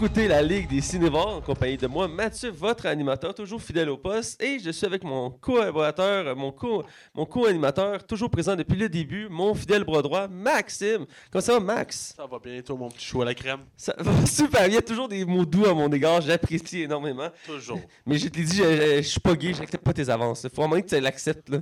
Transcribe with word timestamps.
Écoutez 0.00 0.28
la 0.28 0.42
Ligue 0.42 0.68
des 0.68 0.80
Cinévores 0.80 1.38
en 1.38 1.40
compagnie 1.40 1.76
de 1.76 1.88
moi, 1.88 2.06
Mathieu, 2.06 2.50
votre 2.50 2.86
animateur, 2.86 3.34
toujours 3.34 3.60
fidèle 3.60 3.88
au 3.90 3.96
poste. 3.96 4.40
Et 4.40 4.60
je 4.60 4.70
suis 4.70 4.86
avec 4.86 5.02
mon 5.02 5.30
collaborateur, 5.30 6.36
mon 6.36 6.52
co- 6.52 6.84
mon 7.14 7.26
co-animateur, 7.26 8.06
toujours 8.06 8.30
présent 8.30 8.54
depuis 8.54 8.76
le 8.76 8.88
début, 8.88 9.26
mon 9.28 9.56
fidèle 9.56 9.82
bras 9.82 10.00
droit, 10.00 10.28
Maxime. 10.28 11.04
Comment 11.32 11.42
ça 11.42 11.54
va, 11.54 11.58
Max? 11.58 12.14
Ça 12.16 12.26
va 12.26 12.38
bien, 12.38 12.62
toi, 12.62 12.76
mon 12.76 12.88
petit 12.90 13.06
chou 13.06 13.22
à 13.22 13.24
la 13.24 13.34
crème? 13.34 13.62
Ça 13.76 13.92
va 13.98 14.24
super 14.26 14.68
bien. 14.68 14.80
Toujours 14.82 15.08
des 15.08 15.24
mots 15.24 15.44
doux 15.44 15.66
à 15.66 15.74
mon 15.74 15.90
égard. 15.90 16.20
J'apprécie 16.20 16.82
énormément. 16.82 17.30
Toujours. 17.44 17.80
Mais 18.06 18.18
je 18.18 18.28
te 18.28 18.38
l'ai 18.38 18.44
dit, 18.44 18.58
je, 18.58 19.02
suis 19.02 19.18
pas 19.20 19.34
gay, 19.34 19.52
j'accepte 19.52 19.82
pas 19.84 19.92
tes 19.92 20.08
avances. 20.08 20.46
Faut 20.54 20.62
vraiment 20.62 20.80
que 20.80 20.86
tu 20.86 21.00
l'acceptes, 21.00 21.48
là. 21.48 21.58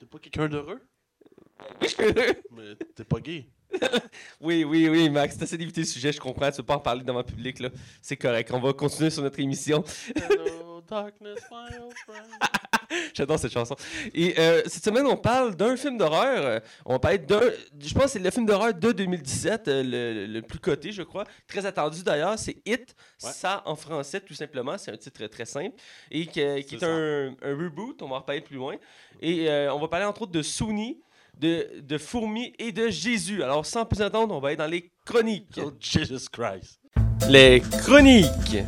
T'es 0.00 0.06
pas 0.06 0.18
quelqu'un 0.18 0.48
d'heureux? 0.48 0.80
Oui, 1.80 1.86
je 1.86 1.86
suis 1.88 2.02
heureux. 2.02 2.34
Mais 2.50 2.74
t'es 2.96 3.04
pas 3.04 3.20
gay. 3.20 3.46
Oui, 4.40 4.64
oui, 4.64 4.88
oui, 4.88 5.10
Max, 5.10 5.36
t'essaies 5.36 5.56
d'éviter 5.58 5.82
le 5.82 5.86
sujet, 5.86 6.12
je 6.12 6.20
comprends. 6.20 6.50
Tu 6.50 6.58
veux 6.58 6.62
pas 6.62 6.76
en 6.76 6.80
parler 6.80 7.02
devant 7.02 7.18
le 7.18 7.24
public, 7.24 7.58
là. 7.60 7.68
C'est 8.00 8.16
correct. 8.16 8.50
On 8.52 8.60
va 8.60 8.72
continuer 8.72 9.10
sur 9.10 9.22
notre 9.22 9.38
émission. 9.40 9.84
Hello, 10.14 10.80
darkness, 10.88 11.38
my 11.50 11.78
old 11.78 11.94
friend. 12.06 12.26
J'adore 13.14 13.38
cette 13.38 13.52
chanson. 13.52 13.76
Et 14.14 14.34
euh, 14.38 14.62
cette 14.66 14.82
semaine, 14.84 15.06
on 15.06 15.16
parle 15.16 15.54
d'un 15.54 15.76
film 15.76 15.96
d'horreur. 15.96 16.44
Euh, 16.44 16.58
On 16.84 16.92
va 16.94 16.98
parler 16.98 17.18
d'un. 17.18 17.40
Je 17.78 17.94
pense 17.94 18.04
que 18.04 18.10
c'est 18.10 18.18
le 18.18 18.30
film 18.30 18.46
d'horreur 18.46 18.74
de 18.74 18.92
2017, 18.92 19.68
euh, 19.68 19.82
le, 19.84 20.26
le 20.26 20.42
plus 20.42 20.58
coté, 20.58 20.90
je 20.90 21.02
crois. 21.02 21.24
Très 21.46 21.64
attendu 21.66 22.02
d'ailleurs. 22.02 22.36
C'est 22.38 22.56
It. 22.66 22.94
Ouais. 23.22 23.30
Ça 23.30 23.62
en 23.66 23.76
français, 23.76 24.20
tout 24.20 24.34
simplement. 24.34 24.76
C'est 24.76 24.90
un 24.90 24.96
titre 24.96 25.24
très 25.26 25.44
simple. 25.44 25.76
Et 26.10 26.26
qui 26.26 26.40
est, 26.40 26.82
un, 26.82 27.34
un 27.42 27.56
reboot. 27.56 28.02
On 28.02 28.08
va 28.08 28.16
en 28.16 28.20
reparler 28.20 28.40
plus 28.40 28.56
loin. 28.56 28.74
Et 29.20 29.48
euh, 29.48 29.72
on 29.72 29.78
va 29.78 29.86
parler 29.86 30.06
entre 30.06 30.22
autres 30.22 30.32
de 30.32 30.42
Souni, 30.42 31.00
de, 31.38 31.80
de 31.80 31.98
Fourmi 31.98 32.52
et 32.58 32.72
de 32.72 32.88
Jésus. 32.88 33.42
Alors, 33.42 33.64
sans 33.66 33.84
plus 33.84 34.02
attendre, 34.02 34.34
on 34.34 34.40
va 34.40 34.52
être 34.52 34.58
dans 34.58 34.66
les 34.66 34.90
chroniques. 35.04 35.60
Oh, 35.62 35.72
Jesus 35.80 36.28
Christ. 36.30 36.80
Les 37.28 37.60
chroniques. 37.60 38.58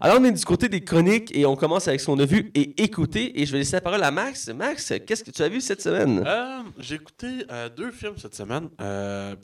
Alors, 0.00 0.18
on 0.20 0.24
est 0.24 0.32
du 0.32 0.44
côté 0.44 0.68
des 0.68 0.82
chroniques 0.82 1.30
et 1.36 1.46
on 1.46 1.54
commence 1.54 1.86
avec 1.86 2.00
ce 2.00 2.06
qu'on 2.06 2.18
a 2.18 2.24
vu 2.24 2.50
et 2.54 2.82
écouté. 2.82 3.40
Et 3.40 3.46
je 3.46 3.52
vais 3.52 3.58
laisser 3.58 3.76
la 3.76 3.80
parole 3.80 4.02
à 4.02 4.10
Max. 4.10 4.48
Max, 4.48 4.92
qu'est-ce 5.06 5.22
que 5.22 5.30
tu 5.30 5.42
as 5.42 5.48
vu 5.48 5.60
cette 5.60 5.80
semaine? 5.80 6.24
Euh, 6.26 6.62
J'ai 6.78 6.96
écouté 6.96 7.44
euh, 7.52 7.68
deux 7.68 7.92
films 7.92 8.18
cette 8.18 8.34
semaine. 8.34 8.68
Euh, 8.80 9.36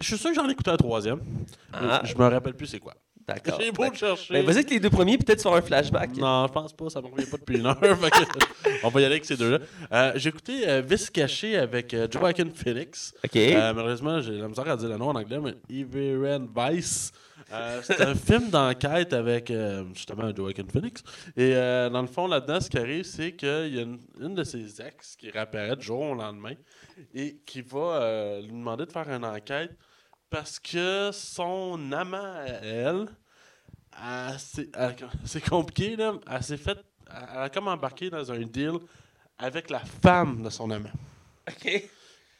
je 0.00 0.06
suis 0.06 0.18
sûr 0.18 0.30
que 0.30 0.36
j'en 0.36 0.48
ai 0.48 0.52
écouté 0.52 0.70
un 0.70 0.76
troisième. 0.76 1.20
Ah. 1.72 2.02
Je 2.04 2.14
me 2.14 2.24
rappelle 2.24 2.54
plus 2.54 2.68
c'est 2.68 2.78
quoi. 2.78 2.94
D'accord. 3.28 3.60
J'ai 3.60 3.72
beau 3.72 3.84
le 3.88 3.94
chercher. 3.94 4.34
Ben, 4.34 4.44
vas-y 4.44 4.56
avec 4.58 4.70
les 4.70 4.78
deux 4.80 4.90
premiers, 4.90 5.18
peut-être 5.18 5.40
sur 5.40 5.52
un 5.54 5.60
flashback. 5.60 6.16
Non, 6.16 6.46
je 6.46 6.52
pense 6.52 6.72
pas, 6.72 6.88
ça 6.90 7.00
me 7.00 7.08
revient 7.08 7.26
pas 7.28 7.36
depuis 7.38 7.58
une 7.58 7.66
heure. 7.66 7.76
fait 7.80 8.10
que 8.10 8.84
on 8.84 8.88
va 8.88 9.00
y 9.00 9.04
aller 9.04 9.14
avec 9.14 9.24
ces 9.24 9.36
deux-là. 9.36 9.58
Euh, 9.92 10.12
J'ai 10.14 10.28
écouté 10.28 10.68
euh, 10.68 10.80
Vice 10.80 11.10
caché 11.10 11.56
avec 11.56 11.92
euh, 11.92 12.06
Joaquin 12.10 12.48
Phoenix. 12.54 13.12
OK. 13.24 13.36
Euh, 13.36 13.72
malheureusement, 13.74 14.20
j'ai 14.20 14.38
la 14.38 14.46
misère 14.46 14.68
à 14.68 14.76
dire 14.76 14.88
le 14.88 14.96
nom 14.96 15.08
en 15.08 15.16
anglais, 15.16 15.40
mais 15.42 15.54
Iveren 15.68 16.48
Vice. 16.56 17.10
Euh, 17.52 17.80
c'est 17.82 18.00
un 18.00 18.14
film 18.16 18.48
d'enquête 18.50 19.12
avec 19.12 19.50
euh, 19.50 19.84
justement 19.94 20.32
Joaquin 20.34 20.64
Phoenix. 20.72 21.02
Et 21.36 21.52
euh, 21.54 21.88
dans 21.90 22.02
le 22.02 22.08
fond, 22.08 22.28
là-dedans, 22.28 22.60
ce 22.60 22.70
qui 22.70 22.78
arrive, 22.78 23.04
c'est 23.04 23.32
qu'il 23.32 23.48
y 23.48 23.78
a 23.78 23.82
une, 23.82 23.98
une 24.20 24.34
de 24.34 24.44
ses 24.44 24.80
ex 24.80 25.16
qui 25.16 25.30
réapparaît 25.30 25.76
du 25.76 25.84
jour 25.84 26.00
au 26.00 26.14
lendemain 26.14 26.54
et 27.14 27.38
qui 27.44 27.60
va 27.62 27.78
euh, 27.78 28.40
lui 28.40 28.50
demander 28.52 28.86
de 28.86 28.92
faire 28.92 29.08
une 29.10 29.24
enquête 29.24 29.72
parce 30.30 30.58
que 30.58 31.10
son 31.12 31.92
amant 31.92 32.44
elle, 32.62 33.06
c'est 35.24 35.48
compliqué, 35.48 35.96
là, 35.96 36.14
elle 36.30 36.42
s'est 36.42 36.56
fait. 36.56 36.78
Elle 37.08 37.38
a 37.42 37.48
comme 37.48 37.68
embarqué 37.68 38.10
dans 38.10 38.30
un 38.32 38.40
deal 38.40 38.78
avec 39.38 39.70
la 39.70 39.80
femme 39.80 40.42
de 40.42 40.50
son 40.50 40.70
amant. 40.70 40.90
OK. 41.48 41.88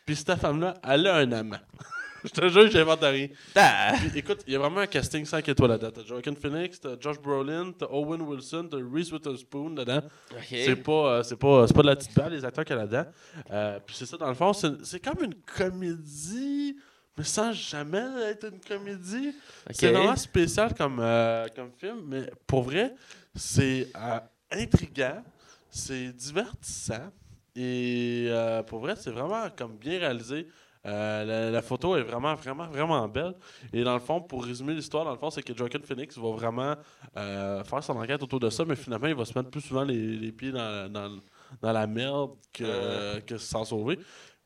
Puis 0.05 0.17
cette 0.17 0.37
femme-là, 0.37 0.75
elle 0.85 1.07
a 1.07 1.17
un 1.17 1.33
amant. 1.33 1.59
Je 2.25 2.31
te 2.31 2.49
jure, 2.49 2.69
j'invente 2.71 3.01
rien. 3.03 3.29
Ah. 3.55 3.93
Puis 3.99 4.19
écoute, 4.19 4.43
il 4.47 4.55
y 4.55 4.57
a 4.57 4.59
vraiment 4.59 4.81
un 4.81 4.87
casting 4.87 5.25
5 5.25 5.49
étoiles 5.49 5.71
là-dedans. 5.71 5.93
T'as 5.95 6.05
Joaquin 6.05 6.35
Phoenix, 6.35 6.81
t'as 6.81 6.99
Josh 6.99 7.21
Brolin, 7.21 7.73
t'as 7.73 7.87
Owen 7.87 8.21
Wilson, 8.23 8.69
t'as 8.69 8.79
Reese 8.79 9.13
Witherspoon 9.13 9.71
dedans. 9.71 10.03
OK. 10.33 10.47
C'est 10.49 10.77
pas, 10.77 10.93
euh, 10.93 11.23
c'est 11.23 11.37
pas, 11.37 11.67
c'est 11.69 11.75
pas 11.75 11.83
de 11.83 11.87
la 11.87 11.97
petite 11.97 12.17
balle, 12.17 12.33
les 12.33 12.45
acteurs 12.45 12.65
qu'il 12.65 12.75
y 12.75 12.79
a 12.79 12.83
là-dedans. 12.83 13.11
Euh, 13.53 13.79
puis 13.87 13.95
c'est 13.97 14.07
ça, 14.07 14.17
dans 14.17 14.29
le 14.29 14.35
fond, 14.35 14.53
c'est, 14.53 14.85
c'est 14.85 14.99
comme 14.99 15.23
une 15.23 15.35
comédie, 15.35 16.77
mais 17.17 17.25
sans 17.25 17.53
jamais 17.53 18.05
être 18.25 18.49
une 18.53 18.61
comédie. 18.61 19.35
C'est 19.71 19.91
vraiment 19.93 20.17
spécial 20.17 20.75
comme, 20.75 20.99
euh, 21.01 21.47
comme 21.55 21.71
film, 21.73 22.03
mais 22.07 22.31
pour 22.47 22.63
vrai, 22.63 22.95
c'est 23.35 23.89
euh, 23.97 24.21
intriguant, 24.53 25.23
c'est 25.71 26.13
divertissant, 26.13 27.11
et 27.55 28.27
euh, 28.29 28.63
pour 28.63 28.81
vrai, 28.81 28.95
c'est 28.97 29.11
vraiment 29.11 29.49
comme 29.57 29.77
bien 29.77 29.99
réalisé. 29.99 30.47
Euh, 30.85 31.25
la, 31.25 31.51
la 31.51 31.63
photo 31.63 31.97
est 31.97 32.03
vraiment, 32.03 32.35
vraiment, 32.37 32.69
vraiment 32.69 33.09
belle. 33.09 33.35
Et 33.73 33.83
dans 33.83 33.95
le 33.95 33.99
fond, 34.01 34.21
pour 34.21 34.45
résumer 34.45 34.73
l'histoire, 34.73 35.05
dans 35.05 35.11
le 35.11 35.19
fond, 35.19 35.31
c'est 35.31 35.43
que 35.43 35.53
Joaquin 35.57 35.81
Phoenix 35.83 36.17
va 36.17 36.31
vraiment 36.31 36.77
faire 37.15 37.83
son 37.83 37.97
enquête 37.97 38.23
autour 38.23 38.39
de 38.39 38.51
ça, 38.51 38.65
mais 38.65 38.77
finalement, 38.77 39.09
il 39.09 39.15
va 39.17 39.25
se 39.25 39.37
mettre 39.37 39.51
plus 39.51 39.63
souvent 39.63 39.83
les, 39.83 40.17
les 40.17 40.31
pieds 40.31 40.53
dans, 40.53 40.93
dans, 40.93 41.19
dans 41.61 41.73
la 41.73 41.87
merde 41.89 42.37
que, 42.53 43.19
que 43.21 43.37
s'en 43.37 43.65
sauver. 43.65 43.99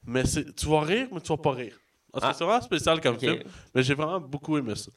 Mais 0.05 0.23
tu 0.25 0.67
vas 0.67 0.81
rire, 0.81 1.09
mais 1.13 1.21
tu 1.21 1.29
vas 1.29 1.37
pas 1.37 1.53
rire. 1.53 1.79
Parce 2.13 2.25
que 2.25 2.31
Ah. 2.31 2.35
c'est 2.35 2.45
vraiment 2.45 2.61
spécial 2.63 3.01
comme 3.01 3.19
film, 3.19 3.39
mais 3.75 3.83
j'ai 3.83 3.95
vraiment 3.95 4.21
beaucoup 4.21 4.57
aimé 4.59 4.75
ça. 4.75 4.91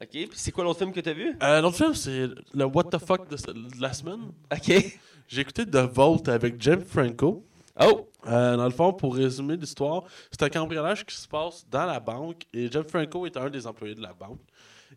OK. 0.00 0.08
Puis 0.10 0.28
c'est 0.34 0.50
quoi 0.52 0.64
l'autre 0.64 0.78
film 0.78 0.92
que 0.92 1.00
tu 1.00 1.08
as 1.08 1.12
vu? 1.12 1.36
Euh, 1.42 1.60
L'autre 1.60 1.76
film, 1.76 1.94
c'est 1.94 2.26
le 2.54 2.64
What 2.64 2.84
the 2.84 2.98
fuck 2.98 3.28
de, 3.28 3.36
la 3.80 3.92
semaine. 3.92 4.32
OK. 4.52 4.98
J'ai 5.28 5.40
écouté 5.40 5.64
The 5.66 5.76
Vault 5.92 6.28
avec 6.28 6.60
James 6.60 6.84
Franco. 6.84 7.44
Oh. 7.80 8.08
Euh, 8.26 8.56
dans 8.56 8.64
le 8.64 8.70
fond, 8.70 8.92
pour 8.92 9.14
résumer 9.16 9.56
l'histoire, 9.56 10.04
c'est 10.30 10.42
un 10.42 10.48
cambriolage 10.50 11.04
qui 11.06 11.14
se 11.16 11.26
passe 11.26 11.66
dans 11.70 11.86
la 11.86 11.98
banque 12.00 12.42
et 12.52 12.70
James 12.70 12.86
Franco 12.88 13.26
est 13.26 13.36
un 13.36 13.48
des 13.50 13.66
employés 13.66 13.94
de 13.94 14.02
la 14.02 14.12
banque. 14.12 14.40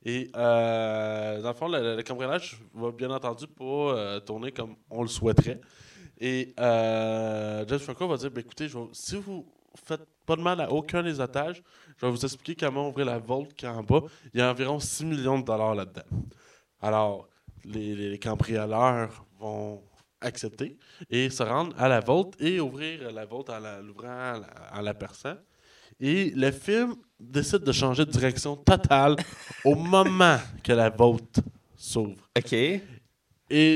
Et 0.04 0.30
euh, 0.36 1.42
dans 1.42 1.48
le 1.50 1.56
fond, 1.56 1.68
le, 1.68 1.96
le 1.96 2.04
cambriolage 2.04 2.60
va 2.74 2.92
bien 2.92 3.10
entendu 3.12 3.48
pas 3.48 3.64
euh, 3.64 4.20
tourner 4.20 4.52
comme 4.52 4.76
on 4.90 5.02
le 5.02 5.08
souhaiterait. 5.08 5.60
Et 6.20 6.54
James 6.58 7.80
Franco 7.80 8.08
va 8.08 8.18
dire 8.18 8.32
ben, 8.32 8.42
écoutez, 8.42 8.68
je 8.68 8.78
vais- 8.78 8.86
si 8.92 9.16
vous 9.16 9.46
faites 9.86 10.06
pas 10.26 10.36
de 10.36 10.42
mal 10.42 10.60
à 10.62 10.72
aucun 10.72 11.04
des 11.04 11.20
otages, 11.20 11.62
je 11.98 12.06
vais 12.06 12.12
vous 12.12 12.24
expliquer 12.26 12.66
comment 12.66 12.90
ouvrir 12.90 13.06
la 13.06 13.18
vault 13.20 13.48
qui 13.56 13.66
est 13.66 13.70
en 13.70 13.84
bas. 13.84 14.02
Il 14.34 14.40
y 14.40 14.44
a 14.44 14.50
environ 14.52 14.80
6 14.80 15.06
millions 15.06 15.40
de 15.40 15.46
dollars 15.46 15.76
là-dedans. 15.76 16.04
Alors, 16.82 17.28
les, 17.64 17.96
les 17.96 18.20
cambrioleurs 18.20 19.26
vont 19.40 19.82
accepter 20.22 20.78
et 21.10 21.30
se 21.30 21.44
rendre 21.44 21.76
à 21.80 21.88
la 21.88 22.00
vault 22.00 22.32
et 22.40 22.60
ouvrir 22.60 23.12
la 23.12 23.26
vault 23.26 23.46
en 23.50 23.60
la- 23.60 23.82
l'ouvrant 23.82 24.42
en 24.74 24.82
la 24.82 24.94
perçant. 24.94 25.36
Et 26.00 26.32
le 26.32 26.52
film 26.52 26.96
décide 27.20 27.60
de 27.64 27.72
changer 27.72 28.06
de 28.06 28.12
direction 28.12 28.56
totale 28.56 29.16
au 29.64 29.76
moment 29.76 30.38
que 30.64 30.74
la 30.74 30.90
vault 30.90 31.20
s'ouvre. 31.78 32.28
OK. 32.38 32.54
Et 32.54 32.82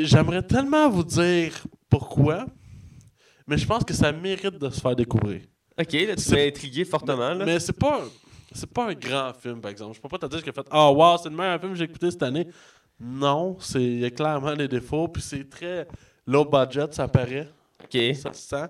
j'aimerais 0.06 0.42
tellement 0.44 0.90
vous 0.90 1.04
dire 1.04 1.54
pourquoi, 1.90 2.46
mais 3.48 3.58
je 3.58 3.66
pense 3.66 3.84
que 3.84 3.94
ça 3.94 4.12
mérite 4.12 4.58
de 4.58 4.70
se 4.70 4.82
faire 4.82 4.96
découvrir. 4.96 5.42
OK, 5.80 5.94
là, 5.94 6.16
tu 6.16 6.32
m'as 6.32 6.48
intrigué 6.48 6.86
fortement, 6.86 7.34
là. 7.34 7.46
Mais 7.46 7.60
c'est 7.60 7.78
pas, 7.78 8.02
c'est 8.52 8.70
pas 8.70 8.90
un 8.90 8.94
grand 8.94 9.34
film, 9.34 9.62
par 9.62 9.72
exemple. 9.72 9.96
Je 9.96 10.02
peux 10.02 10.10
pas 10.10 10.18
te 10.18 10.26
dire 10.26 10.44
que 10.44 10.52
fait 10.52 10.68
Ah, 10.70 10.92
wow, 10.92 11.18
c'est 11.18 11.30
le 11.30 11.36
meilleur 11.36 11.60
film 11.60 11.72
que 11.72 11.78
j'ai 11.78 11.86
écouté 11.86 12.12
cette 12.12 12.24
année. 12.24 12.48
Non, 13.00 13.58
il 13.76 14.00
y 14.00 14.06
a 14.06 14.10
clairement 14.10 14.56
des 14.56 14.68
défauts, 14.68 15.08
puis 15.08 15.22
c'est 15.22 15.50
très 15.50 15.88
low 16.28 16.44
budget, 16.44 16.88
ça 16.92 17.08
paraît. 17.08 17.50
OK. 17.82 18.16
Ça 18.16 18.34
se 18.34 18.42
sent. 18.42 18.68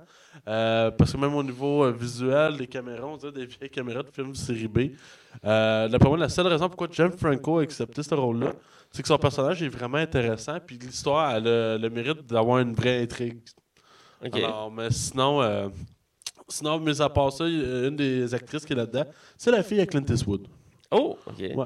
Euh, 0.47 0.91
parce 0.91 1.11
que 1.11 1.17
même 1.17 1.33
au 1.33 1.41
niveau 1.41 1.83
euh, 1.83 1.91
visuel, 1.91 2.57
des 2.57 2.67
caméras, 2.67 3.07
on 3.07 3.17
dirait 3.17 3.31
des 3.31 3.47
vieilles 3.47 3.71
caméras 3.71 4.03
de 4.03 4.09
films 4.11 4.35
série 4.35 4.67
B. 4.67 4.79
Euh, 5.43 5.89
moi, 6.01 6.17
la 6.17 6.29
seule 6.29 6.45
raison 6.45 6.67
pourquoi 6.67 6.87
James 6.91 7.11
Franco 7.17 7.57
a 7.57 7.63
accepté 7.63 8.03
ce 8.03 8.13
rôle-là, 8.13 8.53
c'est 8.91 9.01
que 9.01 9.07
son 9.07 9.17
personnage 9.17 9.63
est 9.63 9.69
vraiment 9.69 9.97
intéressant, 9.97 10.57
puis 10.63 10.77
l'histoire 10.77 11.29
a 11.29 11.39
le, 11.39 11.77
le 11.81 11.89
mérite 11.89 12.25
d'avoir 12.27 12.59
une 12.59 12.73
vraie 12.73 13.01
intrigue. 13.01 13.39
OK. 14.23 14.35
Alors, 14.35 14.71
mais 14.71 14.91
sinon, 14.91 15.41
euh, 15.41 15.69
sinon, 16.49 16.79
mis 16.79 17.01
à 17.01 17.09
part 17.09 17.31
ça, 17.31 17.45
une 17.47 17.95
des 17.95 18.33
actrices 18.33 18.65
qui 18.65 18.73
est 18.73 18.75
là-dedans, 18.75 19.05
c'est 19.37 19.51
la 19.51 19.63
fille 19.63 19.79
à 19.81 19.85
Clint 19.85 20.03
Eastwood. 20.09 20.47
Oh, 20.91 21.17
OK. 21.27 21.39
Ouais. 21.39 21.65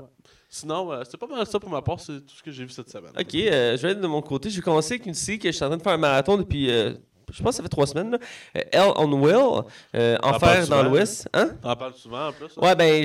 Sinon, 0.50 0.92
euh, 0.92 1.02
c'est 1.10 1.18
pas 1.18 1.26
mal 1.26 1.46
ça 1.48 1.60
pour 1.60 1.70
ma 1.70 1.82
part, 1.82 2.00
c'est 2.00 2.20
tout 2.20 2.36
ce 2.38 2.44
que 2.44 2.52
j'ai 2.52 2.64
vu 2.64 2.70
cette 2.70 2.90
semaine. 2.90 3.12
Ok, 3.20 3.34
euh, 3.34 3.76
je 3.76 3.82
vais 3.82 3.94
être 3.94 4.02
de 4.02 4.08
mon 4.08 4.22
côté. 4.22 4.52
J'ai 4.52 4.62
commencé 4.62 4.94
avec 4.94 5.08
une 5.08 5.16
série 5.16 5.40
que 5.40 5.48
je 5.48 5.56
suis 5.56 5.64
en 5.66 5.68
train 5.70 5.78
de 5.78 5.82
faire 5.82 5.94
un 5.94 5.98
marathon 5.98 6.38
depuis, 6.38 6.70
euh, 6.70 6.94
je 7.32 7.42
pense 7.42 7.52
que 7.52 7.56
ça 7.58 7.64
fait 7.64 7.70
trois 7.70 7.88
semaines. 7.88 8.12
Là. 8.12 8.18
Euh, 8.58 8.62
Hell 8.72 8.92
on 8.98 9.12
Will, 9.14 9.64
Enfer 10.22 10.68
dans 10.68 10.84
l'Ouest. 10.84 11.28
Hein? 11.34 11.52
T'en 11.60 11.76
parles 11.76 11.96
souvent 11.96 12.28
en 12.28 12.34
plus. 12.34 12.46
hein? 12.56 12.62
Ouais, 12.62 12.76
ben, 12.76 13.04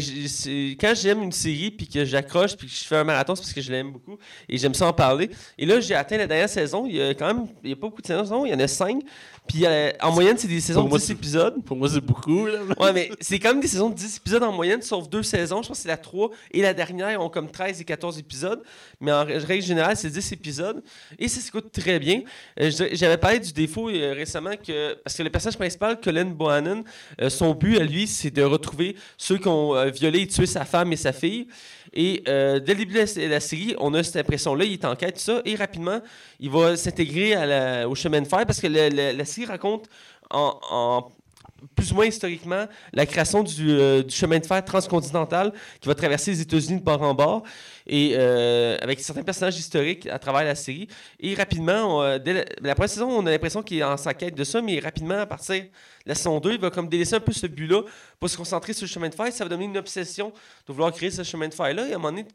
quand 0.79 0.93
j'aime 0.95 1.23
une 1.23 1.33
série, 1.33 1.71
puis 1.71 1.89
que 1.89 2.05
j'accroche, 2.05 2.55
puis 2.55 2.67
que 2.67 2.73
je 2.75 2.85
fais 2.85 2.97
un 2.97 3.05
marathon, 3.05 3.35
c'est 3.35 3.41
parce 3.43 3.55
que 3.55 3.63
je 3.63 3.73
l'aime 3.73 3.93
beaucoup, 3.93 4.19
et 4.47 4.59
j'aime 4.59 4.75
ça 4.75 4.87
en 4.87 4.93
parler. 4.93 5.31
Et 5.57 5.65
là, 5.65 5.81
j'ai 5.81 5.95
atteint 5.95 6.19
la 6.19 6.27
dernière 6.27 6.51
saison. 6.51 6.85
Il 6.87 6.97
y 6.97 7.01
a 7.01 7.15
quand 7.15 7.33
même, 7.33 7.47
il 7.65 7.71
y 7.71 7.73
a 7.73 7.77
pas 7.77 7.87
beaucoup 7.87 8.03
de 8.03 8.07
saisons, 8.07 8.45
il 8.45 8.51
y 8.51 8.55
en 8.55 8.61
a 8.61 8.69
cinq. 8.69 9.03
Puis 9.49 9.65
euh, 9.65 9.91
en 10.03 10.13
moyenne, 10.13 10.37
c'est 10.37 10.47
des 10.47 10.61
saisons 10.61 10.85
de 10.85 10.89
moi, 10.91 10.99
10 10.99 11.05
c'est- 11.07 11.13
épisodes. 11.15 11.65
Pour 11.65 11.77
moi, 11.77 11.89
c'est 11.89 12.01
beaucoup. 12.03 12.47
Là. 12.47 12.59
Ouais, 12.79 12.93
mais 12.93 13.11
c'est 13.21 13.39
quand 13.39 13.49
même 13.49 13.61
des 13.61 13.67
saisons 13.69 13.89
de 13.89 13.95
10 13.95 14.19
épisodes 14.19 14.43
en 14.43 14.53
moyenne, 14.53 14.83
sauf 14.83 15.09
deux 15.09 15.23
saisons. 15.23 15.63
Je 15.63 15.69
pense 15.69 15.79
que 15.79 15.83
c'est 15.83 15.89
la 15.89 15.97
3 15.97 16.31
et 16.53 16.61
la 16.61 16.75
dernière 16.75 17.21
ont 17.23 17.31
comme 17.31 17.51
13 17.51 17.81
et 17.81 17.85
14 17.85 18.19
épisodes. 18.19 18.63
Mais 19.01 19.11
en 19.11 19.25
règle 19.25 19.63
générale, 19.65 19.97
c'est 19.97 20.11
10 20.11 20.33
épisodes. 20.33 20.83
Et 21.19 21.29
ça 21.29 21.41
s'écoute 21.41 21.73
très 21.73 21.99
bien. 21.99 22.23
Euh, 22.61 22.71
J'avais 22.93 23.17
parlé 23.17 23.41
du 23.41 23.53
défaut 23.53 23.89
euh, 23.89 24.13
récemment 24.15 24.53
que. 24.57 24.95
Parce 25.03 25.17
que 25.17 25.23
le 25.23 25.31
personnage 25.31 25.57
principal, 25.57 25.99
Colin 26.01 26.27
Bohannon, 26.27 26.85
son 27.29 27.55
but 27.55 27.79
à 27.79 27.85
lui, 27.85 28.07
c'est 28.07 28.31
de 28.31 28.43
retrouver 28.43 28.97
ceux 29.17 29.39
qui 29.39 29.49
ont 29.49 29.91
violé 29.91 30.21
et 30.21 30.27
tué 30.27 30.45
sa 30.47 30.65
femme 30.67 30.93
et 30.93 30.97
sa 30.97 31.13
fille. 31.13 31.47
Et 31.93 32.23
euh, 32.29 32.61
dès 32.61 32.75
le 32.75 32.81
début 32.81 32.95
de 32.95 33.29
la, 33.29 33.41
série, 33.41 33.75
on 33.79 33.95
a 33.95 34.03
cette 34.03 34.17
impression-là, 34.17 34.65
il 34.65 34.73
est 34.75 34.85
en 34.85 34.97
quête 34.97 35.19
ça, 35.19 35.41
et 35.45 35.55
rapidement, 35.55 36.01
il 36.41 36.51
va 36.51 36.77
s'intégrer 36.77 37.85
au 37.85 37.95
chemin 37.95 38.21
de 38.21 38.27
fer 38.29 38.45
parce 38.47 38.61
que 38.61 38.67
la 38.67 39.25
série 39.25 39.47
raconte 39.47 39.89
en 40.31 41.11
plus 41.75 41.93
ou 41.93 41.97
moins 41.97 42.07
historiquement 42.07 42.67
la 42.93 43.07
création 43.07 43.43
du, 43.43 43.71
euh, 43.71 44.03
du 44.03 44.15
chemin 44.15 44.39
de 44.39 44.47
fer 44.47 44.65
transcontinental 44.65 45.53
qui 45.81 45.89
va 45.89 45.95
traverser 45.95 46.31
les 46.33 46.41
États-Unis 46.41 46.81
de 46.81 46.85
bord 46.85 47.03
en 47.03 47.15
bord 47.15 47.43
et 47.87 48.13
euh, 48.15 48.77
avec 48.81 49.01
certains 49.01 49.23
personnages 49.23 49.59
historiques 49.59 50.07
à 50.07 50.19
travers 50.19 50.45
la 50.45 50.55
série. 50.55 50.89
Et 51.21 51.35
rapidement, 51.35 52.03
euh, 52.03 52.19
dès 52.19 52.33
la, 52.33 52.45
la 52.61 52.75
première 52.75 52.91
saison, 52.91 53.09
on 53.11 53.27
a 53.27 53.31
l'impression 53.31 53.63
qu'il 53.63 53.79
est 53.79 53.85
en 53.85 53.97
sa 53.97 54.15
quête 54.15 54.35
de 54.35 54.45
ça, 54.45 54.61
mais 54.61 54.79
rapidement, 54.79 55.19
à 55.19 55.27
partir 55.27 55.63
de 55.63 55.69
la 56.07 56.15
saison 56.15 56.39
2, 56.39 56.53
il 56.53 56.61
va 56.61 56.71
comme 56.71 56.89
délaisser 56.89 57.17
un 57.17 57.21
peu 57.21 57.33
ce 57.33 57.47
but-là 57.47 57.83
pour 58.21 58.29
se 58.29 58.37
concentrer 58.37 58.73
sur 58.73 58.85
le 58.85 58.91
chemin 58.91 59.09
de 59.09 59.15
fer. 59.15 59.33
Ça 59.33 59.45
va 59.45 59.51
devenir 59.51 59.71
une 59.71 59.79
obsession 59.79 60.33
de 60.67 60.73
vouloir 60.73 60.93
créer 60.93 61.11
ce 61.11 61.23
chemin 61.23 61.49
de 61.49 61.55
fer-là. 61.55 61.89
Et 61.89 61.93
à 61.93 61.97
un 61.97 61.99
moment 61.99 62.11
donné, 62.11 62.27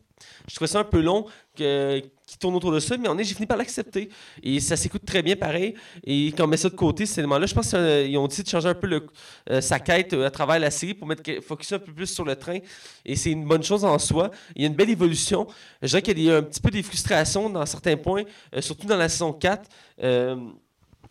je 0.47 0.55
trouvais 0.55 0.67
ça 0.67 0.79
un 0.79 0.83
peu 0.83 1.01
long 1.01 1.25
que, 1.55 2.01
qui 2.25 2.37
tourne 2.37 2.55
autour 2.55 2.71
de 2.71 2.79
ça, 2.79 2.97
mais 2.97 3.07
on 3.09 3.17
est, 3.17 3.23
j'ai 3.23 3.35
fini 3.35 3.45
par 3.45 3.57
l'accepter. 3.57 4.09
Et 4.41 4.59
ça 4.59 4.75
s'écoute 4.75 5.03
très 5.05 5.21
bien 5.21 5.35
pareil. 5.35 5.75
Et 6.03 6.27
quand 6.35 6.45
on 6.45 6.47
met 6.47 6.57
ça 6.57 6.69
de 6.69 6.75
côté, 6.75 7.05
ces 7.05 7.19
éléments-là, 7.19 7.45
je 7.45 7.53
pense 7.53 7.69
qu'ils 7.69 8.17
ont 8.17 8.27
décidé 8.27 8.43
de 8.43 8.49
changer 8.49 8.69
un 8.69 8.73
peu 8.75 8.87
le- 8.87 9.05
euh, 9.51 9.61
sa 9.61 9.79
quête 9.79 10.13
euh, 10.13 10.25
à 10.25 10.31
travers 10.31 10.59
la 10.59 10.71
série 10.71 10.93
pour 10.93 11.07
mettre 11.07 11.23
focus 11.41 11.73
un 11.73 11.79
peu 11.79 11.91
plus 11.93 12.07
sur 12.07 12.25
le 12.25 12.35
train. 12.35 12.57
Et 13.05 13.15
c'est 13.15 13.31
une 13.31 13.45
bonne 13.45 13.63
chose 13.63 13.83
en 13.85 13.99
soi. 13.99 14.31
Il 14.55 14.61
y 14.61 14.65
a 14.65 14.67
une 14.67 14.75
belle 14.75 14.89
évolution. 14.89 15.47
Je 15.81 15.87
dirais 15.87 16.01
qu'il 16.01 16.19
y 16.19 16.31
a 16.31 16.37
un 16.37 16.41
petit 16.43 16.61
peu 16.61 16.71
des 16.71 16.81
frustrations 16.83 17.49
dans 17.49 17.65
certains 17.65 17.97
points, 17.97 18.23
euh, 18.55 18.61
surtout 18.61 18.87
dans 18.87 18.97
la 18.97 19.09
saison 19.09 19.33
4. 19.33 19.69
euh, 20.03 20.35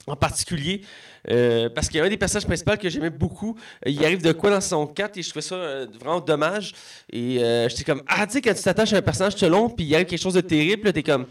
en 0.06 0.16
particulier, 0.16 0.82
euh, 1.30 1.68
parce 1.72 1.88
qu'il 1.88 1.98
y 1.98 2.00
a 2.00 2.04
un 2.04 2.08
des 2.08 2.16
personnages 2.16 2.46
principaux 2.46 2.76
que 2.76 2.88
j'aimais 2.88 3.10
beaucoup. 3.10 3.56
Il 3.86 4.04
arrive 4.04 4.20
de 4.22 4.32
quoi 4.32 4.50
dans 4.50 4.60
saison 4.60 4.86
4 4.86 5.16
et 5.16 5.22
je 5.22 5.28
trouvais 5.30 5.42
ça 5.42 5.54
euh, 5.54 5.86
vraiment 6.00 6.20
dommage. 6.20 6.72
Et 7.12 7.38
euh, 7.42 7.68
j'étais 7.68 7.84
comme, 7.84 8.02
ah, 8.08 8.26
tu 8.26 8.32
sais, 8.34 8.40
quand 8.42 8.52
tu 8.54 8.62
t'attaches 8.62 8.92
à 8.92 8.96
un 8.96 9.02
personnage 9.02 9.36
tout 9.36 9.46
long, 9.46 9.68
puis 9.70 9.84
il 9.84 9.94
arrive 9.94 10.06
quelque 10.06 10.20
chose 10.20 10.34
de 10.34 10.40
terrible, 10.40 10.92
t'es 10.92 11.04
comme, 11.04 11.26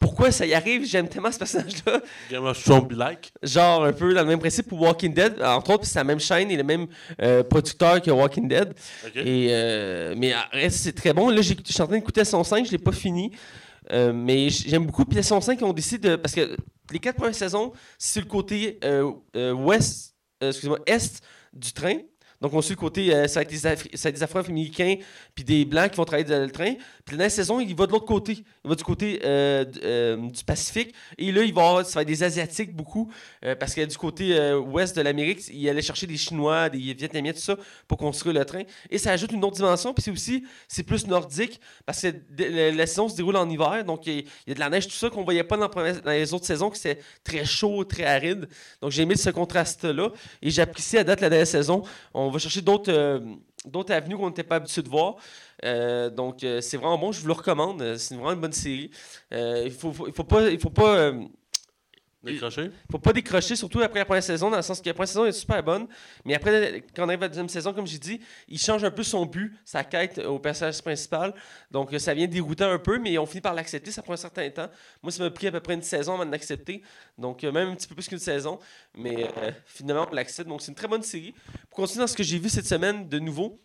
pourquoi 0.00 0.32
ça 0.32 0.44
y 0.44 0.52
arrive? 0.52 0.84
J'aime 0.84 1.08
tellement 1.08 1.30
ce 1.30 1.38
personnage-là. 1.38 2.00
Game 2.28 2.44
of 2.44 2.60
Thrones 2.64 2.88
be 2.88 2.92
like. 2.94 3.32
Genre, 3.40 3.84
un 3.84 3.92
peu 3.92 4.12
dans 4.12 4.22
le 4.22 4.26
même 4.26 4.40
principe 4.40 4.66
pour 4.66 4.80
Walking 4.80 5.14
Dead. 5.14 5.40
Entre 5.40 5.70
autres, 5.74 5.84
c'est 5.86 6.00
la 6.00 6.02
même 6.04 6.18
chaîne 6.18 6.50
et 6.50 6.56
le 6.56 6.64
même 6.64 6.88
euh, 7.22 7.44
producteur 7.44 8.02
que 8.02 8.10
Walking 8.10 8.48
Dead. 8.48 8.74
Et, 9.14 9.46
mais 10.16 10.34
reste, 10.50 10.78
c'est 10.78 10.92
très 10.92 11.12
bon. 11.12 11.30
Là, 11.30 11.40
j'ai- 11.40 11.56
je 11.64 11.72
suis 11.72 11.80
en 11.82 11.86
train 11.86 11.94
d'écouter 11.98 12.24
saison 12.24 12.42
5, 12.42 12.66
je 12.66 12.72
l'ai 12.72 12.78
pas 12.78 12.90
fini. 12.90 13.30
Euh, 13.92 14.12
mais 14.12 14.48
j'aime 14.48 14.86
beaucoup. 14.86 15.04
Puis 15.04 15.16
la 15.16 15.22
saison 15.22 15.40
5, 15.40 15.60
on 15.62 15.72
décide 15.72 16.00
de. 16.00 16.16
Parce 16.16 16.34
que 16.34 16.56
les 16.90 16.98
quatre 16.98 17.16
premières 17.16 17.34
saisons, 17.34 17.72
c'est 17.98 18.20
le 18.20 18.26
côté 18.26 18.78
euh, 18.84 19.12
euh, 19.36 19.52
ouest, 19.52 20.14
euh, 20.42 20.52
est 20.86 21.22
du 21.52 21.72
train. 21.72 21.98
Donc, 22.40 22.54
on 22.54 22.60
suit 22.60 22.74
le 22.74 22.80
côté, 22.80 23.28
ça 23.28 23.40
va 23.40 23.42
être 23.44 24.14
des 24.14 24.22
Afro-Américains 24.22 24.96
puis 25.32 25.44
des 25.44 25.64
Blancs 25.64 25.92
qui 25.92 25.96
vont 25.96 26.04
travailler 26.04 26.28
dans 26.28 26.42
le 26.44 26.50
train. 26.50 26.74
Puis 27.04 27.14
la 27.14 27.18
dernière 27.18 27.30
saison, 27.30 27.60
il 27.60 27.72
va 27.76 27.86
de 27.86 27.92
l'autre 27.92 28.04
côté. 28.04 28.42
Il 28.64 28.68
va 28.68 28.76
du 28.76 28.84
côté 28.84 29.20
euh, 29.24 29.64
euh, 29.82 30.16
du 30.30 30.44
Pacifique. 30.44 30.94
Et 31.18 31.32
là, 31.32 31.42
il 31.42 31.52
va 31.52 31.62
avoir, 31.68 31.86
ça 31.86 31.98
va 31.98 32.02
être 32.02 32.08
des 32.08 32.22
Asiatiques 32.22 32.74
beaucoup. 32.74 33.10
euh, 33.44 33.56
parce 33.56 33.74
que 33.74 33.84
du 33.84 33.96
côté 33.96 34.36
euh, 34.38 34.58
ouest 34.58 34.94
de 34.96 35.02
l'Amérique, 35.02 35.40
il 35.52 35.68
allait 35.68 35.82
chercher 35.82 36.06
des 36.06 36.16
Chinois, 36.16 36.68
des 36.68 36.94
Vietnamiens, 36.94 37.32
tout 37.32 37.40
ça, 37.40 37.56
pour 37.88 37.98
construire 37.98 38.34
le 38.38 38.44
train. 38.44 38.62
Et 38.88 38.98
ça 38.98 39.10
ajoute 39.10 39.32
une 39.32 39.44
autre 39.44 39.56
dimension. 39.56 39.92
Puis 39.92 40.02
c'est 40.04 40.12
aussi, 40.12 40.44
c'est 40.68 40.84
plus 40.84 41.08
nordique. 41.08 41.60
Parce 41.84 42.02
que 42.02 42.08
la, 42.38 42.86
saison 42.86 43.08
se 43.08 43.16
déroule 43.16 43.36
en 43.36 43.50
hiver. 43.50 43.84
Donc, 43.84 44.06
il 44.06 44.26
y 44.46 44.50
a- 44.52 44.54
de 44.54 44.60
la 44.60 44.70
neige, 44.70 44.86
tout 44.86 44.94
ça, 44.94 45.10
qu'on 45.10 45.24
voyait 45.24 45.42
pas 45.44 45.56
dans, 45.56 45.70
les 46.06 46.32
autres 46.32 46.46
saisons, 46.46 46.70
que 46.70 46.76
c'était 46.76 47.00
très 47.24 47.44
chaud, 47.44 47.82
très 47.84 48.04
aride. 48.04 48.48
Donc, 48.80 48.92
j'ai 48.92 49.02
aimé 49.02 49.16
ce 49.16 49.30
contraste-là. 49.30 50.10
Et 50.40 50.50
j'apprécie 50.50 50.98
à 50.98 51.04
date 51.04 51.20
la 51.20 51.30
dernière 51.30 51.48
saison. 51.48 51.82
On 52.14 52.30
va 52.30 52.38
chercher 52.38 52.60
d'autres 52.60 53.20
d'autres 53.64 53.92
avenues 53.92 54.16
qu'on 54.16 54.28
n'était 54.28 54.42
pas 54.42 54.56
habitué 54.56 54.82
de 54.82 54.88
voir. 54.88 55.16
Euh, 55.64 56.10
donc, 56.10 56.42
euh, 56.44 56.60
c'est 56.60 56.76
vraiment 56.76 56.98
bon. 56.98 57.12
Je 57.12 57.20
vous 57.20 57.26
le 57.28 57.32
recommande. 57.34 57.80
Euh, 57.82 57.96
C'est 57.96 58.14
vraiment 58.14 58.32
une 58.32 58.40
bonne 58.40 58.52
série. 58.52 58.90
Il 59.30 59.70
faut, 59.70 59.92
faut- 59.92 60.06
il 60.08 60.12
faut 60.12 60.24
pas. 60.24 60.50
Il 60.50 60.58
faut 60.60 60.70
pas 60.70 61.12
Décroché. 62.24 62.70
faut 62.88 63.00
pas 63.00 63.12
décrocher, 63.12 63.56
surtout 63.56 63.80
après 63.80 63.98
la 63.98 64.04
première 64.04 64.22
saison, 64.22 64.48
dans 64.48 64.56
le 64.56 64.62
sens 64.62 64.80
que 64.80 64.86
la 64.88 64.94
première 64.94 65.08
saison 65.08 65.24
est 65.26 65.32
super 65.32 65.60
bonne. 65.60 65.88
Mais 66.24 66.36
après, 66.36 66.84
quand 66.94 67.04
on 67.04 67.08
arrive 67.08 67.18
à 67.20 67.24
la 67.24 67.28
deuxième 67.30 67.48
saison, 67.48 67.72
comme 67.72 67.84
j'ai 67.88 67.98
dit, 67.98 68.20
il 68.46 68.60
change 68.60 68.84
un 68.84 68.92
peu 68.92 69.02
son 69.02 69.26
but, 69.26 69.52
sa 69.64 69.82
quête 69.82 70.18
au 70.18 70.38
personnage 70.38 70.80
principal. 70.82 71.34
Donc, 71.72 71.92
ça 71.98 72.14
vient 72.14 72.28
déroutant 72.28 72.70
un 72.70 72.78
peu, 72.78 73.00
mais 73.00 73.18
on 73.18 73.26
finit 73.26 73.40
par 73.40 73.54
l'accepter. 73.54 73.90
Ça 73.90 74.02
prend 74.02 74.12
un 74.12 74.16
certain 74.16 74.48
temps. 74.50 74.68
Moi, 75.02 75.10
ça 75.10 75.20
m'a 75.24 75.30
pris 75.32 75.48
à 75.48 75.50
peu 75.50 75.58
près 75.58 75.74
une 75.74 75.82
saison 75.82 76.14
avant 76.14 76.24
de 76.24 76.30
l'accepter. 76.30 76.82
Donc, 77.18 77.42
même 77.42 77.70
un 77.70 77.74
petit 77.74 77.88
peu 77.88 77.96
plus 77.96 78.06
qu'une 78.06 78.20
saison. 78.20 78.60
Mais 78.96 79.24
euh, 79.38 79.50
finalement, 79.66 80.06
on 80.08 80.14
l'accepte. 80.14 80.48
Donc, 80.48 80.62
c'est 80.62 80.68
une 80.70 80.76
très 80.76 80.86
bonne 80.86 81.02
série. 81.02 81.34
Pour 81.70 81.78
continuer 81.78 82.04
dans 82.04 82.06
ce 82.06 82.16
que 82.16 82.22
j'ai 82.22 82.38
vu 82.38 82.48
cette 82.48 82.66
semaine 82.66 83.08
de 83.08 83.18
nouveau, 83.18 83.58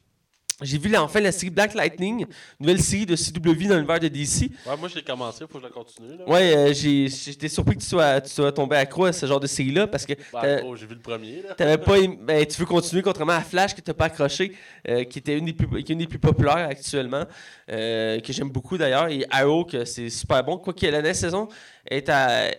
j'ai 0.61 0.77
vu 0.79 0.89
là, 0.89 1.03
enfin 1.03 1.19
la 1.19 1.31
série 1.31 1.51
Black 1.51 1.73
Lightning, 1.75 2.25
nouvelle 2.59 2.81
série 2.81 3.05
de 3.05 3.15
CW 3.15 3.67
dans 3.67 3.75
l'univers 3.75 3.99
de 3.99 4.07
DC. 4.07 4.49
Ouais, 4.65 4.75
moi, 4.79 4.89
je 4.89 4.95
l'ai 4.95 5.03
commencé, 5.03 5.39
faut 5.41 5.59
que 5.59 5.59
je 5.59 5.63
la 5.65 5.69
continue. 5.69 6.17
Là. 6.17 6.27
Ouais, 6.27 6.55
euh, 6.55 6.73
j'ai- 6.73 7.07
j'étais 7.09 7.47
surpris 7.47 7.75
que 7.75 7.81
tu 7.81 7.87
sois, 7.87 8.21
tu 8.21 8.29
sois 8.31 8.51
tombé 8.51 8.75
accro 8.75 9.05
à 9.05 9.13
ce 9.13 9.25
genre 9.25 9.39
de 9.39 9.45
série-là 9.47 9.85
parce 9.87 10.05
que 10.05 10.13
t'as- 10.13 10.63
oh, 10.63 10.75
j'ai 10.75 10.87
vu 10.87 10.95
le 10.95 10.99
premier. 11.01 11.43
Là. 11.43 11.53
t'avais 11.53 11.77
pas 11.77 11.97
ben, 12.21 12.45
tu 12.45 12.59
veux 12.59 12.65
continuer 12.65 13.01
contrairement 13.03 13.33
à 13.33 13.41
Flash 13.41 13.75
que 13.75 13.81
t'as 13.81 13.93
pas 13.93 14.05
accroché, 14.05 14.53
euh, 14.89 15.03
qui 15.03 15.19
était 15.19 15.37
une 15.37 15.45
des 15.45 15.53
plus, 15.53 15.67
qui 15.83 15.91
est 15.91 15.93
une 15.93 15.99
des 15.99 16.07
plus 16.07 16.19
populaires 16.19 16.67
actuellement, 16.69 17.23
euh, 17.69 18.19
que 18.19 18.33
j'aime 18.33 18.49
beaucoup 18.49 18.77
d'ailleurs, 18.77 19.07
et 19.09 19.25
Arrow 19.29 19.65
que 19.65 19.85
c'est 19.85 20.09
super 20.09 20.43
bon. 20.43 20.57
Quoi 20.57 20.73
que 20.73 20.85
la 20.85 20.91
dernière 20.93 21.15
saison 21.15 21.47
est, 21.89 22.09
à- 22.09 22.49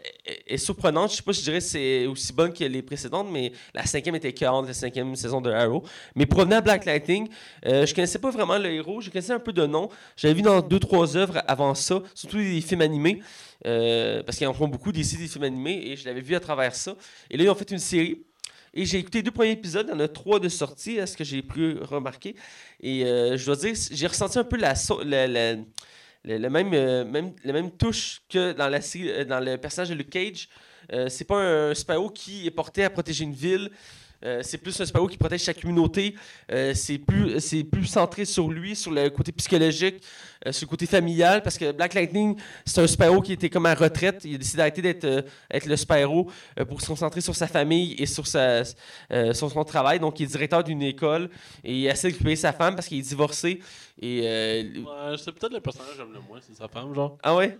est- 0.46 0.56
surprenante, 0.56 1.10
je 1.10 1.16
sais 1.16 1.22
pas 1.22 1.32
si 1.32 1.40
je 1.40 1.44
dirais 1.46 1.58
que 1.58 1.64
c'est 1.64 2.06
aussi 2.06 2.32
bonne 2.32 2.52
que 2.52 2.64
les 2.64 2.82
précédentes, 2.82 3.28
mais 3.30 3.52
la 3.74 3.84
cinquième 3.86 4.14
était 4.14 4.32
40, 4.32 4.66
la 4.66 4.72
cinquième 4.74 5.14
saison 5.16 5.40
de 5.40 5.50
Arrow. 5.50 5.82
Mais 6.14 6.26
pour 6.26 6.38
revenir 6.40 6.58
à 6.58 6.60
Black 6.62 6.84
Lightning, 6.84 7.28
je 7.88 7.94
connaissais 7.94 8.18
pas 8.18 8.30
vraiment 8.30 8.58
le 8.58 8.70
héros, 8.70 9.00
je 9.00 9.10
connaissais 9.10 9.32
un 9.32 9.40
peu 9.40 9.52
de 9.52 9.66
nom. 9.66 9.88
J'avais 10.16 10.34
vu 10.34 10.42
dans 10.42 10.60
deux 10.60 10.78
trois 10.78 11.16
œuvres 11.16 11.42
avant 11.46 11.74
ça, 11.74 12.02
surtout 12.14 12.38
des 12.38 12.60
films 12.60 12.82
animés. 12.82 13.20
euh, 13.66 14.22
parce 14.22 14.38
qu'ils 14.38 14.46
en 14.46 14.54
font 14.54 14.68
beaucoup 14.68 14.92
d'ici 14.92 15.16
des 15.16 15.26
films 15.26 15.44
animés 15.44 15.80
et 15.86 15.96
je 15.96 16.04
l'avais 16.04 16.20
vu 16.20 16.34
à 16.34 16.40
travers 16.40 16.74
ça. 16.74 16.94
Et 17.30 17.36
là, 17.36 17.44
ils 17.44 17.50
ont 17.50 17.54
fait 17.54 17.70
une 17.70 17.78
série. 17.78 18.22
Et 18.74 18.84
j'ai 18.84 18.98
écouté 18.98 19.22
deux 19.22 19.30
premiers 19.30 19.52
épisodes, 19.52 19.86
il 19.88 19.92
y 19.92 19.96
en 19.96 20.00
a 20.00 20.08
trois 20.08 20.38
de 20.38 20.48
sortie, 20.48 21.00
à 21.00 21.06
ce 21.06 21.16
que 21.16 21.24
j'ai 21.24 21.42
pu 21.42 21.78
remarquer. 21.80 22.36
Et 22.80 23.04
euh, 23.04 23.36
je 23.36 23.46
dois 23.46 23.56
dire, 23.56 23.74
j'ai 23.90 24.06
ressenti 24.06 24.38
un 24.38 24.44
peu 24.44 24.56
la, 24.56 24.74
même, 26.24 26.74
euh, 26.74 27.04
même, 27.04 27.32
même 27.44 27.70
touche 27.72 28.20
que 28.28 28.52
dans, 28.52 28.68
la, 28.68 28.78
euh, 28.96 29.24
dans 29.24 29.40
le 29.40 29.56
personnage 29.56 29.88
de 29.88 29.94
Luke 29.94 30.10
Cage. 30.10 30.48
Euh, 30.92 31.08
c'est 31.08 31.24
pas 31.24 31.38
un 31.38 31.74
super-héros 31.74 32.10
qui 32.10 32.46
est 32.46 32.50
porté 32.50 32.84
à 32.84 32.90
protéger 32.90 33.24
une 33.24 33.34
ville. 33.34 33.70
Euh, 34.24 34.40
c'est 34.42 34.58
plus 34.58 34.78
un 34.80 34.86
super-héros 34.86 35.08
qui 35.08 35.16
protège 35.16 35.42
sa 35.42 35.54
communauté. 35.54 36.14
Euh, 36.50 36.74
c'est 36.74 36.98
plus, 36.98 37.40
c'est 37.40 37.64
plus 37.64 37.86
centré 37.86 38.24
sur 38.24 38.50
lui, 38.50 38.74
sur 38.74 38.90
le 38.90 39.08
côté 39.10 39.32
psychologique, 39.32 40.02
euh, 40.46 40.52
sur 40.52 40.66
le 40.66 40.70
côté 40.70 40.86
familial, 40.86 41.42
parce 41.42 41.56
que 41.56 41.72
Black 41.72 41.94
Lightning, 41.94 42.36
c'est 42.64 42.80
un 42.80 42.86
super-héros 42.86 43.22
qui 43.22 43.32
était 43.32 43.50
comme 43.50 43.66
à 43.66 43.74
retraite. 43.74 44.22
Il 44.24 44.34
a 44.34 44.38
décidé 44.38 44.58
d'arrêter 44.58 44.82
d'être 44.82 45.24
être 45.50 45.66
le 45.66 45.76
euh, 46.58 46.64
pour 46.64 46.80
se 46.80 46.86
concentrer 46.86 47.20
sur 47.20 47.34
sa 47.34 47.46
famille 47.46 47.94
et 47.98 48.06
sur, 48.06 48.26
sa, 48.26 48.64
sur 48.64 49.50
son 49.50 49.64
travail. 49.64 50.00
Donc, 50.00 50.18
il 50.20 50.24
est 50.24 50.26
directeur 50.26 50.64
d'une 50.64 50.82
école 50.82 51.30
et 51.64 51.74
il 51.74 51.86
essaie 51.86 52.08
de 52.08 52.12
récupérer 52.12 52.36
sa 52.36 52.52
femme 52.52 52.74
parce 52.74 52.88
qu'il 52.88 52.98
est 52.98 53.08
divorcé. 53.08 53.60
Et, 54.00 54.18
Ouais, 54.18 55.16
c'est 55.16 55.32
peut-être 55.32 55.52
le 55.52 55.60
personnage 55.60 55.92
que 55.92 55.96
j'aime 55.96 56.12
le 56.12 56.20
moins, 56.20 56.38
c'est 56.40 56.54
sa 56.54 56.68
femme, 56.68 56.94
genre. 56.94 57.18
Ah 57.22 57.34
ouais? 57.34 57.58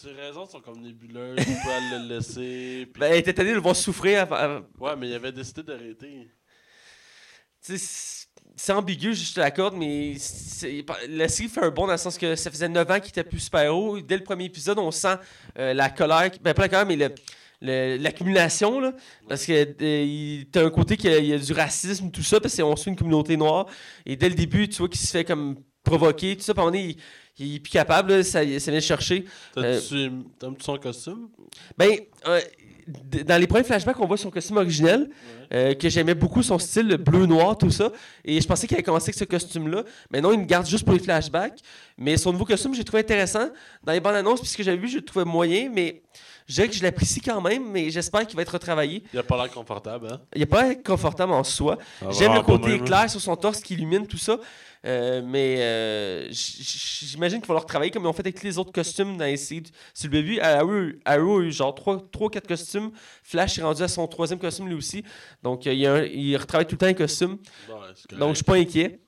Ses 0.00 0.12
raisons 0.12 0.46
sont 0.46 0.60
comme 0.60 0.80
nébuleuses, 0.80 1.38
tu 1.38 1.44
peux 1.44 1.96
le 1.98 2.08
laisser. 2.08 2.86
puis- 2.92 3.00
Ben, 3.00 3.14
il 3.14 3.18
était 3.18 3.32
tanné 3.34 3.50
de 3.50 3.56
le 3.56 3.60
voir 3.60 3.74
souffrir 3.74 4.20
avant- 4.32 4.60
Ouais, 4.78 4.94
mais 4.96 5.08
il 5.08 5.14
avait 5.14 5.32
décidé 5.32 5.64
d'arrêter. 5.64 6.30
Tu 7.66 7.76
sais, 7.76 8.28
c'est- 8.56 8.72
ambigu, 8.72 9.12
je 9.12 9.34
te 9.34 9.40
l'accorde, 9.40 9.74
mais 9.76 10.14
la 11.08 11.28
série 11.28 11.48
fait 11.48 11.62
un 11.62 11.70
bon 11.70 11.86
dans 11.86 11.92
le 11.92 11.98
sens 11.98 12.16
que 12.16 12.36
ça 12.36 12.48
faisait 12.48 12.68
9 12.68 12.88
ans 12.88 13.00
qu'il 13.00 13.08
était 13.08 13.24
plus 13.24 13.40
super-héros. 13.40 14.00
Dès 14.00 14.16
le 14.18 14.22
premier 14.22 14.44
épisode, 14.44 14.78
on 14.78 14.92
sent 14.92 15.16
euh, 15.58 15.74
la 15.74 15.90
colère, 15.90 16.30
ben 16.42 16.54
pas 16.54 16.62
la 16.62 16.68
colère, 16.68 16.86
mais 16.86 16.96
le- 17.60 17.96
l'accumulation, 17.96 18.78
là. 18.78 18.92
Parce 19.28 19.44
que 19.46 19.52
euh, 19.82 20.44
t'as 20.52 20.64
un 20.64 20.70
côté 20.70 20.96
qu'il 20.96 21.12
y, 21.24 21.26
y 21.26 21.32
a 21.34 21.38
du 21.38 21.52
racisme, 21.52 22.12
tout 22.12 22.22
ça, 22.22 22.38
parce 22.40 22.54
qu'on 22.56 22.76
suit 22.76 22.90
une 22.92 22.96
communauté 22.96 23.36
noire. 23.36 23.66
Et 24.06 24.14
dès 24.14 24.28
le 24.28 24.36
début, 24.36 24.68
tu 24.68 24.76
vois 24.78 24.88
qu'il 24.88 25.00
se 25.00 25.10
fait 25.10 25.24
comme 25.24 25.56
provoquer, 25.82 26.36
tout 26.36 26.42
ça. 26.44 26.52
Donné, 26.54 26.84
il, 26.90 26.96
il 27.38 27.56
est 27.56 27.60
plus 27.60 27.70
capable, 27.70 28.12
là, 28.12 28.22
ça, 28.22 28.40
ça 28.58 28.70
vient 28.70 28.80
chercher. 28.80 29.24
T'as-tu 29.54 30.10
T'aimes-tu 30.38 30.64
son 30.64 30.76
costume? 30.78 31.28
Ben, 31.76 31.98
euh, 32.26 32.40
dans 33.26 33.38
les 33.40 33.46
premiers 33.46 33.64
flashbacks, 33.64 34.00
on 34.00 34.06
voit 34.06 34.16
son 34.16 34.30
costume 34.30 34.56
originel, 34.56 35.10
euh, 35.52 35.74
que 35.74 35.88
j'aimais 35.88 36.14
beaucoup, 36.14 36.42
son 36.42 36.58
style 36.58 36.88
le 36.88 36.96
bleu-noir, 36.96 37.56
tout 37.58 37.70
ça. 37.70 37.92
Et 38.24 38.40
je 38.40 38.46
pensais 38.46 38.66
qu'il 38.66 38.76
avait 38.76 38.82
commencé 38.82 39.10
avec 39.10 39.16
ce 39.16 39.24
costume-là. 39.24 39.84
Mais 40.10 40.20
non, 40.20 40.32
il 40.32 40.40
me 40.40 40.44
garde 40.44 40.66
juste 40.66 40.84
pour 40.84 40.94
les 40.94 41.00
flashbacks. 41.00 41.60
Mais 41.98 42.16
son 42.16 42.32
nouveau 42.32 42.44
costume, 42.44 42.74
j'ai 42.74 42.84
trouvé 42.84 43.00
intéressant. 43.00 43.50
Dans 43.84 43.92
les 43.92 44.00
bandes 44.00 44.14
annonces, 44.14 44.40
puisque 44.40 44.62
j'avais 44.62 44.78
vu, 44.78 44.88
je 44.88 44.96
le 44.96 45.04
trouvais 45.04 45.24
moyen, 45.24 45.70
mais 45.72 46.02
je 46.48 46.54
dirais 46.54 46.68
que 46.68 46.74
je 46.74 46.82
l'apprécie 46.82 47.20
quand 47.20 47.40
même, 47.40 47.70
mais 47.70 47.90
j'espère 47.90 48.26
qu'il 48.26 48.34
va 48.36 48.42
être 48.42 48.52
retravaillé. 48.54 49.04
Il 49.12 49.18
a 49.18 49.22
pas 49.22 49.36
l'air 49.36 49.50
confortable, 49.52 50.08
hein? 50.10 50.20
Il 50.34 50.40
n'est 50.40 50.46
pas 50.46 50.74
confortable 50.74 51.32
en 51.32 51.44
soi. 51.44 51.78
Ah, 52.02 52.06
J'aime 52.10 52.34
le 52.34 52.40
côté 52.40 52.68
même, 52.68 52.80
hein. 52.80 52.84
éclair 52.84 53.10
sur 53.10 53.20
son 53.20 53.36
torse 53.36 53.60
qui 53.60 53.74
illumine 53.74 54.06
tout 54.06 54.18
ça. 54.18 54.38
Euh, 54.86 55.22
mais 55.24 55.56
euh, 55.58 56.28
j'imagine 56.30 57.40
qu'il 57.40 57.48
va 57.48 57.54
leur 57.54 57.66
travailler 57.66 57.90
comme 57.90 58.04
ils 58.04 58.06
ont 58.06 58.12
fait 58.12 58.20
avec 58.22 58.42
les 58.42 58.58
autres 58.58 58.70
costumes 58.72 59.16
dans 59.16 59.24
les 59.24 59.36
séries. 59.36 59.64
Sur 59.92 60.08
le 60.08 60.12
début, 60.22 60.38
Arrow, 60.40 60.90
Arrow 61.04 61.38
a 61.40 61.42
eu 61.42 61.52
genre 61.52 61.74
3 61.74 61.96
ou 62.20 62.28
4 62.28 62.46
costumes. 62.46 62.90
Flash 63.24 63.58
est 63.58 63.62
rendu 63.62 63.82
à 63.82 63.88
son 63.88 64.06
troisième 64.06 64.38
costume 64.38 64.68
lui 64.68 64.74
aussi. 64.76 65.02
Donc 65.42 65.66
euh, 65.66 65.72
il, 65.72 65.84
a 65.86 65.94
un- 65.94 66.04
il 66.04 66.36
retravaille 66.36 66.66
tout 66.66 66.74
le 66.74 66.78
temps 66.78 66.86
les 66.86 66.94
costumes. 66.94 67.38
Donc 68.18 68.30
je 68.30 68.34
suis 68.36 68.44
pas 68.44 68.54
inquiet. 68.54 69.00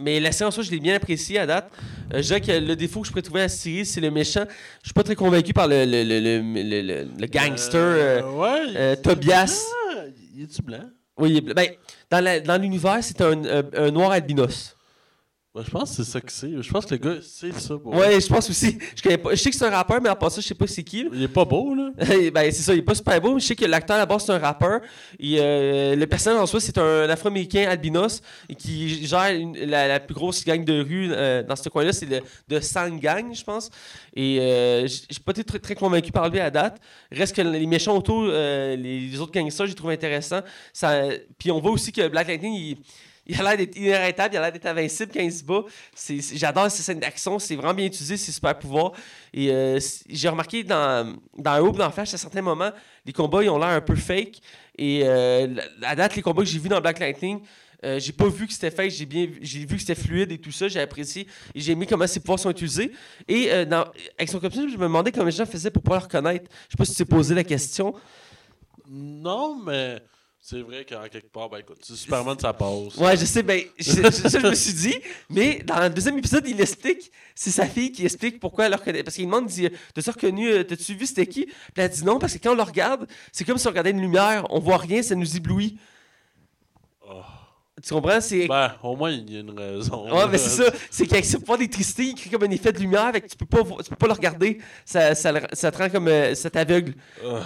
Mais 0.00 0.20
la 0.20 0.30
soi, 0.32 0.50
je 0.50 0.70
l'ai 0.70 0.78
bien 0.78 0.94
appréciée 0.94 1.38
à 1.38 1.46
date. 1.46 1.70
Euh, 2.12 2.18
je 2.18 2.22
dirais 2.22 2.40
que 2.40 2.52
le 2.52 2.76
défaut 2.76 3.00
que 3.00 3.06
je 3.06 3.12
pourrais 3.12 3.22
trouver 3.22 3.40
à 3.40 3.44
la 3.44 3.48
série, 3.48 3.84
c'est 3.86 4.00
le 4.00 4.10
méchant. 4.10 4.44
Je 4.82 4.88
suis 4.88 4.92
pas 4.94 5.02
très 5.02 5.14
convaincu 5.16 5.52
par 5.52 5.66
le, 5.68 5.84
le, 5.84 6.04
le, 6.04 6.20
le, 6.20 6.62
le- 6.62 6.82
le- 6.82 7.08
le 7.18 7.26
gangster. 7.26 7.74
euh, 7.80 8.20
Euh, 8.22 8.32
ouais. 8.32 8.76
euh, 8.76 8.96
Tobias. 8.96 9.64
Il 10.36 10.44
est-tu 10.44 10.62
blanc? 10.62 10.84
oui, 11.18 11.30
il 11.32 11.36
est 11.38 11.40
bl- 11.54 11.76
ben, 12.10 12.42
dans 12.44 12.60
l'univers, 12.60 12.98
c'est 13.02 13.20
un, 13.20 13.44
un- 13.44 13.62
un 13.74 13.90
noir 13.90 14.10
albinos. 14.12 14.76
Ouais, 15.52 15.64
je 15.66 15.70
pense 15.72 15.90
que 15.90 15.96
c'est 15.96 16.04
ça 16.12 16.20
que 16.20 16.30
c'est. 16.30 16.62
Je 16.62 16.70
pense 16.70 16.86
que 16.86 16.94
le 16.94 16.98
gars, 16.98 17.20
c'est 17.22 17.52
ça. 17.58 17.76
Pour 17.76 17.92
Ouais, 17.96 18.20
je 18.20 18.26
pense 18.28 18.48
aussi. 18.48 18.78
Je, 18.94 19.02
connais 19.02 19.18
pas, 19.18 19.30
je 19.30 19.34
sais 19.34 19.50
que 19.50 19.56
c'est 19.56 19.64
un 19.64 19.70
rappeur, 19.70 20.00
mais 20.00 20.08
en 20.08 20.14
passant, 20.14 20.40
je 20.40 20.46
sais 20.46 20.54
pas 20.54 20.68
c'est 20.68 20.84
qui. 20.84 21.02
là. 21.02 21.10
Il 21.12 21.24
est 21.24 21.26
pas 21.28 21.44
beau, 21.44 21.74
là. 21.74 21.90
ben, 21.98 22.52
c'est 22.52 22.62
ça, 22.62 22.72
il 22.72 22.78
est 22.78 22.82
pas 22.82 22.94
super 22.94 23.20
beau, 23.20 23.34
mais 23.34 23.40
je 23.40 23.46
sais 23.46 23.56
que 23.56 23.64
l'acteur 23.64 23.96
à 23.96 23.98
la 23.98 24.06
base, 24.06 24.24
c'est 24.26 24.30
un 24.30 24.38
rappeur. 24.38 24.80
Et, 25.18 25.38
euh, 25.40 25.96
le 25.96 26.06
personnage 26.06 26.40
en 26.40 26.46
soi, 26.46 26.60
c'est 26.60 26.78
un 26.78 27.08
Afro-Américain 27.08 27.66
albinos 27.68 28.22
qui 28.58 29.04
gère 29.04 29.34
une- 29.34 29.58
la, 29.58 29.88
la 29.88 29.98
plus 29.98 30.14
grosse 30.14 30.44
gang 30.44 30.64
de 30.64 30.84
rue 30.84 31.08
euh, 31.10 31.42
dans 31.42 31.56
ce 31.56 31.68
coin-là. 31.68 31.92
C'est 31.92 32.06
le 32.06 32.20
de 32.48 32.60
Sang 32.60 32.88
Gang, 32.90 33.34
je 33.34 33.42
pense. 33.42 33.70
Et 34.14 34.38
euh, 34.38 34.86
j- 34.86 35.02
j'ai 35.10 35.18
pas 35.18 35.32
été 35.32 35.42
très, 35.42 35.58
très 35.58 35.74
convaincu 35.74 36.12
par 36.12 36.28
lui 36.28 36.38
à 36.38 36.50
date. 36.52 36.80
Reste 37.10 37.34
que 37.34 37.42
les 37.42 37.66
méchants 37.66 37.96
autour, 37.96 38.22
euh, 38.28 38.76
les, 38.76 39.00
les 39.00 39.20
autres 39.20 39.32
gangsters, 39.32 39.66
j'ai 39.66 39.74
trouvé 39.74 39.94
intéressant. 39.94 40.42
Ça, 40.72 41.02
puis 41.38 41.50
on 41.50 41.58
voit 41.58 41.72
aussi 41.72 41.90
que 41.90 42.06
Black 42.06 42.28
Lightning, 42.28 42.54
il. 42.54 42.76
Il 43.32 43.40
a 43.40 43.42
l'air 43.44 43.56
d'être 43.56 43.76
inarrêtable, 43.76 44.34
il 44.34 44.38
a 44.38 44.40
l'air 44.42 44.52
d'être 44.52 44.66
invincible 44.66 45.12
quand 45.12 45.20
il. 45.20 45.32
C'est- 45.94 46.20
c'est- 46.20 46.36
J'adore 46.36 46.70
ces 46.70 46.82
scènes 46.82 47.00
d'action, 47.00 47.38
c'est 47.38 47.54
vraiment 47.56 47.74
bien 47.74 47.86
utilisé, 47.86 48.16
ses 48.16 48.32
super 48.32 48.58
pouvoirs. 48.58 48.92
Et 49.32 49.50
euh, 49.50 49.78
j'ai 50.08 50.28
remarqué 50.28 50.64
dans, 50.64 51.16
dans 51.38 51.72
dans 51.72 51.90
Flash, 51.90 52.14
à 52.14 52.18
certains 52.18 52.42
moments, 52.42 52.70
les 53.06 53.12
combats 53.12 53.42
ils 53.44 53.48
ont 53.50 53.58
l'air 53.58 53.68
un 53.68 53.80
peu 53.80 53.94
fake. 53.94 54.40
Et 54.76 55.02
euh, 55.04 55.54
à 55.82 55.94
date, 55.94 56.16
les 56.16 56.22
combats 56.22 56.42
que 56.42 56.48
j'ai 56.48 56.58
vus 56.58 56.68
dans 56.68 56.80
Black 56.80 56.98
Lightning, 56.98 57.40
euh, 57.84 57.98
j'ai 58.00 58.12
pas 58.12 58.28
vu 58.28 58.46
que 58.46 58.52
c'était 58.52 58.70
fake, 58.70 58.90
j'ai 58.90 59.06
bien 59.06 59.26
j'ai 59.40 59.60
vu 59.60 59.74
que 59.76 59.80
c'était 59.80 59.94
fluide 59.94 60.32
et 60.32 60.38
tout 60.38 60.52
ça, 60.52 60.68
j'ai 60.68 60.80
apprécié 60.80 61.26
et 61.54 61.60
j'ai 61.60 61.72
aimé 61.72 61.86
comment 61.86 62.06
ses 62.06 62.20
pouvoirs 62.20 62.38
sont 62.38 62.50
utilisés. 62.50 62.90
Et 63.28 63.50
euh, 63.52 63.64
dans, 63.64 63.84
avec 64.18 64.28
son 64.28 64.40
costume, 64.40 64.68
je 64.68 64.76
me 64.76 64.82
demandais 64.82 65.12
comment 65.12 65.26
les 65.26 65.32
gens 65.32 65.46
faisaient 65.46 65.70
pour 65.70 65.82
pouvoir 65.82 66.00
le 66.00 66.04
reconnaître. 66.04 66.50
Je 66.68 66.72
sais 66.72 66.76
pas 66.78 66.84
si 66.84 66.92
tu 66.92 66.98
t'es 66.98 67.04
posé 67.04 67.34
la 67.34 67.44
question. 67.44 67.94
Non, 68.88 69.62
mais 69.64 70.00
c'est 70.42 70.62
vrai 70.62 70.86
qu'en 70.88 71.02
quelque 71.08 71.30
part, 71.30 71.50
ben 71.50 71.58
écoute, 71.58 71.78
c'est 71.82 71.94
Superman, 71.94 72.36
ça 72.40 72.52
passe. 72.54 72.96
Ouais, 72.96 73.16
je 73.16 73.24
sais, 73.26 73.42
ben, 73.42 73.62
je, 73.78 73.90
je- 73.92 74.10
ça, 74.28 74.38
je 74.40 74.46
me 74.46 74.54
suis 74.54 74.72
dit, 74.72 74.94
mais 75.28 75.62
dans 75.64 75.78
le 75.80 75.90
deuxième 75.90 76.16
épisode, 76.18 76.46
il 76.48 76.58
explique, 76.60 77.12
c'est 77.34 77.50
sa 77.50 77.66
fille 77.66 77.92
qui 77.92 78.04
explique 78.04 78.40
pourquoi 78.40 78.64
elle 78.64 78.70
le 78.72 78.76
reconnaît. 78.78 79.02
Parce 79.02 79.16
qu'il 79.16 79.26
demande, 79.26 79.50
il 79.50 79.54
dit, 79.54 79.76
t'as-tu 79.94 80.10
reconnu, 80.10 80.48
euh, 80.50 80.64
t'as-tu 80.64 80.94
vu 80.94 81.04
c'était 81.06 81.26
qui? 81.26 81.44
Puis 81.44 81.54
elle 81.76 81.90
dit 81.90 82.04
non, 82.04 82.18
parce 82.18 82.32
que 82.32 82.38
quand 82.38 82.52
on 82.52 82.56
le 82.56 82.62
regarde, 82.62 83.06
c'est 83.32 83.44
comme 83.44 83.58
si 83.58 83.66
on 83.66 83.70
regardait 83.70 83.90
une 83.90 84.00
lumière, 84.00 84.46
on 84.50 84.58
voit 84.60 84.78
rien, 84.78 85.02
ça 85.02 85.14
nous 85.14 85.36
éblouit. 85.36 85.78
Oh. 87.06 87.20
Tu 87.82 87.94
comprends? 87.94 88.20
C'est. 88.20 88.46
Ben, 88.46 88.72
au 88.82 88.94
moins, 88.96 89.10
il 89.10 89.30
y 89.32 89.36
a 89.36 89.40
une 89.40 89.58
raison. 89.58 90.10
Ouais, 90.14 90.26
mais 90.30 90.36
c'est 90.38 90.64
ça. 90.64 90.70
C'est 90.90 91.06
qu'avec 91.06 91.24
ce 91.24 91.36
pouvoir 91.38 91.56
d'électricité, 91.58 92.04
il 92.04 92.14
crée 92.14 92.28
comme 92.30 92.42
un 92.42 92.50
effet 92.50 92.72
de 92.72 92.78
lumière, 92.78 93.10
fait 93.12 93.20
que 93.22 93.26
tu 93.28 93.36
peux 93.36 93.46
pas, 93.46 93.62
tu 93.82 93.88
peux 93.90 93.96
pas 93.96 94.06
le 94.06 94.12
regarder. 94.12 94.58
Ça, 94.84 95.14
ça, 95.14 95.32
ça 95.52 95.70
te 95.70 95.78
rend 95.78 95.88
comme. 95.88 96.08
euh, 96.08 96.34
ça 96.34 96.50
t'aveugle. 96.50 96.94
Ah. 97.24 97.42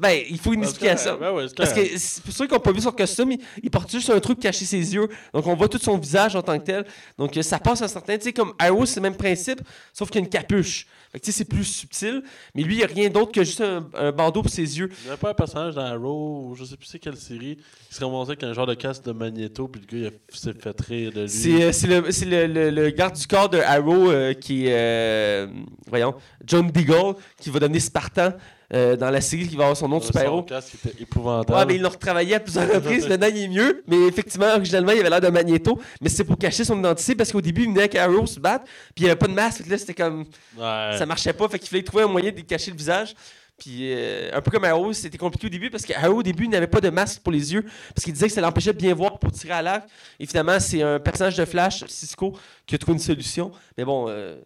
Ben, 0.00 0.18
il 0.30 0.38
faut 0.38 0.52
une 0.54 0.62
explication. 0.62 1.18
ben 1.20 1.32
ouais, 1.32 1.46
Parce 1.56 1.72
que 1.72 1.80
c'est 1.98 2.22
pour 2.24 2.32
ceux 2.32 2.46
qui 2.46 2.54
n'ont 2.54 2.60
pas 2.60 2.72
vu 2.72 2.80
son 2.80 2.90
costume, 2.92 3.32
il, 3.32 3.40
il 3.62 3.70
porte 3.70 3.90
juste 3.90 4.08
un 4.10 4.18
truc 4.20 4.40
caché 4.40 4.64
ses 4.64 4.94
yeux. 4.94 5.08
Donc 5.34 5.46
on 5.46 5.54
voit 5.54 5.68
tout 5.68 5.78
son 5.78 5.98
visage 5.98 6.34
en 6.36 6.42
tant 6.42 6.58
que 6.58 6.64
tel. 6.64 6.86
Donc 7.18 7.38
ça 7.42 7.58
passe 7.58 7.82
un 7.82 7.88
certain. 7.88 8.16
Tu 8.16 8.24
sais, 8.24 8.32
comme 8.32 8.52
Arrow, 8.58 8.86
c'est 8.86 8.96
le 8.96 9.02
même 9.02 9.16
principe, 9.16 9.60
sauf 9.92 10.08
qu'il 10.10 10.20
y 10.20 10.22
a 10.22 10.24
une 10.24 10.30
capuche. 10.30 10.86
Fait 11.12 11.18
que 11.18 11.24
tu 11.24 11.32
sais, 11.32 11.38
c'est 11.38 11.44
plus 11.44 11.64
subtil. 11.64 12.22
Mais 12.54 12.62
lui, 12.62 12.74
il 12.74 12.78
n'y 12.78 12.84
a 12.84 12.86
rien 12.86 13.10
d'autre 13.10 13.32
que 13.32 13.42
juste 13.42 13.60
un, 13.60 13.84
un 13.94 14.12
bandeau 14.12 14.42
pour 14.42 14.50
ses 14.50 14.78
yeux. 14.78 14.88
Il 15.02 15.06
n'y 15.08 15.12
a 15.12 15.16
pas 15.16 15.30
un 15.30 15.34
personnage 15.34 15.74
dans 15.74 15.82
Arrow, 15.84 16.46
ou 16.50 16.54
je 16.54 16.64
sais 16.64 16.76
plus 16.76 16.86
c'est 16.86 17.00
quelle 17.00 17.16
série, 17.16 17.56
qui 17.88 17.94
se 17.94 18.04
ramassait 18.04 18.30
avec 18.30 18.44
un 18.44 18.52
genre 18.52 18.66
de 18.68 18.74
casque 18.74 19.04
de 19.04 19.12
magnéto, 19.12 19.66
puis 19.66 19.82
le 19.82 19.86
gars, 19.86 20.08
il 20.08 20.34
a- 20.34 20.36
s'est 20.38 20.52
fait 20.58 20.80
rire 20.80 21.12
de 21.12 21.22
lui. 21.22 21.28
C'est 21.28 21.62
euh, 21.64 21.72
c'est 21.72 21.88
le, 21.88 22.10
c'est 22.12 22.26
le, 22.26 22.46
le- 22.46 22.70
le 22.70 22.90
garde 22.90 23.16
du 23.16 23.26
corps 23.26 23.48
de 23.48 23.58
Arrow 23.58 24.10
euh, 24.10 24.34
qui 24.34 24.66
est. 24.66 24.72
euh, 24.72 25.46
voyons, 25.88 26.14
John 26.46 26.70
Deagle, 26.70 27.16
qui 27.40 27.50
va 27.50 27.58
devenir 27.58 27.82
Spartan 27.82 28.30
euh, 28.72 28.96
dans 28.96 29.10
la 29.10 29.20
série, 29.20 29.48
qui 29.48 29.56
va 29.56 29.64
avoir 29.64 29.76
son 29.76 29.88
nom 29.88 29.98
de 29.98 30.04
super-héros. 30.04 30.46
était 30.46 31.02
épouvantable. 31.02 31.58
Ouais, 31.58 31.66
mais 31.66 31.74
ils 31.76 31.82
l'ont 31.82 31.88
retravaillé 31.88 32.36
à 32.36 32.40
plusieurs 32.40 32.72
reprises. 32.72 33.08
Maintenant, 33.08 33.26
il 33.28 33.38
est 33.42 33.48
mieux. 33.48 33.82
Mais 33.88 34.06
effectivement, 34.06 34.46
originalement, 34.54 34.92
il 34.92 35.00
avait 35.00 35.10
l'air 35.10 35.20
de 35.20 35.28
Magneto. 35.28 35.80
Mais 36.00 36.08
c'est 36.08 36.24
pour 36.24 36.38
cacher 36.38 36.64
son 36.64 36.78
identité 36.78 37.14
parce 37.14 37.32
qu'au 37.32 37.40
début, 37.40 37.62
il 37.62 37.68
venait 37.68 37.80
avec 37.80 37.96
Arrow 37.96 38.26
se 38.26 38.38
battre. 38.38 38.64
Puis 38.94 38.98
il 38.98 39.02
n'y 39.04 39.10
avait 39.10 39.18
pas 39.18 39.26
de 39.26 39.32
masque. 39.32 39.66
Là, 39.66 39.76
c'était 39.76 39.94
comme. 39.94 40.20
Ouais. 40.56 40.96
Ça 40.98 41.04
marchait 41.06 41.32
pas. 41.32 41.48
Fait 41.48 41.58
qu'il 41.58 41.68
fallait 41.68 41.82
trouver 41.82 42.04
un 42.04 42.08
moyen 42.08 42.30
de 42.30 42.40
cacher 42.42 42.70
le 42.70 42.76
visage. 42.76 43.14
Puis 43.58 43.92
euh, 43.92 44.30
un 44.32 44.40
peu 44.40 44.50
comme 44.50 44.64
Arrow, 44.64 44.92
c'était 44.94 45.18
compliqué 45.18 45.48
au 45.48 45.50
début 45.50 45.68
parce 45.68 45.84
qu'Arrow, 45.84 46.20
au 46.20 46.22
début, 46.22 46.44
il 46.44 46.50
n'avait 46.50 46.66
pas 46.66 46.80
de 46.80 46.88
masque 46.90 47.20
pour 47.22 47.32
les 47.32 47.52
yeux. 47.52 47.64
Parce 47.94 48.04
qu'il 48.04 48.12
disait 48.12 48.28
que 48.28 48.32
ça 48.32 48.40
l'empêchait 48.40 48.72
de 48.72 48.78
bien 48.78 48.94
voir 48.94 49.18
pour 49.18 49.32
tirer 49.32 49.52
à 49.54 49.62
l'arc. 49.62 49.88
Et 50.18 50.26
finalement, 50.26 50.58
c'est 50.60 50.80
un 50.82 50.98
personnage 50.98 51.36
de 51.36 51.44
Flash, 51.44 51.84
Cisco, 51.88 52.36
qui 52.66 52.74
a 52.76 52.78
trouvé 52.78 52.94
une 52.94 53.02
solution. 53.02 53.50
Mais 53.76 53.84
bon. 53.84 54.06
euh, 54.08 54.36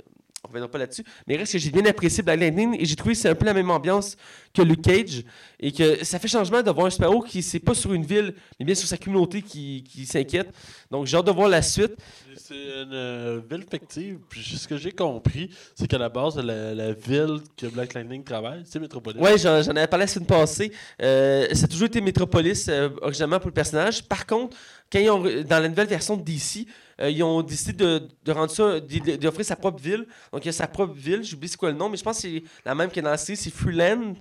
on 0.45 0.49
reviendra 0.49 0.71
pas 0.71 0.79
là-dessus. 0.79 1.05
Mais 1.27 1.37
reste 1.37 1.53
que 1.53 1.59
j'ai 1.59 1.71
bien 1.71 1.85
apprécié 1.87 2.23
Black 2.23 2.39
Lightning 2.39 2.77
et 2.79 2.85
j'ai 2.85 2.97
trouvé 2.97 3.15
que 3.15 3.21
c'est 3.21 3.29
un 3.29 3.35
peu 3.35 3.47
la 3.47 3.55
même 3.55 3.71
ambiance 3.71 4.17
que 4.53 4.63
Luke 4.63 4.83
Cage 4.83 5.25
et 5.59 5.73
que 5.73 6.05
ça 6.05 6.19
fait 6.19 6.29
changement 6.29 6.63
de 6.63 6.71
voir 6.71 6.87
un 6.87 6.91
super-héros 6.91 7.23
qui 7.23 7.43
c'est 7.43 7.61
pas 7.61 7.75
sur 7.75 7.93
une 7.95 8.05
ville, 8.05 8.35
mais 8.59 8.67
bien 8.67 8.75
sur 8.75 8.87
sa 8.87 8.99
communauté 8.99 9.43
qui, 9.43 9.85
qui 9.85 10.05
s'inquiète. 10.05 10.55
Donc 10.91 11.07
j'ai 11.07 11.17
hâte 11.17 11.27
de 11.27 11.31
voir 11.33 11.49
la 11.49 11.63
suite. 11.63 11.97
C'est 12.37 12.55
une 12.55 12.93
euh, 12.93 13.41
ville 13.51 13.65
fictive. 13.71 14.19
Puis 14.29 14.43
ce 14.43 14.69
que 14.69 14.77
j'ai 14.77 14.93
compris, 14.93 15.51
c'est 15.75 15.87
qu'à 15.87 15.99
la 15.99 16.11
base, 16.11 16.37
la, 16.37 16.75
la 16.75 16.93
ville 16.93 17.39
que 17.57 17.67
Black 17.67 17.95
Lightning 17.95 18.23
travaille, 18.23 18.63
c'est 18.67 18.79
Metropolis. 18.79 19.21
Ouais, 19.21 19.39
j'en, 19.39 19.55
avais 19.55 19.87
parlé 19.87 20.05
la 20.05 20.07
semaine 20.09 20.27
passée. 20.27 20.71
Euh, 21.01 21.47
ça 21.53 21.65
a 21.65 21.69
toujours 21.69 21.87
été 21.87 22.01
Metropolis, 22.03 22.69
euh, 22.69 22.91
originalement 23.01 23.39
pour 23.39 23.49
le 23.49 23.55
personnage. 23.55 24.03
Par 24.05 24.27
contre, 24.27 24.57
quand 24.93 24.99
ils 24.99 25.11
ont, 25.11 25.23
dans 25.23 25.61
la 25.61 25.69
nouvelle 25.69 25.87
version 25.89 26.17
de 26.17 26.23
DC, 26.23 26.67
euh, 27.01 27.11
ils 27.11 27.23
ont 27.23 27.43
décidé 27.43 27.73
de, 27.73 28.09
de 28.25 28.33
rendre 28.33 28.51
ça, 28.51 28.81
d'offrir 28.81 29.45
sa 29.45 29.57
propre 29.57 29.83
ville. 29.83 30.07
Donc 30.33 30.45
il 30.45 30.47
y 30.47 30.49
a 30.49 30.53
sa 30.53 30.67
propre 30.67 30.95
ville, 30.95 31.23
j'oublie 31.23 31.49
c'est 31.49 31.57
quoi 31.57 31.71
le 31.71 31.77
nom, 31.77 31.89
mais 31.89 31.97
je 31.97 32.03
pense 32.03 32.17
que 32.17 32.29
c'est 32.29 32.43
la 32.65 32.75
même 32.75 32.91
que 32.91 33.01
dans 33.01 33.11
la 33.11 33.17
série, 33.17 33.37
c'est 33.37 33.51
Freeland. 33.53 34.15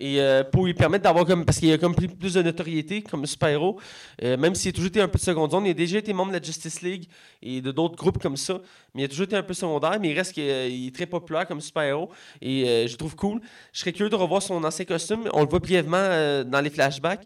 Et 0.00 0.20
euh, 0.20 0.42
pour 0.42 0.66
lui 0.66 0.74
permettre 0.74 1.04
d'avoir 1.04 1.24
comme. 1.24 1.44
Parce 1.44 1.58
qu'il 1.60 1.72
a 1.72 1.78
comme 1.78 1.94
plus 1.94 2.34
de 2.34 2.42
notoriété 2.42 3.02
comme 3.02 3.24
super-héros, 3.26 3.78
euh, 4.24 4.36
même 4.36 4.56
s'il 4.56 4.70
a 4.70 4.72
toujours 4.72 4.88
été 4.88 5.00
un 5.00 5.06
peu 5.06 5.18
de 5.18 5.22
seconde 5.22 5.52
zone. 5.52 5.66
Il 5.66 5.70
a 5.70 5.74
déjà 5.74 5.98
été 5.98 6.12
membre 6.12 6.32
de 6.32 6.38
la 6.38 6.42
Justice 6.42 6.82
League 6.82 7.04
et 7.40 7.60
de 7.60 7.70
d'autres 7.70 7.94
groupes 7.94 8.20
comme 8.20 8.36
ça. 8.36 8.60
Mais 8.92 9.02
il 9.02 9.04
a 9.04 9.08
toujours 9.08 9.26
été 9.26 9.36
un 9.36 9.44
peu 9.44 9.54
secondaire, 9.54 9.98
mais 10.00 10.10
il 10.10 10.16
reste 10.16 10.32
qu'il 10.32 10.42
est 10.48 10.94
très 10.94 11.06
populaire 11.06 11.46
comme 11.46 11.60
super-héros. 11.60 12.10
Et 12.42 12.86
je 12.88 12.96
trouve 12.96 13.14
cool. 13.14 13.40
Je 13.72 13.80
serais 13.80 13.92
curieux 13.92 14.10
de 14.10 14.16
revoir 14.16 14.42
son 14.42 14.62
ancien 14.64 14.84
costume. 14.84 15.28
On 15.32 15.42
le 15.42 15.48
voit 15.48 15.60
brièvement 15.60 16.42
dans 16.44 16.60
les 16.60 16.70
flashbacks. 16.70 17.24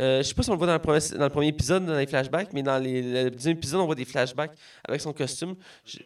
Euh, 0.00 0.22
je 0.22 0.28
sais 0.28 0.34
pas 0.34 0.42
si 0.42 0.50
on 0.50 0.54
le 0.54 0.58
voit 0.58 0.66
dans 0.66 0.72
le 0.72 0.78
premier, 0.78 1.00
dans 1.18 1.24
le 1.24 1.30
premier 1.30 1.48
épisode, 1.48 1.84
dans 1.84 1.96
les 1.96 2.06
flashbacks, 2.06 2.52
mais 2.52 2.62
dans 2.62 2.82
le 2.82 3.30
deuxième 3.30 3.56
épisode, 3.56 3.80
on 3.80 3.86
voit 3.86 3.94
des 3.94 4.04
flashbacks 4.04 4.52
avec 4.86 5.00
son 5.00 5.12
costume. 5.12 5.56
Je, 5.84 5.98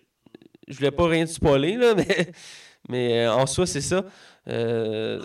je 0.66 0.76
voulais 0.76 0.90
pas 0.90 1.06
rien 1.06 1.26
spoiler, 1.26 1.76
là, 1.76 1.94
mais, 1.96 2.32
mais 2.88 3.24
euh, 3.24 3.34
en 3.34 3.46
soi, 3.46 3.66
c'est 3.66 3.80
ça. 3.80 4.04
Euh, 4.48 5.24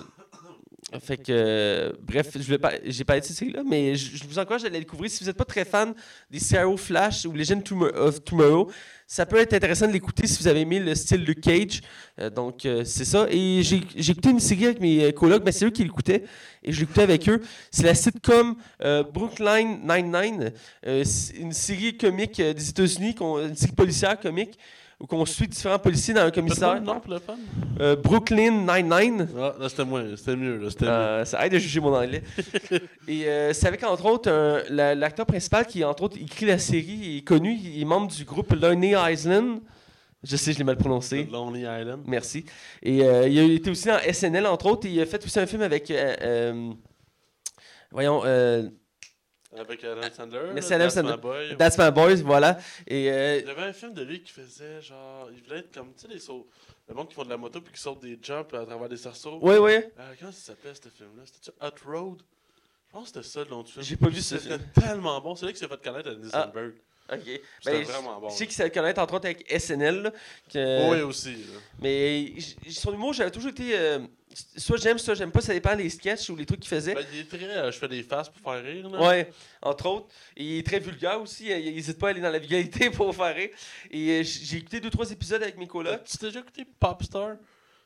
fait 1.01 1.17
que, 1.17 1.95
bref, 2.01 2.35
je 2.39 2.55
pas, 2.55 2.73
j'ai 2.83 3.03
pas 3.03 3.17
été 3.17 3.51
là, 3.51 3.61
mais 3.65 3.95
je, 3.95 4.25
vous 4.25 4.39
encourage 4.39 4.65
à 4.65 4.69
la 4.69 4.79
découvrir. 4.79 5.09
Si 5.09 5.23
vous 5.23 5.29
n'êtes 5.29 5.37
pas 5.37 5.45
très 5.45 5.65
fan 5.65 5.93
des 6.31 6.39
CRO 6.39 6.77
Flash 6.77 7.25
ou 7.25 7.33
Legend 7.33 7.63
of 7.95 8.23
Tomorrow, 8.23 8.71
ça 9.11 9.25
peut 9.25 9.37
être 9.37 9.53
intéressant 9.53 9.87
de 9.87 9.91
l'écouter 9.91 10.27
si 10.27 10.37
vous 10.39 10.47
avez 10.47 10.61
aimé 10.61 10.79
le 10.79 10.93
style 10.93 11.23
Luke 11.23 11.41
Cage. 11.41 11.81
Euh, 12.19 12.29
donc, 12.29 12.63
euh, 12.67 12.83
c'est 12.85 13.05
ça. 13.05 13.25
Et 13.31 13.63
j'ai 13.63 14.11
écouté 14.11 14.29
une 14.29 14.39
série 14.39 14.65
avec 14.65 14.79
mes 14.79 15.03
euh, 15.03 15.11
colocs, 15.11 15.41
mais 15.43 15.51
c'est 15.51 15.65
eux 15.65 15.71
qui 15.71 15.83
l'écoutaient. 15.83 16.25
Et 16.63 16.71
je 16.71 16.79
l'écoutais 16.79 17.01
avec 17.01 17.27
eux. 17.27 17.41
C'est 17.71 17.81
la 17.81 17.95
sitcom 17.95 18.55
euh, 18.83 19.01
Brooklyn 19.01 19.79
Nine-Nine. 19.83 20.53
Une 20.85 21.53
série 21.53 21.97
comique 21.97 22.39
des 22.39 22.69
États-Unis, 22.69 23.15
une 23.19 23.55
série 23.55 23.71
policière 23.71 24.19
comique, 24.19 24.59
où 25.01 25.05
on 25.11 25.25
suit 25.25 25.47
différents 25.47 25.79
policiers 25.79 26.13
dans 26.13 26.21
un 26.23 26.31
commissaire. 26.31 26.73
le 26.75 26.81
nom 26.81 26.99
pour 26.99 27.13
le 27.13 27.19
fun. 27.19 27.37
Euh, 27.79 27.95
Brooklyn 27.95 28.65
Nine-Nine. 28.67 29.29
Ah, 29.37 29.55
là, 29.59 29.69
c'était 29.69 29.85
moins, 29.85 30.03
c'était 30.17 30.35
mieux. 30.35 30.57
Là, 30.57 30.69
c'était 30.69 30.85
mieux. 30.85 30.91
Euh, 30.91 31.25
ça 31.25 31.45
aide 31.45 31.53
à 31.53 31.57
juger 31.59 31.79
mon 31.79 31.95
anglais. 31.95 32.21
et 33.07 33.25
euh, 33.27 33.53
c'est 33.53 33.67
avec, 33.67 33.81
entre 33.83 34.05
autres, 34.05 34.29
un- 34.29 34.61
la- 34.69 34.95
l'acteur 34.95 35.25
principal 35.25 35.65
qui, 35.65 35.83
entre 35.85 36.03
autres, 36.03 36.17
écrit 36.21 36.45
la 36.45 36.57
série, 36.59 36.99
il 37.01 37.17
est 37.19 37.21
connu, 37.23 37.53
il 37.53 37.81
est 37.81 37.85
membre 37.85 38.11
du 38.11 38.25
groupe 38.25 38.51
Lonely 38.53 38.93
Island. 38.97 39.61
Je 40.21 40.35
sais, 40.35 40.51
je 40.51 40.57
l'ai 40.57 40.65
mal 40.65 40.75
prononcé. 40.75 41.23
Lonely 41.31 41.61
Island. 41.61 42.01
Merci. 42.05 42.43
Et 42.83 43.03
euh, 43.05 43.25
il 43.29 43.39
a 43.39 43.43
été 43.43 43.69
aussi 43.71 43.87
dans 43.87 43.99
SNL, 43.99 44.45
entre 44.47 44.65
autres, 44.65 44.85
et 44.85 44.91
il 44.91 44.99
a 45.01 45.05
fait 45.05 45.23
aussi 45.23 45.39
un 45.39 45.45
film 45.45 45.61
avec. 45.61 45.89
euh, 45.91 46.15
euh, 46.21 46.71
voyons. 47.91 48.21
Avec 49.59 49.83
Adam 49.83 50.01
Sandler. 50.15 50.51
Merci, 50.53 50.73
Adam 50.73 50.85
That's 50.85 50.93
Sandler. 50.95 51.15
My 51.15 51.21
Boy. 51.21 51.57
That's 51.57 51.77
My 51.77 51.91
Boys, 51.91 52.21
voilà. 52.23 52.57
Et 52.87 53.11
euh, 53.11 53.39
Il 53.41 53.47
y 53.47 53.51
avait 53.51 53.63
un 53.63 53.73
film 53.73 53.93
de 53.93 54.01
lui 54.03 54.21
qui 54.23 54.31
faisait 54.31 54.81
genre. 54.81 55.29
Il 55.35 55.43
voulait 55.43 55.59
être 55.59 55.73
comme. 55.73 55.93
Tu 55.93 56.01
sais, 56.01 56.07
les 56.07 56.19
sauts. 56.19 56.47
Le 56.87 56.95
monde 56.95 57.07
qui 57.09 57.13
font 57.15 57.23
de 57.25 57.29
la 57.29 57.37
moto 57.37 57.61
puis 57.61 57.73
qui 57.73 57.79
sautent 57.81 57.99
des 58.01 58.17
jumps 58.21 58.51
à 58.53 58.65
travers 58.65 58.89
des 58.89 58.97
cerceaux. 58.97 59.37
ouais, 59.41 59.57
ouais. 59.59 59.91
Euh, 59.99 60.13
comment 60.19 60.31
ça 60.31 60.39
s'appelait 60.53 60.73
ce 60.73 60.89
film-là? 60.89 61.23
C'était-tu 61.25 61.51
Hot 61.61 61.91
Road? 61.91 62.21
Je 62.87 62.91
pense 62.93 63.11
que 63.11 63.21
c'était 63.21 63.27
ça 63.27 63.43
le 63.43 63.49
nom 63.51 63.61
du 63.61 63.71
film. 63.71 63.83
J'ai 63.85 63.95
pas 63.97 64.07
vu 64.09 64.21
ce 64.21 64.37
C'était 64.39 64.57
film. 64.57 64.69
tellement 64.73 65.21
bon. 65.21 65.35
C'est 65.35 65.45
là 65.45 65.51
qu'il 65.51 65.59
s'est 65.59 65.67
fait 65.67 65.83
connaître 65.83 66.09
à 66.09 66.13
Andy 66.13 66.29
Ah. 66.33 66.51
Ok. 67.11 67.19
C'était 67.25 67.39
Ben, 67.65 67.83
vraiment 67.83 68.19
bon. 68.19 68.29
Je 68.29 68.35
sais 68.35 68.45
qu'il 68.47 68.55
s'est 68.55 68.71
connaître 68.71 68.99
entre 69.01 69.13
autres 69.15 69.25
avec 69.25 69.45
SNL. 69.51 70.01
là, 70.03 70.11
que- 70.51 70.89
Oui, 70.91 71.01
aussi. 71.01 71.33
là. 71.35 71.59
Mais 71.79 72.33
son 72.71 72.93
humour, 72.93 73.13
j'avais 73.13 73.29
toujours 73.31 73.51
été. 73.51 73.77
euh, 73.77 73.99
soit 74.57 74.77
j'aime, 74.77 74.97
soit 74.97 75.15
j'aime 75.15 75.31
pas. 75.31 75.41
Ça 75.41 75.53
dépend 75.53 75.75
des 75.75 75.89
sketchs 75.89 76.29
ou 76.29 76.35
les 76.35 76.45
trucs 76.45 76.59
qu'il 76.59 76.69
faisait. 76.69 76.93
Ben, 76.95 77.05
il 77.13 77.19
est 77.19 77.23
très. 77.29 77.43
euh, 77.43 77.71
je 77.71 77.77
fais 77.77 77.87
des 77.87 78.03
faces 78.03 78.29
pour 78.29 78.41
faire 78.53 78.63
rire. 78.63 78.89
Là. 78.89 78.99
Ouais, 79.07 79.31
entre 79.61 79.85
autres. 79.87 80.07
Il 80.37 80.57
est 80.59 80.65
très 80.65 80.79
vulgaire 80.79 81.21
aussi. 81.21 81.47
Il 81.47 81.73
n'hésite 81.75 81.97
pas 81.97 82.07
à 82.07 82.09
aller 82.11 82.21
dans 82.21 82.29
la 82.29 82.39
vulgarité 82.39 82.89
pour 82.91 83.15
faire 83.15 83.35
rire. 83.35 83.49
Et 83.91 84.19
euh, 84.19 84.23
j'ai 84.23 84.57
écouté 84.57 84.79
deux, 84.79 84.89
trois 84.89 85.09
épisodes 85.11 85.41
avec 85.41 85.57
mes 85.57 85.67
colocs. 85.67 86.03
Tu 86.03 86.17
t'as 86.17 86.27
déjà 86.27 86.39
écouté 86.39 86.65
Popstar? 86.79 87.35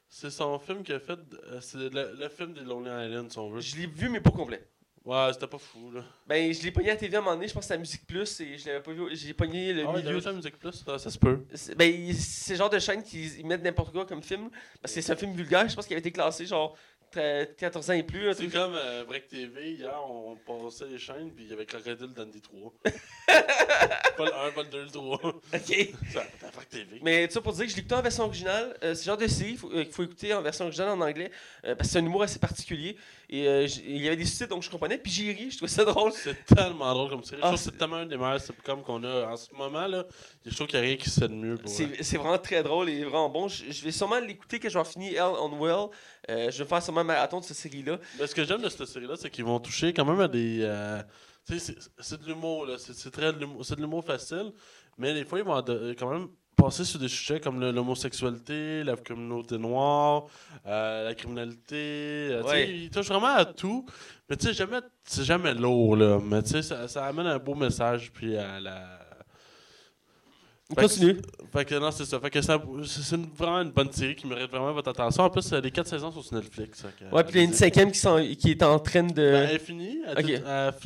C'est 0.10 0.30
son 0.30 0.60
film 0.60 0.84
qu'il 0.84 0.94
a 0.96 1.00
fait. 1.00 1.18
euh, 1.52 1.60
C'est 1.62 1.78
le, 1.78 2.16
le 2.20 2.30
film 2.30 2.54
des 2.54 2.62
Lonely 2.62 2.90
Island, 3.08 3.32
si 3.32 3.38
on 3.40 3.50
veut. 3.50 3.62
Je 3.62 3.76
l'ai 3.78 3.88
vu, 3.88 4.10
mais 4.10 4.22
pas 4.22 4.30
complet. 4.32 4.64
Ouais, 5.06 5.34
c'était 5.34 5.48
pas 5.48 5.58
fou, 5.58 5.92
là. 5.92 6.02
Ben, 6.26 6.54
je 6.54 6.64
l'ai 6.64 6.72
pogné 6.72 6.90
à 6.90 6.94
la 6.94 7.00
TV 7.00 7.14
à 7.16 7.20
un 7.20 7.22
moment 7.22 7.36
donné. 7.36 7.48
Je 7.50 7.54
pense 7.54 7.62
que 7.62 7.66
c'était 7.66 7.74
à 7.74 7.78
Musique 7.78 8.08
Plus. 8.08 8.40
Et 8.40 8.58
je 8.58 8.68
l'avais 8.68 8.80
pas 8.82 8.92
vu. 8.94 9.04
J'ai 9.14 9.34
pogné 9.34 9.74
le 9.74 9.86
Ah, 9.86 9.94
il 9.98 10.06
milieu. 10.06 10.22
fait 10.22 10.32
Musique 10.32 10.58
Plus, 10.58 10.72
ça, 10.86 10.98
ça 10.98 11.10
se 11.10 11.18
peut. 11.20 11.44
C'est- 11.54 11.76
Ben, 11.76 12.14
c'est 12.14 12.54
le 12.54 12.58
genre 12.60 12.70
de 12.70 12.80
chaîne 12.80 13.04
qui 13.04 13.26
ils 13.38 13.46
mettent 13.46 13.64
n'importe 13.64 13.92
quoi 13.92 14.06
comme 14.06 14.24
film. 14.24 14.50
Parce 14.82 14.94
que 14.94 15.02
c'est 15.02 15.12
un 15.12 15.16
film 15.18 15.34
vulgaire. 15.34 15.68
Je 15.68 15.76
pense 15.76 15.86
qu'il 15.86 15.94
avait 15.96 16.00
été 16.00 16.12
classé 16.14 16.46
genre 16.46 16.78
14 17.14 17.90
ans 17.90 17.94
et 17.94 18.04
plus. 18.04 18.28
C'est 18.30 18.36
truc. 18.36 18.54
comme 18.54 18.76
euh, 18.76 19.04
Break 19.06 19.28
TV, 19.28 19.72
hier, 19.74 19.94
on 20.10 20.36
passait 20.36 20.86
les 20.88 20.98
chaînes, 20.98 21.32
puis 21.32 21.46
il 21.46 21.50
y 21.50 21.54
avait 21.54 21.66
Crocodile 21.66 22.14
dans 22.14 22.26
des 22.26 22.42
3. 22.42 22.74
pas 24.18 24.26
le 24.26 24.34
1, 24.48 24.52
pas 24.52 24.64
le 24.64 24.70
2, 24.70 24.84
le 24.84 24.90
3. 24.90 25.20
Ok. 25.24 25.90
Ça, 26.12 26.24
Break 26.54 26.70
TV. 26.70 27.00
Mais 27.02 27.28
tout 27.28 27.34
ça 27.34 27.42
pour 27.42 27.54
dire 27.54 27.66
que 27.66 27.72
je 27.72 27.78
écouté 27.78 27.96
en 27.96 28.02
version 28.02 28.24
originale. 28.26 28.78
Euh, 28.84 28.94
c'est 28.94 29.02
le 29.02 29.06
genre 29.06 29.18
de 29.18 29.28
série 29.28 29.58
euh, 29.64 29.84
qu'il 29.84 29.94
faut 29.94 30.04
écouter 30.04 30.34
en 30.34 30.42
version 30.42 30.66
originale 30.66 30.90
en 30.90 31.02
anglais. 31.02 31.32
euh, 31.66 31.76
parce 31.76 31.90
que 31.90 31.94
c'est 31.94 32.00
un 32.00 32.06
humour 32.06 32.24
assez 32.24 32.40
particulier. 32.40 32.96
Et 33.30 33.46
il 33.66 33.98
y 33.98 34.08
avait 34.08 34.16
des 34.16 34.26
sous-titres 34.26 34.50
donc 34.50 34.62
je 34.64 34.70
comprenais. 34.70 34.98
Puis 34.98 35.12
j'ai 35.12 35.32
ri. 35.32 35.50
Je 35.50 35.58
trouvais 35.58 35.72
ça 35.72 35.84
drôle. 35.86 36.12
C'est 36.14 36.46
tellement 36.46 36.94
drôle 36.94 37.10
comme 37.10 37.24
série. 37.24 37.42
Ah, 37.44 37.52
je 37.52 37.56
trouve 37.56 37.66
que 37.66 37.72
c'est 37.72 37.78
tellement 37.78 37.96
un 37.98 38.06
des 38.06 38.18
meilleurs 38.18 38.40
sitcoms 38.42 38.84
qu'on 38.84 39.04
a 39.04 39.28
en 39.28 39.36
ce 39.38 39.52
moment. 39.54 39.88
là. 39.88 40.06
Je 40.46 40.54
trouve 40.54 40.68
qu'il 40.68 40.80
n'y 40.80 40.86
a 40.86 40.90
rien 40.90 40.98
qui 40.98 41.10
se 41.10 41.20
fait 41.20 41.28
de 41.28 41.34
mieux. 41.34 41.58
Pour. 41.58 41.70
C'est 41.70 42.04
c'est 42.04 42.18
vraiment 42.18 42.38
très 42.38 42.62
drôle 42.62 42.90
et 42.90 43.04
vraiment 43.04 43.30
bon. 43.30 43.48
Je, 43.48 43.72
je 43.72 43.84
vais 43.84 43.92
sûrement 43.92 44.20
l'écouter 44.20 44.60
quand 44.60 44.70
je 44.70 44.78
vais 44.78 44.86
finir 44.86 45.14
Hell 45.14 45.34
on 45.40 45.58
Well. 45.60 45.90
Euh, 46.30 46.50
je 46.52 46.64
vais 46.64 46.70
faire 46.70 46.82
sûrement 46.82 47.02
un 47.02 47.06
marathon 47.06 47.40
de 47.40 47.44
cette 47.46 47.58
série-là. 47.58 47.98
Mais 48.20 48.28
ce 48.28 48.34
que 48.36 48.44
j'aime 48.46 48.62
de 48.62 48.70
cette 48.70 48.86
série-là, 48.88 49.16
c'est 49.18 49.30
qu'ils 49.30 49.44
vont 49.46 49.60
toucher 49.60 49.94
quand 49.94 50.06
même 50.06 50.20
à 50.22 50.28
des. 50.28 50.60
euh, 50.62 51.02
c'est- 51.46 52.18
de 52.22 52.26
l'humour, 52.28 52.66
là. 52.66 52.76
C'est 52.78 53.14
de 53.16 53.82
l'humour- 53.82 54.06
facile. 54.06 54.52
Mais 54.98 55.14
des 55.14 55.26
fois, 55.26 55.40
ils 55.40 55.46
vont 55.46 55.62
quand 56.00 56.10
même 56.12 56.28
passer 56.56 56.86
sur 56.86 57.00
des 57.00 57.08
sujets 57.10 57.40
comme 57.42 57.60
l'homosexualité, 57.60 58.84
la 58.84 58.96
communauté 58.96 59.58
noire, 59.58 60.28
euh, 60.66 61.04
la 61.06 61.14
criminalité. 61.16 62.40
Ouais. 62.46 62.70
Ils 62.70 62.90
touchent 62.90 63.08
vraiment 63.10 63.36
à 63.36 63.44
tout. 63.46 63.86
Mais 64.30 64.38
tu 64.38 64.48
sais, 64.48 64.54
jamais, 64.54 64.80
c'est 65.04 65.24
jamais 65.26 65.54
lourd, 65.54 65.96
là. 65.98 66.20
Mais 66.24 66.42
tu 66.44 66.50
sais, 66.52 66.62
ça, 66.62 66.88
ça 66.88 67.06
amène 67.06 67.28
un 67.28 67.40
beau 67.40 67.56
message. 67.56 68.12
Puis 68.14 68.38
à 68.38 68.60
la. 68.60 69.00
Continue. 70.76 71.18
Fait 71.52 71.66
que 71.66 71.76
non, 71.76 71.92
c'est 71.92 72.06
ça. 72.06 72.20
Fait 72.20 72.30
que 72.30 72.42
ça- 72.42 72.62
c'est 72.86 73.16
une- 73.16 73.30
vraiment 73.36 73.62
une 73.62 73.72
bonne 73.72 73.92
série 73.92 74.16
qui 74.16 74.26
mérite 74.28 74.50
vraiment 74.50 74.74
votre 74.74 74.90
attention. 74.90 75.24
En 75.24 75.30
plus, 75.30 75.52
euh, 75.54 75.62
les 75.62 75.72
4 75.72 75.88
saisons 75.88 76.12
sont 76.12 76.22
sur 76.22 76.36
Netflix. 76.36 76.84
que, 77.00 77.16
Ouais, 77.16 77.24
puis 77.24 77.34
il 77.34 77.38
y 77.38 77.40
a 77.40 77.44
une 77.44 77.50
allez-y. 77.50 77.60
cinquième 77.60 77.92
qui, 77.92 78.38
qui 78.38 78.52
est 78.52 78.64
en 78.64 78.80
train 78.80 79.04
de. 79.04 79.14
Ben, 79.14 79.48
elle 79.50 79.56
est 79.56 79.60
finie. 79.60 80.00
Elle 80.16 80.26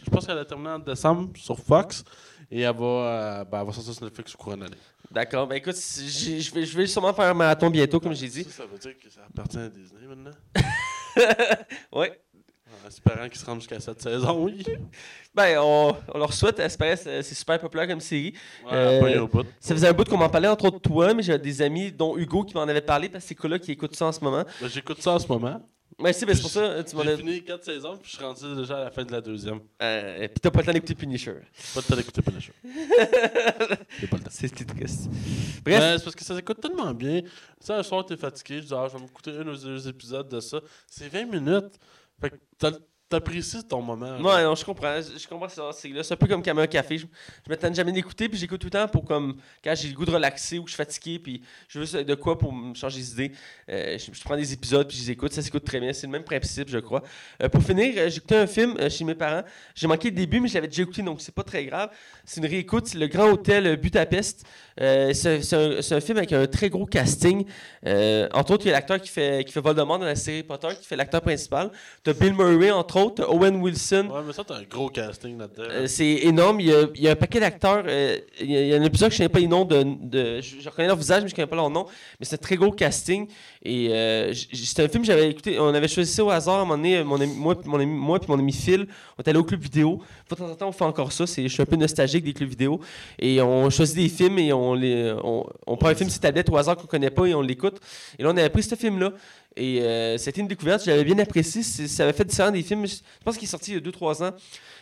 je 0.03 0.09
pense 0.09 0.25
qu'elle 0.25 0.37
a 0.37 0.45
terminé 0.45 0.69
en 0.71 0.79
décembre 0.79 1.29
sur 1.37 1.57
Fox. 1.59 2.03
Et 2.49 2.61
elle 2.61 2.75
va, 2.75 2.85
euh, 2.85 3.43
ben, 3.45 3.59
elle 3.61 3.67
va 3.67 3.73
sortir 3.73 3.93
sur 3.93 4.03
Netflix 4.03 4.33
au 4.33 4.37
courant 4.37 4.55
de 4.57 4.63
l'année. 4.63 4.77
D'accord. 5.11 5.47
Ben 5.47 5.55
écoute, 5.55 5.75
je 5.75 6.53
vais, 6.53 6.61
vais 6.65 6.87
sûrement 6.87 7.13
faire 7.13 7.25
un 7.25 7.33
marathon 7.33 7.69
bientôt, 7.69 7.99
comme 7.99 8.13
j'ai 8.13 8.27
dit. 8.27 8.43
Ça, 8.43 8.49
ça 8.51 8.63
veut 8.65 8.77
dire 8.77 8.91
que 9.01 9.09
ça 9.09 9.21
appartient 9.29 9.57
à 9.57 9.69
Disney 9.69 10.05
maintenant? 10.07 10.31
Ouais. 11.91 12.19
En 12.87 12.89
espérant 12.89 13.27
qu'ils 13.27 13.37
se 13.37 13.45
rendent 13.45 13.59
jusqu'à 13.59 13.81
cette 13.81 14.01
saison, 14.01 14.45
oui. 14.45 14.63
Ben, 15.35 15.59
on, 15.59 15.93
on 16.13 16.17
leur 16.17 16.31
souhaite. 16.31 16.57
Espérez, 16.59 16.95
c'est 16.95 17.21
super 17.33 17.59
populaire 17.59 17.85
comme 17.85 17.99
série. 17.99 18.33
Ouais, 18.65 18.71
Euh, 18.71 19.21
au 19.23 19.27
bout. 19.27 19.45
Ça 19.59 19.75
faisait 19.75 19.89
un 19.89 19.93
bout 19.93 20.07
qu'on 20.07 20.15
m'en 20.17 20.29
parlait, 20.29 20.47
entre 20.47 20.65
autres 20.65 20.79
toi, 20.79 21.13
mais 21.13 21.21
j'ai 21.21 21.37
des 21.37 21.61
amis, 21.61 21.91
dont 21.91 22.17
Hugo, 22.17 22.45
qui 22.45 22.53
m'en 22.53 22.61
avait 22.63 22.79
parlé, 22.79 23.09
parce 23.09 23.25
que 23.25 23.35
c'est 23.41 23.47
là 23.49 23.59
qui 23.59 23.73
écoute 23.73 23.93
ça 23.93 24.05
en 24.05 24.13
ce 24.13 24.21
moment. 24.23 24.45
Ben, 24.61 24.69
J'écoute 24.69 25.01
ça 25.01 25.11
en 25.11 25.19
ce 25.19 25.27
moment. 25.27 25.61
Ouais, 25.99 26.13
c'est 26.13 26.25
ben, 26.25 26.33
c'est 26.35 26.41
pour 26.43 26.51
ça, 26.51 26.81
tu 26.83 26.95
m'en 26.95 27.03
J'ai 27.03 27.17
fini 27.17 27.43
4 27.43 27.63
saisons, 27.65 27.97
puis 27.97 28.09
je 28.11 28.15
suis 28.17 28.23
rendu 28.23 28.55
déjà 28.55 28.77
à 28.77 28.83
la 28.85 28.91
fin 28.91 29.03
de 29.03 29.11
la 29.11 29.19
deuxième. 29.19 29.59
Euh, 29.81 30.19
Puis 30.27 30.39
t'as 30.39 30.51
pas 30.51 30.59
le 30.59 30.65
temps 30.67 30.71
d'écouter 30.71 30.93
Punisher. 30.95 31.33
Pas 31.73 31.81
de 31.81 31.85
temps 31.87 31.95
d'écouter 31.95 32.21
le. 32.25 32.39
J'ai 33.99 34.07
pas 34.07 34.17
le 34.17 34.23
temps. 34.23 34.29
C'est 34.29 34.47
triste. 34.65 35.07
Ouais, 35.65 35.77
Bref, 35.77 35.97
c'est 35.97 36.03
parce 36.03 36.15
que 36.15 36.23
ça 36.23 36.35
s'écoute 36.35 36.61
tellement 36.61 36.93
bien. 36.93 37.21
Tu 37.21 37.27
sais, 37.59 37.73
un 37.73 37.81
soir, 37.83 38.05
t'es 38.05 38.15
fatigué, 38.15 38.61
je 38.61 38.67
dis, 38.67 38.73
ah, 38.75 38.87
je 38.89 38.95
vais 38.95 39.03
m'écouter 39.03 39.31
un 39.31 39.47
ou 39.47 39.57
deux 39.57 39.87
épisodes 39.87 40.29
de 40.29 40.39
ça. 40.39 40.59
C'est 40.87 41.09
20 41.09 41.25
minutes. 41.25 41.73
Fait 42.21 42.29
que 42.31 42.35
t'as- 42.57 42.79
t'apprécies 43.09 43.63
ton 43.63 43.81
moment. 43.81 44.17
Ouais, 44.17 44.43
non, 44.43 44.55
je 44.55 44.65
comprends. 44.65 44.99
Je, 45.01 45.27
comprends 45.27 45.49
ça. 45.49 45.69
C'est 45.73 46.11
un 46.11 46.15
peu 46.15 46.27
comme 46.27 46.43
quand 46.43 46.57
un 46.57 46.67
café. 46.67 46.97
Je, 46.97 47.05
je 47.45 47.49
m'attends 47.49 47.73
jamais 47.73 47.91
d'écouter, 47.91 48.27
puis 48.27 48.37
j'écoute 48.37 48.59
tout 48.59 48.67
le 48.67 48.71
temps 48.71 48.87
pour 48.87 49.05
comme 49.05 49.37
quand 49.63 49.73
j'ai 49.75 49.89
le 49.89 49.93
goût 49.93 50.05
de 50.05 50.11
relaxer 50.11 50.59
ou 50.59 50.63
que 50.63 50.69
je 50.69 50.75
suis 50.75 50.83
fatigué, 50.83 51.19
puis 51.19 51.41
je 51.67 51.79
veux 51.79 52.03
de 52.03 52.15
quoi 52.15 52.37
pour 52.37 52.51
me 52.51 52.73
changer 52.73 53.01
d'idée. 53.01 53.31
Euh, 53.69 53.97
je, 53.97 54.11
je 54.11 54.23
prends 54.23 54.35
des 54.35 54.53
épisodes 54.53 54.87
puis 54.87 54.97
je 54.97 55.03
les 55.03 55.11
écoute. 55.11 55.33
Ça 55.33 55.41
s'écoute 55.41 55.63
très 55.63 55.79
bien. 55.79 55.93
C'est 55.93 56.07
le 56.07 56.11
même 56.11 56.23
principe, 56.23 56.69
je 56.69 56.79
crois. 56.79 57.03
Euh, 57.41 57.49
pour 57.49 57.63
finir, 57.63 57.93
euh, 57.97 58.09
j'ai 58.09 58.17
écouté 58.17 58.35
un 58.35 58.47
film 58.47 58.75
euh, 58.79 58.89
chez 58.89 59.03
mes 59.03 59.15
parents. 59.15 59.43
J'ai 59.75 59.87
manqué 59.87 60.09
le 60.09 60.15
début, 60.15 60.39
mais 60.39 60.47
je 60.47 60.55
l'avais 60.55 60.67
déjà 60.67 60.83
écouté, 60.83 61.01
donc 61.01 61.21
c'est 61.21 61.33
pas 61.33 61.43
très 61.43 61.65
grave. 61.65 61.89
C'est 62.25 62.41
une 62.41 62.47
réécoute. 62.47 62.87
C'est 62.87 62.97
le 62.97 63.07
Grand 63.07 63.29
Hôtel 63.29 63.77
Budapest. 63.77 64.45
C'est 64.79 65.53
un, 65.53 65.79
un 65.91 65.99
film 66.01 66.17
avec 66.17 66.33
un 66.33 66.45
très 66.45 66.69
gros 66.69 66.85
casting. 66.85 67.45
Entre 67.85 68.51
autres, 68.51 68.65
il 68.65 68.67
y 68.67 68.71
a 68.71 68.73
l'acteur 68.73 68.99
qui 69.01 69.09
fait, 69.09 69.43
qui 69.45 69.51
fait 69.51 69.61
Voldemort 69.61 69.99
dans 69.99 70.05
la 70.05 70.15
série 70.15 70.43
Potter, 70.43 70.69
qui 70.79 70.85
fait 70.85 70.95
l'acteur 70.95 71.21
principal. 71.21 71.71
T'as 72.03 72.13
Bill 72.13 72.33
Murray, 72.33 72.71
entre 72.71 72.96
autres. 72.97 73.25
Owen 73.29 73.61
Wilson. 73.61 74.07
Ouais, 74.11 74.21
mais 74.25 74.33
ça, 74.33 74.43
t'as 74.43 74.55
un 74.57 74.63
gros 74.63 74.89
casting 74.89 75.37
là-dedans. 75.37 75.63
Euh, 75.69 75.87
c'est 75.87 76.05
énorme. 76.23 76.59
Il 76.59 76.67
y, 76.67 76.73
a, 76.73 76.83
il 76.95 77.01
y 77.01 77.07
a 77.07 77.11
un 77.11 77.15
paquet 77.15 77.39
d'acteurs. 77.39 77.83
euh, 77.87 78.17
il, 78.41 78.51
y 78.51 78.57
a, 78.57 78.61
il 78.61 78.67
y 78.67 78.75
en 78.77 78.83
a 78.83 78.89
plusieurs 78.89 79.09
que 79.09 79.15
je 79.15 79.23
ne 79.23 79.27
connais 79.27 79.33
pas 79.33 79.39
les 79.39 79.47
noms 79.47 79.65
de. 79.65 79.83
de- 80.01 80.41
je, 80.41 80.59
je 80.61 80.69
reconnais 80.69 80.87
leur 80.87 80.97
visage, 80.97 81.23
mais 81.23 81.29
je 81.29 81.33
ne 81.33 81.35
connais 81.37 81.47
pas 81.47 81.55
leur 81.55 81.69
nom. 81.69 81.85
Mais 82.19 82.25
c'est 82.25 82.35
un 82.35 82.37
très 82.39 82.55
gros 82.55 82.71
casting. 82.71 83.27
Et 83.63 83.89
euh, 83.91 84.33
c'est 84.53 84.83
un 84.83 84.87
film 84.87 85.03
que 85.03 85.07
j'avais 85.07 85.29
écouté. 85.29 85.59
On 85.59 85.73
avait 85.73 85.87
choisi 85.87 86.11
ça 86.11 86.23
au 86.23 86.29
hasard 86.29 86.55
à 86.55 86.61
un 86.61 86.65
moment 86.65 86.77
donné. 86.77 87.03
Mon 87.03 87.19
ami, 87.21 87.33
moi, 87.35 87.55
mon 87.65 87.79
ami, 87.79 87.85
moi 87.91 88.19
puis 88.19 88.29
mon 88.31 88.39
ami 88.39 88.51
Phil, 88.53 88.87
on 89.17 89.23
est 89.23 89.27
allé 89.29 89.39
au 89.39 89.43
club 89.43 89.61
vidéo. 89.61 90.01
De 90.29 90.35
temps 90.35 90.45
en 90.49 90.55
temps, 90.55 90.67
on 90.69 90.71
fait 90.71 90.85
encore 90.85 91.11
ça. 91.11 91.25
Je 91.25 91.47
suis 91.47 91.61
un 91.61 91.65
peu 91.65 91.75
nostalgique 91.75 92.23
des 92.23 92.33
clubs 92.33 92.49
vidéo. 92.49 92.79
Et 93.19 93.41
on 93.41 93.69
choisit 93.69 93.95
des 93.97 94.09
films 94.09 94.39
et 94.39 94.53
on, 94.53 94.73
les, 94.73 95.13
on, 95.23 95.45
on 95.65 95.77
prend 95.77 95.89
un 95.89 95.95
film 95.95 96.09
sur 96.09 96.19
tablette 96.19 96.49
au 96.49 96.57
hasard 96.57 96.75
qu'on 96.75 96.83
ne 96.83 96.87
connaît 96.87 97.09
pas 97.09 97.25
et 97.25 97.33
on 97.33 97.41
l'écoute. 97.41 97.77
Et 98.17 98.23
là, 98.23 98.29
on 98.33 98.37
avait 98.37 98.49
pris 98.49 98.63
ce 98.63 98.75
film-là. 98.75 99.11
Et 99.57 99.81
euh, 99.81 100.17
c'était 100.17 100.41
une 100.41 100.47
découverte, 100.47 100.83
j'avais 100.85 101.03
bien 101.03 101.17
apprécié. 101.17 101.63
Ça 101.63 102.03
avait 102.03 102.13
fait 102.13 102.25
différent 102.25 102.51
des 102.51 102.61
films. 102.61 102.85
Je 102.85 102.97
pense 103.25 103.37
qu'il 103.37 103.47
est 103.47 103.51
sorti 103.51 103.71
il 103.71 103.73
y 103.75 103.77
a 103.77 103.81
2-3 103.81 104.23
ans. 104.23 104.31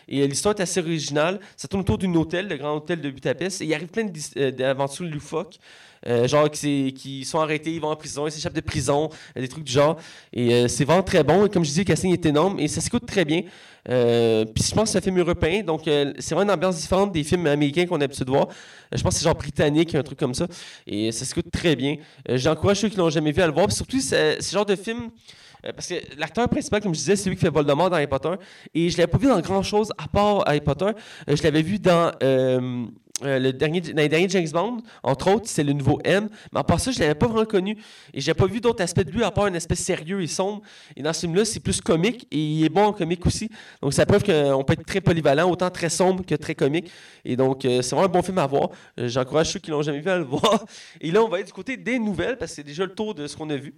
Et 0.08 0.22
euh, 0.22 0.26
l'histoire 0.26 0.54
est 0.56 0.62
assez 0.62 0.80
originale. 0.80 1.40
Ça 1.56 1.68
tourne 1.68 1.82
autour 1.82 1.98
d'un 1.98 2.14
hôtel, 2.14 2.48
le 2.48 2.56
grand 2.56 2.76
hôtel 2.76 3.00
de 3.00 3.10
Budapest. 3.10 3.60
Et 3.60 3.66
il 3.66 3.74
arrive 3.74 3.88
plein 3.88 4.06
euh, 4.36 4.50
d'aventures 4.50 5.06
loufoques. 5.06 5.58
Euh, 6.06 6.28
genre 6.28 6.48
qui, 6.50 7.24
sont 7.24 7.40
arrêtés, 7.40 7.72
ils 7.72 7.80
vont 7.80 7.88
en 7.88 7.96
prison, 7.96 8.28
ils 8.28 8.30
s'échappent 8.30 8.54
de 8.54 8.60
prison, 8.60 9.08
des 9.34 9.48
trucs 9.48 9.64
du 9.64 9.72
genre. 9.72 9.96
Et 10.32 10.68
c'est 10.68 10.84
vraiment 10.84 11.02
très 11.02 11.24
bon. 11.24 11.46
Et 11.46 11.48
comme 11.48 11.64
je 11.64 11.70
disais, 11.70 11.80
le 11.80 11.86
casting 11.86 12.12
est 12.12 12.26
énorme 12.26 12.60
et 12.60 12.68
ça 12.68 12.80
s'écoute 12.80 13.06
très 13.06 13.24
bien. 13.24 13.40
Puis 13.40 14.64
je 14.64 14.74
pense 14.74 14.84
que 14.84 14.88
c'est 14.90 14.98
un 14.98 15.00
film 15.00 15.18
européen, 15.18 15.64
donc 15.64 15.82
c'est 15.84 16.34
vraiment 16.34 16.42
une 16.42 16.50
ambiance 16.56 16.76
différente 16.76 17.10
des 17.12 17.24
films 17.24 17.46
américains 17.46 17.86
qu'on 17.86 17.96
a 17.96 18.00
l'habitude 18.00 18.26
de 18.26 18.30
voir. 18.30 18.48
Je 18.92 19.02
pense 19.02 19.14
que 19.14 19.18
c'est 19.18 19.24
genre 19.24 19.34
britannique, 19.34 19.96
un 19.96 20.02
truc 20.04 20.18
comme 20.18 20.34
ça. 20.34 20.46
Et 20.86 21.10
ça 21.10 21.24
s'écoute 21.24 21.50
très 21.50 21.74
bien. 21.74 21.96
J'encourage 22.28 22.80
ceux 22.80 22.88
qui 22.88 22.98
l'ont 22.98 23.10
jamais 23.10 23.32
vu 23.32 23.42
à 23.42 23.46
le 23.46 23.52
voir. 23.52 23.66
Puis 23.66 23.74
surtout, 23.74 24.00
c'est 24.00 24.40
ce 24.40 24.52
genre 24.52 24.66
de 24.66 24.76
film. 24.76 25.10
Euh, 25.66 25.72
parce 25.72 25.88
que 25.88 25.94
l'acteur 26.18 26.48
principal, 26.48 26.80
comme 26.80 26.94
je 26.94 27.00
disais, 27.00 27.16
c'est 27.16 27.28
lui 27.28 27.36
qui 27.36 27.42
fait 27.42 27.50
Voldemort 27.50 27.90
dans 27.90 27.96
Harry 27.96 28.06
Potter. 28.06 28.34
Et 28.74 28.90
je 28.90 28.96
l'avais 28.96 29.10
pas 29.10 29.18
vu 29.18 29.26
dans 29.26 29.40
grand 29.40 29.62
chose 29.62 29.92
à 29.98 30.08
part 30.08 30.46
Harry 30.46 30.60
Potter. 30.60 30.86
Euh, 31.28 31.36
je 31.36 31.42
l'avais 31.42 31.62
vu 31.62 31.78
dans 31.78 32.12
euh, 32.22 32.86
le 33.22 33.50
dernier, 33.52 33.80
dans 33.80 34.02
les 34.02 34.08
derniers 34.10 34.28
James 34.28 34.48
Bond, 34.52 34.82
entre 35.02 35.32
autres, 35.32 35.46
c'est 35.46 35.64
le 35.64 35.72
nouveau 35.72 35.98
M. 36.04 36.28
Mais 36.52 36.60
à 36.60 36.64
part 36.64 36.78
ça, 36.78 36.90
je 36.90 37.00
l'avais 37.00 37.14
pas 37.14 37.26
vraiment 37.26 37.46
connu. 37.46 37.76
Et 38.12 38.20
j'ai 38.20 38.34
pas 38.34 38.46
vu 38.46 38.60
d'autres 38.60 38.82
aspects 38.82 39.00
de 39.00 39.10
lui 39.10 39.24
à 39.24 39.30
part 39.30 39.46
un 39.46 39.54
aspect 39.54 39.74
sérieux 39.74 40.22
et 40.22 40.26
sombre. 40.26 40.62
Et 40.96 41.02
dans 41.02 41.12
ce 41.12 41.20
film-là, 41.20 41.44
c'est 41.44 41.60
plus 41.60 41.80
comique 41.80 42.26
et 42.30 42.38
il 42.38 42.64
est 42.64 42.68
bon 42.68 42.84
en 42.84 42.92
comique 42.92 43.24
aussi. 43.24 43.48
Donc 43.80 43.94
ça 43.94 44.04
prouve 44.04 44.22
qu'on 44.22 44.64
peut 44.64 44.74
être 44.74 44.84
très 44.84 45.00
polyvalent, 45.00 45.50
autant 45.50 45.70
très 45.70 45.88
sombre 45.88 46.24
que 46.26 46.34
très 46.34 46.54
comique. 46.54 46.90
Et 47.24 47.36
donc 47.36 47.60
c'est 47.62 47.90
vraiment 47.90 48.04
un 48.04 48.08
bon 48.08 48.22
film 48.22 48.38
à 48.38 48.46
voir. 48.46 48.68
J'encourage 48.98 49.52
ceux 49.52 49.60
qui 49.60 49.70
l'ont 49.70 49.82
jamais 49.82 50.00
vu 50.00 50.10
à 50.10 50.18
le 50.18 50.24
voir. 50.24 50.64
Et 51.00 51.10
là, 51.10 51.22
on 51.22 51.28
va 51.28 51.40
être 51.40 51.46
du 51.46 51.52
côté 51.52 51.78
des 51.78 51.98
nouvelles 51.98 52.36
parce 52.36 52.52
que 52.52 52.56
c'est 52.56 52.64
déjà 52.64 52.84
le 52.84 52.94
tour 52.94 53.14
de 53.14 53.26
ce 53.26 53.34
qu'on 53.36 53.48
a 53.48 53.56
vu. 53.56 53.74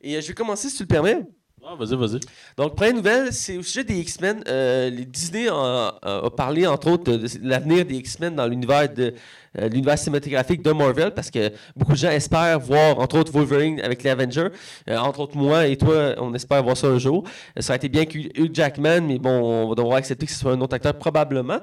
Et 0.00 0.16
euh, 0.16 0.20
je 0.20 0.28
vais 0.28 0.34
commencer, 0.34 0.68
si 0.68 0.76
tu 0.76 0.82
le 0.84 0.88
permets. 0.88 1.26
Ah, 1.64 1.74
vas-y, 1.74 1.96
vas-y. 1.96 2.20
Donc, 2.56 2.76
première 2.76 2.94
nouvelle, 2.94 3.32
c'est 3.32 3.58
au 3.58 3.62
sujet 3.62 3.84
des 3.84 3.98
X-Men. 3.98 4.42
Euh, 4.46 4.90
les 4.90 5.04
Disney 5.04 5.48
a, 5.50 5.98
a 6.02 6.30
parlé, 6.30 6.66
entre 6.66 6.88
autres, 6.92 7.12
de, 7.12 7.16
de 7.16 7.48
l'avenir 7.48 7.84
des 7.84 7.96
X-Men 7.96 8.36
dans 8.36 8.46
l'univers 8.46 8.92
de 8.92 9.12
euh, 9.58 9.68
l'univers 9.68 9.98
cinématographique 9.98 10.62
de 10.62 10.72
Marvel, 10.72 11.12
parce 11.14 11.30
que 11.30 11.50
beaucoup 11.76 11.92
de 11.92 11.96
gens 11.98 12.10
espèrent 12.10 12.58
voir, 12.60 12.98
entre 12.98 13.18
autres, 13.18 13.32
Wolverine 13.32 13.80
avec 13.80 14.02
les 14.02 14.10
Avengers. 14.10 14.48
Euh, 14.88 14.96
entre 14.98 15.20
autres, 15.20 15.36
moi 15.36 15.66
et 15.66 15.76
toi, 15.76 16.14
on 16.18 16.34
espère 16.34 16.62
voir 16.62 16.76
ça 16.76 16.88
un 16.88 16.98
jour. 16.98 17.24
Euh, 17.56 17.60
ça 17.60 17.72
aurait 17.72 17.76
été 17.78 17.88
bien 17.88 18.04
que 18.04 18.18
Hugh 18.18 18.50
Jackman, 18.54 19.02
mais 19.02 19.18
bon, 19.18 19.30
on 19.30 19.68
va 19.70 19.74
devoir 19.74 19.96
accepter 19.96 20.26
que 20.26 20.32
ce 20.32 20.38
soit 20.38 20.52
un 20.52 20.60
autre 20.60 20.74
acteur 20.74 20.94
probablement. 20.94 21.58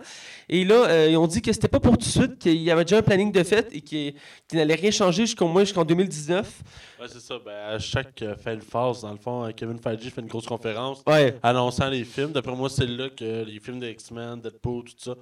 Et 0.49 0.63
là, 0.63 1.07
ils 1.07 1.17
ont 1.17 1.27
dit 1.27 1.41
que 1.41 1.51
c'était 1.51 1.67
pas 1.67 1.79
pour 1.79 1.93
tout 1.97 2.05
de 2.05 2.11
suite, 2.11 2.37
qu'il 2.37 2.61
y 2.61 2.69
avait 2.69 2.83
déjà 2.85 2.99
un 2.99 3.01
planning 3.01 3.31
de 3.31 3.43
fait 3.43 3.67
et 3.73 3.81
qu'il 3.81 4.13
n'allait 4.53 4.75
rien 4.75 4.91
changer 4.91 5.25
jusqu'au 5.25 5.47
moins 5.47 5.63
jusqu'en 5.63 5.83
2019. 5.83 6.61
Ouais, 7.01 7.07
c'est 7.11 7.19
ça. 7.19 7.35
Ben, 7.43 7.51
à 7.75 7.79
chaque 7.79 8.23
fin 8.43 8.55
de 8.55 8.63
phase, 8.63 9.01
dans 9.01 9.11
le 9.11 9.17
fond, 9.17 9.51
Kevin 9.55 9.79
Feige 9.79 10.11
fait 10.11 10.21
une 10.21 10.27
grosse 10.27 10.45
conférence 10.45 11.01
Ouais. 11.07 11.35
annonçant 11.41 11.89
les 11.89 12.03
films. 12.03 12.31
D'après 12.31 12.55
moi, 12.55 12.69
c'est 12.69 12.85
là 12.87 13.09
que 13.09 13.43
les 13.43 13.59
films 13.59 13.79
de 13.79 13.87
X-Men, 13.87 14.39
Deadpool, 14.41 14.83
tout 14.83 14.93
ça, 14.97 15.15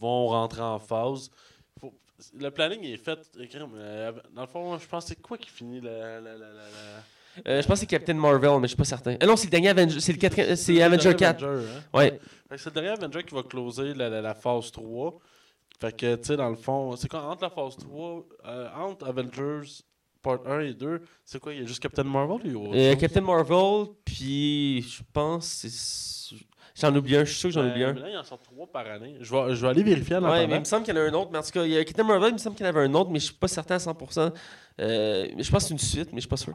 vont 0.00 0.28
rentrer 0.28 0.60
en 0.62 0.78
phase. 0.78 1.30
Le 2.38 2.50
planning 2.50 2.82
est 2.84 2.96
fait. 2.96 3.18
euh, 3.38 4.12
Dans 4.34 4.42
le 4.42 4.46
fond, 4.48 4.78
je 4.78 4.86
pense 4.86 5.04
que 5.04 5.08
c'est 5.10 5.22
quoi 5.22 5.38
qui 5.38 5.48
finit 5.50 5.80
la. 5.80 6.20
la, 6.20 6.32
la, 6.32 6.36
la, 6.38 6.48
la- 6.48 7.46
Euh, 7.46 7.62
je 7.62 7.66
pense 7.68 7.76
que 7.76 7.80
c'est 7.80 7.86
Captain 7.86 8.14
Marvel, 8.14 8.50
mais 8.60 8.62
je 8.62 8.68
suis 8.68 8.76
pas 8.76 8.84
certain. 8.84 9.12
Euh, 9.22 9.26
non, 9.26 9.36
c'est 9.36 9.46
le 9.46 9.50
dernier 9.52 9.68
Avenger, 9.68 10.00
c'est 10.00 10.12
le 10.12 10.56
c'est 10.56 10.82
Avenger 10.82 11.14
dernier 11.14 11.16
4. 11.18 11.44
Avenger, 11.44 11.68
hein? 11.76 11.82
Ouais. 11.96 12.20
Que 12.50 12.56
C'est 12.56 12.70
le 12.70 12.74
dernier 12.74 12.88
Avenger 12.88 13.22
qui 13.22 13.34
va 13.34 13.42
closer 13.44 13.94
la, 13.94 14.34
phase 14.34 14.72
3. 14.72 15.18
Fait 15.80 15.96
que, 15.96 16.16
tu 16.16 16.24
sais, 16.24 16.36
dans 16.36 16.50
le 16.50 16.56
fond, 16.56 16.96
c'est 16.96 17.06
quoi 17.08 17.22
entre 17.22 17.42
la 17.44 17.50
phase 17.50 17.76
3, 17.76 18.24
euh, 18.46 18.68
entre 18.74 19.06
Avengers 19.06 19.68
part 20.20 20.40
1 20.44 20.60
et 20.60 20.74
2, 20.74 21.00
c'est 21.24 21.38
quoi 21.38 21.54
Il 21.54 21.60
y 21.60 21.62
a 21.62 21.66
juste 21.66 21.80
Captain 21.80 22.02
Marvel 22.02 22.56
ou 22.56 22.74
Euh? 22.74 22.96
Captain 22.96 23.20
Marvel, 23.20 23.86
puis 24.04 24.82
je 24.82 25.02
pense 25.12 25.46
c'est- 25.46 26.34
j'en 26.80 26.94
oublie 26.94 27.16
un, 27.16 27.24
je 27.24 27.30
suis 27.30 27.38
sûr 27.40 27.48
que 27.50 27.54
j'en 27.54 27.68
oublie 27.68 27.82
Euh, 27.84 27.90
un. 27.90 27.92
mais 27.94 28.00
là, 28.00 28.10
il 28.10 28.16
en 28.18 28.22
sort 28.24 28.40
3 28.42 28.66
par 28.68 28.86
année. 28.86 29.16
Je 29.20 29.32
vais, 29.34 29.54
je 29.54 29.62
vais 29.62 29.68
aller 29.68 29.82
vérifier 29.82 30.16
en 30.16 30.22
Ouais, 30.30 30.46
mais 30.46 30.54
il 30.56 30.60
me 30.60 30.64
semble 30.64 30.84
qu'il 30.84 30.94
y 30.94 30.98
en 30.98 31.00
a 31.02 31.04
un 31.04 31.12
autre, 31.14 31.30
mais 31.32 31.38
en 31.38 31.42
tout 31.42 31.50
cas, 31.50 31.64
il 31.64 31.70
y 31.72 31.78
a 31.78 31.84
Captain 31.84 32.04
Marvel, 32.04 32.30
il 32.30 32.34
me 32.34 32.38
semble 32.38 32.56
qu'il 32.56 32.64
y 32.64 32.68
en 32.68 32.70
avait 32.74 32.86
un 32.86 32.94
autre, 32.94 33.10
mais 33.10 33.18
je 33.18 33.26
suis 33.26 33.34
pas 33.34 33.48
certain 33.48 33.74
à 33.74 33.78
100%. 33.78 34.32
Euh, 34.80 35.26
je 35.38 35.50
pense 35.50 35.64
que 35.64 35.68
c'est 35.68 35.74
une 35.74 35.78
suite, 35.78 36.08
mais 36.12 36.18
je 36.18 36.20
suis 36.20 36.28
pas 36.28 36.36
sûr. 36.36 36.54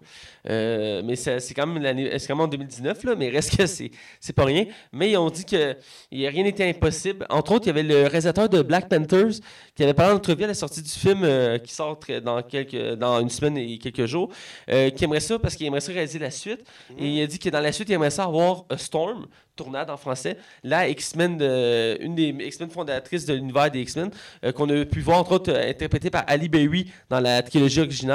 Euh, 0.50 1.02
mais 1.04 1.16
c'est 1.16 1.54
quand 1.54 1.68
même 1.68 1.82
l'année, 1.82 2.18
c'est 2.20 2.28
quand 2.28 2.36
même 2.36 2.46
en 2.46 2.48
2019 2.48 3.04
là, 3.04 3.16
mais 3.16 3.30
reste 3.30 3.58
que 3.58 3.66
c'est 3.66 4.34
pas 4.36 4.46
rien. 4.46 4.66
Mais 4.92 5.12
ils 5.12 5.18
ont 5.18 5.30
dit 5.30 5.46
que 5.46 5.76
rien 6.12 6.44
n'était 6.44 6.68
impossible. 6.68 7.26
Entre 7.30 7.52
autres, 7.54 7.66
il 7.66 7.68
y 7.68 7.72
avait 7.72 7.84
le 7.84 8.08
réalisateur 8.08 8.50
de 8.50 8.62
Black 8.62 8.90
Panthers 8.90 9.40
qui 9.76 9.84
avait 9.84 9.94
parlé 9.94 10.14
en 10.14 10.34
à 10.34 10.48
la 10.48 10.54
sortie 10.54 10.82
du 10.82 10.90
film 10.90 11.22
euh, 11.24 11.58
qui 11.58 11.74
sort 11.74 12.00
dans 12.24 12.42
quelques 12.42 12.96
dans 12.96 13.20
une 13.22 13.30
semaine 13.30 13.58
et 13.58 13.78
quelques 13.78 14.06
jours, 14.06 14.30
qui 14.68 15.04
aimerait 15.04 15.20
ça 15.20 15.38
parce 15.40 15.56
qu'il 15.56 15.66
aimerait 15.68 15.82
ça 15.82 15.92
réaliser 15.92 16.20
la 16.20 16.32
suite. 16.32 16.64
Et 16.98 17.08
il 17.08 17.22
a 17.22 17.28
dit 17.28 17.40
que 17.40 17.50
dans 17.50 17.60
la 17.60 17.72
suite, 17.72 17.90
il 17.90 17.94
aimerait 17.94 18.10
ça 18.10 18.24
avoir 18.24 18.66
A 18.70 18.78
Storm, 18.78 19.28
tournade 19.56 19.90
en 19.90 19.98
français, 19.98 20.38
la 20.64 20.88
X-Men, 20.90 21.42
une 22.02 22.16
des 22.16 22.30
X-Men 22.30 22.70
fondatrices 22.70 23.26
de 23.26 23.34
l'univers 23.34 23.70
des 23.70 23.82
X-Men, 23.82 24.10
qu'on 24.56 24.70
a 24.70 24.86
pu 24.86 25.02
voir 25.02 25.20
entre 25.20 25.34
autres 25.34 25.54
euh, 25.54 25.70
interprétée 25.70 26.10
par 26.10 26.24
Ali 26.28 26.50
Berry 26.50 26.92
dans 27.10 27.20
la 27.20 27.42
trilogie 27.42 27.82
originale. 27.82 28.13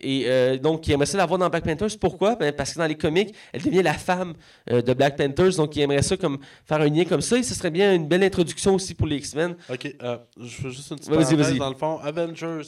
Et 0.00 0.26
euh, 0.28 0.56
donc, 0.58 0.86
il 0.86 0.92
aimerait 0.92 1.06
ça 1.06 1.18
la 1.18 1.26
voir 1.26 1.40
dans 1.40 1.48
Black 1.50 1.64
Panthers. 1.64 1.98
Pourquoi? 2.00 2.36
Ben, 2.36 2.52
parce 2.52 2.72
que 2.72 2.78
dans 2.78 2.86
les 2.86 2.94
comics, 2.96 3.34
elle 3.52 3.60
devient 3.62 3.82
la 3.82 3.94
femme 3.94 4.34
euh, 4.70 4.80
de 4.80 4.94
Black 4.94 5.16
Panthers. 5.16 5.56
Donc, 5.56 5.74
il 5.74 5.80
aimerait 5.82 6.02
ça 6.02 6.16
comme 6.16 6.38
faire 6.64 6.80
un 6.80 6.88
lien 6.88 7.04
comme 7.04 7.20
ça. 7.20 7.36
Et 7.36 7.42
ce 7.42 7.52
serait 7.52 7.72
bien 7.72 7.92
une 7.92 8.06
belle 8.06 8.22
introduction 8.22 8.76
aussi 8.76 8.94
pour 8.94 9.08
les 9.08 9.16
X-Men. 9.16 9.56
Ok, 9.68 9.92
euh, 10.00 10.18
je 10.40 10.46
fais 10.54 10.70
juste 10.70 10.90
une 10.92 10.98
petite 10.98 11.10
Vas-y, 11.10 11.24
parenthèse. 11.24 11.48
vas-y. 11.48 11.58
Dans 11.58 11.68
le 11.70 11.74
fond, 11.74 11.98
Avengers 11.98 12.62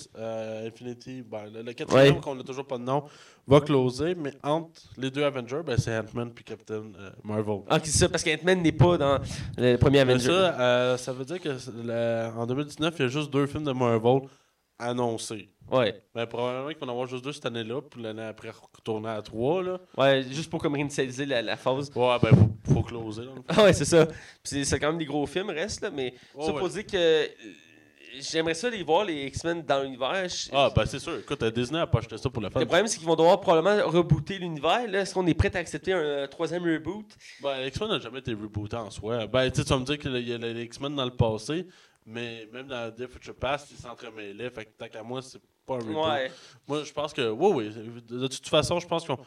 Infinity, 0.67 1.23
ben, 1.23 1.43
le, 1.55 1.63
le 1.63 1.73
quatrième 1.73 2.15
Ouais. 2.17 2.21
qu'on 2.21 2.35
n'a 2.35 2.43
toujours 2.43 2.67
pas 2.67 2.79
de 2.79 2.83
nom, 2.83 3.05
va 3.47 3.61
closer, 3.61 4.17
mais 4.17 4.33
entre 4.43 4.81
les 4.99 5.11
deux 5.13 5.23
Avengers, 5.23 5.61
ben, 5.65 5.77
c'est 5.79 5.97
Ant-Man 5.97 6.33
puis 6.35 6.43
Captain 6.45 6.83
Marvel. 7.23 7.61
Ah, 7.69 7.79
c'est 7.83 7.91
ça, 7.97 8.09
parce 8.09 8.25
qu'Ant-Man 8.25 8.61
n'est 8.61 8.73
pas 8.73 8.99
dans 8.99 9.19
le 9.57 9.77
premier 9.77 10.01
Avenger. 10.01 10.27
ça, 10.27 10.97
ça 10.99 11.13
veut 11.13 11.25
dire 11.25 11.41
que 11.41 11.49
le- 11.49 12.31
en 12.37 12.45
2019, 12.47 12.95
il 12.99 13.03
y 13.03 13.05
a 13.05 13.09
juste 13.09 13.31
deux 13.33 13.47
films 13.47 13.65
de 13.65 13.73
Marvel 13.73 14.23
annoncés. 14.81 15.49
Ouais. 15.71 16.03
Mais 16.17 16.27
probablement 16.27 16.69
qu'il 16.69 16.79
va 16.79 16.87
en 16.87 16.91
avoir 16.91 17.07
juste 17.07 17.25
deux 17.25 17.33
cette 17.33 17.47
année-là, 17.47 17.81
puis 17.83 18.03
l'année 18.03 18.25
après 18.25 18.51
retourner 18.51 19.09
à 19.11 19.23
trois. 19.23 19.63
Là. 19.63 19.79
Ouais, 19.97 20.25
juste 20.29 20.51
pour 20.51 20.61
comme 20.61 20.75
réinitialiser 20.75 21.27
la, 21.27 21.43
la 21.43 21.57
phase. 21.57 21.93
Ouais, 21.95 22.17
ben, 22.21 22.31
faut, 22.65 22.75
faut 22.75 22.83
closer. 22.83 23.23
Là. 23.23 23.31
Ah 23.49 23.63
ouais, 23.65 23.73
c'est 23.73 23.85
ça. 23.85 24.07
Puis 24.43 24.65
c'est 24.65 24.81
quand 24.81 24.89
même 24.89 24.99
des 24.99 25.05
gros 25.05 25.27
films, 25.27 25.51
reste, 25.51 25.83
là, 25.83 25.91
mais 25.91 26.13
Ouais, 26.35 26.45
ça 26.45 26.53
ouais. 26.53 26.59
pour 26.59 26.69
dire 26.71 26.85
que 26.87 26.97
euh, 26.97 27.27
j'aimerais 28.19 28.55
ça 28.55 28.69
les 28.69 28.83
voir, 28.83 29.05
les 29.05 29.27
X-Men, 29.27 29.63
dans 29.63 29.83
l'univers. 29.85 30.27
Ah, 30.53 30.71
ben, 30.75 30.85
c'est 30.87 30.99
sûr. 30.99 31.19
Écoute, 31.21 31.41
euh, 31.45 31.51
Disney 31.53 31.79
a 31.79 31.87
pas 31.87 31.99
acheté 32.01 32.19
ça 32.19 32.29
pour 32.29 32.43
le 32.43 32.51
fun. 32.51 32.59
Le 32.59 32.67
problème, 32.67 32.89
c'est 32.89 32.99
qu'ils 32.99 33.07
vont 33.07 33.15
devoir 33.15 33.41
probablement 33.41 33.87
rebooter 33.89 34.39
l'univers. 34.39 34.93
Est-ce 34.93 35.15
qu'on 35.15 35.27
est 35.29 35.35
prêt 35.35 35.55
à 35.55 35.61
accepter 35.61 35.93
un 35.93 35.99
euh, 35.99 36.27
troisième 36.27 36.65
reboot? 36.65 37.07
Ben, 37.43 37.65
X-Men 37.67 37.91
n'a 37.91 37.99
jamais 38.01 38.19
été 38.19 38.33
rebooté 38.33 38.75
en 38.77 38.91
soi. 38.91 39.29
Ben, 39.29 39.49
tu 39.51 39.59
sais, 39.61 39.65
tu 39.65 39.71
vas 39.73 39.79
me 39.79 39.85
dire 39.85 39.99
qu'il 39.99 40.29
y 40.29 40.33
a 40.33 40.39
les 40.39 40.63
X-Men 40.65 40.97
dans 40.97 41.05
le 41.05 41.15
passé, 41.15 41.67
mais 42.11 42.49
même 42.53 42.67
dans 42.67 42.93
The 42.95 43.07
Future 43.07 43.35
Past, 43.35 43.69
ils 43.71 43.77
s'entremêlaient. 43.77 44.51
Fait 44.51 44.65
que 44.65 44.71
tant 44.77 44.89
qu'à 44.89 45.03
moi, 45.03 45.23
c'est 45.23 45.41
pas 45.67 45.75
un 45.75 45.79
reboot. 45.79 45.97
Ouais. 46.07 46.31
Moi, 46.67 46.85
je 46.85 46.93
pense 46.93 47.13
que, 47.13 47.29
oui, 47.31 47.51
oui. 47.55 48.03
De 48.09 48.27
toute 48.27 48.49
façon, 48.49 48.79
je 48.81 48.87
pense 48.87 49.07
qu'on 49.07 49.19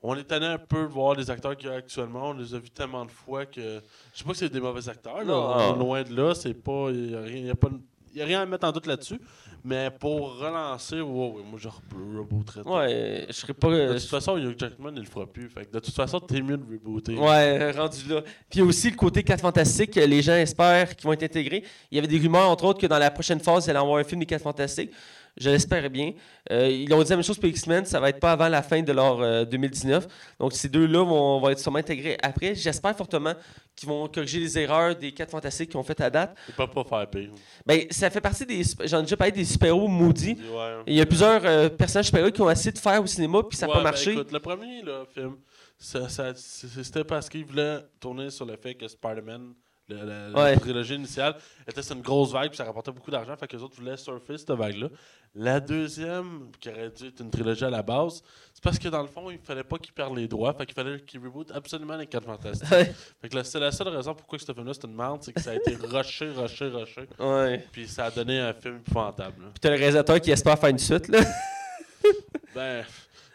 on 0.00 0.14
est 0.14 0.24
tanné 0.24 0.46
un 0.46 0.58
peu 0.58 0.84
voir 0.84 1.14
les 1.14 1.28
acteurs 1.30 1.56
qu'il 1.56 1.68
y 1.68 1.72
a 1.72 1.74
actuellement. 1.76 2.30
On 2.30 2.32
les 2.34 2.54
a 2.54 2.58
vus 2.58 2.70
tellement 2.70 3.04
de 3.04 3.10
fois 3.10 3.46
que. 3.46 3.80
Je 4.12 4.18
sais 4.18 4.24
pas 4.24 4.30
que 4.30 4.36
c'est 4.36 4.48
des 4.48 4.60
mauvais 4.60 4.88
acteurs. 4.88 5.24
là. 5.24 5.74
Loin 5.76 6.02
de 6.02 6.14
là, 6.14 6.34
c'est 6.34 6.54
pas. 6.54 6.90
Il 6.90 7.42
n'y 7.42 7.48
a, 7.48 7.52
a 7.52 7.56
pas 7.56 7.68
y 8.14 8.22
a 8.22 8.24
rien 8.24 8.42
à 8.42 8.46
mettre 8.46 8.66
en 8.66 8.72
doute 8.72 8.86
là-dessus. 8.86 9.20
Mais 9.64 9.90
pour 9.90 10.38
relancer, 10.38 11.00
ouais, 11.00 11.32
moi, 11.50 11.58
je 11.58 11.68
re- 11.68 12.18
rebooterais. 12.18 12.62
Ouais, 12.62 13.26
je 13.28 13.32
serais 13.32 13.54
pas. 13.54 13.68
De 13.68 13.74
euh, 13.74 13.98
toute 13.98 14.08
façon, 14.08 14.36
Hugh 14.38 14.54
Jackman, 14.56 14.92
il 14.94 15.00
le 15.00 15.06
fera 15.08 15.26
plus. 15.26 15.48
Fait 15.48 15.64
que 15.66 15.72
de 15.72 15.80
toute 15.80 15.94
façon, 15.94 16.20
t'es 16.20 16.40
mieux 16.40 16.56
de 16.56 16.62
rebooter. 16.64 17.16
Ouais, 17.16 17.70
rendu 17.76 18.08
là. 18.08 18.22
Puis 18.22 18.32
il 18.54 18.58
y 18.58 18.62
a 18.62 18.64
aussi 18.64 18.90
le 18.90 18.96
côté 18.96 19.22
4 19.22 19.40
Fantastiques, 19.40 19.92
que 19.92 20.00
les 20.00 20.22
gens 20.22 20.34
espèrent 20.34 20.94
qu'ils 20.94 21.06
vont 21.06 21.12
être 21.12 21.24
intégrés. 21.24 21.64
Il 21.90 21.96
y 21.96 21.98
avait 21.98 22.08
des 22.08 22.18
rumeurs, 22.18 22.48
entre 22.48 22.64
autres, 22.64 22.80
que 22.80 22.86
dans 22.86 22.98
la 22.98 23.10
prochaine 23.10 23.40
phase, 23.40 23.66
il 23.66 23.70
allait 23.70 23.80
avoir 23.80 23.98
un 23.98 24.04
film 24.04 24.20
des 24.20 24.26
4 24.26 24.42
Fantastiques. 24.42 24.92
Je 25.40 25.50
l'espère 25.50 25.88
bien. 25.90 26.12
Euh, 26.50 26.68
ils 26.68 26.92
ont 26.92 27.02
dit 27.02 27.10
la 27.10 27.16
même 27.16 27.24
chose 27.24 27.38
pour 27.38 27.48
X-Men, 27.48 27.84
ça 27.84 28.00
va 28.00 28.08
être 28.08 28.18
pas 28.18 28.32
avant 28.32 28.48
la 28.48 28.62
fin 28.62 28.82
de 28.82 28.92
leur 28.92 29.20
euh, 29.20 29.44
2019. 29.44 30.06
Donc 30.40 30.52
ces 30.52 30.68
deux-là 30.68 31.04
vont, 31.04 31.40
vont 31.40 31.48
être 31.48 31.60
sûrement 31.60 31.78
intégrés 31.78 32.18
après. 32.22 32.54
J'espère 32.54 32.96
fortement 32.96 33.34
qu'ils 33.76 33.88
vont 33.88 34.08
corriger 34.08 34.40
les 34.40 34.58
erreurs 34.58 34.96
des 34.96 35.12
4 35.12 35.30
Fantastiques 35.30 35.70
qu'ils 35.70 35.78
ont 35.78 35.82
faites 35.84 36.00
à 36.00 36.10
date. 36.10 36.36
Il 36.48 36.54
peut 36.54 36.66
pas 36.66 36.84
faire 36.84 37.08
pire. 37.08 37.30
Ben, 37.64 37.82
ça 37.90 38.10
fait 38.10 38.20
partie 38.20 38.44
des. 38.44 38.62
J'en 38.84 38.98
ai 38.98 39.02
déjà 39.02 39.16
parlé 39.16 39.32
des 39.32 39.44
super-héros 39.44 39.86
maudits. 39.86 40.36
Ouais. 40.52 40.76
Il 40.86 40.94
y 40.94 41.00
a 41.00 41.06
plusieurs 41.06 41.40
euh, 41.44 41.68
personnages 41.68 42.06
super-héros 42.06 42.32
qui 42.32 42.42
ont 42.42 42.50
essayé 42.50 42.72
de 42.72 42.78
faire 42.78 43.00
au 43.02 43.06
cinéma, 43.06 43.40
puis 43.48 43.56
ça 43.56 43.66
n'a 43.66 43.72
Ouais, 43.72 43.78
pas 43.78 43.84
ben, 43.84 43.90
marché. 43.90 44.12
écoute, 44.12 44.32
le 44.32 44.40
premier 44.40 44.82
là, 44.82 45.04
film, 45.14 45.36
ça, 45.78 46.08
c'était 46.34 47.04
parce 47.04 47.28
qu'il 47.28 47.44
voulait 47.44 47.78
tourner 48.00 48.30
sur 48.30 48.44
le 48.44 48.56
fait 48.56 48.74
que 48.74 48.88
Spider-Man, 48.88 49.52
la 49.88 50.30
Ouais. 50.32 50.56
trilogie 50.56 50.94
initiale, 50.94 51.36
était 51.66 51.80
une 51.80 52.02
grosse 52.02 52.32
vague 52.32 52.48
puis 52.48 52.56
ça 52.56 52.64
rapportait 52.64 52.92
beaucoup 52.92 53.10
d'argent. 53.10 53.36
Fait 53.36 53.46
que 53.46 53.56
les 53.56 53.62
autres 53.62 53.76
voulaient 53.76 53.96
surfer 53.96 54.36
cette 54.38 54.50
vague-là. 54.50 54.88
La 55.34 55.60
deuxième, 55.60 56.50
qui 56.58 56.68
aurait 56.70 56.90
dû 56.90 57.06
être 57.08 57.20
une 57.20 57.30
trilogie 57.30 57.64
à 57.64 57.70
la 57.70 57.82
base, 57.82 58.22
c'est 58.54 58.62
parce 58.62 58.78
que 58.78 58.88
dans 58.88 59.02
le 59.02 59.08
fond, 59.08 59.30
il 59.30 59.38
fallait 59.38 59.62
pas 59.62 59.78
qu'ils 59.78 59.92
perdent 59.92 60.16
les 60.16 60.26
droits. 60.26 60.52
Fait 60.54 60.64
qu'il 60.66 60.74
fallait 60.74 61.00
qu'ils 61.00 61.20
rebootent 61.20 61.52
absolument 61.52 61.96
les 61.96 62.06
4 62.06 62.24
fantastiques. 62.24 62.68
Ouais. 62.72 62.92
Fait 63.20 63.28
que 63.28 63.42
c'est 63.42 63.60
la 63.60 63.70
seule 63.70 63.88
raison 63.88 64.14
pourquoi 64.14 64.38
ce 64.38 64.52
film-là 64.52 64.72
c'est 64.74 64.84
une 64.86 64.94
merde, 64.96 65.22
c'est 65.22 65.32
que 65.32 65.40
ça 65.40 65.50
a 65.50 65.54
été 65.54 65.74
rushé, 65.82 66.30
rushé, 66.30 66.66
rushé. 66.68 67.02
Ouais. 67.18 67.64
Puis 67.70 67.86
ça 67.88 68.06
a 68.06 68.10
donné 68.10 68.40
un 68.40 68.52
film 68.54 68.76
épouvantable. 68.76 69.42
là. 69.42 69.48
Puis 69.52 69.60
t'as 69.60 69.70
le 69.70 69.76
réalisateur 69.76 70.20
qui 70.20 70.30
espère 70.30 70.58
faire 70.58 70.70
une 70.70 70.78
suite, 70.78 71.08
là. 71.08 71.20
Ben, 72.54 72.84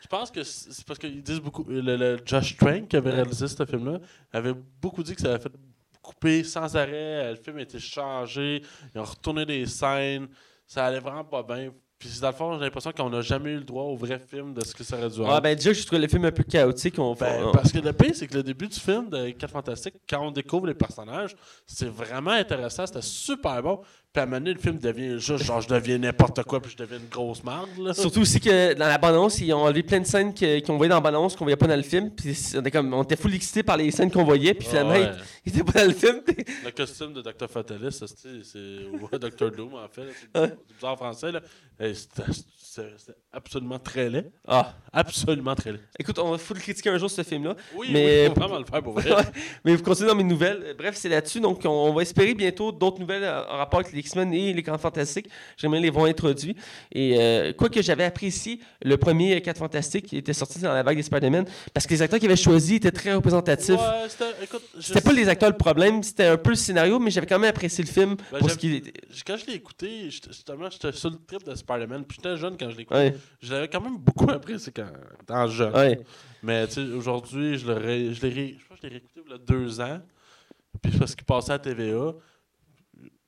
je 0.02 0.08
pense 0.08 0.32
que 0.32 0.44
c'est 0.44 0.74
c'est 0.74 0.86
parce 0.86 1.00
qu'ils 1.00 1.22
disent 1.22 1.40
beaucoup. 1.40 1.64
Le, 1.68 1.82
le 1.96 2.20
Josh 2.26 2.58
Trank 2.58 2.88
qui 2.88 2.96
avait 2.98 3.12
réalisé 3.12 3.48
ce 3.48 3.66
film-là 3.66 4.00
avait 4.32 4.54
beaucoup 4.82 5.04
dit 5.04 5.16
que 5.16 5.22
ça 5.22 5.30
avait 5.36 5.44
fait 5.44 5.52
couper 6.04 6.44
sans 6.44 6.76
arrêt. 6.76 7.32
Le 7.32 7.36
film 7.38 7.58
a 7.58 7.62
été 7.62 7.80
changé. 7.80 8.62
Ils 8.94 9.00
ont 9.02 9.06
retourné 9.06 9.46
des 9.46 9.66
scènes. 9.66 10.28
Ça 10.68 10.86
allait 10.86 11.00
vraiment 11.00 11.24
pas 11.24 11.42
bien. 11.42 11.72
Puis 11.98 12.20
dans 12.22 12.28
le 12.28 12.34
fond, 12.34 12.54
j'ai 12.56 12.66
l'impression 12.66 12.92
qu'on 12.92 13.10
n'a 13.10 13.22
jamais 13.22 13.52
eu 13.52 13.58
le 13.58 13.64
droit 13.64 13.84
au 13.84 13.96
vrai 13.96 14.20
film 14.20 14.54
de 14.54 14.62
ce 14.66 14.76
que 14.76 14.84
ça 14.84 14.98
aurait 14.98 15.10
dû 15.10 15.22
être. 15.22 15.30
Ah, 15.30 15.40
ben 15.40 15.56
déjà, 15.56 15.72
je 15.72 15.86
trouve 15.86 16.00
le 16.00 16.08
film 16.10 16.26
un 16.26 16.32
peu 16.34 16.44
chaotique. 16.44 17.00
On 17.00 17.14
Ben, 17.14 17.46
on- 17.46 17.52
parce 17.54 17.72
que 17.72 17.78
le 17.80 17.94
pire, 17.94 18.12
c'est 18.14 18.28
que 18.28 18.36
le 18.36 18.44
début 18.44 18.68
du 18.68 18.78
film 18.78 19.10
de 19.10 19.30
4 19.30 19.52
Fantastiques, 19.52 19.96
quand 20.10 20.20
on 20.28 20.32
découvre 20.32 20.68
les 20.68 20.74
personnages, 20.74 21.34
c'est 21.66 21.88
vraiment 21.88 22.32
intéressant. 22.32 22.86
C'était 22.86 23.02
super 23.02 23.64
bon. 23.64 23.80
Puis 24.14 24.20
à 24.20 24.24
un 24.24 24.26
moment 24.28 24.38
donné, 24.42 24.54
le 24.54 24.60
film 24.60 24.78
devient 24.78 25.20
juste 25.20 25.44
genre, 25.44 25.60
je 25.60 25.68
deviens 25.68 25.98
n'importe 25.98 26.44
quoi, 26.44 26.62
puis 26.62 26.72
je 26.72 26.78
deviens 26.78 27.00
une 27.00 27.08
grosse 27.10 27.44
marde. 27.44 27.68
là. 27.80 27.96
Surtout 27.96 28.20
aussi 28.22 28.40
que 28.40 28.76
dans 28.76 28.86
la 28.86 29.00
bande-annonce, 29.00 29.40
ils 29.40 29.52
ont 29.54 29.64
enlevé 29.64 29.82
plein 29.82 30.02
de 30.02 30.06
scènes 30.06 30.36
qu'on 30.36 30.78
voyait 30.78 30.90
dans 30.90 30.98
la 30.98 31.02
bande-annonce 31.02 31.36
qu'on 31.36 31.46
voyait 31.46 31.56
pas 31.58 31.66
dans 31.66 31.76
le 31.76 31.82
film. 31.82 32.12
Puis 32.12 32.38
on 32.56 32.60
était, 32.60 32.70
comme, 32.70 32.94
on 32.94 33.02
était 33.02 33.16
full 33.16 33.34
excités 33.34 33.64
par 33.64 33.76
les 33.76 33.90
scènes 33.90 34.12
qu'on 34.12 34.24
voyait. 34.24 34.54
Puis 34.54 34.68
finalement, 34.68 34.92
ouais. 34.92 35.10
ils 35.44 35.52
étaient 35.60 35.64
pas 35.64 35.80
dans 35.82 35.88
le 35.88 35.96
film. 35.96 36.22
Le 36.64 36.70
costume 36.70 37.14
de 37.14 37.24
Dr. 37.24 37.50
Fatalis, 37.50 37.92
c'est 37.92 38.08
c'est- 38.44 38.86
ou 38.92 39.18
Dr. 39.18 39.50
Doom 39.50 39.74
en 39.74 39.88
fait. 39.88 40.04
C'est 40.34 40.40
c'est 40.42 40.76
bizarre 40.76 40.92
en 40.94 40.96
français. 40.98 41.32
c'était 41.80 43.14
absolument 43.32 43.80
très 43.80 44.10
laid. 44.10 44.32
Ah, 44.48 44.74
Absolument 44.92 45.56
très 45.56 45.72
laid. 45.72 45.80
écoute, 45.98 46.20
on 46.20 46.30
va 46.32 46.38
full 46.38 46.60
critiquer 46.60 46.90
un 46.90 46.98
jour 47.00 47.10
ce 47.10 47.24
film-là. 47.24 47.56
Oui, 47.76 47.88
Mais- 47.92 48.28
oui, 48.28 48.34
faut 48.34 48.40
vraiment 48.42 48.60
le 48.60 48.66
faire 48.66 48.84
pour 48.84 48.94
vrai. 49.00 49.10
Mais 49.66 49.76
vous 49.76 49.82
continuez 49.84 50.10
dans 50.10 50.16
mes 50.16 50.24
nouvelles. 50.24 50.76
Bref, 50.78 50.96
c'est 50.96 51.10
là-dessus. 51.10 51.40
Donc, 51.40 51.62
on 51.66 51.92
va 51.94 52.02
espérer 52.04 52.36
bientôt 52.36 52.72
d'autres 52.72 53.00
nouvelles 53.00 53.24
euh, 53.24 53.44
en 53.50 53.58
rapport 53.58 53.80
avec 53.80 53.92
les 53.92 54.03
X-Men 54.04 54.34
et 54.34 54.54
les 54.54 54.62
Grands 54.62 54.78
Fantastiques. 54.78 55.28
J'aimerais 55.58 55.80
les 55.80 55.90
voir 55.90 56.06
introduits. 56.06 56.56
Et 56.92 57.16
euh, 57.20 57.54
quoi 57.54 57.70
que 57.70 57.82
j'avais 57.82 58.04
apprécié 58.04 58.60
le 58.84 58.98
premier 58.98 59.42
4 59.42 59.58
Fantastiques 59.58 60.06
qui 60.08 60.18
était 60.18 60.34
sorti 60.34 60.60
dans 60.60 60.74
la 60.74 60.84
vague 60.84 60.98
des 60.98 61.04
Spider-Man, 61.04 61.46
parce 61.74 61.86
que 61.88 61.94
les 61.94 62.02
acteurs 62.02 62.20
qu'ils 62.20 62.30
avaient 62.30 62.36
choisis 62.36 62.78
étaient 62.78 62.92
très 62.92 63.14
représentatifs. 63.14 63.76
Ouais, 63.76 64.08
c'était. 64.80 65.02
Pas 65.02 65.14
les 65.14 65.28
acteurs 65.30 65.50
le 65.50 65.58
problème, 65.58 66.02
c'était 66.04 66.26
un 66.26 66.38
peu 66.38 66.52
le 66.52 66.56
scénario, 66.56 67.00
mais 67.00 67.12
j'avais 67.12 67.28
quand 67.28 67.40
même 67.40 67.50
apprécié 67.50 67.84
le 67.84 67.90
film 67.90 68.16
Ben, 68.32 68.40
pour 68.40 68.50
ce 68.50 68.54
j'aime- 68.54 68.58
qu'il 68.58 68.76
était. 68.76 68.94
Quand 69.26 69.38
je 69.38 69.46
l'ai 69.48 69.54
écouté, 69.56 70.10
j'étais- 70.10 70.30
justement, 70.32 70.70
j'étais 70.70 70.92
sur 70.92 71.10
le 71.10 71.18
trip 71.26 71.44
de 71.44 71.56
Spider-Man. 71.56 72.06
Puis 72.06 72.18
j'étais 72.22 72.38
jeune 72.38 72.56
quand 72.58 72.70
je 72.70 72.76
l'ai 72.78 72.82
écouté. 72.84 73.00
Ouais, 73.00 73.16
Je 73.42 73.54
l'avais 73.54 73.68
quand 73.68 73.82
même 73.82 73.98
beaucoup 73.98 74.30
apprécié 74.30 74.72
quand 74.76 74.86
étant 75.22 75.48
jeune. 75.48 75.74
ouais. 75.76 76.00
Mais 76.42 76.66
aujourd'hui, 76.96 77.58
je 77.58 77.72
l'ai 77.72 77.74
réécouté 78.30 78.58
il 78.84 78.92
y 79.32 79.34
a 79.34 79.38
deux 79.38 79.80
ans. 79.80 80.00
Puis 80.82 80.92
parce 80.98 81.16
qu'il 81.16 81.24
passait 81.26 81.54
à 81.54 81.60
TVA. 81.60 82.14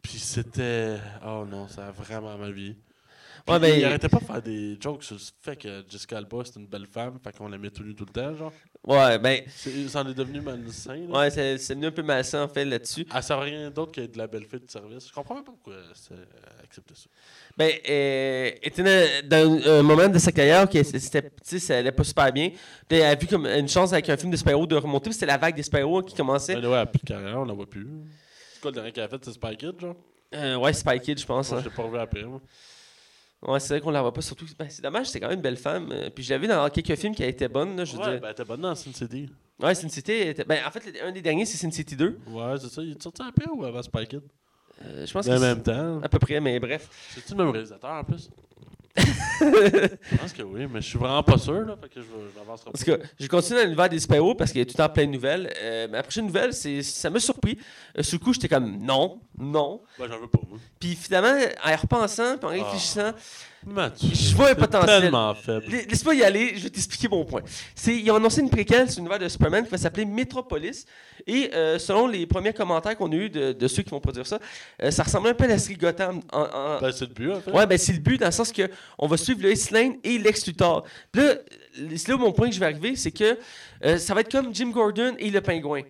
Puis 0.06 0.20
c'était. 0.20 0.98
Oh 1.26 1.46
non, 1.50 1.68
ça 1.68 1.88
a 1.88 1.92
vraiment 1.92 2.38
mal 2.38 2.52
vie. 2.52 2.76
Ouais, 3.48 3.60
ben- 3.60 3.76
il 3.76 3.86
arrêtait 3.86 4.10
pas 4.10 4.20
de 4.20 4.24
faire 4.24 4.42
des 4.42 4.78
jokes 4.80 5.04
sur 5.04 5.16
le 5.16 5.22
fait 5.42 5.56
que 5.56 5.84
Jessica 5.88 6.18
Alba 6.18 6.38
c'est 6.46 6.60
une 6.60 6.66
belle 6.66 6.88
femme, 6.88 7.20
fait 7.24 7.36
qu'on 7.36 7.48
l'aimait 7.48 7.70
tout 7.70 7.84
nu 7.84 7.94
tout 7.94 8.06
le 8.06 8.12
temps, 8.12 8.36
genre. 8.36 8.54
Ouais, 8.84 9.18
ben, 9.20 9.42
Ça 9.88 10.02
en 10.02 10.10
est 10.10 10.14
devenu 10.14 10.42
malsain. 10.42 11.08
Là. 11.08 11.20
ouais, 11.20 11.30
c'est 11.32 11.58
c'est 11.58 11.74
venu 11.74 11.88
un 11.88 11.92
peu 11.92 12.04
malsain 12.04 12.44
en 12.44 12.48
fait 12.48 12.66
là-dessus. 12.66 13.06
Elle 13.14 13.24
sert 13.24 13.38
à 13.38 13.42
rien 13.42 13.72
d'autre 13.72 13.92
que 13.94 14.02
de 14.02 14.18
la 14.18 14.28
belle 14.28 14.46
fille 14.46 14.60
de 14.60 14.70
service. 14.70 15.08
Je 15.08 15.14
comprends 15.14 15.36
même 15.36 15.44
pas 15.44 15.52
pourquoi 15.52 15.76
c'est 15.96 16.14
accepté 16.64 16.94
ça. 16.96 17.08
Ben, 17.58 17.72
euh, 17.90 18.52
elle 18.62 18.68
était 18.68 19.22
dans, 19.24 19.68
un 19.68 19.84
moment 19.84 20.08
de 20.08 20.20
sa 20.20 20.32
carrière 20.32 20.70
que 20.70 20.84
c'était, 20.84 21.32
ça 21.60 21.78
allait 21.78 21.92
pas 21.92 22.04
super 22.04 22.32
bien. 22.32 22.50
Puis 22.88 23.00
elle 23.00 23.06
a 23.06 23.16
vu 23.16 23.26
comme 23.26 23.48
une 23.48 23.68
chance 23.68 23.92
avec 23.92 24.08
un 24.10 24.18
film 24.18 24.32
de 24.32 24.38
super 24.38 24.60
de 24.68 24.76
remonter. 24.76 25.06
puis 25.10 25.14
C'était 25.14 25.26
la 25.26 25.38
vague 25.38 25.56
des 25.56 25.64
super 25.64 25.86
qui 26.06 26.16
commençait. 26.16 26.56
Mais 26.56 26.62
ouais, 26.62 26.74
elle 26.74 26.80
a 26.80 26.86
plus 26.86 27.00
de 27.00 27.08
carrière, 27.08 27.40
on 27.40 27.46
la 27.46 27.54
voit 27.54 27.70
plus. 27.70 27.88
C'est 28.66 28.72
quoi 28.72 28.72
le 28.72 28.76
dernier 28.76 28.92
qu'elle 28.92 29.04
a 29.04 29.08
fait, 29.08 29.24
c'est 29.24 29.32
Spy 29.34 29.56
Kid, 29.58 29.80
genre? 29.80 29.96
Euh, 30.34 30.56
ouais, 30.58 30.74
Spy 30.74 31.00
Kid, 31.00 31.20
je 31.20 31.26
pense. 31.26 31.52
Moi, 31.52 31.60
hein. 31.60 31.64
je 31.64 31.70
l'ai 31.70 31.76
pas 31.76 31.84
revu 31.84 31.98
après, 32.00 32.24
moi. 32.24 32.42
Ouais, 33.44 33.60
c'est 33.60 33.76
vrai 33.76 33.82
qu'on 33.82 33.92
la 33.92 34.02
voit 34.02 34.12
pas. 34.14 34.22
Surtout, 34.22 34.46
ben, 34.58 34.68
c'est 34.70 34.82
dommage, 34.82 35.06
c'était 35.08 35.20
quand 35.20 35.28
même 35.28 35.38
une 35.38 35.44
belle 35.44 35.58
femme. 35.58 35.92
Euh, 35.92 36.10
Puis 36.10 36.24
je 36.24 36.34
vu 36.34 36.48
dans 36.48 36.68
quelques 36.70 36.96
films 36.96 37.14
qui 37.14 37.22
a 37.24 37.28
été 37.28 37.48
bonne. 37.48 37.78
Là, 37.78 37.86
je 37.86 37.96
veux 37.96 38.00
Ouais, 38.04 38.12
dire. 38.14 38.22
ben, 38.22 38.34
t'es 38.34 38.44
bonne 38.44 38.62
dans 38.62 38.74
Sin 38.74 38.92
City. 38.92 39.30
Ouais, 39.62 39.76
Sin 39.76 39.88
City. 39.90 40.12
était- 40.14 40.46
Ben, 40.46 40.66
en 40.66 40.72
fait, 40.72 41.00
un 41.04 41.12
des 41.12 41.22
derniers, 41.22 41.46
c'est 41.46 41.58
Sin 41.58 41.70
City 41.70 41.96
2. 41.96 42.18
Ouais, 42.28 42.56
c'est 42.60 42.70
ça. 42.70 42.82
Il 42.82 42.92
est 42.94 43.02
sorti 43.04 43.22
après 43.22 43.46
ou 43.54 43.64
avant 43.64 43.84
Spy 43.84 44.08
Kid? 44.08 44.22
Euh, 44.84 45.06
je 45.06 45.14
pense 45.14 45.28
En 45.28 45.36
que 45.36 45.40
même 45.40 45.58
c'est 45.64 45.72
temps. 45.72 46.02
à 46.02 46.10
peu 46.10 46.18
près, 46.20 46.40
mais 46.40 46.60
bref. 46.60 46.90
C'est-tu 47.14 47.34
le 47.34 47.38
même 47.44 47.50
réalisateur 47.54 47.92
en 47.92 48.04
plus? 48.04 48.30
je 49.42 50.18
pense 50.18 50.32
que 50.34 50.42
oui, 50.44 50.66
mais 50.72 50.82
je 50.82 50.88
suis 50.88 50.98
vraiment 50.98 51.22
pas 51.24 51.38
sûr, 51.38 51.62
là. 51.66 51.76
Fait 51.82 51.90
que 51.90 51.96
je 51.96 52.02
vais- 52.02 52.08
je 52.34 52.40
En 52.70 52.72
pas. 52.72 52.78
tout 52.78 52.86
cas, 52.86 52.98
je 53.20 53.28
continue 53.28 53.58
dans 53.60 53.64
l'univers 53.66 53.90
des 53.90 54.00
super 54.00 54.24
parce 54.36 54.52
qu'il 54.52 54.60
y 54.60 54.62
a 54.62 54.66
tout 54.66 54.74
le 54.78 54.84
temps 54.84 54.90
plein 54.94 55.06
de 55.06 55.12
nouvelles. 55.12 55.52
Euh, 55.62 55.88
ma 55.90 56.02
prochaine 56.02 56.26
nouvelle, 56.28 56.54
c'est, 56.54 56.82
ça 56.82 57.10
m'a 57.10 57.20
surpris. 57.20 57.58
Euh, 57.98 58.04
sur 58.04 58.18
le 58.20 58.24
coup, 58.24 58.34
j'étais 58.34 58.48
comme 58.48 58.78
non, 58.80 59.20
non. 59.38 59.82
Ben, 60.00 60.08
j'en 60.10 60.20
veux 60.20 60.28
pas, 60.28 60.40
moi. 60.48 60.58
Puis 60.80 60.96
finalement, 60.96 61.38
en 61.64 61.70
y 61.70 61.76
repensant, 61.76 62.38
puis 62.38 62.46
en 62.46 62.50
réfléchissant, 62.50 63.12
Mathieu. 63.12 63.20
Je 64.02 64.36
vois 64.36 64.50
un 64.52 64.56
potentiel. 64.56 65.02
tellement 65.02 65.34
faible. 65.34 65.66
la- 65.72 65.82
laisse-moi 65.84 66.16
y 66.16 66.24
aller, 66.24 66.54
je 66.56 66.64
vais 66.64 66.70
t'expliquer 66.70 67.08
mon 67.08 67.26
point. 67.26 67.42
Ils 67.88 68.12
ont 68.12 68.16
annoncé 68.16 68.42
une 68.42 68.50
préquelle 68.50 68.90
sur 68.92 69.00
l'univers 69.00 69.18
de 69.20 69.28
Superman 69.28 69.64
qui 69.66 69.72
va 69.72 69.78
s'appeler 69.78 70.06
Metropolis. 70.06 70.86
Et 71.26 71.50
euh, 71.54 71.80
selon 71.80 72.06
les 72.08 72.28
premiers 72.28 72.54
commentaires 72.54 72.96
qu'on 72.96 73.12
a 73.12 73.16
eus 73.16 73.30
de, 73.30 73.54
de 73.54 73.68
ceux 73.68 73.82
qui 73.82 73.90
vont 73.90 74.00
produire 74.00 74.28
ça, 74.28 74.40
euh, 74.84 74.92
ça 74.92 75.02
ressemble 75.04 75.30
un 75.30 75.34
peu 75.34 75.46
à 75.46 75.48
la 75.48 75.58
série 75.58 75.78
Gotham. 75.78 76.22
En, 76.32 76.42
en- 76.42 76.80
Ben, 76.80 76.92
c'est 76.92 77.08
le 77.08 77.14
but, 77.14 77.32
en 77.32 77.42
fait. 77.42 77.52
Ouais, 77.52 77.66
ben 77.66 77.78
c'est 77.78 77.94
le 77.94 78.00
but 78.00 78.20
dans 78.20 78.28
le 78.28 78.32
sens 78.32 78.52
que 78.52 78.70
on 79.00 79.08
va 79.08 79.18
suivre 79.18 79.42
Lois 79.42 79.54
Lane 79.72 79.96
et 80.04 80.18
Lex 80.20 80.46
Luthor. 80.46 80.84
Puis 81.12 81.24
là, 81.24 81.34
c'est 81.96 82.08
là 82.10 82.16
où 82.16 82.20
mon 82.20 82.32
point 82.32 82.50
que 82.50 82.54
je 82.56 82.60
vais 82.60 82.68
arriver, 82.68 82.96
c'est 82.96 83.12
que 83.12 83.38
euh, 83.84 83.98
ça 83.98 84.14
va 84.14 84.22
être 84.22 84.32
comme 84.32 84.54
Jim 84.54 84.70
Gordon 84.70 85.16
et 85.18 85.32
le 85.32 85.42
pingouin. 85.42 85.82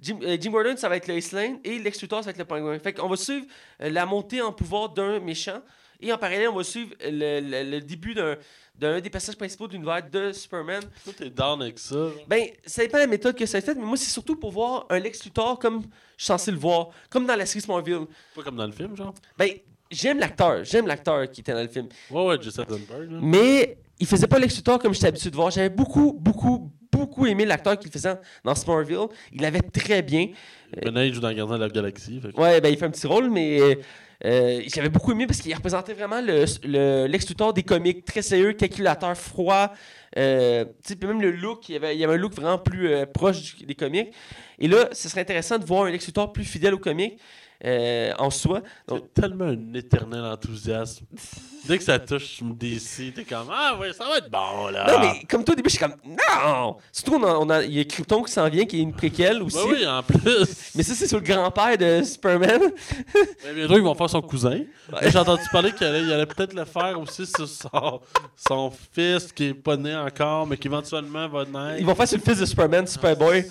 Jim, 0.00 0.18
euh, 0.22 0.36
Jim 0.38 0.50
Gordon, 0.50 0.74
ça 0.76 0.88
va 0.90 0.96
être 0.98 1.08
Lois 1.08 1.18
Lane 1.32 1.58
et 1.64 1.78
Lex 1.78 2.02
Luthor, 2.02 2.18
ça 2.20 2.26
va 2.26 2.30
être 2.32 2.38
le 2.38 2.44
pingouin. 2.44 2.78
Fait 2.78 2.92
qu'on 2.92 3.08
va 3.08 3.16
suivre 3.16 3.46
euh, 3.82 3.88
la 3.88 4.04
montée 4.04 4.42
en 4.42 4.52
pouvoir 4.52 4.90
d'un 4.90 5.20
méchant 5.20 5.60
et 6.06 6.12
en 6.12 6.18
parallèle, 6.18 6.48
on 6.48 6.56
va 6.56 6.64
suivre 6.64 6.90
le, 7.02 7.40
le- 7.40 7.70
le 7.70 7.80
début 7.80 8.14
d'un 8.14 8.36
d'un 8.76 9.00
des 9.00 9.08
passages 9.08 9.36
principaux 9.36 9.68
de 9.68 9.74
l'univers 9.74 10.02
de 10.10 10.32
Superman. 10.32 10.82
Toi, 11.04 11.12
t'es 11.16 11.30
down 11.30 11.62
avec 11.62 11.78
ça. 11.78 12.08
Ben, 12.26 12.46
ça 12.66 12.82
dépend 12.82 12.96
de 12.98 13.02
la 13.02 13.06
méthode 13.08 13.36
que 13.36 13.46
ça 13.46 13.58
a 13.58 13.60
fait, 13.60 13.76
mais 13.76 13.84
moi, 13.84 13.96
c'est 13.96 14.10
surtout 14.10 14.34
pour 14.34 14.50
voir 14.50 14.86
un 14.90 14.98
Lex 14.98 15.22
Luthor 15.24 15.60
comme 15.60 15.82
je 16.16 16.24
suis 16.24 16.26
censé 16.26 16.50
le 16.50 16.56
voir, 16.56 16.88
comme 17.08 17.24
dans 17.24 17.36
la 17.36 17.46
série 17.46 17.60
Smallville. 17.60 18.06
Pas 18.34 18.42
comme 18.42 18.56
dans 18.56 18.66
le 18.66 18.72
film, 18.72 18.96
genre? 18.96 19.14
Ben, 19.38 19.48
j'aime 19.92 20.18
l'acteur, 20.18 20.64
j'aime 20.64 20.88
l'acteur 20.88 21.30
qui 21.30 21.42
était 21.42 21.52
dans 21.52 21.62
le 21.62 21.68
film. 21.68 21.86
Ouais, 22.10 22.26
ouais, 22.26 22.36
Jesse 22.42 22.58
Eisenberg. 22.58 23.10
Mais 23.22 23.78
il 24.00 24.08
faisait 24.08 24.26
pas 24.26 24.40
Lex 24.40 24.56
Luthor 24.56 24.80
comme 24.80 24.92
j'étais 24.92 25.06
habitué 25.06 25.30
de 25.30 25.36
voir. 25.36 25.52
J'avais 25.52 25.70
beaucoup, 25.70 26.12
beaucoup, 26.12 26.72
beaucoup 26.90 27.26
aimé 27.26 27.44
l'acteur 27.44 27.78
qu'il 27.78 27.92
faisait 27.92 28.16
dans 28.42 28.56
Smallville. 28.56 29.06
Il 29.32 29.44
avait 29.44 29.60
très 29.60 30.02
bien. 30.02 30.30
Maintenant, 30.84 31.02
il 31.02 31.14
joue 31.14 31.20
dans 31.20 31.32
Gardien 31.32 31.58
de 31.58 31.62
la 31.62 31.68
Galaxie. 31.68 32.20
Fait 32.20 32.36
Ouais, 32.36 32.60
ben 32.60 32.70
il 32.72 32.76
fait 32.76 32.86
un 32.86 32.90
petit 32.90 33.06
rôle, 33.06 33.30
mais 33.30 33.78
euh, 34.24 34.62
j'avais 34.66 34.88
beaucoup 34.88 35.12
aimé 35.12 35.26
parce 35.26 35.40
qu'il 35.40 35.54
représentait 35.54 35.94
vraiment 35.94 36.20
le, 36.20 36.44
le- 36.64 37.06
Luthor 37.06 37.52
des 37.52 37.62
comiques, 37.62 38.04
très 38.04 38.22
sérieux, 38.22 38.52
calculateur, 38.54 39.16
froid. 39.16 39.72
Euh, 40.16 40.64
même 41.02 41.20
le 41.20 41.32
look, 41.32 41.68
il 41.68 41.72
y, 41.72 41.76
avait, 41.76 41.96
il 41.96 42.04
avait 42.04 42.14
un 42.14 42.16
look 42.16 42.34
vraiment 42.34 42.58
plus 42.58 42.88
euh, 42.88 43.04
proche 43.04 43.56
des 43.58 43.74
comics. 43.74 44.12
Et 44.58 44.68
là, 44.68 44.88
ce 44.92 45.08
serait 45.08 45.22
intéressant 45.22 45.58
de 45.58 45.64
voir 45.64 45.84
un 45.84 45.90
Lex 45.90 46.06
Luthor 46.06 46.32
plus 46.32 46.44
fidèle 46.44 46.74
aux 46.74 46.78
comics 46.78 47.18
euh, 47.64 48.12
en 48.18 48.30
soi. 48.30 48.62
Donc, 48.86 49.12
tellement 49.12 49.46
un 49.46 49.74
éternel 49.74 50.24
enthousiasme. 50.24 51.04
Dès 51.66 51.78
que 51.78 51.84
ça 51.84 51.98
touche 51.98 52.40
DC, 52.42 53.12
t'es 53.14 53.24
comme 53.24 53.48
Ah 53.50 53.76
ouais, 53.80 53.92
ça 53.92 54.04
va 54.04 54.18
être 54.18 54.30
bon 54.30 54.68
là. 54.70 54.86
non, 54.86 54.98
mais 55.00 55.22
comme 55.28 55.44
toi 55.44 55.52
au 55.54 55.56
début, 55.56 55.70
je 55.70 55.76
suis 55.76 55.84
comme 55.84 55.94
non! 56.04 56.76
Surtout, 56.92 57.14
on 57.16 57.22
a, 57.24 57.32
on 57.34 57.48
a- 57.50 57.64
il 57.64 57.72
y 57.72 57.80
a 57.80 57.84
Krypton 57.84 58.22
qui 58.22 58.32
s'en 58.32 58.48
vient, 58.48 58.64
qui 58.66 58.78
est 58.80 58.82
une 58.82 58.92
préquelle 58.92 59.42
aussi. 59.42 59.56
Ben 59.56 59.72
oui, 59.72 59.86
en 59.86 60.02
plus. 60.02 60.70
Mais 60.74 60.82
ça, 60.82 60.94
c'est 60.94 61.06
sur 61.06 61.18
le 61.18 61.24
grand-père 61.24 61.78
de 61.78 62.02
Superman. 62.04 62.60
Mais 63.44 63.54
bientôt, 63.54 63.76
ils 63.76 63.82
vont 63.82 63.94
faire 63.94 64.10
son 64.10 64.20
cousin. 64.22 64.60
J'ai 65.02 65.18
entendu 65.18 65.42
parler 65.50 65.72
qu'il 65.72 65.86
allait, 65.86 66.26
peut-être 66.26 66.52
le 66.54 66.64
faire 66.64 67.00
aussi 67.00 67.24
sur 67.26 67.48
son, 67.48 68.00
son 68.36 68.72
fils 68.92 69.32
qui 69.32 69.46
est 69.46 69.54
pas 69.54 69.76
né 69.76 69.94
encore, 69.94 70.46
mais 70.46 70.56
qui 70.56 70.68
éventuellement 70.68 71.28
va 71.28 71.44
naître. 71.44 71.80
Ils 71.80 71.86
vont 71.86 71.94
faire 71.94 72.08
sur 72.08 72.18
le 72.18 72.22
fils 72.24 72.38
de 72.40 72.46
Superman, 72.46 72.86
Superboy. 72.86 73.44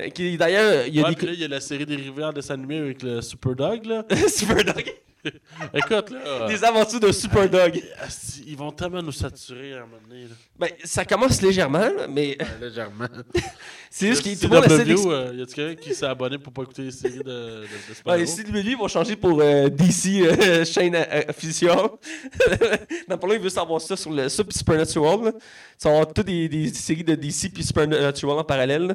Euh, 0.00 0.08
qui 0.08 0.36
D'ailleurs, 0.36 0.86
il 0.86 0.94
y 0.94 1.00
a 1.00 1.08
Ouais, 1.08 1.14
des. 1.14 1.26
là, 1.26 1.32
il 1.34 1.40
y 1.40 1.44
a 1.44 1.48
la 1.48 1.60
série 1.60 1.84
dérivée 1.86 2.24
en 2.24 2.32
dessin 2.32 2.54
animé 2.54 2.78
avec 2.78 3.02
le 3.02 3.20
Superdog, 3.20 3.84
là. 3.84 4.04
Superdog. 4.28 4.84
Écoute, 5.74 6.10
là. 6.10 6.48
Les 6.48 6.64
aventures 6.64 7.00
de 7.00 7.12
Superdog. 7.12 7.80
asti, 8.00 8.44
Ils 8.46 8.56
vont 8.56 8.72
tellement 8.72 9.02
nous 9.02 9.12
saturer 9.12 9.74
à 9.74 9.76
un 9.78 9.80
moment 9.86 9.96
donné, 10.08 10.22
là. 10.24 10.34
Ben, 10.58 10.68
ça 10.84 11.04
commence 11.04 11.40
légèrement, 11.40 11.78
là, 11.78 12.06
mais 12.08 12.36
Ouais, 12.40 12.46
légèrement. 12.68 13.06
c'est 13.90 14.08
juste 14.08 14.22
qu'il 14.22 14.38
tout 14.38 14.48
le 14.48 14.54
monde 14.56 14.64
essaie 14.64 14.78
W, 14.78 14.94
d'ex- 14.94 15.06
euh, 15.06 15.32
y 15.36 15.42
a-tu 15.42 15.54
quelqu'un 15.54 15.80
qui 15.82 15.94
s'est 15.94 16.06
abonné 16.06 16.38
pour 16.38 16.52
pas 16.52 16.62
écouter 16.62 16.82
les 16.82 16.90
séries 16.90 17.18
de, 17.18 17.22
de, 17.22 17.60
de 17.62 18.10
Ouais, 18.10 18.24
Spyro? 18.24 18.26
si 18.26 18.42
lui, 18.52 18.60
ils 18.72 18.76
vont 18.76 18.88
changer 18.88 19.14
pour 19.16 19.40
euh, 19.40 19.68
DC 19.68 20.22
euh, 20.22 20.64
chaîne 20.64 20.96
officielle. 21.28 21.76
Dans 23.08 23.18
pas 23.18 23.26
long, 23.26 23.34
il 23.34 23.40
veut 23.40 23.48
savoir 23.48 23.80
ça 23.80 23.96
sur 23.96 24.10
le 24.10 24.26
puis 24.28 24.58
Supernatural. 24.58 25.24
Là. 25.24 25.32
Ça 25.78 25.88
va 25.88 25.96
avoir 25.98 26.12
toutes 26.12 26.26
des, 26.26 26.48
des 26.48 26.68
séries 26.72 27.04
de 27.04 27.14
DC 27.14 27.50
puis 27.52 27.62
Supernatural 27.62 28.38
en 28.38 28.44
parallèle. 28.44 28.86
là. 28.88 28.94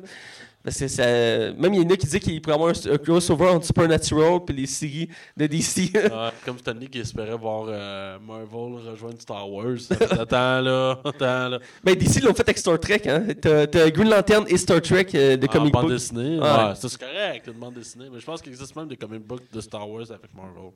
Parce 0.68 0.80
que 0.80 0.90
ça, 0.90 1.06
même 1.06 1.74
il 1.76 1.82
y 1.82 1.86
en 1.86 1.90
a 1.92 1.96
qui 1.96 2.08
disent 2.08 2.20
qu'il 2.20 2.42
pourrait 2.42 2.56
avoir 2.56 2.74
un, 2.76 2.92
un 2.92 2.98
crossover 2.98 3.48
entre 3.48 3.66
Supernatural 3.68 4.42
puis 4.46 4.54
les 4.54 4.66
séries 4.66 5.08
de 5.38 5.48
DC. 5.48 5.94
Ouais, 5.96 6.10
comme 6.44 6.58
Stanley 6.58 6.88
qui 6.88 7.00
espérait 7.00 7.38
voir 7.38 7.68
euh, 7.70 8.18
Marvel 8.20 8.86
rejoindre 8.86 9.22
Star 9.22 9.50
Wars. 9.50 9.78
attends 10.12 10.60
là, 10.60 11.00
attends 11.06 11.48
là. 11.48 11.60
ben 11.82 11.96
DC 11.96 12.22
l'ont 12.22 12.34
fait 12.34 12.42
avec 12.42 12.58
Star 12.58 12.78
Trek. 12.82 13.02
Hein. 13.06 13.28
T'as, 13.40 13.90
Green 13.92 14.10
Lantern 14.10 14.44
et 14.50 14.58
Star 14.58 14.82
Trek 14.82 15.08
euh, 15.16 15.38
de 15.38 15.48
En 15.48 15.52
comic 15.54 15.72
bande 15.72 15.84
book. 15.84 15.92
dessinée, 15.94 16.38
ouais, 16.38 16.76
ça, 16.76 16.76
c'est 16.90 17.00
correct, 17.00 17.48
une 17.48 17.54
bande 17.54 17.76
dessinée. 17.76 18.10
Mais 18.12 18.20
je 18.20 18.26
pense 18.26 18.42
qu'il 18.42 18.52
existe 18.52 18.76
même 18.76 18.90
des 18.90 18.98
comic 18.98 19.22
books 19.26 19.50
de 19.50 19.62
Star 19.62 19.90
Wars 19.90 20.12
avec 20.12 20.36
Marvel. 20.36 20.74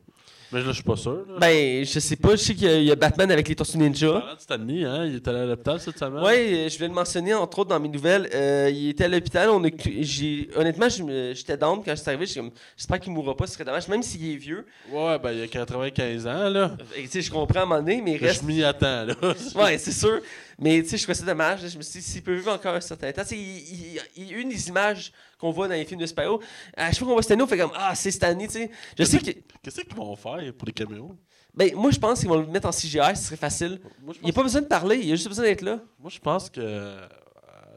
Mais 0.52 0.60
là, 0.60 0.68
je 0.68 0.72
suis 0.74 0.84
pas 0.84 0.98
sûr. 0.98 1.26
Là. 1.28 1.36
Ben, 1.40 1.86
je 1.86 2.00
sais 2.00 2.16
pas. 2.18 2.32
Je 2.32 2.36
sais 2.42 2.54
qu'il 2.56 2.68
y 2.68 2.72
a, 2.72 2.78
il 2.78 2.86
y 2.86 2.92
a 2.92 2.96
Batman 2.96 3.32
avec 3.32 3.48
les 3.48 3.56
Tortues 3.56 3.78
Ninja. 3.78 4.36
De 4.36 4.40
Stanley, 4.40 4.84
hein, 4.84 5.06
il 5.06 5.16
est 5.16 5.28
allé 5.28 5.40
à 5.40 5.46
l'hôpital 5.46 5.80
cette 5.80 5.98
semaine. 5.98 6.22
Ouais, 6.22 6.66
euh, 6.66 6.70
je 6.70 6.76
voulais 6.76 6.90
le 6.90 6.94
mentionner 6.94 7.34
entre 7.34 7.60
autres 7.60 7.70
dans 7.70 7.80
mes 7.80 7.88
nouvelles. 7.88 8.30
Euh, 8.34 8.70
il 8.70 8.90
était 8.90 9.06
à 9.06 9.08
l'hôpital. 9.08 9.50
On 9.50 9.64
a, 9.64 9.70
j'ai, 9.84 10.50
honnêtement, 10.56 10.90
je 10.90 11.04
me- 11.04 11.34
j'étais 11.34 11.58
down 11.58 11.82
quand 11.84 11.92
je 11.96 12.02
suis 12.02 12.10
arrivé. 12.10 12.26
J'espère 12.26 13.00
qu'il 13.00 13.12
mourra 13.12 13.36
pas, 13.36 13.48
ce 13.48 13.54
serait 13.54 13.64
dommage, 13.66 13.88
même 13.88 14.04
s'il 14.04 14.32
est 14.32 14.36
vieux. 14.38 14.66
Ouais, 14.90 15.18
ben 15.20 15.32
il 15.32 15.42
a 15.44 15.48
95 15.48 16.28
ans, 16.28 16.50
là. 16.50 16.78
Et, 16.96 17.04
tu 17.04 17.10
sais, 17.10 17.22
je 17.22 17.32
comprends 17.32 17.60
à 17.62 17.64
un 17.64 17.66
moment 17.66 17.82
donné, 17.82 18.02
mais 18.02 18.14
il 18.14 18.20
Je 18.20 18.26
reste. 18.26 18.44
m'y 18.44 18.64
attends, 18.64 19.06
là. 19.06 19.16
Ouais, 19.56 19.78
c'est 19.78 19.92
sûr. 19.92 20.20
Mais 20.60 20.82
tu 20.84 20.90
sais, 20.90 20.98
je 20.98 21.04
trouvais 21.04 21.16
ça 21.18 21.26
dommage. 21.26 21.68
Je 21.68 21.78
me 21.78 21.82
suis 21.82 22.00
dit, 22.00 22.06
s'il 22.06 22.22
peut 22.22 22.36
vivre 22.36 22.52
encore 22.52 22.76
un 22.76 22.82
certain 22.82 23.12
temps. 23.12 23.24
Il, 23.32 24.00
il- 24.18 24.34
une 24.34 24.50
des 24.50 24.68
images 24.70 25.12
qu'on 25.40 25.52
voit 25.52 25.68
dans 25.68 25.74
les 25.74 25.86
films 25.86 26.00
de 26.02 26.06
Spyro, 26.06 26.40
à 26.78 26.88
chaque 26.92 27.00
fois 27.00 27.08
qu'on 27.08 27.14
voit 27.14 27.24
Stanley, 27.24 27.42
on 27.44 27.48
fait 27.48 27.58
comme 27.58 27.72
Ah, 27.76 27.94
c'est 27.96 28.12
Stanley, 28.12 28.48
tu 28.48 28.54
sais. 28.54 28.72
Je 28.98 29.04
sais 29.04 29.18
que. 29.20 29.32
Qu'est-ce 29.64 29.82
qu'ils 29.82 29.96
vont 29.96 30.16
faire 30.16 30.38
pour 30.58 30.68
les 30.68 30.74
caméos? 30.74 31.16
Ben, 31.54 31.74
moi, 31.76 31.92
je 31.92 32.00
pense 32.00 32.20
qu'ils 32.20 32.30
vont 32.30 32.38
le 32.38 32.46
mettre 32.48 32.68
en 32.68 32.72
CGI, 32.72 33.16
ce 33.16 33.24
serait 33.26 33.36
facile. 33.36 33.82
Moi, 34.02 34.14
je 34.14 34.20
Il 34.22 34.26
n'y 34.26 34.30
a 34.30 34.34
pas 34.34 34.44
besoin 34.44 34.62
de 34.62 34.68
parler, 34.68 34.98
il 35.04 35.12
a 35.12 35.16
juste 35.16 35.28
besoin 35.28 35.44
d'être 35.44 35.64
là. 35.64 35.80
Moi, 36.00 36.10
je 36.10 36.20
pense 36.20 36.50
que 36.50 36.96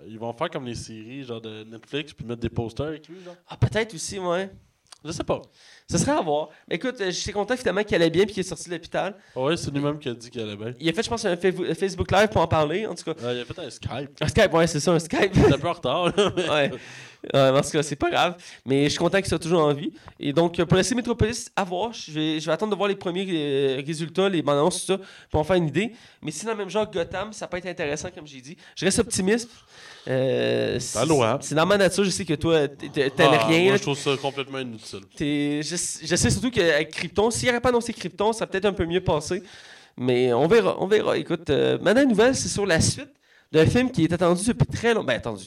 ils 0.09 0.19
vont 0.19 0.33
faire 0.33 0.51
comme 0.51 0.67
les 0.67 0.75
séries 0.75 1.25
genre 1.25 1.41
de 1.41 1.65
Netflix 1.65 2.13
puis 2.13 2.25
mettre 2.27 2.41
des 2.41 2.49
posters 2.51 2.87
avec 2.87 3.09
lui, 3.09 3.17
genre. 3.25 3.37
Ah, 3.49 3.57
peut-être 3.57 3.95
aussi, 3.95 4.19
ouais. 4.19 4.51
Je 5.07 5.13
sais 5.13 5.23
pas. 5.25 5.43
Ce 5.87 5.99
serait 5.99 6.13
à 6.13 6.21
voir. 6.23 6.49
Écoute, 6.71 6.99
euh, 7.03 7.07
je 7.09 7.11
suis 7.11 7.31
content 7.31 7.55
finalement 7.59 7.85
qu'il 7.85 7.95
allait 7.95 8.09
bien 8.09 8.25
puis 8.25 8.33
qu'il 8.33 8.41
est 8.41 8.49
sorti 8.49 8.71
de 8.71 8.75
l'hôpital. 8.75 9.15
Ouais, 9.37 9.55
c'est 9.55 9.71
lui-même 9.71 9.99
qui 9.99 10.09
a 10.09 10.15
dit 10.15 10.31
qu'il 10.31 10.41
allait 10.41 10.57
bien. 10.57 10.73
Il 10.81 10.89
a 10.89 10.93
fait, 10.95 11.03
je 11.03 11.11
pense, 11.11 11.23
un 11.27 11.37
Fa- 11.37 11.75
Facebook 11.75 12.11
Live 12.11 12.29
pour 12.29 12.41
en 12.41 12.47
parler, 12.49 12.87
en 12.87 12.95
tout 12.95 13.05
cas. 13.05 13.13
Euh, 13.23 13.35
il 13.35 13.41
a 13.43 13.45
fait 13.45 13.59
un 13.67 13.69
Skype. 13.69 14.11
Un 14.23 14.29
Skype, 14.29 14.55
ouais, 14.55 14.67
c'est 14.67 14.81
ça, 14.81 14.93
un 14.93 14.99
Skype. 14.99 15.25
Était 15.37 15.53
un 15.53 15.59
peu 15.59 15.69
en 15.69 15.73
retard, 15.75 16.07
là. 16.07 16.33
mais- 16.35 16.49
ouais. 16.49 16.71
En 17.35 17.61
tout 17.61 17.71
cas, 17.71 17.83
c'est 17.83 17.97
pas 17.97 18.09
grave. 18.11 18.37
Mais 18.65 18.85
je 18.85 18.89
suis 18.91 18.99
content 18.99 19.19
qu'il 19.19 19.27
soit 19.29 19.39
toujours 19.39 19.61
en 19.61 19.75
vie. 19.75 19.93
Et 20.19 20.33
donc, 20.33 20.59
euh, 20.59 20.65
pour 20.65 20.79
laisser 20.79 20.95
Metropolis 20.95 21.51
à 21.55 21.65
voir, 21.65 21.93
je 21.93 22.11
vais, 22.11 22.41
je 22.41 22.47
vais 22.47 22.53
attendre 22.53 22.71
de 22.73 22.77
voir 22.77 22.89
les 22.89 22.97
premiers 22.97 23.27
euh, 23.31 23.83
résultats, 23.87 24.31
les 24.31 24.41
bandes 24.41 24.57
annonces, 24.57 24.87
tout 24.87 24.95
ça, 24.95 24.99
pour 25.31 25.41
en 25.41 25.45
faire 25.45 25.57
une 25.57 25.69
idée. 25.69 25.93
Mais 26.23 26.31
si 26.31 26.47
dans 26.47 26.53
le 26.53 26.59
même 26.59 26.71
genre 26.71 26.89
que 26.91 26.95
Gotham, 26.97 27.31
ça 27.35 27.47
peut 27.47 27.59
être 27.59 27.67
intéressant, 27.67 28.09
comme 28.11 28.27
j'ai 28.27 28.41
dit. 28.41 28.57
Je 28.75 28.87
reste 28.87 29.01
optimiste. 29.01 29.51
Euh, 30.09 30.79
c'est 30.79 30.99
c'est 31.41 31.55
dans 31.55 31.67
ma 31.67 31.79
nature. 31.79 32.05
Je 32.05 32.11
sais 32.11 32.25
que 32.25 32.35
toi, 32.35 32.69
t- 32.69 32.89
t- 32.91 33.11
t'aimais 33.11 33.39
Ah, 33.41 33.47
rien. 33.47 33.65
Moi, 33.69 33.77
je 33.77 33.83
trouve 33.83 33.99
ça 33.99 34.11
complètement 34.21 34.59
inutile. 34.59 35.01
Je, 35.19 35.63
je 35.63 36.17
sais 36.17 36.31
surtout 36.31 36.51
qu'avec 36.51 36.91
Krypton, 36.91 37.31
s'il 37.31 37.49
n'aurait 37.49 37.61
pas 37.61 37.71
annoncé 37.71 37.93
Krypton, 37.93 38.33
ça 38.33 38.47
peut 38.47 38.59
être 38.59 38.67
un 38.67 38.73
peu 38.73 38.85
mieux 38.87 39.01
passé. 39.03 39.43
Mais 39.97 40.33
on 40.33 40.47
verra, 40.47 40.77
on 40.81 40.87
verra. 40.87 41.17
Écoute, 41.17 41.49
euh, 41.51 41.79
ma 41.81 41.95
dernière 41.95 42.11
nouvelle, 42.11 42.35
c'est 42.35 42.49
sur 42.49 42.67
la 42.67 42.81
suite 42.81 43.11
d'un 43.53 43.65
film 43.67 43.91
qui 43.91 44.05
est 44.05 44.13
attendu 44.13 44.45
depuis 44.47 44.67
très 44.67 44.93
longtemps. 44.93 45.07
Ben, 45.07 45.17
attendu. 45.17 45.45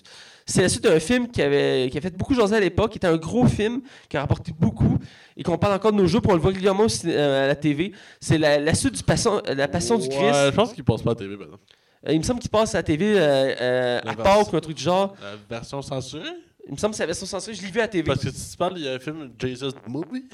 C'est 0.49 0.61
la 0.61 0.69
suite 0.69 0.83
d'un 0.85 0.99
film 1.01 1.27
qui, 1.29 1.41
avait, 1.41 1.89
qui 1.91 1.97
a 1.97 2.01
fait 2.01 2.15
beaucoup 2.15 2.33
jaser 2.33 2.55
à 2.55 2.59
l'époque, 2.61 2.91
qui 2.93 2.97
était 2.99 3.07
un 3.07 3.17
gros 3.17 3.45
film, 3.47 3.81
qui 4.07 4.15
a 4.15 4.21
rapporté 4.21 4.53
beaucoup, 4.57 4.97
et 5.35 5.43
qu'on 5.43 5.57
parle 5.57 5.73
encore 5.73 5.91
de 5.91 5.97
nos 5.97 6.07
jours, 6.07 6.21
puis 6.21 6.31
on 6.31 6.35
le 6.35 6.39
voit 6.39 6.51
régulièrement 6.51 6.87
euh, 7.05 7.43
à 7.43 7.47
la 7.47 7.55
TV. 7.55 7.91
C'est 8.21 8.37
la, 8.37 8.57
la 8.57 8.73
suite 8.73 8.93
du 8.93 9.03
Passion, 9.03 9.41
euh, 9.45 9.53
La 9.55 9.67
Passion 9.67 9.97
du 9.97 10.07
Christ. 10.07 10.21
Je 10.45 10.49
pense 10.55 10.71
qu'il 10.73 10.85
passe 10.85 11.01
pas 11.01 11.11
à 11.11 11.13
la 11.15 11.19
TV 11.19 11.35
maintenant. 11.35 11.59
Il 12.13 12.19
me 12.19 12.23
semble 12.23 12.39
qu'il 12.39 12.49
passe 12.49 12.75
à 12.75 12.79
la 12.79 12.83
TV 12.83 13.17
euh, 13.17 13.55
euh, 13.59 14.01
La 14.03 14.11
à. 14.11 14.15
Pâques 14.15 14.53
ou 14.53 14.57
un 14.57 14.59
truc 14.61 14.77
du 14.77 14.83
genre. 14.83 15.15
La 15.21 15.35
version 15.57 15.81
censurée? 15.81 16.23
Il 16.67 16.73
me 16.73 16.77
semble 16.77 16.91
que 16.91 16.97
c'est 16.97 17.03
la 17.03 17.07
version 17.07 17.25
censurée. 17.25 17.55
Je 17.55 17.61
l'ai 17.61 17.71
vu 17.71 17.79
à 17.79 17.83
la 17.83 17.87
TV. 17.87 18.03
Parce 18.03 18.23
que 18.23 18.29
si 18.31 18.51
tu 18.51 18.57
parles, 18.57 18.73
il 18.77 18.83
y 18.83 18.87
a 18.89 18.93
un 18.93 18.99
film 18.99 19.31
Jesus 19.39 19.71
Movie, 19.87 20.25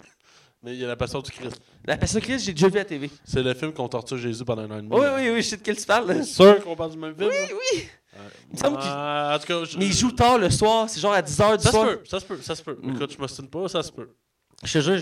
mais 0.64 0.74
il 0.74 0.80
y 0.80 0.84
a 0.84 0.88
la 0.88 0.96
Passion 0.96 1.22
du 1.22 1.30
Christ. 1.32 1.62
La 1.86 1.96
Passion 1.98 2.20
du 2.20 2.26
Christ, 2.26 2.46
j'ai 2.46 2.54
déjà 2.54 2.68
vu 2.70 2.76
à 2.78 2.80
la 2.80 2.86
TV. 2.86 3.10
C'est 3.24 3.44
le 3.44 3.54
film 3.54 3.72
qu'on 3.74 3.88
torture 3.88 4.18
Jésus 4.18 4.44
pendant 4.44 4.64
un 4.64 4.72
an 4.72 4.80
et 4.80 4.82
demi. 4.82 4.90
Oui, 4.92 5.06
oui, 5.16 5.30
oui, 5.32 5.42
je 5.42 5.48
sais 5.50 5.58
de 5.58 5.62
quel 5.62 5.78
tu 5.78 5.86
parles. 5.86 6.24
sûr 6.26 6.64
qu'on 6.64 6.76
parle 6.76 6.92
du 6.92 6.98
même 6.98 7.16
film? 7.16 7.30
Oui, 7.30 7.36
là? 7.36 7.56
oui. 7.74 7.80
Ouais. 8.16 8.20
Il 8.50 8.54
me 8.54 8.58
semble 8.60 8.78
qu'il- 8.78 8.90
Ah, 8.92 9.34
en 9.36 9.40
tout 9.40 9.48
cas, 9.48 9.64
je- 9.72 9.78
Mais 9.80 9.86
il 9.88 9.94
joue 9.94 10.12
tard 10.12 10.38
le 10.38 10.50
soir, 10.52 10.88
c'est 10.90 11.00
genre 11.00 11.14
à 11.14 11.22
10h 11.22 11.58
du 11.58 11.64
Ça 11.64 11.72
se 11.72 11.78
peut, 11.78 12.00
ça 12.06 12.20
se 12.20 12.26
peut, 12.26 12.40
ça 12.42 12.56
se 12.56 12.62
peut. 12.62 12.78
Mm. 12.82 12.96
Écoute, 12.96 13.12
je 13.14 13.18
m'ostine 13.18 13.48
pas, 13.48 13.68
ça 13.68 13.82
se 13.82 13.92
peut. 13.92 14.10
Je 14.64 14.80
te 14.80 14.84
jure, 14.84 14.98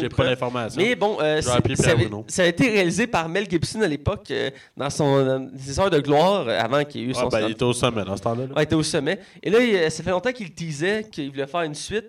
J'ai 0.00 0.08
pas 0.08 0.24
l'information. 0.24 0.80
Mais 0.80 0.94
bon, 0.94 1.18
euh, 1.20 1.40
ça, 1.42 1.54
avait- 1.56 2.42
a 2.42 2.46
été 2.46 2.70
réalisé 2.70 3.06
par 3.06 3.28
Mel 3.28 3.48
Gibson 3.48 3.80
à 3.82 3.86
l'époque, 3.88 4.30
euh, 4.30 4.50
dans 4.76 4.90
son 4.90 5.50
ses 5.58 5.78
heures 5.78 5.90
de 5.90 6.00
gloire, 6.00 6.46
euh, 6.48 6.58
avant 6.58 6.84
qu'il 6.84 7.02
ait 7.02 7.04
eu 7.04 7.12
Ah, 7.16 7.20
son 7.20 7.28
ben, 7.28 7.46
il 7.48 7.52
était 7.52 7.62
au 7.64 7.72
sommet 7.72 8.04
dans 8.04 8.16
ce 8.16 8.22
temps-là. 8.22 8.46
là. 8.46 8.54
Ouais, 8.54 8.62
il 8.62 8.64
était 8.64 8.74
au 8.74 8.82
sommet. 8.82 9.18
Et 9.42 9.50
là, 9.50 9.60
il- 9.60 9.90
ça 9.90 10.02
fait 10.02 10.10
longtemps 10.10 10.32
qu'il 10.32 10.50
teasait 10.52 11.06
qu'il 11.10 11.30
voulait 11.30 11.46
faire 11.46 11.62
une 11.62 11.74
suite. 11.74 12.06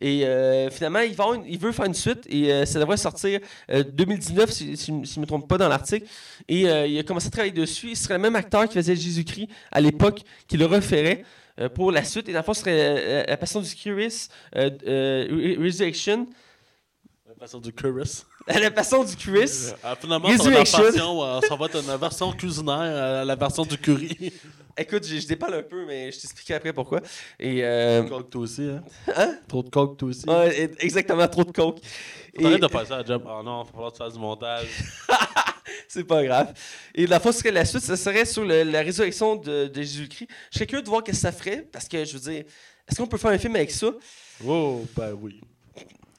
Et 0.00 0.24
euh, 0.24 0.70
finalement, 0.70 1.00
il, 1.00 1.12
va 1.12 1.24
une- 1.34 1.44
il 1.48 1.58
veut 1.58 1.72
faire 1.72 1.86
une 1.86 1.92
suite 1.94 2.24
et 2.30 2.52
euh, 2.52 2.64
ça 2.64 2.78
devrait 2.78 2.96
sortir 2.96 3.40
euh, 3.72 3.82
2019, 3.82 4.48
si, 4.48 4.76
si, 4.76 4.84
si 4.84 4.92
je 5.14 5.16
ne 5.18 5.22
me 5.22 5.26
trompe 5.26 5.48
pas 5.48 5.58
dans 5.58 5.66
l'article. 5.68 6.06
Et 6.48 6.68
euh, 6.68 6.86
il 6.86 6.96
a 7.00 7.02
commencé 7.02 7.26
à 7.26 7.30
travailler 7.30 7.52
dessus. 7.52 7.88
Il 7.90 7.96
serait 7.96 8.14
le 8.14 8.20
même 8.20 8.36
acteur 8.36 8.68
qui 8.68 8.74
faisait 8.74 8.94
Jésus-Christ 8.94 9.48
à 9.72 9.80
l'époque 9.80 10.20
qui 10.46 10.56
le 10.56 10.66
referait 10.66 11.24
euh, 11.58 11.68
pour 11.68 11.92
la 11.92 12.04
suite. 12.04 12.28
Et 12.28 12.32
dans 12.32 12.40
le 12.40 12.44
fond, 12.44 12.54
ce 12.54 12.60
serait 12.60 12.72
euh, 12.78 13.24
La 13.28 13.36
Passion 13.36 13.60
du 13.60 13.68
euh, 14.56 14.70
euh, 14.86 15.26
Re- 15.28 15.62
Resurrection. 15.62 16.26
La 17.28 17.34
façon 17.34 17.60
du 17.60 17.72
Curris. 17.72 18.24
La 18.48 18.70
Passion 18.70 19.04
du. 19.04 19.14
Ah, 19.82 19.94
finalement, 19.96 20.28
la 20.28 20.34
euh, 20.36 21.40
ça 21.46 21.56
va 21.56 21.66
être 21.66 21.82
une 21.82 21.96
version 21.98 22.32
culinaire, 22.32 22.78
euh, 22.80 23.24
la 23.24 23.34
version 23.36 23.64
du 23.64 23.76
curry. 23.76 24.32
Écoute, 24.80 25.04
je, 25.06 25.18
je 25.18 25.26
dépalle 25.26 25.54
un 25.54 25.62
peu, 25.62 25.84
mais 25.86 26.10
je 26.12 26.20
t'expliquerai 26.20 26.54
après 26.54 26.72
pourquoi. 26.72 27.00
Et, 27.38 27.64
euh, 27.64 28.04
coke, 28.04 28.30
toi 28.30 28.40
aussi, 28.42 28.62
hein? 28.62 28.82
Hein? 29.16 29.36
Trop 29.48 29.62
de 29.64 29.68
coke, 29.70 29.96
toi 29.98 30.08
aussi. 30.08 30.24
ouais, 30.28 30.56
et- 30.62 30.84
exactement, 30.84 31.26
trop 31.28 31.42
de 31.44 31.50
coke. 31.50 31.78
Et- 32.32 32.42
T'arrêtes 32.42 32.62
de 32.62 32.68
faire 32.68 32.86
ça 32.86 32.96
à 32.98 33.04
job. 33.04 33.22
Oh 33.26 33.42
non, 33.44 33.62
il 33.62 33.66
va 33.66 33.72
falloir 33.72 33.92
que 33.92 33.96
tu 33.98 34.02
fasses 34.04 34.12
du 34.14 34.20
montage. 34.20 34.68
C'est 35.88 36.04
pas 36.04 36.24
grave. 36.24 36.54
Et 36.94 37.06
la 37.06 37.20
fois, 37.20 37.32
ce 37.32 37.38
serait 37.38 37.50
la 37.50 37.64
suite, 37.64 37.82
ça 37.82 37.96
serait 37.96 38.24
sur 38.24 38.44
la 38.44 38.80
résurrection 38.80 39.36
de, 39.36 39.66
de 39.66 39.82
Jésus-Christ. 39.82 40.28
Je 40.50 40.58
serais 40.58 40.66
curieux 40.66 40.82
de 40.82 40.88
voir 40.88 41.02
ce 41.06 41.10
que 41.10 41.16
ça 41.16 41.32
ferait, 41.32 41.66
parce 41.70 41.88
que 41.88 42.04
je 42.04 42.14
veux 42.16 42.30
dire, 42.30 42.44
est-ce 42.88 42.96
qu'on 42.96 43.06
peut 43.06 43.18
faire 43.18 43.30
un 43.30 43.38
film 43.38 43.54
avec 43.56 43.70
ça? 43.70 43.92
Oh, 44.46 44.84
ben 44.96 45.12
oui. 45.12 45.40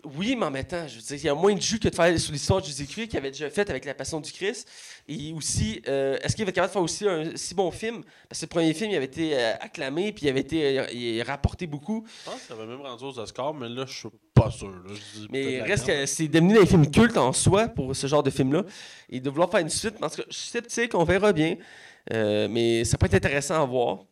Oui, 0.06 0.36
mais 0.38 0.46
en 0.46 0.52
même 0.52 0.66
temps, 0.66 0.88
je 0.88 0.96
veux 0.96 1.02
dire, 1.02 1.18
il 1.18 1.24
y 1.26 1.30
a 1.30 1.36
moins 1.36 1.54
de 1.54 1.62
jus 1.62 1.78
que 1.78 1.90
de 1.90 1.96
faire 1.96 2.18
sur 2.18 2.32
l'histoire 2.32 2.62
de 2.62 2.66
Jésus-Christ 2.68 3.10
qu'il 3.10 3.18
avait 3.18 3.32
déjà 3.32 3.50
fait 3.50 3.70
avec 3.70 3.84
la 3.84 3.94
Passion 3.94 4.22
du 4.22 4.32
Christ. 4.32 4.70
Et 5.10 5.34
aussi, 5.34 5.82
euh, 5.90 6.18
est-ce 6.22 6.36
qu'il 6.38 6.46
va 6.46 6.50
être 6.50 6.56
capable 6.56 6.70
de 6.70 6.74
faire 6.74 6.82
aussi 6.82 7.08
un 7.08 7.36
si 7.36 7.54
bon 7.54 7.70
film? 7.70 8.04
Parce 8.30 8.40
que 8.40 8.46
le 8.46 8.50
premier 8.50 8.74
film, 8.74 8.92
il 8.92 8.96
avait 8.96 9.06
été 9.06 9.38
euh, 9.38 9.54
acclamé, 9.60 10.14
puis 10.14 10.26
il 10.26 10.30
avait 10.30 10.40
été 10.40 10.80
euh, 10.80 10.86
il 10.92 11.22
rapporté 11.24 11.68
beaucoup. 11.68 12.06
Je 12.26 12.32
pense 12.32 12.42
que 12.42 12.48
ça 12.48 12.56
va 12.56 12.66
même 12.66 12.82
rendu 12.82 13.04
aux 13.04 13.20
Oscars, 13.20 13.54
mais 13.54 13.68
là, 13.68 13.86
je 13.86 13.94
suis 13.94 14.10
pas 14.34 14.50
sûr. 14.50 14.70
là. 14.70 14.78
Je 14.88 15.20
dis 15.20 15.28
Mais 15.32 15.62
reste 15.62 15.86
que 15.86 16.06
c'est 16.06 16.30
devenu 16.30 16.54
des 16.54 16.66
films 16.66 16.90
cultes 16.90 17.18
en 17.18 17.34
soi 17.34 17.68
pour 17.68 17.94
ce 17.94 18.08
genre 18.08 18.24
de 18.24 18.30
film-là. 18.30 18.64
Et 19.10 19.20
de 19.20 19.30
vouloir 19.30 19.52
faire 19.52 19.60
une 19.60 19.70
suite, 19.70 19.98
parce 20.00 20.16
que 20.16 20.22
je 20.30 20.36
suis 20.36 20.50
sceptique, 20.50 20.96
on 20.96 21.04
verra 21.04 21.34
bien. 21.34 21.58
Mais 22.12 22.86
ça 22.86 22.98
peut 22.98 23.08
être 23.08 23.16
intéressant 23.16 23.62
à 23.62 23.66
voir. 23.66 24.06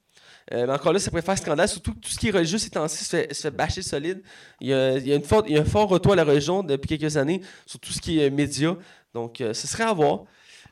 Euh, 0.53 0.65
mais 0.65 0.73
encore 0.73 0.93
là, 0.93 0.99
ça 0.99 1.09
pourrait 1.09 1.21
faire 1.21 1.37
scandale, 1.37 1.67
surtout 1.67 1.93
que 1.93 1.99
tout 1.99 2.09
ce 2.09 2.17
qui 2.17 2.29
est 2.29 2.31
religieux 2.31 2.57
ces 2.57 2.69
temps-ci 2.69 3.03
se 3.03 3.09
fait, 3.09 3.33
se 3.33 3.41
fait 3.41 3.51
bâcher 3.51 3.81
solide. 3.81 4.21
Il 4.61 4.67
y, 4.69 4.73
a, 4.73 4.97
il, 4.97 5.07
y 5.07 5.11
a 5.11 5.15
une 5.15 5.23
forte- 5.23 5.45
il 5.49 5.55
y 5.55 5.57
a 5.57 5.61
un 5.61 5.65
fort 5.65 5.89
retour 5.89 6.13
à 6.13 6.15
la 6.15 6.23
religion 6.23 6.63
depuis 6.63 6.97
quelques 6.97 7.17
années 7.17 7.41
sur 7.65 7.79
tout 7.79 7.91
ce 7.91 7.99
qui 7.99 8.19
est 8.19 8.29
média. 8.29 8.75
Donc, 9.13 9.41
euh, 9.41 9.53
ce 9.53 9.67
serait 9.67 9.83
à 9.83 9.93
voir. 9.93 10.23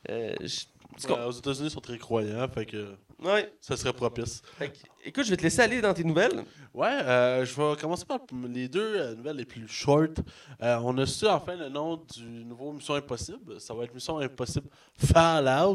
Euh, 0.08 0.34
je- 0.40 0.60
en 0.94 0.98
tout 0.98 1.08
cas, 1.08 1.14
Ouais, 1.20 1.26
aux 1.26 1.32
États-Unis, 1.32 1.66
ils 1.68 1.70
sont 1.70 1.80
très 1.80 1.98
croyants, 1.98 2.48
fait 2.48 2.64
que 2.64 2.94
ouais. 3.22 3.52
ça 3.60 3.76
serait 3.76 3.92
propice. 3.92 4.40
Fait 4.58 4.70
que, 4.70 4.78
écoute, 5.04 5.24
je 5.24 5.30
vais 5.30 5.36
te 5.36 5.42
laisser 5.42 5.60
aller 5.60 5.82
dans 5.82 5.92
tes 5.92 6.04
nouvelles. 6.04 6.42
Ouais, 6.72 6.88
euh, 7.02 7.44
je 7.44 7.54
vais 7.54 7.76
commencer 7.78 8.06
par 8.06 8.20
les 8.48 8.68
deux 8.68 8.80
euh, 8.96 9.14
nouvelles 9.14 9.36
les 9.36 9.44
plus 9.44 9.68
short. 9.68 10.20
Euh, 10.62 10.78
on 10.82 10.96
a 10.96 11.04
su 11.04 11.26
enfin 11.26 11.54
le 11.54 11.68
nom 11.68 12.02
du 12.16 12.22
nouveau 12.46 12.72
Mission 12.72 12.94
Impossible. 12.94 13.60
Ça 13.60 13.74
va 13.74 13.84
être 13.84 13.92
Mission 13.94 14.18
Impossible 14.20 14.68
Fallout, 14.98 15.74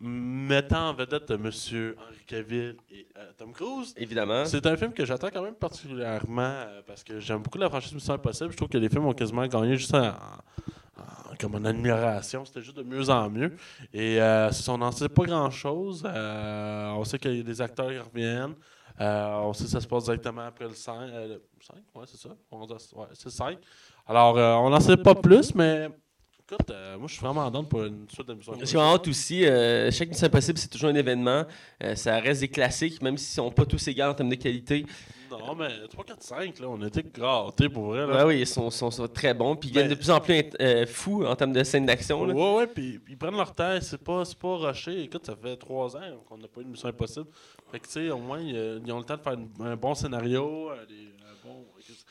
mettant 0.00 0.90
en 0.90 0.94
vedette 0.94 1.30
M. 1.30 1.44
Henry 1.46 2.24
Cavill 2.26 2.76
et 2.90 3.06
euh, 3.16 3.30
Tom 3.36 3.52
Cruise. 3.52 3.94
Évidemment. 3.96 4.44
C'est 4.44 4.64
un 4.66 4.76
film 4.76 4.92
que 4.92 5.04
j'attends 5.04 5.30
quand 5.32 5.42
même 5.42 5.54
particulièrement 5.54 6.42
euh, 6.42 6.82
parce 6.86 7.02
que 7.02 7.18
j'aime 7.20 7.42
beaucoup 7.42 7.58
la 7.58 7.68
franchise 7.68 7.94
Mission 7.94 8.14
Impossible. 8.14 8.52
Je 8.52 8.56
trouve 8.56 8.68
que 8.68 8.78
les 8.78 8.88
films 8.88 9.06
ont 9.06 9.12
quasiment 9.12 9.46
gagné 9.46 9.76
juste 9.76 9.94
en, 9.94 10.08
en- 10.08 11.36
comme 11.40 11.54
en 11.56 11.64
admiration. 11.64 12.44
C'était 12.44 12.62
juste 12.62 12.76
de 12.76 12.82
mieux 12.82 13.08
en 13.10 13.28
mieux. 13.30 13.56
Et 13.92 14.20
euh, 14.20 14.50
si 14.52 14.68
on 14.70 14.78
n'en 14.78 14.92
sait 14.92 15.08
pas 15.08 15.24
grand-chose, 15.24 16.04
on 16.06 17.04
sait 17.04 17.18
qu'il 17.18 17.36
y 17.36 17.40
a 17.40 17.42
des 17.42 17.60
acteurs 17.60 17.90
qui 17.90 17.98
reviennent. 17.98 18.54
On 19.00 19.52
sait 19.52 19.64
que 19.64 19.70
ça 19.70 19.80
se 19.80 19.86
passe 19.86 20.04
directement 20.04 20.42
après 20.42 20.64
le 20.66 20.74
5. 20.74 20.92
Euh, 21.00 21.28
le 21.28 21.42
5, 21.60 21.76
ouais, 21.94 22.04
c'est 22.06 22.16
ça. 22.18 22.28
Ouais, 22.50 23.06
c'est 23.14 23.24
le 23.26 23.30
5. 23.30 23.58
Alors, 24.06 24.36
on 24.64 24.70
n'en 24.70 24.80
sait 24.80 24.96
pas 24.96 25.14
plus, 25.14 25.54
mais 25.54 25.88
écoute, 26.50 26.70
euh, 26.70 26.96
moi, 26.98 27.06
je 27.08 27.12
suis 27.14 27.22
vraiment 27.22 27.50
down 27.50 27.66
pour 27.66 27.84
une 27.84 28.06
suite 28.08 28.26
de 28.26 28.34
Mission 28.34 28.54
J'ai 28.62 28.78
hâte 28.78 29.08
aussi. 29.08 29.44
Euh, 29.44 29.90
chaque 29.90 30.08
Mission 30.08 30.26
Impossible, 30.26 30.58
c'est 30.58 30.68
toujours 30.68 30.90
un 30.90 30.94
événement. 30.94 31.44
Euh, 31.82 31.94
ça 31.94 32.18
reste 32.18 32.40
des 32.40 32.48
classiques, 32.48 33.02
même 33.02 33.18
s'ils 33.18 33.34
sont 33.34 33.50
pas 33.50 33.66
tous 33.66 33.86
égaux 33.88 34.02
en 34.02 34.14
termes 34.14 34.30
de 34.30 34.34
qualité. 34.36 34.86
Non, 35.30 35.54
mais 35.54 35.68
3, 35.90 36.04
4, 36.04 36.22
5, 36.22 36.58
là, 36.58 36.68
on 36.70 36.82
était 36.86 37.02
grattés 37.02 37.68
pour 37.68 37.88
vrai. 37.88 38.06
Là. 38.06 38.16
Ouais, 38.16 38.34
oui, 38.34 38.40
ils 38.40 38.46
sont, 38.46 38.70
sont- 38.70 38.90
sont 38.90 39.06
très 39.08 39.34
bons. 39.34 39.56
Puis 39.56 39.68
ils 39.68 39.72
deviennent 39.72 39.88
Ben- 39.90 39.94
de 39.94 40.00
plus 40.00 40.10
en 40.10 40.20
plus 40.20 40.86
fous 40.86 41.26
en 41.26 41.36
termes 41.36 41.52
de 41.52 41.62
scènes 41.64 41.84
d'action. 41.84 42.24
là. 42.24 42.32
Ouais, 42.32 42.56
ouais, 42.56 42.66
puis 42.66 42.98
ils 43.10 43.18
prennent 43.18 43.36
leur 43.36 43.54
temps, 43.54 43.76
c'est 43.82 44.02
pas, 44.02 44.22
pas 44.40 44.56
rushé. 44.56 45.02
Écoute, 45.02 45.26
ça 45.26 45.36
fait 45.36 45.56
trois 45.58 45.94
ans 45.96 46.00
qu'on 46.26 46.38
n'a 46.38 46.48
pas 46.48 46.62
eu 46.62 46.64
de 46.64 46.70
mission 46.70 46.88
impossible. 46.88 47.26
Fait 47.70 47.78
que, 47.78 47.84
tu 47.86 47.92
sais, 47.92 48.10
au 48.10 48.18
moins, 48.18 48.40
ils, 48.40 48.80
ils 48.86 48.90
ont 48.92 48.98
le 48.98 49.04
temps 49.04 49.18
de 49.18 49.22
faire 49.22 49.36
un 49.60 49.76
bon 49.76 49.94
scénario, 49.94 50.70
des, 50.88 50.94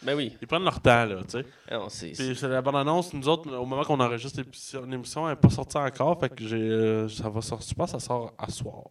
Ben 0.04 0.16
oui. 0.16 0.36
Ils 0.42 0.48
prennent 0.48 0.64
leur 0.64 0.80
temps, 0.80 1.06
là, 1.06 1.16
tu 1.24 1.32
sais. 1.40 1.46
Ah 1.70 1.78
Non, 1.78 1.90
c'est- 1.90 2.12
Puis 2.12 2.36
c'est 2.36 2.48
la 2.48 2.62
bonne 2.62 2.76
annonce, 2.76 3.14
nous 3.14 3.28
autres, 3.28 3.52
au 3.56 3.66
moment 3.66 3.84
qu'on 3.84 4.00
enregistre 4.00 4.40
l'émission- 4.42 4.86
l'émission, 4.86 5.28
elle 5.28 5.34
n'est 5.36 5.40
pas 5.40 5.50
sortie 5.50 5.78
encore, 5.78 6.20
fait 6.20 6.30
que 6.30 6.46
j'ai, 6.48 6.56
euh, 6.58 7.10
ça 7.10 7.30
va 7.30 7.42
sortir, 7.42 7.68
je 7.70 7.76
pense 7.76 7.92
ça 7.92 8.00
sort 8.00 8.34
à 8.38 8.50
soir. 8.50 8.84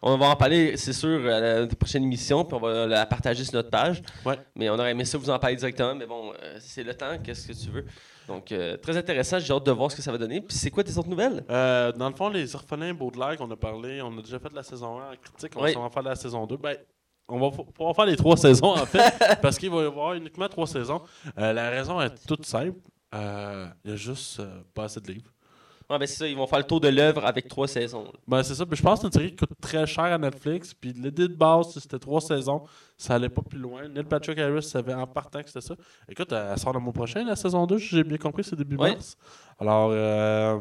On 0.00 0.16
va 0.16 0.26
en 0.26 0.36
parler, 0.36 0.76
c'est 0.76 0.92
sûr, 0.92 1.26
à 1.28 1.40
la 1.40 1.66
prochaine 1.66 2.04
émission, 2.04 2.44
puis 2.44 2.54
on 2.54 2.60
va 2.60 2.86
la 2.86 3.04
partager 3.06 3.42
sur 3.42 3.54
notre 3.54 3.70
page. 3.70 4.00
Ouais. 4.24 4.38
Mais 4.54 4.70
on 4.70 4.74
aurait 4.74 4.92
aimé 4.92 5.04
ça 5.04 5.18
vous 5.18 5.28
en 5.30 5.38
parler 5.40 5.56
directement, 5.56 5.94
mais 5.96 6.06
bon, 6.06 6.32
euh, 6.40 6.56
c'est 6.60 6.84
le 6.84 6.94
temps, 6.94 7.18
qu'est-ce 7.24 7.48
que 7.48 7.52
tu 7.52 7.70
veux. 7.70 7.84
Donc, 8.28 8.52
euh, 8.52 8.76
très 8.76 8.96
intéressant, 8.96 9.38
j'ai 9.40 9.52
hâte 9.52 9.64
de 9.64 9.72
voir 9.72 9.90
ce 9.90 9.96
que 9.96 10.02
ça 10.02 10.12
va 10.12 10.18
donner. 10.18 10.40
Puis 10.42 10.56
c'est 10.56 10.70
quoi 10.70 10.84
tes 10.84 10.96
autres 10.98 11.08
nouvelles? 11.08 11.42
Euh, 11.50 11.90
dans 11.92 12.10
le 12.10 12.14
fond, 12.14 12.28
les 12.28 12.54
orphelins 12.54 12.92
Baudelaire 12.94 13.36
qu'on 13.38 13.50
a 13.50 13.56
parlé, 13.56 14.00
on 14.02 14.16
a 14.18 14.22
déjà 14.22 14.38
fait 14.38 14.52
la 14.54 14.62
saison 14.62 15.00
1 15.00 15.12
en 15.12 15.16
critique, 15.16 15.52
on 15.56 15.62
va 15.62 15.70
sûrement 15.70 15.90
faire 15.90 16.02
la 16.02 16.14
saison 16.14 16.46
2. 16.46 16.58
Ben, 16.58 16.76
on 17.28 17.38
va 17.38 17.50
pouvoir 17.50 17.94
faire 17.94 18.06
les 18.06 18.16
trois 18.16 18.36
saisons 18.36 18.72
en 18.74 18.86
fait, 18.86 19.12
parce 19.42 19.58
qu'il 19.58 19.70
va 19.70 19.82
y 19.82 19.86
avoir 19.86 20.14
uniquement 20.14 20.48
trois 20.48 20.66
saisons. 20.66 21.02
Euh, 21.38 21.52
la 21.52 21.70
raison 21.70 22.00
est 22.00 22.14
toute 22.26 22.44
simple. 22.46 22.78
Euh, 23.14 23.66
Il 23.84 23.90
y 23.90 23.94
a 23.94 23.96
juste 23.96 24.40
euh, 24.40 24.60
pas 24.74 24.84
assez 24.84 25.00
de 25.00 25.12
livres. 25.12 25.30
Ouais, 25.90 25.98
ben 25.98 26.06
c'est 26.06 26.16
ça, 26.16 26.28
ils 26.28 26.36
vont 26.36 26.46
faire 26.46 26.58
le 26.58 26.66
tour 26.66 26.80
de 26.80 26.88
l'œuvre 26.88 27.24
avec 27.24 27.48
trois 27.48 27.66
saisons. 27.66 28.04
là. 28.04 28.10
Ben, 28.26 28.42
c'est 28.42 28.54
ça. 28.54 28.66
Puis 28.66 28.76
je 28.76 28.82
pense 28.82 28.98
que 29.00 29.00
c'est 29.00 29.06
une 29.06 29.12
série 29.22 29.30
qui 29.30 29.36
coûte 29.36 29.56
très 29.58 29.86
cher 29.86 30.04
à 30.04 30.18
Netflix. 30.18 30.74
Puis 30.74 30.92
l'idée 30.92 31.28
de 31.28 31.34
base, 31.34 31.70
c'était 31.78 31.98
trois 31.98 32.20
saisons. 32.20 32.64
Ça 32.98 33.14
allait 33.14 33.30
pas 33.30 33.40
plus 33.40 33.58
loin. 33.58 33.88
Neil 33.88 34.04
Patrick 34.04 34.38
Harris 34.38 34.64
savait 34.64 34.92
en 34.92 35.06
partant 35.06 35.40
que 35.42 35.48
c'était 35.48 35.62
ça. 35.62 35.74
Écoute, 36.06 36.30
elle 36.30 36.58
sort 36.58 36.74
le 36.74 36.80
mois 36.80 36.92
prochain, 36.92 37.24
la 37.24 37.36
saison 37.36 37.66
2. 37.66 37.78
J'ai 37.78 38.04
bien 38.04 38.18
compris, 38.18 38.44
c'est 38.44 38.54
début 38.54 38.76
Ouais. 38.76 38.90
mars. 38.96 39.16
Alors, 39.58 39.88
euh, 39.90 40.58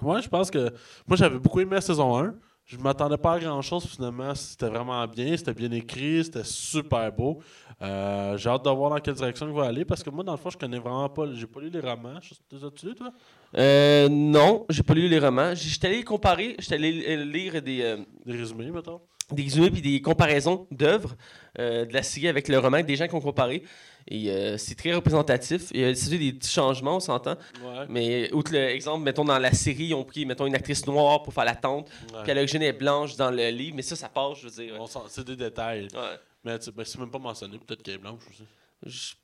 ouais, 0.00 0.22
je 0.22 0.28
pense 0.30 0.50
que. 0.50 0.72
Moi, 1.06 1.18
j'avais 1.18 1.38
beaucoup 1.38 1.60
aimé 1.60 1.74
la 1.74 1.82
saison 1.82 2.16
1. 2.18 2.34
Je 2.68 2.76
m'attendais 2.76 3.16
pas 3.16 3.32
à 3.32 3.38
grand 3.40 3.62
chose. 3.62 3.86
Finalement, 3.86 4.34
c'était 4.34 4.68
vraiment 4.68 5.06
bien, 5.06 5.34
c'était 5.38 5.54
bien 5.54 5.70
écrit, 5.72 6.22
c'était 6.22 6.44
super 6.44 7.10
beau. 7.10 7.38
Euh, 7.80 8.36
j'ai 8.36 8.50
hâte 8.50 8.62
de 8.62 8.68
voir 8.70 8.90
dans 8.90 8.98
quelle 9.00 9.14
direction 9.14 9.48
il 9.48 9.54
va 9.54 9.64
aller 9.64 9.86
parce 9.86 10.02
que 10.02 10.10
moi, 10.10 10.22
dans 10.22 10.32
le 10.32 10.38
fond, 10.38 10.50
je 10.50 10.58
connais 10.58 10.78
vraiment 10.78 11.08
pas. 11.08 11.32
J'ai 11.32 11.46
pas 11.46 11.60
lu 11.60 11.70
les 11.70 11.80
romans. 11.80 12.18
Les 12.52 12.62
as-tu 12.62 12.94
toi? 12.94 13.10
Euh, 13.56 14.08
non, 14.10 14.66
j'ai 14.68 14.82
pas 14.82 14.92
lu 14.92 15.08
les 15.08 15.18
romans. 15.18 15.54
J'étais 15.54 15.86
allé 15.86 16.04
comparer, 16.04 16.56
j'étais 16.58 16.74
allé 16.74 17.04
euh, 17.08 17.24
lire 17.24 17.62
des, 17.62 17.80
euh, 17.80 17.96
Des 18.26 18.36
résumés, 18.36 18.70
mettons. 18.70 19.00
des 19.32 19.44
résumés 19.44 19.70
puis 19.70 19.80
des 19.80 20.02
comparaisons 20.02 20.66
d'œuvres 20.70 21.16
de 21.56 21.92
la 21.92 22.02
série 22.04 22.28
avec 22.28 22.46
le 22.48 22.58
roman, 22.58 22.82
des 22.82 22.94
gens 22.96 23.08
qui 23.08 23.14
ont 23.14 23.20
comparé. 23.20 23.64
Et 24.10 24.30
euh, 24.30 24.56
c'est 24.56 24.74
très 24.74 24.94
représentatif. 24.94 25.70
Il 25.72 25.80
y 25.80 25.84
a 25.84 25.92
des 25.92 26.32
petits 26.32 26.50
changements, 26.50 26.96
on 26.96 27.00
s'entend. 27.00 27.36
Ouais. 27.62 27.86
Mais 27.88 28.32
outre 28.32 28.52
l'exemple, 28.52 29.04
mettons 29.04 29.24
dans 29.24 29.38
la 29.38 29.52
série, 29.52 29.84
ils 29.84 29.94
ont 29.94 30.04
pris 30.04 30.24
mettons, 30.24 30.46
une 30.46 30.54
actrice 30.54 30.86
noire 30.86 31.22
pour 31.22 31.34
faire 31.34 31.44
la 31.44 31.56
tante, 31.56 31.88
ouais. 32.12 32.22
puis 32.22 32.30
à 32.30 32.34
l'origine 32.34 32.62
elle 32.62 32.68
est 32.68 32.78
blanche 32.78 33.16
dans 33.16 33.30
le 33.30 33.50
livre, 33.50 33.76
mais 33.76 33.82
ça, 33.82 33.96
ça 33.96 34.08
passe, 34.08 34.38
je 34.38 34.48
veux 34.48 34.64
dire. 34.64 34.74
C'est 35.08 35.26
des 35.26 35.36
détails. 35.36 35.88
Ouais. 35.94 36.16
Mais 36.44 36.58
ben, 36.74 36.84
c'est 36.84 36.98
même 36.98 37.10
pas 37.10 37.18
mentionné. 37.18 37.58
Peut-être 37.58 37.82
qu'elle 37.82 37.94
est 37.94 37.98
blanche 37.98 38.22
aussi. 38.30 39.14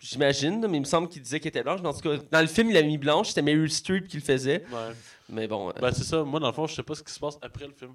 J'imagine, 0.00 0.66
mais 0.68 0.76
il 0.76 0.80
me 0.80 0.86
semble 0.86 1.08
qu'il 1.08 1.22
disait 1.22 1.40
qu'elle 1.40 1.48
était 1.50 1.62
blanche. 1.62 1.80
Mais 1.80 1.88
en 1.88 1.94
tout 1.94 2.00
cas, 2.00 2.16
dans 2.30 2.40
le 2.40 2.46
film, 2.46 2.70
il 2.70 2.76
a 2.76 2.82
mis 2.82 2.98
blanche, 2.98 3.28
c'était 3.28 3.42
Meryl 3.42 3.70
Streep 3.70 4.08
qui 4.08 4.16
le 4.16 4.22
faisait. 4.22 4.64
Mais 5.28 5.46
bon, 5.46 5.70
euh, 5.70 5.72
Ben, 5.80 5.92
c'est 5.92 6.04
ça. 6.04 6.22
Moi, 6.24 6.40
dans 6.40 6.48
le 6.48 6.52
fond, 6.52 6.66
je 6.66 6.74
sais 6.74 6.82
pas 6.82 6.94
ce 6.94 7.02
qui 7.02 7.12
se 7.12 7.20
passe 7.20 7.38
après 7.40 7.66
le 7.66 7.72
film. 7.72 7.94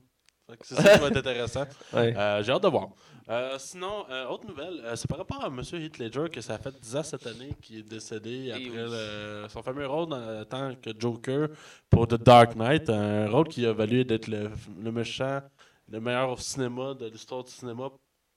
C'est 0.62 0.76
ça 0.76 0.94
qui 0.96 1.00
va 1.02 1.08
être 1.08 1.18
intéressant. 1.18 1.64
ouais. 1.94 2.16
Euh, 2.18 2.44
J'ai 2.44 2.52
hâte 2.52 2.64
de 2.64 2.68
voir. 2.68 2.90
Euh, 3.30 3.56
sinon, 3.60 4.06
euh, 4.10 4.26
autre 4.28 4.48
nouvelle, 4.48 4.82
euh, 4.84 4.96
c'est 4.96 5.08
par 5.08 5.20
rapport 5.20 5.44
à 5.44 5.48
M. 5.48 5.62
Heath 5.74 6.00
Ledger 6.00 6.26
que 6.32 6.42
ça 6.42 6.56
a 6.56 6.58
fait 6.58 6.74
10 6.82 6.96
ans 6.96 7.04
cette 7.04 7.28
année 7.28 7.52
qui 7.62 7.78
est 7.80 7.84
décédé 7.84 8.52
après 8.52 8.64
oui. 8.64 8.72
le- 8.76 9.46
son 9.50 9.62
fameux 9.62 9.86
rôle 9.86 10.12
en 10.14 10.44
tant 10.46 10.74
que 10.76 10.90
Joker 10.98 11.50
pour 11.90 12.08
The 12.08 12.16
Dark 12.16 12.56
Knight. 12.56 12.90
Un 12.90 13.30
rôle 13.30 13.48
qui 13.48 13.66
a 13.68 13.74
valu 13.74 14.04
d'être 14.04 14.28
le, 14.28 14.50
le 14.82 14.92
méchant, 14.92 15.42
le 15.88 16.00
meilleur 16.00 16.32
au 16.32 16.38
cinéma 16.38 16.96
de 16.96 17.06
l'histoire 17.06 17.44
du 17.44 17.52
cinéma 17.52 17.90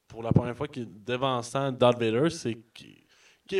pour 0.08 0.22
la 0.22 0.30
première 0.32 0.54
fois 0.56 0.68
qui 0.68 0.80
est 0.80 0.88
devançant 1.06 1.72
Darth 1.72 1.98
Vader. 1.98 2.28
C'est 2.28 2.58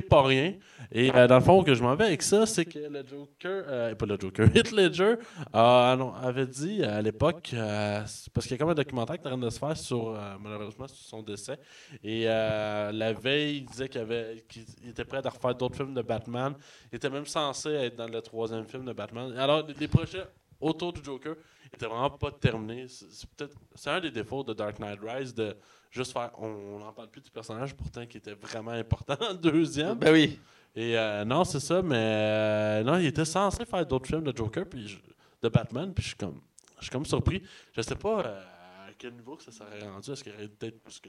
pas 0.01 0.22
rien. 0.22 0.55
Et 0.90 1.14
euh, 1.14 1.26
dans 1.26 1.34
le 1.36 1.43
fond, 1.43 1.62
que 1.62 1.74
je 1.74 1.82
m'en 1.82 1.95
vais 1.95 2.07
avec 2.07 2.22
ça, 2.22 2.47
c'est 2.47 2.64
que 2.64 2.78
le 2.78 3.03
Joker, 3.07 3.64
euh, 3.68 3.95
pas 3.95 4.07
le 4.07 4.16
Joker, 4.18 4.47
Heath 4.57 4.70
Ledger 4.72 5.16
euh, 5.55 5.97
non, 5.97 6.14
avait 6.14 6.47
dit 6.47 6.82
à 6.82 7.03
l'époque, 7.03 7.51
euh, 7.53 8.01
parce 8.32 8.47
qu'il 8.47 8.53
y 8.53 8.55
a 8.55 8.59
comme 8.59 8.70
un 8.70 8.74
documentaire 8.74 9.16
qui 9.18 9.22
est 9.22 9.26
en 9.26 9.36
train 9.36 9.38
de 9.47 9.51
se 9.51 9.59
faire 9.59 9.76
sur, 9.76 10.18
malheureusement, 10.40 10.88
sur 10.88 10.97
son 11.05 11.22
décès. 11.22 11.59
Et 12.03 12.24
la 12.24 13.12
veille, 13.12 13.59
il 13.59 13.64
disait 13.66 13.88
qu'il 13.88 14.01
avait- 14.01 14.45
qu'il 14.49 14.64
était 14.88 15.05
prêt 15.05 15.20
à 15.24 15.28
refaire 15.28 15.55
d'autres 15.55 15.76
films 15.76 15.95
de 15.95 16.03
Batman. 16.03 16.55
Il 16.93 16.97
était 16.97 17.11
même 17.11 17.26
censé 17.26 17.68
être 17.70 17.97
dans 17.97 18.09
le 18.09 18.20
troisième 18.22 18.64
film 18.66 18.84
de 18.84 18.93
Batman. 18.93 19.34
Alors, 19.36 19.66
les 19.78 19.88
projets 19.88 20.24
autour 20.63 20.93
du 20.93 21.03
Joker 21.05 21.35
étaient 21.73 21.87
vraiment 21.87 22.11
pas 22.11 22.31
terminés. 22.31 22.87
C'est 22.89 23.29
peut-être 23.31 23.57
c'est 23.75 23.91
un 23.91 24.01
des 24.01 24.11
défauts 24.11 24.43
de 24.45 24.55
Dark 24.55 24.79
Knight 24.79 24.99
Rise 25.03 25.35
de 25.35 25.57
juste 25.91 26.13
faire. 26.13 26.31
On 26.39 26.79
n'en 26.79 26.93
parle 26.93 27.11
plus 27.11 27.21
du 27.21 27.31
personnage 27.31 27.75
pourtant 27.75 28.07
qui 28.07 28.17
était 28.19 28.35
vraiment 28.35 28.71
important 28.73 29.17
deuxième. 29.35 29.99
Ben 29.99 30.13
oui. 30.13 30.39
Et 30.75 30.97
euh, 30.99 31.25
non, 31.27 31.45
c'est 31.45 31.61
ça, 31.61 31.83
mais 31.83 31.97
euh, 31.99 32.83
non, 32.83 32.97
il 32.97 33.05
était 33.07 33.27
censé 33.27 33.67
faire 33.67 33.85
d'autres 33.85 34.07
films 34.07 34.25
de 34.25 34.35
Joker, 34.35 34.65
puis 34.67 34.89
je- 34.89 34.99
de 35.43 35.49
Batman, 35.51 35.93
puis 35.93 36.03
je 36.03 36.09
suis 36.09 36.17
comme, 36.17 36.41
je 36.79 36.85
suis 36.85 36.91
comme 36.91 37.05
surpris. 37.05 37.43
Je 37.77 37.83
sais 37.83 37.95
pas 37.97 38.25
euh, 38.25 38.41
à 38.89 38.93
quel 38.97 39.13
niveau 39.13 39.37
que 39.37 39.43
ça 39.43 39.53
serait 39.53 39.87
rendu. 39.87 40.11
Est-ce 40.11 40.23
qu'il 40.25 40.33
y 40.33 40.37
aurait 40.37 40.49
peut-être 40.49 40.83
plus 40.83 40.99
que. 41.01 41.09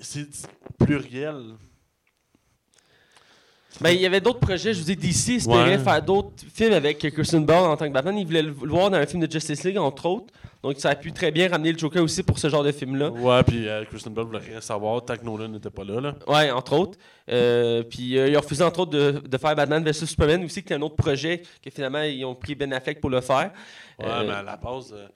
C'est 0.00 0.48
pluriel. 0.78 1.56
Ben, 3.80 3.90
il 3.90 4.00
y 4.00 4.06
avait 4.06 4.20
d'autres 4.20 4.40
projets. 4.40 4.74
Je 4.74 4.82
vous 4.82 4.90
ai 4.90 4.96
dit, 4.96 5.08
DC 5.08 5.36
espérait 5.36 5.76
Ouais. 5.76 5.78
faire 5.78 6.02
d'autres 6.02 6.32
films 6.52 6.72
avec 6.72 6.98
Kirsten 6.98 7.44
Ball 7.46 7.64
en 7.64 7.76
tant 7.76 7.86
que 7.88 7.92
Batman. 7.92 8.16
Il 8.18 8.26
voulait 8.26 8.42
le 8.42 8.50
voir 8.52 8.90
dans 8.90 8.98
un 8.98 9.06
film 9.06 9.24
de 9.26 9.30
Justice 9.30 9.64
League, 9.64 9.78
entre 9.78 10.06
autres. 10.06 10.32
Donc, 10.62 10.76
ça 10.78 10.90
a 10.90 10.94
pu 10.94 11.12
très 11.12 11.30
bien 11.30 11.48
ramener 11.48 11.72
le 11.72 11.78
Joker 11.78 12.02
aussi 12.02 12.22
pour 12.22 12.38
ce 12.38 12.50
genre 12.50 12.62
de 12.62 12.72
film-là. 12.72 13.10
Ouais, 13.10 13.42
puis 13.44 13.66
euh, 13.68 13.84
Kristen 13.86 14.12
Bell 14.12 14.24
voulait 14.24 14.40
rien 14.40 14.60
savoir 14.60 15.02
tant 15.04 15.16
que 15.16 15.24
Nolan 15.24 15.48
n'était 15.48 15.70
pas 15.70 15.84
là. 15.84 16.00
là. 16.00 16.14
Ouais, 16.26 16.50
entre 16.50 16.74
autres. 16.74 16.98
Euh, 17.30 17.82
puis 17.84 18.18
euh, 18.18 18.28
ils 18.28 18.36
ont 18.36 18.40
refusé, 18.40 18.62
entre 18.62 18.80
autres, 18.80 18.90
de, 18.90 19.22
de 19.26 19.38
faire 19.38 19.54
Batman 19.54 19.82
vs 19.82 19.92
Superman 20.04 20.44
aussi, 20.44 20.62
qui 20.62 20.72
est 20.72 20.76
un 20.76 20.82
autre 20.82 20.96
projet 20.96 21.40
que 21.64 21.70
finalement 21.70 22.02
ils 22.02 22.24
ont 22.26 22.34
pris 22.34 22.54
Ben 22.54 22.72
Affleck 22.74 23.00
pour 23.00 23.08
le 23.10 23.20
faire. 23.22 23.52
Ouais, 23.98 24.04
Euh, 24.06 24.24
mais 24.26 24.34
à 24.34 24.42
la 24.42 24.56
base, 24.56 24.92
euh, 24.94 25.06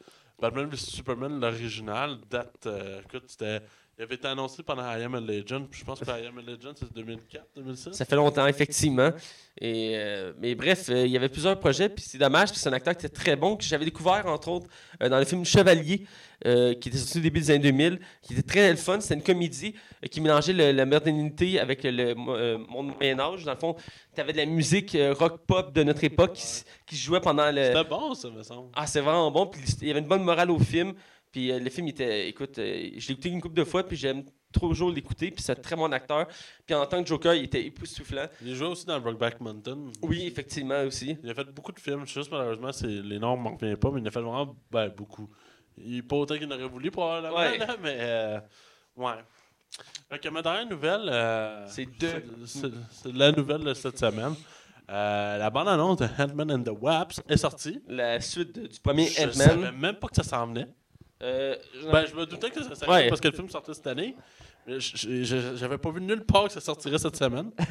Batman 0.40 0.66
vs 0.70 0.76
Superman, 0.78 1.38
l'original, 1.40 2.16
date. 2.30 2.66
écoute, 3.06 3.24
c'était. 3.26 3.60
Il 3.96 4.02
avait 4.02 4.16
été 4.16 4.26
annoncé 4.26 4.62
pendant 4.64 4.82
I 4.82 5.02
Am 5.04 5.14
a 5.14 5.20
Legend, 5.20 5.68
puis 5.70 5.78
je 5.80 5.84
pense 5.84 6.00
que 6.00 6.04
I 6.04 6.26
Am 6.26 6.36
a 6.38 6.42
Legend, 6.42 6.74
c'est 6.76 6.92
2004, 6.92 7.44
2006. 7.54 7.92
Ça 7.92 8.04
fait 8.04 8.16
longtemps, 8.16 8.44
effectivement. 8.48 9.10
Et, 9.60 9.92
euh, 9.94 10.32
mais 10.40 10.56
bref, 10.56 10.88
euh, 10.90 11.06
il 11.06 11.12
y 11.12 11.16
avait 11.16 11.28
plusieurs 11.28 11.60
projets, 11.60 11.88
puis 11.88 12.04
c'est 12.04 12.18
dommage, 12.18 12.50
puis 12.50 12.58
c'est 12.58 12.68
un 12.68 12.72
acteur 12.72 12.96
qui 12.96 13.06
était 13.06 13.14
très 13.16 13.36
bon, 13.36 13.56
que 13.56 13.62
j'avais 13.62 13.84
découvert, 13.84 14.26
entre 14.26 14.48
autres, 14.48 14.66
euh, 15.00 15.08
dans 15.08 15.18
le 15.20 15.24
film 15.24 15.44
Chevalier, 15.44 16.06
qui 16.44 16.88
était 16.90 16.98
sorti 16.98 17.18
au 17.18 17.20
début 17.22 17.40
des 17.40 17.52
années 17.52 17.60
2000, 17.70 18.00
qui 18.20 18.34
était 18.34 18.42
très 18.42 18.76
fun. 18.76 19.00
C'était 19.00 19.14
une 19.14 19.22
comédie 19.22 19.74
qui 20.10 20.20
mélangeait 20.20 20.52
le- 20.52 20.72
la 20.72 20.84
modernité 20.84 21.58
avec 21.58 21.84
le 21.84 22.12
monde 22.14 22.92
Moyen-Âge. 22.98 23.44
Dans 23.44 23.52
le 23.54 23.58
fond, 23.58 23.76
tu 24.14 24.20
avais 24.20 24.32
de 24.32 24.38
la 24.38 24.44
musique 24.44 24.94
rock-pop 25.12 25.72
de 25.72 25.82
notre 25.84 26.04
époque 26.04 26.34
qui, 26.34 26.44
qui 26.84 26.96
jouait 26.96 27.20
pendant 27.20 27.50
le... 27.50 27.62
C'était 27.68 27.84
bon, 27.84 28.12
ça, 28.12 28.28
me 28.28 28.42
semble. 28.42 28.68
Ah, 28.74 28.86
c'est 28.86 29.00
vraiment 29.00 29.30
bon. 29.30 29.46
Puis 29.46 29.62
il 29.80 29.88
y 29.88 29.90
avait 29.90 30.00
une 30.00 30.06
bonne 30.08 30.22
morale 30.24 30.50
au 30.50 30.58
film. 30.58 30.92
Puis 31.34 31.50
euh, 31.50 31.58
le 31.58 31.68
film 31.68 31.88
était, 31.88 32.28
écoute, 32.28 32.56
euh, 32.60 32.90
je 32.96 33.08
l'ai 33.08 33.12
écouté 33.14 33.28
une 33.28 33.40
couple 33.40 33.56
de 33.56 33.64
fois, 33.64 33.82
puis 33.82 33.96
j'aime 33.96 34.22
toujours 34.52 34.88
l'écouter. 34.92 35.32
Puis 35.32 35.42
c'est 35.42 35.50
un 35.58 35.60
très 35.60 35.74
bon 35.74 35.92
acteur. 35.92 36.28
Puis 36.64 36.76
en 36.76 36.86
tant 36.86 37.02
que 37.02 37.08
Joker, 37.08 37.34
il 37.34 37.42
était 37.46 37.64
époustouflant. 37.66 38.26
Il 38.40 38.54
jouait 38.54 38.68
aussi 38.68 38.86
dans 38.86 39.00
Brokeback 39.00 39.40
Mountain. 39.40 39.90
Oui, 40.02 40.26
effectivement 40.28 40.80
aussi. 40.82 41.18
Il 41.24 41.28
a 41.30 41.34
fait 41.34 41.42
beaucoup 41.52 41.72
de 41.72 41.80
films. 41.80 42.06
Juste 42.06 42.30
malheureusement, 42.30 42.70
c'est, 42.70 42.86
les 42.86 43.18
noms 43.18 43.36
ne 43.36 43.48
reviennent 43.48 43.76
pas, 43.76 43.90
mais 43.90 44.00
il 44.00 44.06
a 44.06 44.12
fait 44.12 44.20
vraiment 44.20 44.54
ben, 44.70 44.88
beaucoup. 44.90 45.28
Il 45.76 45.96
n'est 45.96 46.02
pas 46.02 46.14
autant 46.14 46.38
qu'il 46.38 46.52
aurait 46.52 46.68
voulu, 46.68 46.92
probablement, 46.92 47.34
Ouais. 47.36 47.58
là, 47.58 47.76
mais 47.82 47.96
euh, 47.98 48.40
ouais. 48.94 50.18
Que 50.22 50.28
ma 50.28 50.40
dernière 50.40 50.68
nouvelle, 50.70 51.08
euh, 51.08 51.66
C'est 51.66 51.86
deux. 51.98 52.22
c'est, 52.46 52.70
c'est 52.92 53.12
la 53.12 53.32
nouvelle 53.32 53.64
de 53.64 53.74
cette 53.74 53.98
semaine. 53.98 54.34
Euh, 54.88 55.36
la 55.38 55.50
bande-annonce 55.50 55.96
de 55.98 56.06
Ant-Man 56.16 56.52
and 56.52 56.62
the 56.62 56.78
Wasp 56.80 57.22
est 57.28 57.38
sortie. 57.38 57.80
La 57.88 58.20
suite 58.20 58.56
du 58.56 58.78
premier 58.78 59.08
Je 59.08 59.30
savais 59.30 59.54
Ant-Man. 59.54 59.76
même 59.76 59.96
pas 59.96 60.06
que 60.06 60.14
ça 60.14 60.22
s'en 60.22 60.46
venait. 60.46 60.68
Euh, 61.22 61.56
Ben, 61.92 62.06
je 62.06 62.14
me 62.14 62.26
doutais 62.26 62.50
que 62.50 62.62
ça 62.62 62.90
Ouais. 62.90 63.08
parce 63.08 63.20
que 63.20 63.28
le 63.28 63.34
film 63.34 63.48
sortait 63.48 63.74
cette 63.74 63.86
année. 63.86 64.16
J'avais 64.66 65.78
pas 65.78 65.90
vu 65.90 66.00
nulle 66.00 66.24
part 66.24 66.44
que 66.44 66.52
ça 66.52 66.60
sortirait 66.60 66.98
cette 66.98 67.16
semaine. 67.16 67.50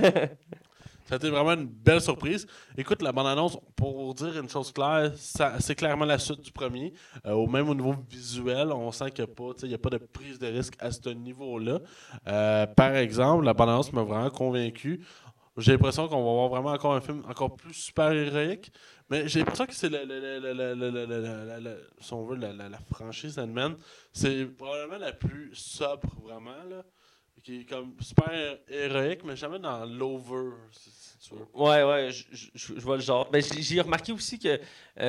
ça 1.06 1.16
a 1.16 1.16
été 1.16 1.30
vraiment 1.30 1.54
une 1.54 1.66
belle 1.66 2.02
surprise. 2.02 2.48
Écoute, 2.78 3.02
la 3.02 3.12
bande-annonce, 3.12 3.58
pour 3.76 4.14
dire 4.14 4.38
une 4.40 4.50
chose 4.50 4.72
claire, 4.72 5.12
c'est 5.16 5.76
clairement 5.76 6.06
la 6.06 6.20
suite 6.20 6.42
du 6.42 6.52
premier. 6.52 6.94
Euh, 7.26 7.32
au 7.32 7.48
même 7.48 7.68
au 7.70 7.76
niveau 7.76 7.96
visuel, 8.10 8.72
on 8.72 8.92
sent 8.92 9.12
qu'il 9.12 9.26
n'y 9.68 9.74
a, 9.74 9.78
pas 9.78 9.90
de 9.90 9.98
prise 9.98 10.40
de 10.40 10.48
risque 10.48 10.76
à 10.80 10.92
ce 10.92 11.10
niveau-là. 11.10 11.80
Euh, 12.28 12.66
par 12.68 12.96
exemple, 12.96 13.46
la 13.46 13.54
bande-annonce 13.54 13.92
m'a 13.92 14.04
vraiment 14.04 14.30
convaincu. 14.30 15.04
J'ai 15.58 15.74
l'impression 15.74 16.08
qu'on 16.08 16.24
va 16.24 16.30
avoir 16.32 16.50
vraiment 16.50 16.72
encore 16.72 16.94
un 16.96 17.02
film 17.02 17.24
encore 17.30 17.56
plus 17.56 17.74
super-héroïque. 17.74 18.72
Mais 19.10 19.28
j'ai 19.28 19.40
l'impression 19.40 19.66
que 19.66 19.74
c'est 19.74 19.90
la, 19.90 20.00
si 22.00 22.14
on 22.14 22.26
veut, 22.26 22.38
la, 22.38 22.54
la, 22.54 22.80
franchise 22.92 23.38
Ant-Man. 23.38 23.76
C'est 24.12 24.46
probablement 24.46 24.98
la 24.98 25.14
plus 25.14 25.52
sobre, 25.54 26.10
vraiment. 26.22 26.64
Là 26.70 26.84
qui 27.44 27.62
est 27.62 27.66
comme 27.66 27.94
super 28.00 28.58
héroïque, 28.70 29.24
mais 29.26 29.36
jamais 29.36 29.60
dans 29.60 29.86
l'over. 29.86 30.52
Si 30.72 31.34
ouais, 31.54 31.84
ouais, 31.84 32.10
je 32.12 32.80
vois 32.80 32.96
le 32.96 33.02
genre. 33.02 33.30
Mais 33.32 33.42
j'ai 33.42 33.82
remarqué 33.82 34.14
aussi 34.14 34.40
que 34.40 34.60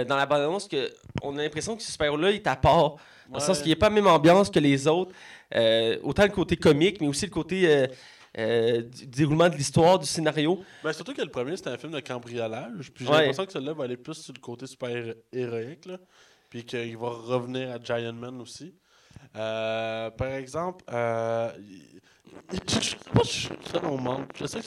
dans 0.04 0.16
la 0.16 0.26
bande-annonce, 0.26 0.68
on 1.22 1.38
a 1.38 1.42
l'impression 1.42 1.76
que 1.76 1.82
ce 1.82 1.92
super-là 1.92 2.32
est 2.32 2.46
à 2.46 2.56
part. 2.56 2.96
Dans 3.28 3.38
le 3.38 3.40
sens 3.40 3.58
qu'il 3.58 3.68
n'y 3.68 3.72
a 3.72 3.76
pas 3.76 3.88
la 3.88 3.94
même 3.94 4.06
ambiance 4.06 4.50
que 4.50 4.58
les 4.58 4.86
autres. 4.88 5.12
Autant 6.02 6.24
le 6.24 6.30
côté 6.30 6.56
comique, 6.56 7.00
mais 7.00 7.06
aussi 7.06 7.26
le 7.26 7.30
côté 7.30 7.86
euh, 8.38 8.82
du 8.82 9.06
déroulement 9.06 9.48
de 9.48 9.56
l'histoire, 9.56 9.98
du 9.98 10.06
scénario. 10.06 10.62
Ben, 10.82 10.92
surtout 10.92 11.14
que 11.14 11.22
le 11.22 11.30
premier, 11.30 11.56
c'était 11.56 11.70
un 11.70 11.78
film 11.78 11.92
de 11.92 12.00
cambriolage. 12.00 12.90
Puis 12.92 13.04
j'ai 13.04 13.10
Ouais. 13.10 13.18
l'impression 13.18 13.46
que 13.46 13.52
celui-là 13.52 13.72
va 13.74 13.84
aller 13.84 13.96
plus 13.96 14.14
sur 14.14 14.32
le 14.34 14.40
côté 14.40 14.66
super 14.66 14.88
héro- 14.90 15.14
héroïque. 15.32 15.86
Là. 15.86 15.98
Puis 16.50 16.64
qu'il 16.64 16.96
va 16.96 17.08
revenir 17.10 17.70
à 17.70 17.78
Giant 17.82 18.12
Man 18.12 18.40
aussi. 18.40 18.74
Euh, 19.36 20.10
par 20.10 20.28
exemple, 20.28 20.84
euh, 20.92 21.50
je 22.52 22.80
sais 22.80 22.96
pas 23.12 23.24
si 23.24 23.40
je 23.40 23.46
suis 23.68 23.86
au 23.86 23.96
monde. 23.96 24.26
Je 24.34 24.46
sais 24.46 24.60
que. 24.60 24.66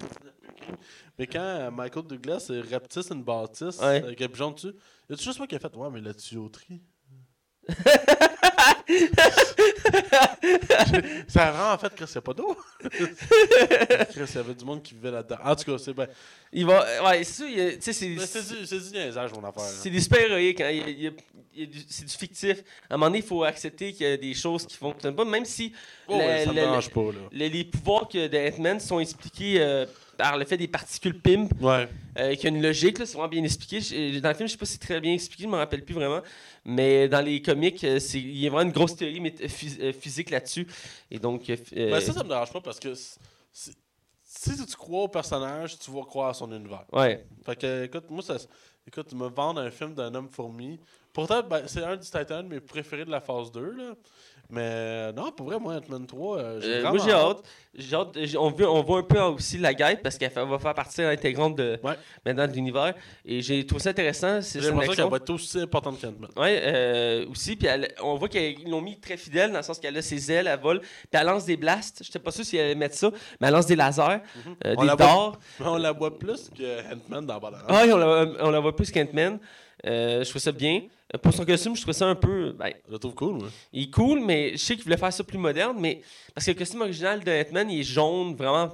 Mais 1.17 1.27
quand 1.27 1.39
euh, 1.39 1.71
Michael 1.71 2.03
Douglas 2.07 2.51
rapetisse 2.71 3.09
une 3.11 3.23
bâtisse 3.23 3.79
Ouais. 3.79 4.03
avec 4.03 4.21
un 4.21 4.27
pigeon 4.27 4.51
dessus, 4.51 4.73
y 5.09 5.13
a-tu 5.13 5.23
juste 5.23 5.37
moi 5.39 5.47
qui 5.47 5.55
a 5.55 5.59
fait 5.59 5.73
Ouais, 5.75 5.89
mais 5.91 6.01
la 6.01 6.13
tuyauterie? 6.13 6.81
ça 11.27 11.47
a 11.47 11.51
vraiment 11.51 11.77
fait 11.77 11.95
que 11.95 12.05
c'est 12.05 12.21
pas 12.21 12.33
d'eau. 12.33 12.55
Chris, 12.81 14.25
il 14.29 14.35
y 14.35 14.37
avait 14.37 14.53
du 14.53 14.65
monde 14.65 14.81
qui 14.81 14.93
vivait 14.93 15.11
là-dedans. 15.11 15.37
En 15.43 15.55
tout 15.55 15.71
cas, 15.71 15.77
c'est 15.77 15.93
ben, 15.93 16.07
Il 16.51 16.65
va. 16.65 17.03
Ouais, 17.03 17.23
c'est 17.23 17.43
a- 17.43 17.71
tu 17.75 17.81
sais, 17.81 17.93
c'est- 17.93 18.07
du, 18.07 18.79
du 18.79 18.91
niaisage, 18.91 19.31
mon 19.33 19.43
affaire. 19.47 19.63
C'est 19.63 19.89
des 19.89 20.01
super 20.01 20.21
héroïques. 20.21 20.61
Hein. 20.61 20.71
Il, 20.71 20.89
il 20.89 21.13
c'est 21.89 22.05
du 22.05 22.13
fictif. 22.13 22.63
À 22.89 22.93
un 22.93 22.97
moment 22.97 23.07
donné, 23.07 23.19
il 23.19 23.23
faut 23.25 23.43
accepter 23.43 23.93
qu'il 23.93 24.07
y 24.07 24.11
a 24.11 24.17
des 24.17 24.33
choses 24.33 24.65
qui 24.65 24.75
fonctionnent 24.77 25.15
pas, 25.15 25.25
même 25.25 25.45
si 25.45 25.73
Oh, 26.07 26.19
ça 26.19 26.51
pas, 26.53 27.01
là. 27.11 27.11
les 27.31 27.63
pouvoirs 27.63 28.07
que 28.07 28.27
de 28.27 28.79
sont 28.79 28.99
expliqués 28.99 29.55
euh, 29.59 29.85
par 30.17 30.37
le 30.37 30.45
fait 30.45 30.57
des 30.57 30.67
particules 30.67 31.19
PIMP, 31.19 31.49
Ouais. 31.61 31.87
euh, 32.17 32.35
qui 32.35 32.47
a 32.47 32.49
une 32.49 32.61
logique, 32.61 32.97
c'est 32.97 33.13
vraiment 33.13 33.27
bien 33.27 33.43
expliqué. 33.43 33.79
Dans 34.19 34.29
le 34.29 34.35
film, 34.35 34.47
je 34.47 34.53
sais 34.53 34.57
pas 34.57 34.65
si 34.65 34.73
c'est 34.73 34.79
très 34.79 34.99
bien 34.99 35.13
expliqué, 35.13 35.43
je 35.43 35.47
me 35.49 35.55
rappelle 35.57 35.83
plus 35.85 35.93
vraiment. 35.95 36.21
Mais 36.65 37.07
dans 37.07 37.21
les 37.21 37.41
comics, 37.41 37.83
euh, 37.83 37.99
il 38.13 38.37
y 38.39 38.47
a 38.47 38.49
vraiment 38.49 38.67
une 38.69 38.73
grosse 38.73 38.95
théorie 38.95 39.19
phys- 39.21 39.79
euh, 39.81 39.93
physique 39.93 40.29
là-dessus. 40.29 40.67
Et 41.11 41.19
donc. 41.19 41.49
euh, 41.49 41.55
Ben, 41.73 41.99
ça, 42.01 42.13
ça 42.13 42.23
me 42.23 42.29
dérange 42.29 42.51
pas 42.51 42.61
parce 42.61 42.79
que 42.79 42.93
si 43.53 43.71
tu 44.65 44.75
crois 44.75 45.03
au 45.03 45.07
personnage, 45.07 45.77
tu 45.79 45.91
vas 45.91 46.01
croire 46.03 46.29
à 46.29 46.33
son 46.33 46.51
univers. 46.51 46.83
ouais. 46.93 47.23
Fait 47.45 47.55
que, 47.55 47.83
écoute, 47.85 48.09
moi, 48.09 48.21
ça, 48.21 48.37
écoute, 48.87 49.13
me 49.13 49.27
vendre 49.27 49.61
un 49.61 49.71
film 49.71 49.93
d'un 49.93 50.13
homme 50.15 50.29
fourmi. 50.29 50.79
Pourtant, 51.17 51.41
ben, 51.41 51.63
c'est 51.65 51.83
un 51.83 51.95
du 51.95 52.03
Titan 52.05 52.43
de 52.43 52.47
mes 52.47 52.59
préférés 52.59 53.03
de 53.05 53.09
la 53.09 53.19
phase 53.21 53.51
2, 53.51 53.59
là. 53.71 53.93
Mais 54.49 54.61
euh, 54.63 55.11
non, 55.11 55.29
pour 55.33 55.47
vrai, 55.47 55.59
moi, 55.59 55.75
Ant-Man 55.75 56.05
3, 56.07 56.37
euh, 56.37 56.61
j'ai 56.61 56.75
Euh, 56.75 56.89
moi, 56.89 56.97
j'ai 57.03 57.11
hâte. 57.11 57.39
J'ai 57.75 57.95
hâte. 57.97 58.09
j'ai- 58.15 58.37
On, 58.37 58.49
veut- 58.49 58.69
on 58.69 58.81
voit 58.81 58.99
un 58.99 59.03
peu 59.03 59.19
aussi 59.19 59.57
la 59.57 59.73
guêpe 59.73 60.01
parce 60.03 60.17
qu'elle 60.17 60.29
fait- 60.31 60.45
va 60.45 60.57
faire 60.57 60.73
partie 60.73 61.01
intégrante 61.01 61.55
de, 61.57 61.77
Ouais. 61.83 61.95
maintenant 62.25 62.47
de 62.47 62.53
l'univers. 62.53 62.93
Et 63.25 63.41
j'ai 63.41 63.65
trouvé 63.65 63.81
ça 63.81 63.89
intéressant. 63.89 64.41
C'est 64.41 64.61
J'ai 64.61 64.69
l'impression 64.69 64.93
qu'elle 64.93 65.09
va 65.11 65.17
être 65.17 65.29
aussi 65.31 65.59
importante 65.59 65.99
qu'Ant-Man. 65.99 66.29
Euh, 66.37 67.25
aussi. 67.29 67.57
Puis 67.57 67.67
elle- 67.67 67.93
on 68.01 68.15
voit 68.15 68.29
qu'ils 68.29 68.69
l'ont 68.69 68.79
mis 68.79 68.97
très 68.99 69.17
fidèle 69.17 69.51
dans 69.51 69.57
le 69.57 69.63
sens 69.63 69.79
qu'elle 69.79 69.97
a 69.97 70.01
ses 70.01 70.31
ailes, 70.31 70.47
elle 70.47 70.59
vole. 70.59 70.79
Puis 70.79 70.87
elle 71.11 71.25
lance 71.25 71.43
des 71.45 71.57
blasts. 71.57 72.03
Je 72.09 72.17
pas 72.19 72.31
sûr 72.31 72.45
si 72.45 72.55
elle 72.55 72.65
allait 72.67 72.75
mettre 72.75 72.95
ça, 72.95 73.09
mais 73.41 73.47
elle 73.47 73.53
lance 73.53 73.65
des 73.65 73.75
lasers. 73.75 74.21
On 74.63 74.81
des 74.81 74.87
la 74.87 74.95
dards. 74.95 75.39
Mais 75.59 75.65
on 75.67 75.77
la 75.77 75.91
voit 75.91 76.17
plus 76.17 76.49
que 76.57 76.93
Ant-Man 76.93 77.25
dans. 77.25 77.41
Ah, 77.67 77.81
oui, 77.83 77.91
on 77.91 77.97
la, 77.97 78.25
on 78.45 78.49
la 78.51 78.59
voit 78.61 78.73
plus 78.75 78.91
qu'Ant-Man. 78.91 79.39
Euh, 79.85 80.23
je 80.23 80.29
trouve 80.29 80.41
ça 80.41 80.51
bien. 80.51 80.83
Euh, 81.13 81.17
Pour 81.19 81.33
son 81.33 81.45
costume, 81.45 81.75
je 81.75 81.81
trouve 81.81 81.93
ça 81.93 82.07
un 82.07 82.15
peu. 82.15 82.51
Ben, 82.57 82.73
Je 82.87 82.93
le 82.93 82.99
trouve 82.99 83.13
cool, 83.15 83.33
moi. 83.35 83.47
il 83.71 83.83
est 83.83 83.91
cool, 83.91 84.19
mais 84.21 84.51
je 84.53 84.57
sais 84.57 84.75
qu'il 84.75 84.83
voulait 84.83 84.97
faire 84.97 85.13
ça 85.13 85.23
plus 85.23 85.37
moderne. 85.37 85.77
Mais 85.79 86.01
parce 86.33 86.45
que 86.45 86.51
le 86.51 86.57
costume 86.57 86.81
original 86.81 87.23
de 87.23 87.31
Ant-Man, 87.31 87.69
il 87.69 87.79
est 87.81 87.83
jaune, 87.83 88.35
vraiment. 88.35 88.69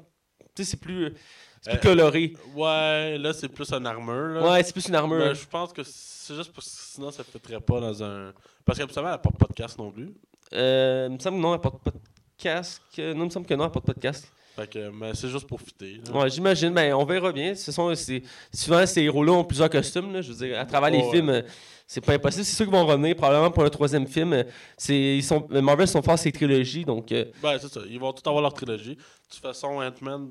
Tu 0.56 0.64
sais, 0.64 0.72
c'est 0.72 0.78
plus, 0.80 1.14
c'est 1.62 1.72
plus 1.72 1.78
Euh, 1.78 1.82
coloré. 1.82 2.34
Ouais, 2.56 3.18
là, 3.18 3.34
c'est 3.34 3.50
plus 3.50 3.72
une 3.72 3.86
armure. 3.86 4.40
Là. 4.42 4.52
Ouais, 4.52 4.64
c'est 4.64 4.72
plus 4.74 4.88
une 4.88 4.96
armure. 4.96 5.18
Mais 5.26 5.36
je 5.36 5.46
pense 5.48 5.74
que 5.74 5.82
c'est 5.84 6.36
juste 6.36 6.54
parce 6.54 6.68
que 6.68 6.74
sinon, 6.94 7.12
ça 7.12 7.24
ne 7.24 7.26
fitterait 7.32 7.60
pas 7.62 7.80
dans 7.82 8.04
un. 8.04 8.32
Parce 8.66 8.80
qu'habituellement, 8.80 9.14
elle 9.14 9.20
porte 9.22 9.38
pas 9.38 9.48
de 9.48 9.54
casque 9.54 9.78
non 9.78 9.92
plus. 9.92 10.14
Euh, 10.54 11.08
il 11.10 11.16
me 11.16 11.20
semble 11.20 11.38
que 11.38 11.42
non, 11.42 11.54
elle 11.56 11.60
porte 11.62 11.84
pas 11.84 11.92
de 11.92 11.98
casque. 12.38 12.82
Non, 12.98 13.04
il 13.14 13.26
me 13.26 13.30
semble 13.30 13.46
que 13.46 13.54
non, 13.56 13.66
elle 13.66 13.72
porte 13.72 13.86
pas 13.86 13.94
de 13.94 14.00
casque. 14.00 14.28
Fait 14.56 14.70
que, 14.70 14.90
mais 14.90 15.16
c'est 15.16 15.30
juste 15.30 15.48
pour 15.48 15.60
fitter. 15.60 16.00
Ouais, 16.14 16.30
j'imagine. 16.30 16.72
Ben, 16.74 16.94
on 16.94 17.06
verra 17.06 17.32
bien. 17.32 17.56
Ce 17.56 17.72
sont, 17.72 17.94
c'est- 17.96 18.22
souvent, 18.54 18.86
ces 18.86 19.02
héros-là 19.02 19.32
ont 19.32 19.44
plusieurs 19.44 19.70
costumes. 19.70 20.14
là. 20.14 20.22
Je 20.22 20.32
veux 20.32 20.46
dire, 20.48 20.60
à 20.60 20.66
travers 20.66 20.92
les 20.92 21.00
Ouais. 21.00 21.12
films, 21.12 21.44
c'est 21.88 22.02
pas 22.06 22.14
impossible. 22.14 22.46
C'est 22.46 22.56
sûr 22.56 22.66
qu'ils 22.66 22.74
vont 22.76 22.86
revenir 22.86 23.16
probablement 23.16 23.50
pour 23.50 23.64
un 23.64 23.70
troisième 23.70 24.06
film. 24.08 24.44
C'est, 24.78 25.18
ils 25.18 25.24
sont, 25.24 25.48
Marvel 25.50 25.88
sont 25.88 26.04
forts 26.04 26.20
ces 26.20 26.32
trilogies, 26.32 26.86
donc. 26.86 27.12
euh, 27.12 27.26
Ben, 27.42 27.58
c'est 27.60 27.68
ça. 27.72 27.82
Ils 27.90 28.00
vont 28.00 28.14
tout 28.14 28.28
avoir 28.30 28.44
leur 28.44 28.54
trilogie. 28.54 28.96
De 28.96 29.02
toute 29.32 29.42
façon, 29.42 29.82
Ant-Man. 29.82 30.30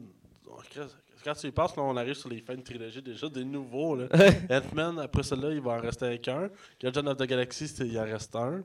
oh, 0.48 0.52
Quand 1.24 1.34
tu 1.34 1.46
y 1.48 1.50
penses, 1.52 1.76
là, 1.76 1.82
on 1.82 1.96
arrive 1.96 2.14
sur 2.14 2.28
les 2.28 2.40
fins 2.40 2.54
de 2.56 2.62
trilogie 2.62 3.02
déjà, 3.02 3.28
des 3.28 3.44
nouveaux. 3.44 3.96
Là. 3.96 4.06
Ant-Man, 4.50 5.00
après 5.00 5.24
celle-là, 5.24 5.50
il 5.50 5.60
va 5.60 5.72
en 5.72 5.80
rester 5.80 6.04
avec 6.06 6.28
un. 6.28 6.48
Guardian 6.80 7.06
of 7.08 7.16
the 7.16 7.24
Galaxy, 7.26 7.66
c'est- 7.66 7.86
il 7.88 7.98
en 7.98 8.04
reste 8.04 8.34
un. 8.36 8.62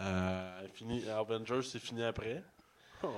Euh, 0.00 0.60
fini, 0.74 1.02
Avengers, 1.10 1.60
c'est 1.64 1.78
fini 1.78 2.02
après. 2.02 2.42
Oh. 3.04 3.08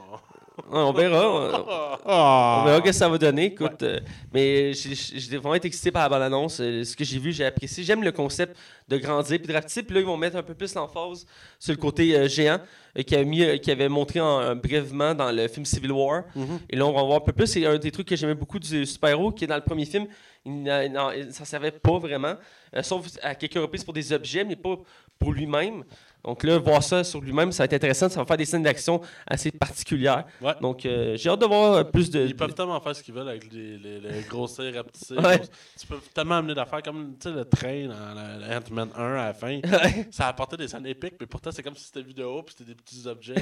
on 0.70 0.93
verra. 0.93 1.30
on- 1.64 1.99
Ah. 2.07 2.59
On 2.61 2.64
verra 2.66 2.78
ce 2.78 2.82
que 2.85 2.93
ça 2.93 3.09
va 3.09 3.18
donner. 3.18 3.47
Écoute, 3.47 3.82
euh, 3.82 3.99
mais 4.32 4.72
j'ai 4.74 4.95
j'ai 4.95 5.37
vraiment 5.39 5.55
été 5.55 5.68
excité 5.68 5.91
par 5.91 6.03
la 6.03 6.09
bande-annonce. 6.09 6.61
Euh, 6.61 6.85
ce 6.85 6.95
que 6.97 7.05
j'ai 7.05 7.18
vu, 7.18 7.32
j'ai 7.32 7.45
apprécié. 7.47 7.82
J'aime 7.82 8.03
le 8.03 8.12
concept 8.12 8.57
de 8.89 8.99
grandir 8.99 9.39
puis 9.39 9.49
de 9.49 9.53
rapetisser. 9.53 9.82
Puis 9.82 9.95
là, 9.95 10.01
ils 10.01 10.07
vont 10.07 10.16
mettre 10.16 10.37
un 10.37 10.43
peu 10.43 10.55
plus 10.55 10.74
l'emphase 10.74 11.26
sur 11.59 11.72
le 11.72 11.78
côté 11.80 12.14
euh, 12.16 12.28
géant 12.28 12.59
euh, 12.99 13.03
qui, 13.03 13.16
a 13.16 13.24
mis, 13.24 13.43
euh, 13.43 13.57
qui 13.57 13.70
avait 13.70 13.89
montré 13.89 14.20
en, 14.20 14.41
euh, 14.41 14.55
brièvement 14.55 15.14
dans 15.14 15.32
le 15.32 15.49
film 15.49 15.64
Civil 15.64 15.93
War. 15.93 16.24
Mhm. 16.37 16.61
Et 16.70 16.76
là, 16.76 16.87
on 16.87 16.93
va 16.93 17.01
en 17.01 17.07
voir 17.07 17.18
un 17.18 17.24
peu 17.24 17.32
plus. 17.32 17.47
C'est 17.47 17.64
un 17.66 17.78
des 17.78 17.91
trucs 17.91 18.09
que 18.09 18.16
j'aimais 18.16 18.35
beaucoup 18.35 18.59
du 18.59 18.85
super-héros 18.87 19.32
qui 19.32 19.45
est 19.45 19.49
dans 19.49 19.57
le 19.57 19.62
premier 19.62 19.87
film. 19.87 20.07
Il 20.47 20.62
n'a- 20.62 20.88
non, 20.88 21.11
il 21.12 21.32
s'en 21.32 21.45
servait 21.45 21.70
pas 21.70 21.99
vraiment, 21.99 22.34
euh, 22.76 22.82
sauf 22.82 23.07
à 23.22 23.34
quelques 23.34 23.55
reprises 23.55 23.82
pour 23.84 23.95
des 23.95 24.12
objets, 24.12 24.45
mais 24.45 24.57
pas 24.57 24.76
pour 25.18 25.32
lui-même. 25.32 25.84
Donc 26.22 26.42
là, 26.42 26.59
voir 26.59 26.82
ça 26.82 27.05
sur 27.05 27.20
lui-même, 27.20 27.53
ça 27.53 27.62
va 27.62 27.64
être 27.66 27.74
intéressant. 27.74 28.09
Ça 28.09 28.18
va 28.20 28.24
faire 28.26 28.38
des 28.38 28.47
scènes 28.47 28.62
d'action 28.62 29.01
assez 29.26 29.51
particulières. 29.51 30.24
Ouais. 30.40 30.55
Donc, 30.61 30.86
euh, 30.86 31.16
j'ai 31.18 31.28
hâte 31.28 31.40
de 31.40 31.45
voir 31.47 31.74
euh, 31.74 31.84
plus 31.84 32.11
de. 32.11 32.26
Ils 32.26 32.34
peuvent 32.34 32.55
tellement 32.55 32.80
faire 32.80 32.97
ce 32.97 33.03
qu'ils 33.03 33.12
veulent 33.12 33.28
avec 33.28 33.53
les, 33.53 33.76
les, 33.76 34.01
les 34.01 34.22
grossir, 34.22 34.72
rapetisser. 34.74 35.16
Ouais. 35.18 35.38
Tu 35.78 35.86
peux 35.86 35.99
tellement 36.14 36.36
amener 36.36 36.55
d'affaires 36.55 36.82
comme 36.82 37.14
le 37.24 37.45
train 37.45 37.88
dans 37.88 38.57
Ant-Man 38.57 38.88
1 38.97 39.03
à 39.03 39.26
la 39.26 39.34
fin. 39.34 39.61
Ouais. 39.64 40.07
Ça 40.11 40.26
a 40.26 40.28
apporté 40.30 40.57
des 40.57 40.68
scènes 40.68 40.86
épiques, 40.86 41.14
mais 41.20 41.26
pourtant, 41.26 41.51
c'est 41.53 41.62
comme 41.62 41.76
si 41.76 41.84
c'était 41.84 42.03
vidéo 42.03 42.42
puis 42.42 42.55
c'était 42.57 42.70
des 42.70 42.74
petits 42.76 43.07
objets. 43.07 43.34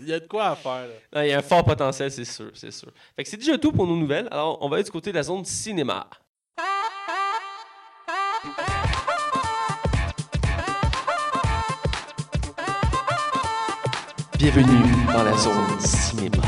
Il 0.00 0.08
y 0.08 0.12
a 0.14 0.20
de 0.20 0.26
quoi 0.26 0.48
à 0.48 0.56
faire. 0.56 0.86
Il 1.16 1.26
y 1.26 1.32
a 1.32 1.38
un 1.38 1.42
fort 1.42 1.64
potentiel, 1.64 2.10
c'est 2.10 2.24
sûr, 2.24 2.50
c'est 2.54 2.70
sûr. 2.70 2.88
Fait 3.16 3.22
que 3.22 3.28
c'est 3.28 3.36
déjà 3.36 3.58
tout 3.58 3.72
pour 3.72 3.86
nos 3.86 3.96
nouvelles. 3.96 4.28
Alors, 4.30 4.58
on 4.62 4.68
va 4.70 4.76
aller 4.76 4.84
du 4.84 4.90
côté 4.90 5.10
de 5.10 5.16
la 5.16 5.22
zone 5.22 5.44
cinéma. 5.44 6.06
Bienvenue 14.40 15.04
dans 15.12 15.22
la 15.22 15.36
zone 15.36 15.78
cinéma. 15.80 16.38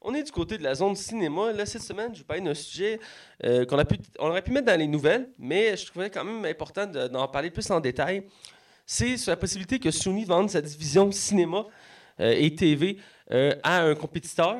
On 0.00 0.14
est 0.14 0.22
du 0.24 0.32
côté 0.32 0.58
de 0.58 0.62
la 0.64 0.74
zone 0.74 0.96
cinéma. 0.96 1.52
Là, 1.52 1.66
cette 1.66 1.82
semaine, 1.82 2.12
je 2.14 2.20
vous 2.20 2.24
parle 2.24 2.42
d'un 2.42 2.54
sujet 2.54 2.98
euh, 3.44 3.64
qu'on 3.64 3.78
a 3.78 3.84
pu, 3.84 3.96
on 4.18 4.28
aurait 4.28 4.42
pu 4.42 4.50
mettre 4.50 4.66
dans 4.66 4.78
les 4.78 4.88
nouvelles, 4.88 5.28
mais 5.38 5.76
je 5.76 5.86
trouvais 5.86 6.10
quand 6.10 6.24
même 6.24 6.44
important 6.44 6.86
de- 6.86 7.06
d'en 7.06 7.28
parler 7.28 7.50
plus 7.50 7.70
en 7.70 7.78
détail. 7.78 8.24
C'est 8.86 9.16
sur 9.16 9.30
la 9.30 9.36
possibilité 9.36 9.78
que 9.78 9.92
Sony 9.92 10.24
vende 10.24 10.50
sa 10.50 10.60
division 10.60 11.12
cinéma 11.12 11.64
euh, 12.20 12.34
et 12.36 12.54
TV 12.54 12.98
euh, 13.30 13.54
à 13.62 13.82
un 13.82 13.94
compétiteur. 13.94 14.56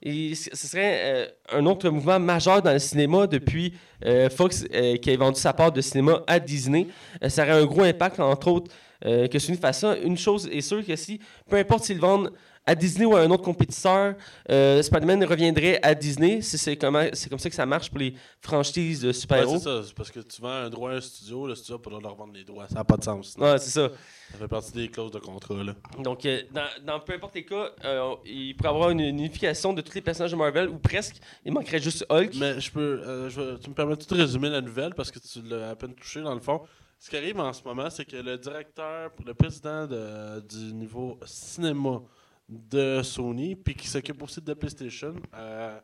Et 0.00 0.34
ce 0.34 0.54
serait 0.54 1.00
euh, 1.02 1.26
un 1.52 1.66
autre 1.66 1.88
mouvement 1.90 2.20
majeur 2.20 2.62
dans 2.62 2.72
le 2.72 2.78
cinéma 2.78 3.26
depuis 3.26 3.74
euh, 4.04 4.30
Fox 4.30 4.64
euh, 4.72 4.96
qui 4.96 5.10
a 5.10 5.16
vendu 5.16 5.40
sa 5.40 5.52
part 5.52 5.72
de 5.72 5.80
cinéma 5.80 6.22
à 6.26 6.38
Disney. 6.38 6.86
Ça 7.28 7.42
aurait 7.42 7.62
un 7.62 7.66
gros 7.66 7.82
impact, 7.82 8.20
entre 8.20 8.48
autres, 8.48 8.72
que 9.02 9.38
Sony 9.38 9.56
fasse 9.56 9.80
ça. 9.80 9.96
Une 9.98 10.18
chose 10.18 10.48
est 10.52 10.60
sûre 10.60 10.84
que 10.84 10.96
si, 10.96 11.20
peu 11.48 11.56
importe 11.56 11.84
s'ils 11.84 12.00
vendent 12.00 12.32
à 12.68 12.74
Disney 12.74 13.06
ou 13.06 13.16
à 13.16 13.20
un 13.20 13.30
autre 13.30 13.42
compétiteur, 13.42 14.14
euh, 14.50 14.82
Spider-Man 14.82 15.24
reviendrait 15.24 15.78
à 15.82 15.94
Disney. 15.94 16.42
C'est 16.42 16.58
c'est 16.58 16.76
comme 16.76 17.38
ça 17.38 17.48
que 17.48 17.56
ça 17.56 17.64
marche 17.66 17.88
pour 17.88 17.98
les 17.98 18.14
franchises 18.42 19.00
de 19.00 19.06
Ouais, 19.08 19.12
super-héros. 19.14 19.58
c'est 19.58 19.64
ça. 19.64 19.80
Parce 19.96 20.10
que 20.10 20.20
tu 20.20 20.40
vends 20.42 20.48
un 20.66 20.68
droit 20.70 20.90
à 20.90 20.94
un 20.96 21.00
studio, 21.00 21.46
le 21.46 21.54
studio 21.54 21.78
peut 21.78 21.90
leur 21.90 22.14
vendre 22.14 22.34
les 22.34 22.44
droits. 22.44 22.68
Ça 22.68 22.74
n'a 22.76 22.84
pas 22.84 22.96
de 22.96 23.04
sens. 23.04 23.34
Ouais, 23.38 23.58
c'est 23.58 23.70
ça. 23.70 23.88
Ça 24.32 24.38
fait 24.38 24.48
partie 24.48 24.72
des 24.72 24.88
clauses 24.88 25.10
de 25.12 25.18
contrat. 25.18 25.62
Là. 25.64 25.74
Donc, 26.02 26.26
euh, 26.26 26.42
dans, 26.52 26.66
dans 26.86 27.00
peu 27.00 27.14
importe 27.14 27.34
les 27.34 27.44
cas, 27.46 27.70
euh, 27.84 28.14
il 28.26 28.54
pourrait 28.54 28.68
y 28.70 28.74
avoir 28.74 28.90
une, 28.90 29.00
une 29.00 29.18
unification 29.18 29.72
de 29.72 29.80
tous 29.80 29.94
les 29.94 30.02
personnages 30.02 30.32
de 30.32 30.36
Marvel, 30.36 30.68
ou 30.68 30.78
presque. 30.78 31.16
Il 31.46 31.52
manquerait 31.52 31.80
juste 31.80 32.04
Hulk. 32.10 32.34
Mais 32.38 32.60
je 32.60 32.70
peux, 32.70 32.80
euh, 33.06 33.30
je 33.30 33.56
tu 33.56 33.70
me 33.70 33.74
permets 33.74 33.96
de 33.96 34.14
résumer 34.14 34.50
la 34.50 34.60
nouvelle 34.60 34.94
parce 34.94 35.10
que 35.10 35.18
tu 35.18 35.40
l'as 35.48 35.70
à 35.70 35.74
peine 35.76 35.94
touché 35.94 36.20
dans 36.20 36.34
le 36.34 36.40
fond. 36.40 36.60
Ce 37.00 37.08
qui 37.08 37.16
arrive 37.16 37.38
en 37.40 37.52
ce 37.52 37.62
moment, 37.62 37.88
c'est 37.90 38.04
que 38.04 38.16
le 38.16 38.36
directeur, 38.36 39.10
le 39.24 39.32
président 39.32 39.86
de- 39.86 40.40
du 40.40 40.74
niveau 40.74 41.16
cinéma 41.24 42.00
de 42.48 43.02
Sony, 43.02 43.54
puis 43.54 43.74
qui 43.74 43.88
s'occupe 43.88 44.22
aussi 44.22 44.40
de 44.40 44.54
PlayStation, 44.54 45.14
euh, 45.34 45.78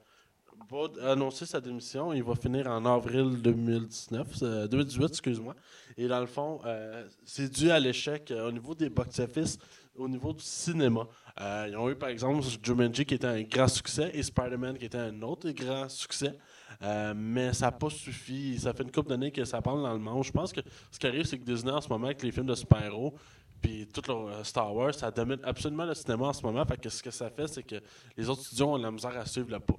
va 0.70 1.10
annoncer 1.10 1.46
sa 1.46 1.60
démission. 1.60 2.12
Il 2.12 2.22
va 2.22 2.34
finir 2.34 2.66
en 2.68 2.84
avril 2.86 3.40
2019, 3.42 4.26
euh, 4.42 4.66
2018, 4.66 5.04
excuse-moi. 5.06 5.54
Et 5.96 6.08
dans 6.08 6.20
le 6.20 6.26
fond, 6.26 6.60
euh, 6.64 7.06
c'est 7.24 7.48
dû 7.52 7.70
à 7.70 7.78
l'échec 7.78 8.30
euh, 8.30 8.48
au 8.48 8.52
niveau 8.52 8.74
des 8.74 8.88
box-office, 8.88 9.58
au 9.96 10.08
niveau 10.08 10.32
du 10.32 10.42
cinéma. 10.42 11.06
Euh, 11.40 11.66
ils 11.68 11.76
ont 11.76 11.90
eu 11.90 11.94
par 11.94 12.08
exemple 12.08 12.44
Jumanji 12.62 13.04
qui 13.04 13.14
était 13.14 13.26
un 13.26 13.42
grand 13.42 13.68
succès 13.68 14.10
et 14.14 14.22
Spider-Man 14.22 14.78
qui 14.78 14.86
était 14.86 14.98
un 14.98 15.22
autre 15.22 15.50
grand 15.50 15.88
succès. 15.88 16.36
Euh, 16.82 17.14
mais 17.16 17.52
ça 17.52 17.66
n'a 17.66 17.72
pas 17.72 17.90
suffi. 17.90 18.58
Ça 18.58 18.72
fait 18.72 18.82
une 18.82 18.90
couple 18.90 19.10
d'années 19.10 19.30
que 19.30 19.44
ça 19.44 19.60
parle 19.62 19.82
dans 19.82 19.92
le 19.92 19.98
monde. 19.98 20.24
Je 20.24 20.32
pense 20.32 20.52
que 20.52 20.60
ce 20.90 20.98
qui 20.98 21.06
arrive, 21.06 21.24
c'est 21.24 21.38
que 21.38 21.44
Disney 21.44 21.72
en 21.72 21.80
ce 21.80 21.88
moment, 21.88 22.06
avec 22.06 22.22
les 22.22 22.32
films 22.32 22.46
de 22.46 22.54
super-héros, 22.54 23.14
puis 23.64 23.86
tout 23.86 24.02
leur 24.06 24.26
euh, 24.26 24.44
Star 24.44 24.74
Wars, 24.74 24.94
ça 24.94 25.10
domine 25.10 25.38
absolument 25.42 25.86
le 25.86 25.94
cinéma 25.94 26.26
en 26.26 26.32
ce 26.34 26.42
moment. 26.42 26.62
Fait 26.66 26.76
que 26.76 26.90
ce 26.90 27.02
que 27.02 27.10
ça 27.10 27.30
fait, 27.30 27.46
c'est 27.46 27.62
que 27.62 27.76
les 28.14 28.28
autres 28.28 28.42
studios 28.42 28.74
ont 28.74 28.76
la 28.76 28.90
misère 28.90 29.16
à 29.16 29.24
suivre 29.24 29.50
le 29.50 29.58
pas. 29.58 29.76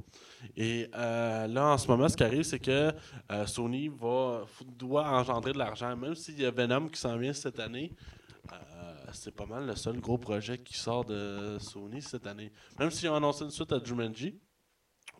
Et 0.57 0.89
euh, 0.95 1.45
là, 1.45 1.67
en 1.67 1.77
ce 1.77 1.87
moment, 1.87 2.09
ce 2.09 2.17
qui 2.17 2.23
arrive, 2.23 2.41
c'est 2.41 2.57
que 2.57 2.91
euh, 3.31 3.45
Sony 3.45 3.89
va, 3.89 4.41
doit 4.65 5.07
engendrer 5.07 5.53
de 5.53 5.59
l'argent. 5.59 5.95
Même 5.95 6.15
s'il 6.15 6.41
y 6.41 6.45
a 6.45 6.51
Venom 6.51 6.87
qui 6.87 6.99
s'en 6.99 7.15
vient 7.17 7.33
cette 7.33 7.59
année, 7.59 7.91
c'est 9.13 9.33
pas 9.33 9.45
mal 9.45 9.65
le 9.65 9.75
seul 9.75 9.99
gros 9.99 10.17
projet 10.17 10.57
qui 10.57 10.77
sort 10.77 11.05
de 11.05 11.57
Sony 11.59 12.01
cette 12.01 12.27
année. 12.27 12.51
Même 12.77 12.91
s'ils 12.91 13.07
ont 13.09 13.15
annoncé 13.15 13.45
une 13.45 13.51
suite 13.51 13.71
à 13.71 13.81
Jumanji, 13.81 14.37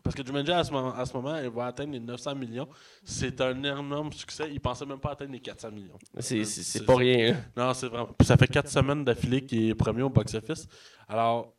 parce 0.06 0.14
que 0.14 0.26
Jumanji, 0.26 0.52
à 0.52 0.64
ce 0.64 0.72
moment, 0.72 0.94
à 0.94 1.04
ce 1.04 1.12
moment 1.16 1.36
il 1.38 1.50
va 1.50 1.66
atteindre 1.66 1.92
les 1.92 2.00
900 2.00 2.34
millions. 2.34 2.68
C'est 3.04 3.40
un 3.40 3.56
énorme 3.62 4.12
succès. 4.12 4.48
Il 4.50 4.60
pensait 4.60 4.86
même 4.86 4.98
pas 4.98 5.12
atteindre 5.12 5.32
les 5.32 5.40
400 5.40 5.70
millions. 5.70 5.98
C'est- 6.18 6.44
c'est- 6.44 6.84
pas 6.84 6.96
rien. 6.96 7.34
hein. 7.34 7.36
Non, 7.56 7.74
c'est 7.74 7.88
vraiment. 7.88 8.08
Puis 8.18 8.26
ça 8.26 8.36
fait 8.36 8.48
quatre 8.48 8.68
semaines 8.70 9.04
d'affilée 9.04 9.44
qu'il 9.44 9.68
est 9.70 9.74
premier 9.74 10.02
au 10.02 10.10
box-office. 10.10 10.66
Alors, 11.08 11.52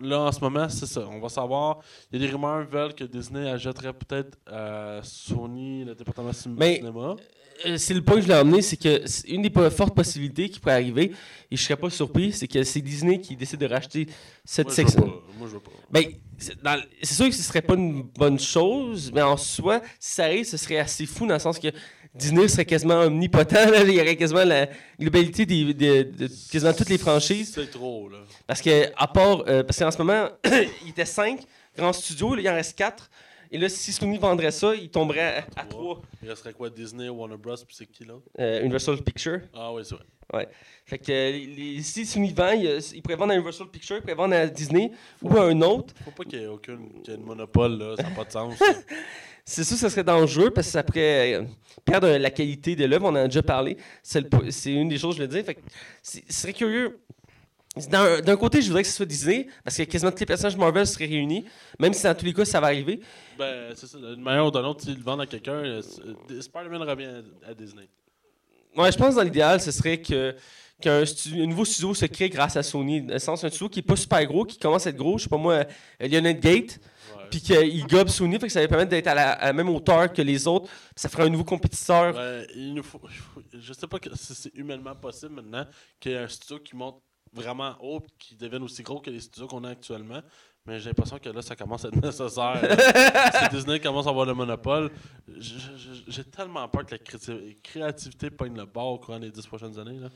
là, 0.00 0.20
en 0.20 0.32
ce 0.32 0.40
moment, 0.40 0.68
c'est 0.68 0.86
ça. 0.86 1.06
On 1.10 1.20
va 1.20 1.28
savoir. 1.28 1.80
Il 2.12 2.20
y 2.20 2.24
a 2.24 2.26
des 2.28 2.32
rumeurs 2.32 2.66
qui 2.66 2.72
veulent 2.72 2.94
que 2.94 3.04
Disney 3.04 3.50
achèterait 3.50 3.92
peut-être 3.92 4.38
euh, 4.48 5.00
Sony, 5.02 5.84
le 5.84 5.94
département 5.94 6.30
Mais- 6.56 6.76
cinéma. 6.76 7.16
Euh, 7.66 7.76
c'est 7.76 7.92
le 7.92 8.00
point 8.00 8.14
que 8.16 8.22
je 8.22 8.28
l'ai 8.28 8.34
emmené, 8.36 8.62
c'est 8.62 8.78
que 8.78 9.02
une 9.30 9.42
des 9.42 9.50
fortes 9.70 9.94
possibilités 9.94 10.48
qui 10.48 10.58
pourrait 10.58 10.72
arriver, 10.76 11.12
et 11.50 11.56
je 11.56 11.62
serais 11.62 11.76
pas 11.76 11.90
surpris, 11.90 12.32
c'est 12.32 12.48
que 12.48 12.62
c'est 12.62 12.80
Disney 12.80 13.20
qui 13.20 13.36
décide 13.36 13.60
de 13.60 13.66
racheter 13.66 14.06
cette 14.46 14.68
Moi, 14.68 14.74
je 14.76 14.80
veux 14.82 14.86
section. 14.88 15.02
pas. 15.02 15.22
Moi, 15.38 15.46
je 15.48 15.52
veux 15.54 15.60
pas. 15.60 15.70
Ben, 15.90 16.04
c'est 16.40 17.14
sûr 17.14 17.26
que 17.28 17.34
ce 17.34 17.42
serait 17.42 17.62
pas 17.62 17.74
une 17.74 18.02
bonne 18.02 18.38
chose, 18.38 19.10
mais 19.14 19.22
en 19.22 19.36
soi, 19.36 19.80
si 19.98 20.12
ça 20.12 20.24
arrive, 20.24 20.44
ce 20.44 20.56
serait 20.56 20.78
assez 20.78 21.06
fou 21.06 21.26
dans 21.26 21.34
le 21.34 21.40
sens 21.40 21.58
que 21.58 21.68
Disney 22.14 22.48
serait 22.48 22.64
quasiment 22.64 23.00
omnipotent. 23.02 23.52
là. 23.70 23.82
il 23.82 23.94
y 23.94 24.00
aurait 24.00 24.16
quasiment 24.16 24.44
la 24.44 24.68
globalité 24.98 25.46
des, 25.46 25.72
des- 25.74 26.04
de 26.04 26.28
quasiment 26.50 26.72
toutes 26.72 26.88
les 26.88 26.98
franchises. 26.98 27.52
C'est 27.54 27.70
trop, 27.70 28.08
là. 28.08 28.18
Parce 28.46 28.60
que, 28.60 28.86
à 28.96 29.06
part. 29.06 29.44
euh, 29.46 29.62
parce 29.62 29.78
qu'en 29.78 29.90
ce 29.90 29.98
moment, 29.98 30.28
il 30.84 30.90
était 30.90 31.04
5 31.04 31.40
grands 31.76 31.92
studios, 31.92 32.34
là, 32.34 32.42
il 32.42 32.48
en 32.48 32.54
reste 32.54 32.76
4. 32.76 33.10
Et 33.52 33.58
là, 33.58 33.68
si 33.68 33.92
Sony 33.92 34.16
vendrait 34.18 34.50
ça, 34.52 34.74
il 34.74 34.88
tomberait 34.90 35.44
à, 35.56 35.64
3. 35.64 36.02
Il 36.22 36.28
resterait 36.30 36.52
quoi 36.52 36.70
Disney, 36.70 37.08
Warner 37.08 37.36
Bros. 37.36 37.56
Puis 37.66 37.76
c'est 37.76 37.86
qui, 37.86 38.04
là? 38.04 38.14
Universal 38.60 38.96
Picture. 39.02 39.40
Ah, 39.54 39.72
oui, 39.72 39.82
c'est 39.84 39.94
vrai. 39.96 40.04
Fait 40.86 40.98
que 40.98 41.12
euh, 41.12 41.30
les- 41.32 41.46
les- 41.76 41.82
si 41.82 42.04
Sony 42.06 42.32
vend, 42.32 42.50
il, 42.52 42.78
il 42.94 43.02
pourrait 43.02 43.16
vendre 43.16 43.32
à 43.32 43.36
Universal 43.36 43.68
Picture, 43.68 43.96
il 43.96 44.00
pourrait 44.02 44.14
vendre 44.14 44.34
à 44.34 44.46
Disney 44.46 44.90
ou 45.22 45.36
à 45.36 45.42
un 45.44 45.60
autre. 45.62 45.94
Faut 46.04 46.10
pas 46.10 46.24
qu'il 46.24 46.40
y 46.40 46.42
ait 46.42 46.46
aucune 46.46 47.02
qu'il 47.02 47.12
y 47.12 47.16
ait 47.16 47.18
de 47.18 47.22
monopole, 47.24 47.78
là. 47.78 47.94
Ça 47.96 48.02
n'a 48.04 48.10
pas 48.10 48.24
de 48.24 48.32
sens. 48.32 48.56
ça. 48.56 48.64
C'est 49.44 49.64
sûr 49.64 49.74
que 49.76 49.80
ça 49.80 49.90
serait 49.90 50.04
dangereux 50.04 50.50
parce 50.50 50.66
que 50.68 50.72
ça 50.72 50.82
pourrait 50.84 51.34
euh, 51.34 51.44
perdre 51.84 52.08
la 52.08 52.30
qualité 52.30 52.76
de 52.76 52.84
l'œuvre. 52.84 53.06
On 53.06 53.10
en 53.10 53.14
a 53.16 53.24
déjà 53.24 53.42
parlé. 53.42 53.76
C'est 54.02 54.20
le- 54.20 54.50
c'est 54.50 54.72
une 54.72 54.88
des 54.88 54.98
choses, 54.98 55.16
je 55.16 55.22
le 55.22 55.28
dis. 55.28 55.42
Fait 55.42 55.54
que 55.54 55.60
c'est- 56.02 56.24
ce 56.30 56.40
serait 56.42 56.52
curieux. 56.52 57.00
D'un 57.88 58.20
d'un 58.20 58.36
côté, 58.36 58.60
je 58.60 58.66
voudrais 58.66 58.82
que 58.82 58.88
ce 58.88 58.96
soit 58.96 59.06
Disney 59.06 59.46
parce 59.64 59.76
que 59.76 59.84
quasiment 59.84 60.10
tous 60.10 60.18
les 60.20 60.26
personnages 60.26 60.56
Marvel 60.56 60.84
seraient 60.86 61.06
réunis, 61.06 61.44
même 61.78 61.92
si 61.92 62.02
dans 62.02 62.14
tous 62.16 62.24
les 62.24 62.34
cas, 62.34 62.44
ça 62.44 62.60
va 62.60 62.66
arriver. 62.66 63.00
ben, 63.38 63.72
c'est 63.76 63.86
ça. 63.86 63.96
D'une 63.98 64.22
manière 64.22 64.44
ou 64.46 64.50
d'une 64.50 64.64
autre, 64.66 64.82
s'ils 64.82 64.96
le 64.98 65.02
vendent 65.04 65.20
à 65.20 65.26
quelqu'un, 65.26 65.52
euh, 65.52 65.80
c'est- 65.82 66.02
euh, 66.02 66.40
Spider-Man 66.40 66.82
revient 66.82 67.22
à, 67.46 67.50
à 67.50 67.54
Disney. 67.54 67.88
Ouais, 68.80 68.92
je 68.92 68.98
pense 68.98 69.10
que 69.14 69.20
dans 69.20 69.24
l'idéal, 69.24 69.60
ce 69.60 69.70
serait 69.70 70.00
que 70.00 70.34
qu'un 70.80 71.04
stu- 71.04 71.46
nouveau 71.46 71.64
studio 71.66 71.92
se 71.94 72.06
crée 72.06 72.30
grâce 72.30 72.56
à 72.56 72.62
Sony. 72.62 73.02
Dans 73.02 73.12
le 73.12 73.18
sens, 73.18 73.44
un 73.44 73.48
studio 73.50 73.68
qui 73.68 73.80
n'est 73.80 73.84
pas 73.86 73.96
super 73.96 74.24
gros, 74.24 74.44
qui 74.46 74.58
commence 74.58 74.86
à 74.86 74.90
être 74.90 74.96
gros, 74.96 75.18
je 75.18 75.24
sais 75.24 75.28
pas 75.28 75.36
moi, 75.36 75.52
euh, 76.00 76.08
Lionel 76.08 76.40
Gate, 76.40 76.80
puis 77.30 77.40
qu'il 77.42 77.86
gobe 77.86 78.08
Sony, 78.08 78.38
fait 78.40 78.46
que 78.46 78.52
ça 78.52 78.60
va 78.62 78.66
permettre 78.68 78.90
d'être 78.90 79.06
à 79.08 79.14
la, 79.14 79.32
à 79.32 79.46
la 79.48 79.52
même 79.52 79.68
hauteur 79.68 80.10
que 80.10 80.22
les 80.22 80.46
autres, 80.48 80.70
ça 80.96 81.08
ferait 81.10 81.24
un 81.24 81.28
nouveau 81.28 81.44
compétiteur. 81.44 82.14
Ouais, 82.16 82.46
il 82.54 82.72
nous 82.74 82.82
faut, 82.82 82.98
je 83.52 83.72
sais 83.74 83.86
pas 83.86 83.98
si 84.14 84.34
c'est 84.34 84.54
humainement 84.54 84.94
possible 84.96 85.34
maintenant 85.34 85.66
qu'il 86.00 86.12
y 86.12 86.14
ait 86.14 86.18
un 86.18 86.28
studio 86.28 86.58
qui 86.60 86.74
monte 86.74 87.02
vraiment 87.32 87.76
haut 87.80 88.00
qui 88.18 88.34
devienne 88.34 88.62
aussi 88.62 88.82
gros 88.82 89.00
que 89.00 89.10
les 89.10 89.20
studios 89.20 89.46
qu'on 89.48 89.62
a 89.64 89.70
actuellement. 89.70 90.22
Mais 90.66 90.78
j'ai 90.78 90.90
l'impression 90.90 91.18
que 91.18 91.28
là, 91.30 91.40
ça 91.42 91.56
commence 91.56 91.84
à 91.84 91.88
être 91.88 91.96
nécessaire. 92.02 92.60
si 93.50 93.56
Disney 93.56 93.80
commence 93.80 94.06
à 94.06 94.10
avoir 94.10 94.26
le 94.26 94.34
monopole, 94.34 94.90
j'ai 96.08 96.24
tellement 96.24 96.68
peur 96.68 96.84
que 96.86 96.92
la 96.92 96.98
créati- 96.98 97.56
créativité 97.62 98.30
pogne 98.30 98.56
le 98.56 98.66
bord 98.66 98.92
au 98.92 98.98
courant 98.98 99.18
des 99.18 99.30
10 99.30 99.46
prochaines 99.46 99.78
années. 99.78 99.98
Là. 99.98 100.08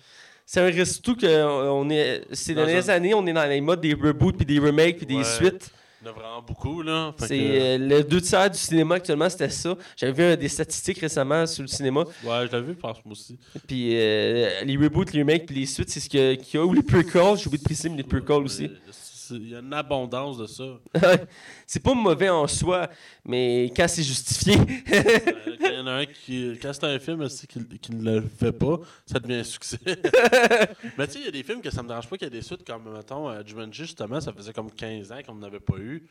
C'est 0.45 0.61
un 0.61 0.66
risque 0.66 0.92
surtout 0.92 1.16
que 1.16 1.24
euh, 1.26 1.70
on 1.72 1.88
est, 1.88 2.22
ces 2.32 2.55
Dans 2.55 2.64
dernières 2.66 2.90
un- 2.90 2.92
années, 2.95 3.14
on 3.14 3.26
est 3.26 3.32
dans 3.32 3.49
les 3.49 3.61
modes 3.62 3.80
des 3.80 3.95
reboots, 3.95 4.36
puis 4.36 4.45
des 4.47 4.59
remakes, 4.59 4.99
puis 4.99 5.07
des 5.07 5.24
suites. 5.24 5.72
Il 6.03 6.09
y 6.09 6.11
en 6.11 6.12
a 6.12 6.14
vraiment 6.16 6.42
beaucoup. 6.42 6.82
là. 6.82 7.14
C'est 7.18 7.28
que- 7.28 7.34
euh, 7.42 7.78
le 7.78 8.05
deux 8.05 8.20
tiers 8.20 8.51
du 8.51 8.59
cinéma 8.59 8.97
actuellement, 8.97 9.30
c'était 9.30 9.49
ça. 9.49 9.74
J'avais 9.97 10.12
vu 10.12 10.22
euh, 10.22 10.36
des 10.36 10.49
statistiques 10.49 10.99
récemment 10.99 11.47
sur 11.47 11.62
le 11.62 11.68
cinéma. 11.68 12.01
Ouais, 12.22 12.47
je 12.47 12.53
l'avais 12.53 12.66
vu, 12.66 12.72
je 12.74 12.78
pense, 12.80 12.99
moi 13.07 13.12
aussi. 13.12 13.38
Puis 13.66 13.92
euh, 13.99 14.61
les 14.64 14.76
reboots, 14.76 15.11
les 15.14 15.20
remakes, 15.22 15.47
puis 15.47 15.57
les 15.57 15.64
suites, 15.64 15.88
c'est 15.88 16.01
ce 16.01 16.11
qu'il 16.11 16.20
y 16.20 16.57
a. 16.59 16.64
Ou 16.66 16.74
les 16.74 16.82
prequels, 16.82 17.38
j'ai 17.38 17.47
oublié 17.47 17.57
de 17.57 17.62
préciser, 17.64 17.88
mais 17.88 17.97
les 17.97 18.03
prequels 18.03 18.42
aussi. 18.45 18.70
Il 19.31 19.49
y 19.49 19.55
a 19.55 19.61
une 19.61 19.72
abondance 19.72 20.39
de 20.39 20.47
ça. 20.47 20.64
c'est 21.66 21.83
pas 21.83 21.95
mauvais 21.95 22.29
en 22.29 22.47
soi, 22.47 22.89
mais 23.25 23.72
quand 23.77 23.89
c'est 23.89 24.03
justifié. 24.03 24.57
Euh, 24.95 25.57
Quand 25.61 25.68
il 25.68 25.75
y 25.75 25.79
en 25.81 25.87
a 25.87 25.93
un 25.93 26.07
qui. 26.07 26.59
Quand 26.61 26.72
c'est 26.72 26.85
un 26.85 26.99
film 26.99 27.20
aussi 27.20 27.47
qui, 27.47 27.64
qui 27.79 27.93
ne 27.95 28.20
le 28.20 28.29
fait 28.29 28.53
pas, 28.53 28.79
ça 29.07 29.18
devient 29.18 29.37
un 29.41 29.45
succès. 29.45 29.79
Mais 30.99 31.07
tu 31.07 31.12
sais, 31.14 31.18
il 31.20 31.25
y 31.25 31.29
a 31.29 31.31
des 31.31 31.43
films 31.43 31.61
que 31.61 31.70
ça 31.70 31.83
me 31.83 31.89
dérange 31.89 32.09
pas 32.09 32.16
qu'il 32.16 32.27
y 32.27 32.29
ait 32.29 32.31
des 32.31 32.43
suites 32.43 32.66
comme, 32.66 32.93
mettons, 32.93 33.29
euh, 33.29 33.43
Jumanji, 33.45 33.83
justement, 33.85 34.20
ça 34.20 34.33
faisait 34.33 34.53
comme 34.53 34.70
15 34.70 35.12
ans 35.12 35.18
qu'on 35.27 35.35
n'en 35.35 35.47
avait 35.47 35.61
pas 35.61 35.77
eu. 35.79 36.07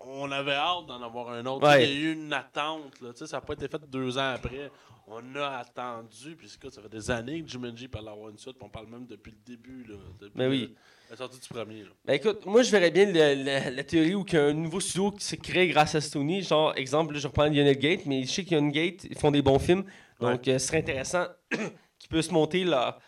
On 0.00 0.30
avait 0.30 0.52
hâte 0.52 0.86
d'en 0.86 1.02
avoir 1.02 1.30
un 1.30 1.44
autre. 1.46 1.66
Ouais. 1.66 1.84
Il 1.90 1.90
y 1.90 1.96
a 1.96 2.00
eu 2.10 2.12
une 2.14 2.32
attente. 2.32 3.00
Là. 3.00 3.10
Ça 3.14 3.26
n'a 3.36 3.40
pas 3.40 3.54
été 3.54 3.68
fait 3.68 3.80
deux 3.90 4.16
ans 4.18 4.32
après. 4.34 4.70
On 5.06 5.22
a 5.36 5.58
attendu. 5.58 6.36
Puis 6.36 6.48
ça 6.48 6.82
fait 6.82 6.88
des 6.88 7.10
années 7.10 7.42
que 7.42 7.48
Jumanji 7.50 7.88
parle 7.88 8.04
d'avoir 8.06 8.28
une 8.30 8.38
suite. 8.38 8.56
On 8.60 8.68
parle 8.68 8.86
même 8.88 9.06
depuis 9.06 9.32
le 9.32 9.38
début. 9.56 9.84
Là, 9.88 9.96
depuis 10.20 10.32
Mais 10.38 10.46
oui. 10.46 10.60
le- 10.70 10.74
la 11.10 11.16
sortie 11.16 11.40
du 11.40 11.48
premier. 11.48 11.82
Là. 11.84 11.88
Ben 12.04 12.12
écoute, 12.14 12.44
moi 12.44 12.62
je 12.62 12.70
verrais 12.70 12.90
bien 12.90 13.06
le- 13.06 13.42
la, 13.42 13.70
la 13.70 13.84
théorie 13.84 14.14
où 14.14 14.22
qu'il 14.24 14.38
y 14.38 14.42
a 14.42 14.46
un 14.46 14.52
nouveau 14.52 14.80
studio 14.80 15.10
qui 15.12 15.24
se 15.24 15.36
crée 15.36 15.66
grâce 15.68 15.94
à 15.94 16.00
Sony. 16.02 16.42
Genre, 16.42 16.74
exemple, 16.76 17.14
là, 17.14 17.20
je 17.20 17.26
reprends 17.26 17.44
Lionel 17.46 17.78
Gate, 17.78 18.04
mais 18.04 18.22
je 18.24 18.28
sais 18.30 18.44
que 18.44 18.70
Gate 18.70 19.04
ils 19.04 19.16
font 19.18 19.30
des 19.30 19.40
bons 19.42 19.58
films. 19.58 19.84
Donc, 20.20 20.46
euh, 20.48 20.58
ce 20.58 20.66
serait 20.66 20.78
intéressant 20.78 21.24
qu'ils 21.50 22.08
puissent 22.10 22.30
monter 22.30 22.64
leur. 22.64 23.00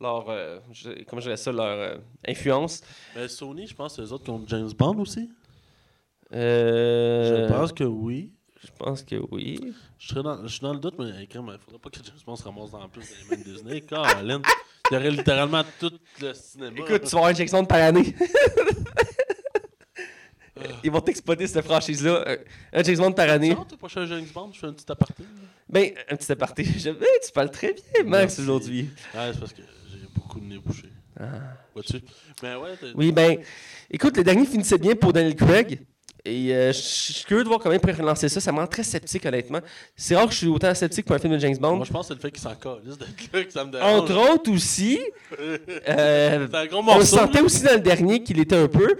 leur 0.00 0.28
euh, 0.28 0.58
je- 0.72 1.04
comment 1.04 1.20
je 1.20 1.26
dirais 1.28 1.36
ça, 1.38 1.50
leur 1.52 1.64
euh, 1.64 1.96
influence. 2.28 2.82
Mais 3.14 3.28
Sony, 3.28 3.66
je 3.66 3.74
pense 3.74 3.96
que 3.96 4.02
eux 4.02 4.12
autres 4.12 4.24
qui 4.24 4.30
ont 4.30 4.44
James 4.46 4.70
Bond 4.76 4.98
aussi. 4.98 5.30
Euh, 6.32 7.46
Je 7.48 7.52
pense 7.52 7.72
que 7.72 7.84
oui. 7.84 8.32
Je 8.64 8.70
pense 8.78 9.02
que 9.02 9.16
oui. 9.30 9.72
Je, 9.98 10.08
serais 10.08 10.22
dans, 10.22 10.42
je 10.42 10.48
suis 10.48 10.60
dans 10.60 10.72
le 10.72 10.80
doute, 10.80 10.94
mais 10.98 11.06
il 11.06 11.28
ne 11.40 11.58
faudrait 11.58 11.78
pas 11.78 11.90
que 11.90 11.96
James 12.04 12.14
Bond 12.26 12.36
se 12.36 12.42
ramasse 12.42 12.70
dans 12.72 12.88
plus 12.88 13.02
des 13.02 13.36
mains 13.36 13.42
de 13.42 13.48
Disney. 13.48 13.80
Colin, 13.88 14.42
il 14.90 14.94
y 14.94 14.96
aurait 14.96 15.10
littéralement 15.10 15.62
tout 15.78 15.92
le 16.20 16.34
cinéma. 16.34 16.72
Écoute, 16.78 17.02
tu 17.04 17.10
vas 17.10 17.18
avoir 17.18 17.24
un 17.30 17.34
Jackson 17.34 17.64
par 17.64 17.78
année. 17.80 18.14
Ils 20.82 20.90
vont 20.90 21.00
t'exploiter 21.00 21.46
cette 21.46 21.64
franchise-là. 21.64 22.24
Un- 22.26 22.78
Un 22.80 22.82
James 22.82 22.96
Bond 22.96 23.12
par 23.12 23.28
année. 23.28 23.50
Tu 23.50 23.54
vois, 23.54 23.66
prochain 23.78 24.06
James 24.06 24.24
Bond, 24.34 24.50
je 24.54 24.58
fais 24.60 24.66
un 24.66 24.72
petit 24.72 24.90
aparté. 24.90 25.22
Ben, 25.68 25.92
un 26.10 26.16
petit 26.16 26.32
aparté. 26.32 26.64
Je- 26.78 26.90
ben, 26.90 27.06
tu 27.24 27.30
parles 27.32 27.50
très 27.50 27.74
bien, 27.74 28.04
Max, 28.04 28.38
aujourd'hui. 28.38 28.88
Ouais, 29.14 29.30
c'est 29.32 29.38
parce 29.40 29.52
que 29.52 29.60
j'ai 29.90 30.06
beaucoup 30.14 30.40
de 30.40 30.46
nez 30.46 30.58
bouché. 30.58 30.88
Vois-tu? 31.74 32.00
Mais 32.42 32.54
ouais, 32.56 32.74
t'as- 32.80 32.86
Ah. 32.86 32.92
Oui, 32.94 33.12
ben, 33.12 33.38
écoute, 33.90 34.16
le 34.16 34.24
dernier 34.24 34.46
finissait 34.46 34.78
bien 34.78 34.94
pour 34.96 35.12
Daniel 35.12 35.34
Craig. 35.36 35.84
Et 36.26 36.52
euh, 36.52 36.72
je 36.72 36.78
suis 36.78 37.24
curieux 37.24 37.44
de 37.44 37.48
voir 37.48 37.60
comment 37.60 37.74
il 37.74 37.80
pourrait 37.80 37.92
relancer 37.92 38.28
ça. 38.28 38.40
Ça 38.40 38.50
me 38.50 38.58
rend 38.58 38.66
très 38.66 38.82
sceptique, 38.82 39.24
honnêtement. 39.24 39.60
C'est 39.94 40.16
rare 40.16 40.26
que 40.26 40.32
je 40.32 40.38
suis 40.38 40.46
autant 40.48 40.74
sceptique 40.74 41.06
pour 41.06 41.14
un 41.14 41.18
film 41.20 41.34
de 41.34 41.38
James 41.38 41.56
Bond. 41.56 41.76
moi, 41.76 41.86
je 41.86 41.92
pense 41.92 42.08
que 42.08 42.14
c'est 42.14 42.14
le 42.14 42.20
fait 42.20 42.30
qu'il 42.32 42.42
s'en 42.42 42.54
calisse 42.56 42.98
là 43.32 43.44
que 43.44 43.52
ça 43.52 43.64
me 43.64 43.70
dérange. 43.70 44.00
Entre 44.00 44.32
autres 44.34 44.50
aussi, 44.50 44.98
euh, 45.88 46.48
C'est 46.50 46.56
un 46.56 46.66
gros 46.66 46.82
on 46.84 47.00
sentait 47.04 47.40
aussi 47.40 47.62
dans 47.62 47.74
le 47.74 47.80
dernier 47.80 48.22
qu'il 48.22 48.40
était 48.40 48.56
un 48.56 48.68
peu. 48.68 48.96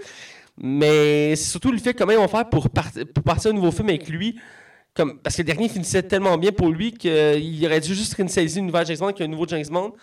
Mais 0.59 1.35
c'est 1.35 1.51
surtout 1.51 1.71
le 1.71 1.77
fait 1.77 1.93
comment 1.93 2.13
ils 2.13 2.17
vont 2.17 2.27
faire 2.27 2.47
pour, 2.49 2.69
part- 2.69 2.91
pour 3.13 3.23
partir 3.23 3.51
un 3.51 3.53
nouveau 3.53 3.71
film 3.71 3.89
avec 3.89 4.07
lui. 4.07 4.39
Comme, 4.95 5.19
parce 5.19 5.35
que 5.35 5.41
le 5.41 5.45
dernier 5.47 5.69
finissait 5.69 6.01
tellement 6.01 6.37
bien 6.39 6.51
pour 6.51 6.69
lui 6.69 6.91
qu'il 6.93 7.63
aurait 7.65 7.79
dû 7.81 7.93
juste 7.93 8.15
réinitialiser 8.15 8.59
une 8.61 8.65
nouvelle 8.67 8.85
James 8.87 8.97
Bond 8.97 9.05
avec 9.07 9.21
un 9.21 9.27
nouveau 9.27 9.45
James 9.47 9.65
Bond 9.69 9.93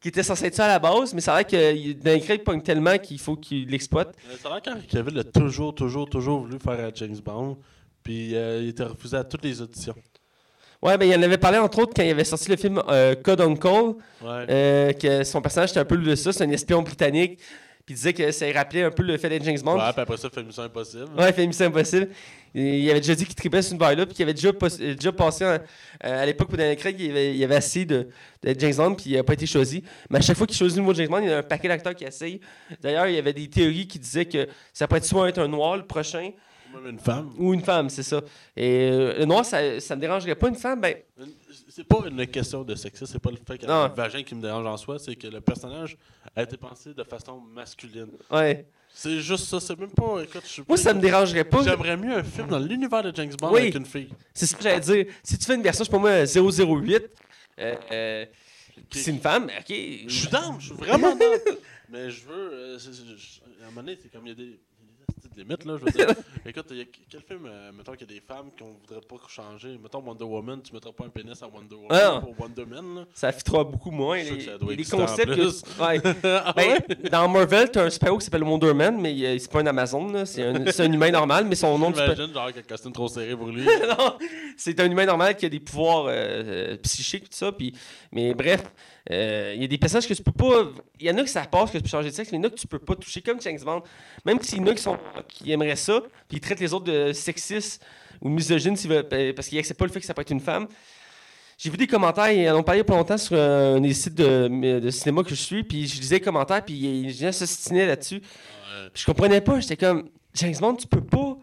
qui 0.00 0.08
était 0.08 0.22
censé 0.22 0.46
être 0.46 0.54
ça 0.54 0.66
à 0.66 0.68
la 0.68 0.78
base, 0.78 1.12
mais 1.12 1.20
c'est 1.20 1.30
vrai 1.30 1.44
que 1.44 2.36
pogne 2.44 2.62
tellement 2.62 2.96
qu'il 2.98 3.18
faut 3.18 3.36
qu'il 3.36 3.68
l'exploite. 3.68 4.14
Euh, 4.30 4.34
C'est 4.40 4.48
vrai 4.48 4.60
qu'Henry 4.60 4.86
Cavill 4.86 5.18
a 5.18 5.24
toujours, 5.24 5.74
toujours, 5.74 6.08
toujours 6.08 6.40
voulu 6.40 6.58
faire 6.58 6.78
un 6.86 6.90
James 6.94 7.18
Bond. 7.24 7.58
Puis 8.02 8.34
euh, 8.36 8.60
il 8.62 8.68
était 8.68 8.84
refusé 8.84 9.16
à 9.16 9.24
toutes 9.24 9.44
les 9.44 9.60
auditions. 9.60 9.94
Ouais, 10.80 10.96
ben 10.96 11.08
il 11.08 11.14
en 11.16 11.22
avait 11.22 11.38
parlé 11.38 11.58
entre 11.58 11.80
autres 11.80 11.92
quand 11.94 12.04
il 12.04 12.10
avait 12.10 12.22
sorti 12.22 12.48
le 12.48 12.56
film 12.56 12.80
euh, 12.88 13.16
Code 13.16 13.40
on 13.40 13.56
Call, 13.56 13.94
Ouais. 14.22 14.46
euh, 14.48 14.92
que 14.92 15.24
son 15.24 15.42
personnage 15.42 15.70
était 15.70 15.80
un 15.80 15.84
peu 15.84 15.96
de 15.98 16.14
ça, 16.14 16.32
c'est 16.32 16.44
un 16.44 16.50
espion 16.50 16.82
britannique, 16.82 17.40
puis 17.88 17.94
il 17.94 17.96
disait 17.96 18.12
que 18.12 18.30
ça 18.32 18.44
rappelait 18.52 18.82
un 18.82 18.90
peu 18.90 19.02
le 19.02 19.16
fait 19.16 19.30
d'être 19.30 19.44
James 19.44 19.58
Bond. 19.64 19.78
Ouais, 19.78 19.92
puis 19.92 20.02
après 20.02 20.18
ça, 20.18 20.28
il 20.30 20.34
fait 20.34 20.42
Mission 20.42 20.62
Impossible. 20.64 21.06
Ouais, 21.16 21.30
il 21.30 21.32
fait 21.32 21.46
Mission 21.46 21.64
Impossible. 21.68 22.10
Et 22.54 22.80
Il 22.80 22.90
avait 22.90 23.00
déjà 23.00 23.14
dit 23.14 23.24
qu'il 23.24 23.34
tripait 23.34 23.62
sur 23.62 23.72
une 23.72 23.78
vibe 23.88 23.98
là, 24.00 24.04
puis 24.04 24.14
qu'il 24.14 24.24
avait 24.24 24.34
déjà, 24.34 24.50
euh, 24.50 24.94
déjà 24.94 25.10
passé 25.10 25.46
en- 25.46 25.48
euh, 25.48 25.58
à 26.02 26.26
l'époque 26.26 26.48
pour 26.48 26.58
Daniel 26.58 26.76
Craig, 26.76 26.96
il 27.00 27.10
avait, 27.10 27.34
il 27.34 27.42
avait 27.44 27.56
essayé 27.56 27.86
de- 27.86 28.08
d'être 28.42 28.60
James 28.60 28.74
Bond, 28.76 28.94
puis 28.94 29.04
il 29.10 29.16
n'a 29.16 29.24
pas 29.24 29.32
été 29.32 29.46
choisi. 29.46 29.82
Mais 30.10 30.18
à 30.18 30.20
chaque 30.20 30.36
fois 30.36 30.46
qu'il 30.46 30.56
choisit 30.58 30.76
le 30.76 30.82
nouveau 30.82 30.92
James 30.92 31.08
Bond, 31.08 31.20
il 31.20 31.30
y 31.30 31.32
a 31.32 31.38
un 31.38 31.42
paquet 31.42 31.68
d'acteurs 31.68 31.94
qui 31.94 32.04
essayent. 32.04 32.40
D'ailleurs, 32.82 33.06
il 33.06 33.14
y 33.14 33.18
avait 33.18 33.32
des 33.32 33.48
théories 33.48 33.86
qui 33.88 33.98
disaient 33.98 34.26
que 34.26 34.46
ça 34.74 34.86
pourrait 34.86 34.98
être 34.98 35.04
soit 35.06 35.26
être 35.30 35.38
un 35.38 35.48
noir 35.48 35.78
le 35.78 35.86
prochain, 35.86 36.30
Même 36.74 36.90
une 36.90 36.98
femme. 36.98 37.30
ou 37.38 37.54
une 37.54 37.62
femme, 37.62 37.88
c'est 37.88 38.02
ça. 38.02 38.20
Et 38.54 38.90
euh, 38.92 39.18
le 39.20 39.24
noir, 39.24 39.46
ça, 39.46 39.80
ça 39.80 39.96
me 39.96 40.00
dérangerait 40.02 40.34
pas 40.34 40.48
une 40.48 40.56
femme, 40.56 40.80
ben. 40.82 40.94
Une- 41.18 41.26
C'est 41.78 41.84
pas 41.86 42.02
une 42.10 42.26
question 42.26 42.64
de 42.64 42.74
sexisme, 42.74 43.06
c'est 43.12 43.18
pas 43.20 43.30
le 43.30 43.36
fait 43.36 43.56
qu'il 43.56 43.68
y 43.68 43.70
a 43.70 43.84
un 43.84 43.86
vagin 43.88 44.24
qui 44.24 44.34
me 44.34 44.42
dérange 44.42 44.66
en 44.66 44.76
soi, 44.76 44.98
c'est 44.98 45.14
que 45.14 45.28
le 45.28 45.40
personnage 45.40 45.96
a 46.34 46.42
été 46.42 46.56
pensé 46.56 46.92
de 46.92 47.04
façon 47.04 47.38
masculine. 47.40 48.08
Ouais. 48.32 48.66
C'est 48.92 49.20
juste 49.20 49.44
ça, 49.44 49.60
c'est 49.60 49.78
même 49.78 49.92
pas. 49.92 50.20
Écoute, 50.24 50.42
je 50.42 50.48
suis 50.48 50.62
Moi, 50.66 50.76
ça 50.76 50.92
me 50.92 51.00
dérangerait 51.00 51.44
pas. 51.44 51.62
J'aimerais 51.62 51.96
mieux 51.96 52.16
un 52.16 52.24
film 52.24 52.48
dans 52.48 52.58
l'univers 52.58 53.04
de 53.04 53.14
James 53.14 53.32
Bond 53.40 53.52
Oui. 53.52 53.60
avec 53.60 53.76
une 53.76 53.86
fille. 53.86 54.08
C'est 54.34 54.46
ce 54.46 54.56
que 54.56 54.62
j'allais 54.64 54.80
dire. 54.80 55.06
Si 55.22 55.38
tu 55.38 55.44
fais 55.44 55.54
une 55.54 55.62
version, 55.62 55.84
pas 55.84 55.98
moi, 55.98 56.24
008, 56.26 57.10
euh, 57.60 57.76
euh, 57.92 58.26
puis 58.90 58.98
c'est 58.98 59.12
une 59.12 59.20
femme, 59.20 59.44
ok. 59.44 59.68
Je 59.68 60.04
suis 60.08 60.28
down, 60.28 60.56
je 60.58 60.66
suis 60.66 60.74
vraiment 60.74 61.14
down. 61.14 61.38
Mais 61.90 62.10
je 62.10 62.24
veux. 62.26 62.34
euh, 62.52 62.78
c'est- 62.80 62.92
c'est- 62.92 63.16
je- 63.16 63.40
à 63.62 63.66
un 63.66 63.70
moment 63.70 63.82
donné, 63.82 63.96
c'est 64.02 64.10
comme 64.10 64.26
il 64.26 64.30
y 64.30 64.32
a 64.32 64.34
des. 64.34 64.58
Limite, 65.38 65.64
là. 65.64 65.76
Je 65.78 65.84
veux 65.84 65.90
dire. 65.90 66.06
Écoute, 66.46 66.66
il 66.70 66.76
y 66.76 66.80
a 66.80 66.84
quel 67.10 67.20
film, 67.22 67.46
euh, 67.46 67.70
mettons 67.76 67.92
qu'il 67.92 68.08
y 68.10 68.12
a 68.12 68.14
des 68.14 68.20
femmes 68.20 68.50
qu'on 68.58 68.72
voudrait 68.80 69.06
pas 69.06 69.16
changer? 69.28 69.78
Mettons 69.82 70.00
Wonder 70.00 70.24
Woman, 70.24 70.60
tu 70.62 70.72
mettras 70.74 70.92
pas 70.92 71.04
un 71.04 71.08
pénis 71.08 71.40
à 71.42 71.46
Wonder 71.46 71.74
Woman 71.74 71.88
Ah. 71.90 72.20
pour 72.22 72.34
Wonder 72.40 72.64
Man, 72.66 72.94
là. 72.96 73.04
Ça 73.14 73.32
fittera 73.32 73.64
beaucoup 73.64 73.90
moins. 73.90 74.22
Je 74.22 74.34
Les, 74.34 74.40
ça 74.40 74.58
doit 74.58 74.74
concepts. 75.06 75.34
que- 75.34 75.82
ouais. 75.82 76.00
Ah 76.24 76.52
Ben, 76.56 76.68
ouais? 76.88 77.10
Dans 77.10 77.28
Marvel, 77.28 77.70
t'as 77.70 77.84
un 77.84 77.90
super-héros 77.90 78.18
qui 78.18 78.24
s'appelle 78.24 78.44
Wonder 78.44 78.74
Man, 78.74 78.98
mais 79.00 79.14
euh, 79.24 79.38
c'est 79.38 79.50
pas 79.50 79.60
un 79.60 79.66
Amazon, 79.66 80.24
c'est 80.24 80.42
un, 80.44 80.54
un 80.66 80.92
humain 80.92 81.10
normal, 81.10 81.44
mais 81.46 81.54
son 81.54 81.78
nom 81.78 81.92
J'imagine, 81.94 82.32
genre, 82.32 82.46
qu'il 82.48 82.56
a 82.58 82.60
un 82.60 82.62
costume 82.62 82.92
trop 82.92 83.08
serré 83.08 83.36
pour 83.36 83.48
lui. 83.48 83.64
Non, 83.88 84.18
c'est 84.56 84.78
un 84.80 84.90
humain 84.90 85.06
normal 85.06 85.36
qui 85.36 85.46
a 85.46 85.48
des 85.48 85.60
pouvoirs 85.60 86.06
euh, 86.06 86.12
euh, 86.12 86.76
psychiques 86.78 87.24
tout 87.30 87.36
ça. 87.36 87.52
Puis, 87.52 87.74
mais 88.12 88.34
bref, 88.34 88.62
euh, 89.10 89.52
il 89.54 89.62
y 89.62 89.64
a 89.64 89.68
des 89.68 89.78
passages 89.78 90.06
que 90.06 90.12
tu 90.14 90.22
peux 90.22 90.32
pas. 90.32 90.64
Il 91.00 91.06
y 91.06 91.10
en 91.10 91.16
a 91.18 91.22
que 91.22 91.28
ça 91.30 91.42
passe 91.46 91.70
que 91.70 91.78
tu 91.78 91.82
peux 91.84 91.88
changer 91.88 92.10
de 92.10 92.14
sexe, 92.14 92.30
mais 92.32 92.38
il 92.38 92.42
y 92.42 92.44
en 92.44 92.48
a 92.48 92.50
que 92.50 92.56
tu 92.58 92.66
peux 92.66 92.78
pas 92.78 92.94
toucher, 92.96 93.22
comme 93.22 93.40
James 93.40 93.58
Bond. 93.64 93.82
Même 94.24 94.40
s'il 94.42 94.58
y 94.58 94.60
en 94.60 94.66
a 94.66 94.74
qui, 94.74 94.82
sont, 94.82 94.98
qui 95.28 95.52
aimeraient 95.52 95.76
ça, 95.76 96.00
puis 96.28 96.38
ils 96.38 96.40
traitent 96.40 96.60
les 96.60 96.72
autres 96.72 96.84
de 96.84 97.12
sexistes 97.12 97.84
ou 98.20 98.28
misogynes 98.28 98.76
euh, 98.90 99.32
parce 99.32 99.48
qu'ils 99.48 99.58
acceptent 99.58 99.78
pas 99.78 99.86
le 99.86 99.92
fait 99.92 100.00
que 100.00 100.06
ça 100.06 100.14
peut 100.14 100.22
être 100.22 100.30
une 100.30 100.40
femme. 100.40 100.66
J'ai 101.56 101.70
vu 101.70 101.76
des 101.76 101.86
commentaires, 101.86 102.30
ils 102.30 102.48
en 102.50 102.58
ont 102.58 102.62
parlé 102.62 102.80
il 102.80 102.84
pas 102.84 102.94
longtemps 102.94 103.18
sur 103.18 103.36
euh, 103.36 103.76
un 103.76 103.80
des 103.80 103.94
sites 103.94 104.14
de, 104.14 104.78
de 104.78 104.90
cinéma 104.90 105.22
que 105.22 105.30
je 105.30 105.34
suis, 105.34 105.64
puis 105.64 105.86
je 105.86 106.00
lisais 106.00 106.16
les 106.16 106.20
commentaires, 106.20 106.64
puis 106.64 106.74
les 106.74 107.10
gens 107.10 107.32
s'ostinaient 107.32 107.86
là-dessus. 107.86 108.22
Je 108.94 109.04
comprenais 109.04 109.40
pas, 109.40 109.58
j'étais 109.60 109.76
comme 109.76 110.08
James 110.34 110.54
Bond, 110.60 110.76
tu 110.76 110.86
peux 110.86 111.04
pas 111.04 111.36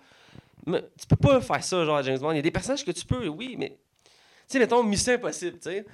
tu 0.65 1.07
peux 1.07 1.15
pas 1.15 1.41
faire 1.41 1.63
ça 1.63 1.85
genre 1.85 2.01
James 2.01 2.17
Bond. 2.17 2.31
Il 2.31 2.37
y 2.37 2.39
a 2.39 2.41
des 2.41 2.51
personnages 2.51 2.83
que 2.83 2.91
tu 2.91 3.05
peux, 3.05 3.27
oui, 3.27 3.55
mais 3.57 3.69
tu 3.69 3.75
sais 4.47 4.59
mettons 4.59 4.83
Mission 4.83 5.13
Impossible, 5.13 5.57
tu 5.57 5.69
sais. 5.69 5.85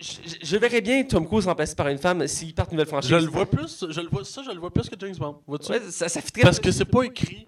Je, 0.00 0.56
verrais 0.56 0.80
bien 0.80 1.04
Tom 1.04 1.26
Cruise 1.26 1.46
remplacé 1.46 1.74
par 1.74 1.88
une 1.88 1.98
femme 1.98 2.26
s'il 2.26 2.54
part 2.54 2.66
une 2.66 2.72
nouvelle 2.72 2.88
franchise. 2.88 3.10
Je 3.10 3.16
le 3.16 3.26
vois 3.26 3.46
plus, 3.46 3.84
je 3.88 4.00
le 4.00 4.08
vois, 4.08 4.24
ça, 4.24 4.42
je 4.44 4.50
le 4.50 4.58
vois 4.58 4.72
plus 4.72 4.88
que 4.88 4.96
James 4.98 5.14
Bond. 5.16 5.40
Vois-tu? 5.46 5.70
Ouais, 5.72 5.80
ça, 5.90 6.08
ça 6.08 6.20
Parce 6.42 6.58
que 6.58 6.70
c'est 6.72 6.84
pas 6.84 7.02
écrit 7.04 7.46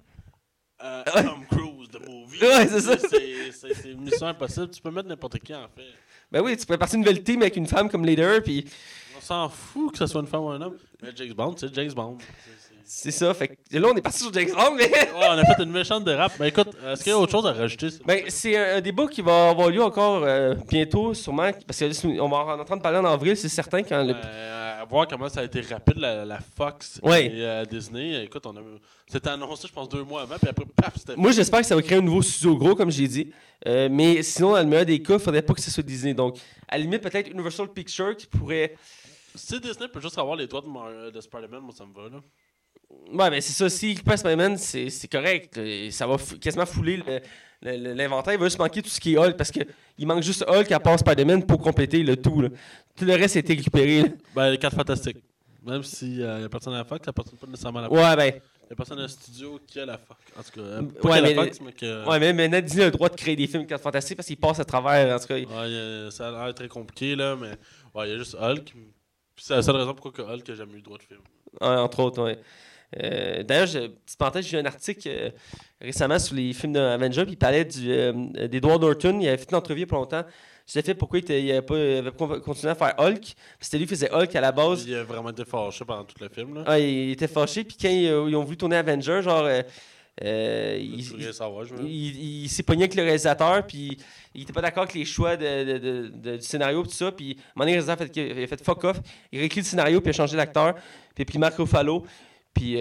euh, 0.83 1.03
Ouais. 1.15 1.25
Tom 1.25 1.45
Cruise, 1.51 1.89
the 1.91 2.09
movie. 2.09 2.41
Ouais, 2.41 2.67
c'est 2.69 2.81
ça. 2.81 2.97
C'est- 2.99 3.95
mission 3.95 4.27
impossible. 4.29 4.71
Tu 4.71 4.81
peux 4.81 4.91
mettre 4.91 5.09
n'importe 5.09 5.39
qui, 5.41 5.55
en 5.55 5.67
fait. 5.75 5.83
Ben 6.31 6.41
oui, 6.43 6.57
tu 6.57 6.67
pourrais 6.67 6.79
partir 6.79 6.97
une 6.99 7.05
nouvelle 7.05 7.23
team 7.23 7.41
avec 7.43 7.57
une 7.57 7.67
femme 7.67 7.89
comme 7.89 8.05
leader, 8.05 8.43
puis 8.43 8.65
On 9.17 9.21
s'en 9.21 9.49
fout 9.49 9.93
que 9.93 9.99
ce 9.99 10.07
soit 10.07 10.21
une 10.21 10.27
femme 10.27 10.43
ou 10.43 10.49
un 10.51 10.61
homme. 10.61 10.77
Mais 11.03 11.11
James 11.17 11.33
Bond, 11.33 11.55
c'est 11.57 11.75
James 11.75 11.93
Bond. 11.93 12.19
C'est- 12.21 12.27
c'est- 12.59 12.66
c'est 12.87 13.11
ça. 13.11 13.35
Fait 13.35 13.49
que 13.49 13.55
là, 13.79 13.89
on 13.93 13.97
est 13.97 14.01
parti 14.01 14.21
sur 14.23 14.33
James 14.33 14.49
mais. 14.77 14.85
Ouais, 14.91 15.09
on 15.29 15.39
a 15.39 15.45
fait 15.45 15.63
une 15.63 15.71
méchante 15.73 16.05
dérape. 16.05 16.33
Mais 16.41 16.49
écoute, 16.49 16.69
est-ce 16.87 17.03
qu'il 17.03 17.11
y 17.11 17.15
a 17.15 17.19
autre 17.19 17.33
chose 17.33 17.47
à 17.47 17.53
rajouter? 17.53 17.89
Ben, 18.07 18.23
c'est 18.29 18.57
un, 18.57 18.77
un 18.77 18.81
débat 18.81 19.07
qui 19.09 19.21
va 19.23 19.51
avoir 19.51 19.69
lieu 19.71 19.83
encore 19.83 20.23
euh, 20.25 20.55
bientôt, 20.69 21.13
sûrement, 21.15 21.51
parce 21.67 21.81
qu'on 22.01 22.29
va 22.29 22.37
en 22.37 22.61
entendre 22.61 22.81
parler 22.83 22.99
en 22.99 23.05
avril, 23.05 23.37
c'est 23.37 23.49
certain, 23.49 23.83
quand 23.83 24.03
le, 24.05 24.15
Euh, 24.15 24.83
à 24.83 24.85
voir 24.85 25.09
comment 25.09 25.29
ça 25.29 25.41
a 25.41 25.45
été 25.45 25.61
rapide, 25.63 25.97
la, 25.99 26.25
la 26.25 26.39
Fox 26.57 27.01
Ouais. 27.03 27.27
et 27.27 27.31
euh, 27.45 27.65
Disney. 27.65 28.25
Écoute, 28.25 28.45
on 28.47 28.57
a, 28.57 28.61
c'était 29.09 29.31
annoncé, 29.31 29.67
je 29.69 29.73
pense, 29.73 29.89
deux 29.89 30.03
mois 30.05 30.23
avant, 30.23 30.37
puis 30.39 30.49
après, 30.49 30.65
paf, 30.77 30.95
c'était 30.97 31.17
Moi, 31.17 31.33
j'espère 31.33 31.61
que 31.61 31.67
ça 31.67 31.75
va 31.75 31.83
créer 31.83 31.99
un 31.99 32.03
nouveau 32.03 32.23
studio 32.23 32.57
gros, 32.57 32.75
comme 32.75 32.91
j'ai 32.91 33.09
dit. 33.09 33.33
Euh, 33.67 33.89
mais 33.91 34.23
sinon, 34.23 34.53
dans 34.53 34.59
le 34.59 34.65
meilleur 34.67 34.85
des 34.87 35.01
cas, 35.03 35.15
il 35.15 35.21
faudrait 35.21 35.43
pas 35.43 35.55
que 35.55 35.61
ce 35.61 35.71
soit 35.71 35.83
Disney. 35.83 36.15
Donc, 36.15 36.37
à 36.69 36.77
la 36.77 36.83
limite, 36.85 37.01
peut-être 37.03 37.31
Universal 37.31 37.69
Pictures 37.69 38.17
qui 38.17 38.27
pourrait. 38.27 38.75
Si 39.35 39.59
Disney 39.61 39.89
peut 39.89 40.01
juste 40.01 40.19
avoir 40.19 40.37
les 40.37 40.47
droits 40.47 40.63
de, 40.63 40.69
Mar- 40.69 41.11
de 41.13 41.21
Spider-Man, 41.21 41.61
moi, 41.61 41.73
ça 41.77 41.85
me 41.85 41.93
va, 41.95 42.09
là. 42.09 42.23
Ouais, 43.13 43.31
ben 43.31 43.41
c'est 43.41 43.53
ça. 43.53 43.69
S'il 43.69 44.03
passe 44.03 44.21
Spider-Man, 44.21 44.57
c'est 44.59 44.91
c'est 44.91 45.09
correct. 45.09 45.57
Euh, 45.59 45.91
Ça 45.91 46.07
va 46.07 46.17
quasiment 46.41 46.67
fouler 46.67 46.97
le- 46.99 47.21
le- 47.63 47.77
le- 47.77 47.93
l'inventaire. 47.95 48.35
Il 48.35 48.39
va 48.41 48.47
juste 48.47 48.59
manquer 48.59 48.83
tout 48.83 48.89
ce 48.91 49.01
qui 49.01 49.15
est 49.15 49.19
Hulk 49.19 49.37
parce 49.37 49.51
qu'il 49.51 50.07
manque 50.07 50.23
juste 50.23 50.45
Hulk 50.47 50.71
à 50.73 50.81
part 50.81 50.99
Spider-Man 50.99 51.47
pour 51.47 51.59
compléter 51.61 52.03
le 52.03 52.17
tout. 52.17 52.41
là. 52.43 52.49
Tout 52.97 53.05
le 53.05 53.15
reste 53.15 53.37
a 53.37 53.41
été 53.41 53.55
récupéré. 53.55 54.03
là. 54.03 54.09
Ben, 54.35 54.51
les 54.51 54.59
4 54.59 54.75
fantastiques. 54.77 55.19
Même 55.65 55.83
si 55.83 56.23
euh, 56.23 56.41
y 56.41 56.45
a 56.45 56.49
personne 56.49 56.75
à 56.75 56.79
la 56.79 56.85
Fox, 56.85 57.05
ça 57.05 57.11
appartient 57.11 57.35
pas 57.37 57.47
nécessairement 57.47 57.81
à 57.81 57.83
la 57.83 57.89
Fox. 57.89 58.01
Ouais, 58.01 58.17
ben. 58.17 58.41
Il 58.69 58.71
y 58.71 58.73
a 58.73 58.77
personne 58.77 58.99
à 58.99 59.03
un 59.03 59.09
studio 59.09 59.61
qui 59.65 59.79
a 59.79 59.87
la 59.87 59.97
Fox. 59.99 60.21
En 60.37 60.43
tout 60.43 60.51
cas, 60.61 60.67
euh, 60.67 60.81
Ouais, 60.83 60.89
pas 61.01 61.15
a 61.17 61.23
mais- 61.23 61.35
la 61.35 61.45
Fox, 61.45 61.61
mais 61.61 61.73
que. 61.73 62.09
Ouais, 62.09 62.19
mais 62.19 62.33
maintenant, 62.33 62.61
Disney 62.61 62.83
a 62.83 62.87
le 62.87 62.91
droit 62.93 63.09
de 63.09 63.15
créer 63.15 63.37
des 63.37 63.47
films 63.47 63.67
4 63.67 63.81
fantastiques 63.83 64.17
parce 64.17 64.27
qu'ils 64.27 64.37
passent 64.37 64.59
à 64.61 64.65
travers. 64.65 65.15
En 65.15 65.19
tout 65.21 65.27
cas, 65.29 65.35
Ouais, 65.37 66.11
ça 66.11 66.29
a 66.29 66.47
l'air 66.47 66.55
très 66.55 66.67
compliqué, 66.69 67.15
là, 67.15 67.37
mais 67.37 67.51
ouais, 67.95 68.09
il 68.09 68.13
y 68.13 68.15
a 68.15 68.19
juste 68.19 68.35
Hulk. 68.41 68.75
C'est 69.37 69.55
la 69.55 69.63
seule 69.63 69.77
raison 69.77 69.93
pourquoi 69.95 70.13
que 70.13 70.23
Hulk 70.23 70.49
a 70.51 70.55
jamais 70.55 70.73
eu 70.75 70.77
le 70.77 70.83
droit 70.83 70.99
de 70.99 71.03
film. 71.05 71.21
Ouais, 71.61 71.67
entre 71.69 72.01
autres, 72.01 72.23
ouais. 72.25 72.39
Euh, 73.03 73.43
D'ailleurs, 73.43 73.67
je- 73.67 73.89
petite 73.89 74.19
parenthèse, 74.19 74.47
j'ai 74.47 74.57
lu 74.57 74.63
un 74.63 74.67
article 74.67 75.09
euh, 75.09 75.31
récemment 75.81 76.19
sur 76.19 76.35
les 76.37 76.53
films 76.53 76.73
d'Avengers, 76.75 77.25
puis 77.25 77.33
il 77.33 77.37
parlait 77.39 77.65
du, 77.65 77.91
euh, 77.91 78.13
d'Edward 78.49 78.81
Norton. 78.81 79.19
Il 79.21 79.29
avait 79.29 79.37
fait 79.39 79.51
une 79.51 79.57
entrevue 79.57 79.87
pas 79.87 79.97
longtemps. 79.97 80.25
Je 80.67 80.73
sais 80.73 80.83
fait 80.83 80.95
pourquoi 80.95 81.21
il, 81.21 81.51
avait 81.53 81.63
pas 81.63 81.79
il 81.79 81.97
avait 81.99 82.11
pas 82.11 82.41
continué 82.41 82.73
à 82.73 82.75
faire 82.75 82.95
Hulk? 82.99 83.35
C'était 83.61 83.79
lui 83.79 83.85
qui 83.87 83.91
faisait 83.91 84.11
Hulk 84.13 84.35
à 84.35 84.41
la 84.41 84.51
base. 84.53 84.85
Il 84.87 84.95
a 84.97 85.05
vraiment 85.05 85.31
été 85.31 85.45
fâché 85.45 85.85
pendant 85.85 86.05
tout 86.05 86.17
le 86.21 86.29
film, 86.29 86.55
là. 86.55 86.65
Ah, 86.67 86.79
il 86.79 87.11
était 87.13 87.29
fâché. 87.29 87.63
Puis 87.65 87.77
quand 87.81 87.89
ils, 87.89 88.09
euh, 88.09 88.27
ils 88.29 88.35
ont 88.37 88.43
voulu 88.45 88.57
tourner 88.57 88.77
Avengers, 88.77 89.21
genre, 89.23 89.47
euh, 89.47 89.63
il, 90.81 92.49
s'est 92.49 92.63
pogné 92.63 92.85
avec 92.85 92.95
le 92.95 93.03
réalisateur, 93.03 93.67
puis 93.67 93.97
il 94.35 94.43
était 94.43 94.53
pas 94.53 94.63
d'accord 94.63 94.85
avec 94.85 94.95
les 94.95 95.05
choix 95.05 95.37
de, 95.37 95.65
de- 95.65 95.79
de- 95.79 96.13
de- 96.15 96.37
du 96.37 96.43
scénario, 96.43 96.83
tout 96.83 96.91
ça. 96.91 97.13
Puis 97.13 97.37
à 97.39 97.41
un 97.41 97.53
moment 97.57 97.65
donné, 97.67 97.77
le 97.77 97.83
réalisateur 97.85 98.07
a 98.07 98.13
fait, 98.13 98.37
il 98.39 98.43
a 98.45 98.47
fait 98.47 98.65
fuck 98.65 98.85
off. 98.85 98.97
Il 99.33 99.39
a 99.39 99.41
réécrit 99.41 99.61
le 99.61 99.67
scénario, 99.67 100.01
puis 100.01 100.09
il 100.09 100.15
a 100.15 100.17
changé 100.17 100.37
l'acteur. 100.37 100.75
Puis 101.15 101.25
il 101.33 101.45
a 101.45 101.51
pris 101.51 101.63
Ruffalo. 101.63 102.05
Puis 102.57 102.73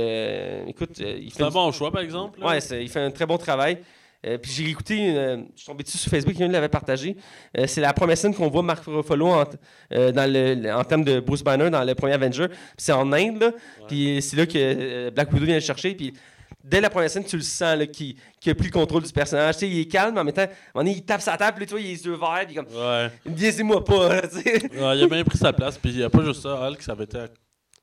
écoute, 0.68 1.00
euh, 1.02 1.18
il 1.20 1.30
fait 1.32 1.38
C'est 1.38 1.44
un 1.44 1.50
bon 1.50 1.72
choix, 1.72 1.92
par 1.92 2.02
exemple. 2.02 2.40
là. 2.40 2.48
Ouais, 2.48 2.62
c'est- 2.62 2.82
il 2.82 2.90
fait 2.90 3.02
un 3.02 3.12
très 3.12 3.26
bon 3.26 3.38
travail. 3.38 3.78
Euh, 4.26 4.38
puis 4.40 4.50
j'ai 4.52 4.70
écouté, 4.70 5.16
euh, 5.16 5.38
je 5.54 5.60
suis 5.62 5.66
tombé 5.68 5.84
dessus 5.84 5.98
sur 6.00 6.10
Facebook, 6.10 6.34
quelqu'un 6.36 6.52
l'avait 6.52 6.70
partagé. 6.70 7.16
Euh, 7.58 7.68
c'est 7.68 7.82
la 7.82 7.94
première 7.94 8.18
scène 8.18 8.34
qu'on 8.34 8.48
voit 8.50 8.64
Mark 8.64 8.84
Ruffalo 8.86 9.28
en, 9.28 9.44
euh, 9.94 10.12
dans 10.12 10.32
le, 10.32 10.74
en 10.74 10.84
termes 10.84 11.04
de 11.04 11.20
Bruce 11.20 11.44
Banner 11.44 11.70
dans 11.70 11.84
le 11.84 11.94
premier 11.94 12.14
Avenger. 12.14 12.48
Puis 12.48 12.58
c'est 12.78 12.92
en 12.94 13.12
Inde, 13.14 13.40
là. 13.40 13.52
Puis 13.88 14.20
c'est 14.24 14.36
là 14.38 14.46
que 14.48 14.54
euh, 14.56 15.12
Black 15.12 15.32
Widow 15.32 15.46
vient 15.46 15.56
le 15.56 15.62
chercher. 15.62 15.94
Puis 15.94 16.12
dès 16.64 16.82
la 16.82 16.90
première 16.90 17.10
scène, 17.12 17.24
tu 17.26 17.36
le 17.36 17.44
sens 17.44 17.78
là, 17.78 17.86
qu'il, 17.86 18.16
qu'il 18.40 18.52
a 18.52 18.56
pris 18.56 18.66
le 18.68 18.72
contrôle 18.72 19.04
du 19.04 19.12
personnage. 19.14 19.56
Tu 19.56 19.60
sais, 19.60 19.70
il 19.70 19.82
est 19.82 19.86
calme, 19.86 20.16
mais 20.16 20.22
en 20.22 20.24
même 20.24 20.34
temps, 20.34 20.42
à 20.42 20.46
un 20.46 20.48
moment 20.74 20.86
donné, 20.86 20.92
il 20.94 21.04
tape 21.06 21.22
sa 21.22 21.38
table, 21.38 21.58
puis 21.58 21.66
tu 21.68 21.72
vois, 21.74 21.82
il 21.82 21.86
a 21.86 21.90
les 21.90 22.06
yeux 22.06 22.16
verts, 22.16 22.44
puis 22.48 22.56
comme, 22.56 22.66
Ouais. 22.74 23.12
biaisez-moi 23.28 23.84
pas, 23.84 24.16
là, 24.16 24.22
tu 24.28 24.42
sais. 24.42 24.54
Ouais, 24.76 24.98
il 24.98 25.04
a 25.04 25.08
bien 25.08 25.24
pris 25.24 25.38
sa 25.38 25.54
place. 25.54 25.78
Puis 25.78 25.92
il 25.92 25.98
n'y 25.98 26.04
a 26.04 26.10
pas 26.10 26.24
juste 26.24 26.42
ça, 26.42 26.68
Hulk, 26.68 26.82
ça 26.82 26.94
avait 26.94 27.04
été 27.04 27.20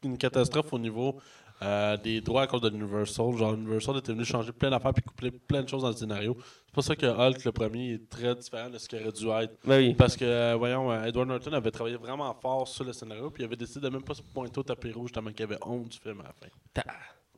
une 0.03 0.18
catastrophe 0.18 0.72
au 0.72 0.78
niveau 0.80 1.20
euh, 1.63 1.97
des 1.97 2.21
droits 2.21 2.43
à 2.43 2.47
cause 2.47 2.61
de 2.61 2.71
Universal. 2.71 3.37
Genre, 3.37 3.55
Universal 3.55 3.97
était 3.99 4.13
venu 4.13 4.25
changer 4.25 4.53
plein 4.53 4.71
d'affaires 4.71 4.93
puis 4.93 5.03
couper 5.03 5.31
plein 5.31 5.63
de 5.63 5.69
choses 5.69 5.83
dans 5.83 5.91
le 5.91 5.97
scénario. 5.97 6.37
C'est 6.67 6.73
pour 6.75 6.83
ça 6.83 6.97
que 6.97 7.07
Hulk, 7.07 7.45
le 7.45 7.53
premier, 7.53 7.93
est 7.93 8.09
très 8.11 8.35
différent 8.35 8.69
de 8.71 8.79
ce 8.79 8.89
qu'il 8.89 8.99
aurait 9.01 9.13
dû 9.13 9.29
être. 9.45 9.55
Ben 9.65 9.79
oui. 9.79 9.95
Parce 9.95 10.17
que, 10.17 10.25
euh, 10.25 10.55
voyons, 10.59 10.91
euh, 10.91 11.05
Edward 11.05 11.29
Norton 11.29 11.53
avait 11.53 11.71
travaillé 11.71 11.97
vraiment 11.97 12.35
fort 12.41 12.67
sur 12.67 12.85
le 12.85 12.93
scénario, 12.93 13.31
puis 13.31 13.43
il 13.43 13.47
avait 13.47 13.57
décidé 13.57 13.81
de 13.81 13.89
même 13.89 14.03
pas 14.03 14.15
se 14.15 14.23
pointer 14.23 14.59
au 14.59 14.63
tapis 14.63 14.91
rouge 14.93 15.13
tellement 15.13 15.31
qu'il 15.33 15.45
avait 15.45 15.59
honte 15.65 15.89
du 15.89 15.99
film 15.99 16.21
à 16.21 16.25
la 16.25 16.33
fin. 16.33 16.49
Ta- 16.75 16.85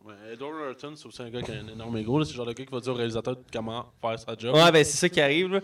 Ouais, 0.06 0.12
Edward 0.34 0.52
Norton, 0.54 0.92
c'est 0.96 1.06
aussi 1.06 1.22
un 1.22 1.30
gars 1.30 1.40
qui 1.40 1.50
a 1.50 1.54
un 1.54 1.66
énorme 1.68 1.96
ego. 1.96 2.22
C'est 2.24 2.32
le 2.32 2.36
genre 2.36 2.44
de 2.44 2.52
gars 2.52 2.62
qui 2.66 2.70
va 2.70 2.78
dire 2.78 2.92
au 2.92 2.96
réalisateur 2.96 3.36
comment 3.50 3.86
faire 4.02 4.18
sa 4.18 4.36
job. 4.36 4.54
Ouais, 4.54 4.70
ben 4.70 4.84
c'est 4.84 4.98
ça 4.98 5.08
qui 5.08 5.18
arrive. 5.18 5.50
là. 5.50 5.60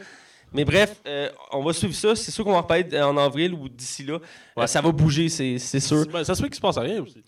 Mais 0.51 0.65
bref, 0.65 0.99
euh, 1.07 1.29
on 1.53 1.63
va 1.63 1.75
suivre 1.75 1.95
ça. 1.95 2.17
C'est 2.17 2.31
sûr 2.31 2.43
qu'on 2.43 2.53
va 2.53 2.63
reparler 2.63 3.03
en 3.03 3.19
avril 3.19 3.53
ou 3.53 3.69
d'ici 3.69 4.03
là. 4.03 4.19
Euh, 4.59 4.67
ça 4.67 4.81
va 4.81 4.91
bouger, 4.93 5.29
c'est 5.29 5.59
c'est 5.59 5.79
sûr. 5.79 6.07
Ben, 6.07 6.25
ça 6.25 6.35
se 6.35 6.41
fait 6.43 6.49
qu'il 6.49 6.57
se 6.57 6.61
passe 6.63 6.79
rien 6.79 7.03
aussi. 7.03 7.23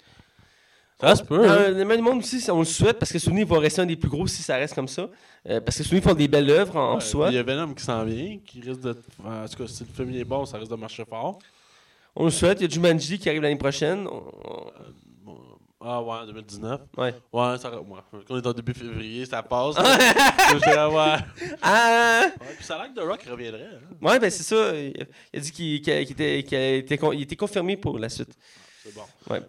Ça 1.02 1.16
se 1.16 1.22
peut. 1.22 1.46
Dans 1.46 1.52
hein. 1.52 1.68
le 1.70 1.84
même 1.84 2.00
monde 2.00 2.18
aussi, 2.18 2.44
on 2.50 2.60
le 2.60 2.64
souhaite 2.64 2.98
parce 2.98 3.12
que 3.12 3.18
Sony 3.18 3.44
va 3.44 3.58
rester 3.58 3.80
un 3.82 3.86
des 3.86 3.96
plus 3.96 4.08
gros 4.08 4.26
si 4.26 4.42
ça 4.42 4.56
reste 4.56 4.74
comme 4.74 4.88
ça. 4.88 5.08
Euh, 5.48 5.60
parce 5.60 5.76
que 5.76 5.82
Sony 5.82 6.00
font 6.00 6.14
des 6.14 6.28
belles 6.28 6.48
œuvres 6.50 6.76
en 6.76 7.00
soi. 7.00 7.28
Il 7.30 7.34
y 7.34 7.38
a 7.38 7.42
Venom 7.42 7.74
qui 7.74 7.82
s'en 7.84 8.04
vient, 8.04 8.38
qui 8.46 8.60
risque 8.60 8.80
de. 8.80 8.96
En 9.24 9.46
tout 9.48 9.56
cas, 9.56 9.66
si 9.66 9.84
le 9.84 9.92
film 9.92 10.14
est 10.14 10.24
bon, 10.24 10.46
ça 10.46 10.58
risque 10.58 10.70
de 10.70 10.76
marcher 10.76 11.04
fort. 11.04 11.38
On 12.14 12.26
le 12.26 12.30
souhaite. 12.30 12.60
Il 12.60 12.64
y 12.64 12.66
a 12.66 12.70
Jumanji 12.70 13.18
qui 13.18 13.28
arrive 13.28 13.42
l'année 13.42 13.56
prochaine. 13.56 14.06
On- 14.06 14.22
on- 14.44 14.70
Bon, 15.24 15.38
Ah 15.80 16.00
ouais, 16.02 16.26
2019. 16.26 16.80
Ouais. 16.96 17.14
Ouais, 17.32 17.58
ça. 17.58 17.70
Ouais. 17.80 17.98
Quand 18.12 18.34
on 18.34 18.38
est 18.38 18.46
en 18.46 18.52
début 18.52 18.74
février, 18.74 19.24
ça 19.26 19.42
passe. 19.42 19.74
Je 20.52 20.58
dirais, 20.58 20.86
ouais. 20.86 21.16
Ah! 21.62 22.26
Ouais, 22.40 22.54
puis 22.56 22.64
ça 22.64 22.76
a 22.76 22.78
l'air 22.84 22.94
que 22.94 23.00
The 23.00 23.04
Rock 23.04 23.22
reviendrait. 23.28 23.68
hein. 23.72 23.96
Ouais, 24.00 24.18
ben 24.20 24.30
c'est 24.30 24.42
ça. 24.44 24.76
Il 24.76 25.06
a 25.34 25.40
dit 25.40 25.50
qu'il 25.50 25.90
était 27.22 27.36
confirmé 27.36 27.76
pour 27.76 27.98
la 27.98 28.08
suite. 28.08 28.36
C'est 28.82 28.94
bon. 28.94 29.42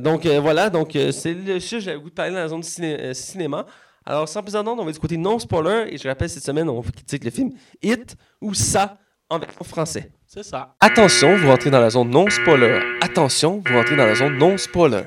Donc 0.00 0.24
euh, 0.26 0.40
voilà, 0.40 0.70
donc 0.70 0.96
euh, 0.96 1.12
c'est 1.12 1.34
le 1.34 1.60
sujet 1.60 1.76
que 1.78 1.84
j'avais 1.84 1.96
le 1.96 2.00
goût 2.02 2.10
de 2.10 2.14
parler 2.14 2.32
dans 2.32 2.38
la 2.38 2.48
zone 2.48 2.62
ciné- 2.62 2.98
euh, 2.98 3.14
cinéma. 3.14 3.66
Alors 4.06 4.28
sans 4.28 4.42
plus 4.42 4.56
attendre, 4.56 4.80
on 4.82 4.86
va 4.86 4.92
du 4.92 4.98
côté 4.98 5.16
non 5.16 5.38
spoiler 5.38 5.92
et 5.92 5.98
je 5.98 6.08
rappelle 6.08 6.30
cette 6.30 6.42
semaine 6.44 6.68
on 6.68 6.80
critique 6.82 7.24
le 7.24 7.30
film 7.30 7.50
Hit 7.82 8.16
ou 8.40 8.54
ça 8.54 8.98
en 9.28 9.38
version 9.38 9.64
français. 9.64 10.10
C'est 10.26 10.42
ça. 10.42 10.74
Attention, 10.80 11.36
vous 11.36 11.48
rentrez 11.48 11.70
dans 11.70 11.80
la 11.80 11.90
zone 11.90 12.08
non 12.10 12.28
spoiler. 12.30 12.80
Attention, 13.02 13.62
vous 13.66 13.74
rentrez 13.74 13.96
dans 13.96 14.06
la 14.06 14.14
zone 14.14 14.38
non 14.38 14.56
spoiler. 14.56 15.04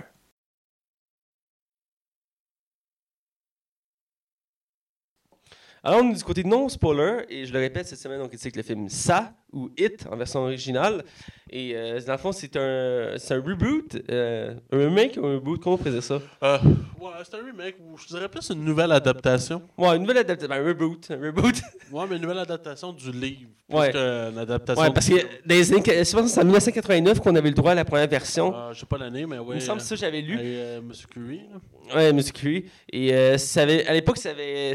Alors, 5.83 6.01
on 6.01 6.11
est 6.11 6.15
du 6.15 6.23
côté 6.23 6.43
non 6.45 6.69
spoiler, 6.69 7.25
et 7.29 7.45
je 7.45 7.51
le 7.51 7.59
répète, 7.59 7.87
cette 7.87 7.99
semaine, 7.99 8.21
on 8.21 8.27
critique 8.29 8.55
le 8.55 8.63
film 8.63 8.87
Ça 8.87 9.33
ou 9.53 9.69
It 9.77 10.05
en 10.11 10.17
version 10.17 10.41
originale. 10.41 11.03
Et 11.49 11.73
euh, 11.75 11.99
dans 12.01 12.13
le 12.13 12.17
fond, 12.17 12.31
c'est 12.31 12.55
un, 12.55 13.13
c'est 13.17 13.35
un 13.35 13.41
reboot, 13.41 13.97
euh, 14.09 14.55
un 14.71 14.77
remake 14.77 15.19
ou 15.21 15.25
un 15.25 15.35
reboot, 15.35 15.61
comment 15.61 15.75
on 15.75 15.83
faisait 15.83 16.01
ça? 16.01 16.19
Euh, 16.41 16.57
ouais, 16.99 17.11
c'est 17.23 17.35
un 17.35 17.45
remake 17.45 17.75
ou 17.79 17.95
je 17.95 18.07
dirais 18.07 18.27
plus 18.27 18.49
une 18.49 18.63
nouvelle 18.63 18.91
adaptation. 18.91 19.61
Ouais, 19.77 19.95
une 19.95 20.01
nouvelle 20.01 20.17
adaptation, 20.17 20.49
ben, 20.49 20.63
un 20.63 20.67
reboot, 20.67 21.11
un 21.11 21.21
reboot. 21.23 21.55
Ouais, 21.91 22.05
mais 22.09 22.15
une 22.15 22.23
nouvelle 22.23 22.39
adaptation 22.39 22.91
du 22.91 23.11
livre. 23.11 23.51
Ouais. 23.69 23.91
qu'une 23.91 24.37
adaptation. 24.37 24.83
Ouais, 24.83 24.91
parce 24.91 25.07
que 25.07 25.13
dans 25.13 25.55
les 25.55 25.71
années, 25.71 25.83
je 25.85 26.11
pense 26.11 26.23
que 26.23 26.27
c'est 26.27 26.41
en 26.41 26.45
1989 26.45 27.19
qu'on 27.19 27.35
avait 27.35 27.49
le 27.49 27.55
droit 27.55 27.71
à 27.71 27.75
la 27.75 27.85
première 27.85 28.07
version. 28.07 28.51
Ah, 28.55 28.71
je 28.73 28.79
sais 28.79 28.85
pas 28.87 28.97
l'année, 28.97 29.27
mais 29.27 29.37
oui. 29.37 29.49
Il 29.51 29.55
me 29.55 29.59
semble 29.59 29.79
que 29.79 29.85
ça, 29.85 29.95
j'avais 29.95 30.21
lu. 30.21 30.39
Monsieur 30.81 31.07
Curie, 31.07 31.41
là. 31.51 31.59
Ouais, 31.91 32.13
Music 32.13 32.33
Curie. 32.33 32.65
Et 32.91 33.13
euh, 33.13 33.37
ça 33.37 33.63
avait, 33.63 33.85
à 33.85 33.93
l'époque, 33.93 34.17
ça 34.17 34.29
avait. 34.29 34.73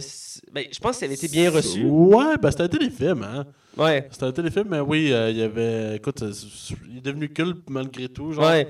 Ben, 0.53 0.65
je 0.71 0.79
pense 0.79 0.93
que 0.93 0.97
ça 0.99 1.07
avait 1.07 1.15
été 1.15 1.29
bien 1.29 1.51
reçu. 1.51 1.85
Ouais, 1.85 2.37
ben 2.41 2.51
c'était 2.51 2.65
un 2.65 2.69
téléfilm, 2.69 3.23
hein. 3.23 3.47
Ouais. 3.79 4.09
C'était 4.11 4.25
un 4.27 4.33
téléfilm, 4.33 4.67
mais 4.69 4.81
oui, 4.81 5.13
euh, 5.13 5.31
il 5.31 5.37
y 5.39 5.43
avait. 5.43 5.97
Écoute, 5.97 6.23
euh, 6.23 6.33
il 6.91 6.99
est 6.99 7.01
devenu 7.01 7.29
culte 7.33 7.69
malgré 7.71 8.09
tout. 8.09 8.33
Genre. 8.33 8.45
Ouais. 8.45 8.67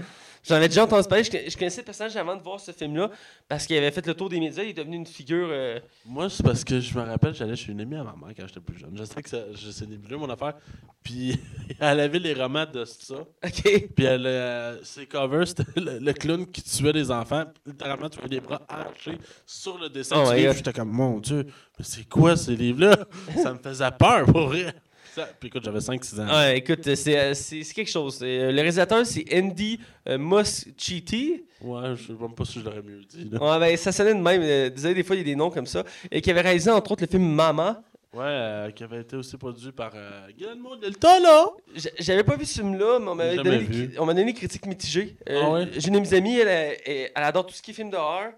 J'en 0.49 0.55
avais 0.55 0.69
déjà 0.69 0.85
entendu 0.85 1.07
parler. 1.07 1.25
Je, 1.25 1.31
je 1.51 1.57
connaissais 1.59 1.81
le 1.83 1.85
personnage 1.85 2.17
avant 2.17 2.35
de 2.37 2.43
voir 2.43 2.59
ce 2.59 2.71
film-là 2.73 3.11
parce 3.49 3.67
qu'il 3.67 3.77
avait 3.77 3.91
fait 3.91 4.07
le 4.07 4.15
tour 4.15 4.31
des 4.31 4.39
médias. 4.41 4.63
Il 4.63 4.71
est 4.71 4.75
devenu 4.75 4.97
une 4.97 5.05
figure. 5.07 5.49
euh, 5.51 5.79
Moi, 6.07 6.31
c'est 6.31 6.43
parce 6.43 6.65
que 6.65 6.81
je 6.81 6.97
me 6.97 7.05
rappelle, 7.05 7.35
j'allais 7.35 7.57
chez 7.57 7.73
une 7.73 7.81
amie 7.81 7.97
à 7.97 8.05
ma 8.05 8.15
mère 8.15 8.35
quand 8.37 8.47
j'étais 8.47 8.61
plus 8.61 8.79
jeune. 8.79 8.93
Je 8.97 9.05
sais 9.05 9.21
que 9.23 9.29
sais 9.29 9.87
nébuleux 9.87 10.17
mon 10.17 10.31
affaire. 10.31 10.55
Puis 11.03 11.39
elle 11.81 12.01
avait 12.01 12.19
les 12.19 12.33
romans 12.35 12.65
de 12.73 12.85
ça. 12.87 13.17
Ok. 13.45 13.89
Puis 13.95 14.05
elle, 14.05 14.27
euh, 14.27 14.83
ses 14.85 15.07
covers, 15.07 15.49
c'était 15.49 15.65
le, 15.77 15.99
le 15.99 16.13
clown 16.15 16.47
qui 16.47 16.63
tuait 16.63 16.93
des 16.95 17.11
enfants. 17.11 17.45
Littéralement, 17.67 18.09
tu 18.09 18.19
vois 18.19 18.29
des 18.29 18.41
bras 18.41 18.63
arrachés 18.69 19.19
sur 19.45 19.77
le 19.77 19.89
dessin 19.91 20.23
Oh 20.25 20.31
du 20.31 20.37
livre. 20.37 20.55
J'étais 20.55 20.73
comme, 20.73 20.91
mon 20.93 21.19
Dieu, 21.19 21.45
mais 21.79 21.85
c'est 21.85 22.09
quoi 22.09 22.37
ces 22.37 22.57
livres-là? 22.57 22.97
ça 23.43 23.53
me 23.53 23.59
faisait 23.59 23.91
peur, 23.99 24.25
pour 24.27 24.47
vrai. 24.47 24.73
Ça- 25.19 25.29
Puis 25.39 25.49
écoute, 25.49 25.63
j'avais 25.65 25.81
5-6 25.81 26.21
ans. 26.21 26.27
Ouais, 26.29 26.59
écoute, 26.59 26.95
c'est 26.95 27.19
euh, 27.19 27.35
c'est- 27.35 27.63
c'est 27.63 27.75
quelque 27.75 27.91
chose. 27.91 28.21
Euh, 28.23 28.51
Le 28.51 28.57
réalisateur, 28.57 29.05
c'est 29.07 29.25
Andy 29.35 29.79
euh, 30.09 30.19
Muschietti. 30.19 31.45
Ouais, 31.61 31.97
je 31.97 32.07
sais 32.07 32.13
même 32.13 32.35
pas 32.35 32.45
si 32.45 32.61
je 32.61 32.65
l'aurais 32.65 32.83
mieux 32.83 33.03
dit. 33.05 33.29
là. 33.31 33.39
Ouais, 33.41 33.59
ben, 33.59 33.77
ça 33.77 33.93
sonnait 33.93 34.15
de 34.15 34.21
même. 34.21 34.71
Désolé, 34.71 34.95
des 34.95 35.03
fois, 35.03 35.17
il 35.17 35.21
y 35.21 35.23
a 35.23 35.25
des 35.25 35.37
noms 35.37 35.51
comme 35.51 35.67
ça. 35.67 35.85
Et 36.11 36.21
qui 36.21 36.31
avait 36.31 36.41
réalisé, 36.43 36.71
entre 36.71 36.93
autres, 36.93 37.03
le 37.03 37.09
film 37.09 37.25
Mama. 37.35 37.83
Ouais, 38.15 38.23
euh, 38.25 38.71
qui 38.71 38.83
avait 38.85 39.03
été 39.03 39.17
aussi 39.17 39.37
produit 39.37 39.71
par 39.71 39.93
euh, 39.95 40.29
Guillermo 40.37 40.77
del 40.77 40.97
Toro. 40.97 41.57
J- 41.75 41.91
J'avais 41.99 42.25
pas 42.25 42.37
vu 42.37 42.47
ce 42.47 42.55
film-là, 42.61 42.99
mais 43.01 43.09
on 43.09 43.15
m'avait 43.15 43.37
Jamais 43.37 43.51
donné, 43.51 43.59
des 43.59 43.65
vu. 43.65 43.89
cri- 43.89 43.99
on 43.99 44.07
m'a 44.07 44.15
donné 44.15 44.33
des 44.33 44.39
critiques 44.39 44.65
mitigées. 44.67 45.17
Euh, 45.29 45.41
Ah 45.45 45.51
ouais? 45.51 45.69
J'ai 45.77 45.89
une 45.89 45.95
de 45.95 46.01
mes 46.01 46.15
amies, 46.15 46.39
elle, 46.39 46.49
elle, 46.49 47.11
elle 47.15 47.23
adore 47.23 47.45
tout 47.45 47.55
ce 47.55 47.61
qui 47.61 47.73
est 47.73 47.75
film 47.75 47.91
d'horreur. 47.91 48.33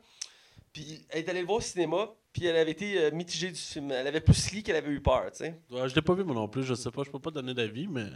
Puis 0.72 1.04
elle 1.10 1.20
est 1.20 1.28
allée 1.28 1.40
le 1.40 1.46
voir 1.46 1.58
au 1.58 1.60
cinéma, 1.60 2.08
puis 2.32 2.46
elle 2.46 2.56
avait 2.56 2.70
été 2.70 2.98
euh, 2.98 3.10
mitigée 3.10 3.48
du 3.50 3.58
film. 3.58 3.90
Elle 3.92 4.06
avait 4.06 4.20
plus 4.20 4.50
lit 4.52 4.62
qu'elle 4.62 4.76
avait 4.76 4.90
eu 4.90 5.00
peur, 5.00 5.24
tu 5.32 5.38
sais. 5.44 5.54
Ouais, 5.70 5.88
je 5.88 5.94
l'ai 5.94 6.02
pas 6.02 6.14
vu 6.14 6.22
moi 6.24 6.34
non 6.34 6.48
plus, 6.48 6.62
je 6.62 6.74
sais 6.74 6.90
pas, 6.90 7.02
je 7.04 7.10
peux 7.10 7.18
pas 7.18 7.30
donner 7.30 7.54
d'avis, 7.54 7.86
mais. 7.88 8.06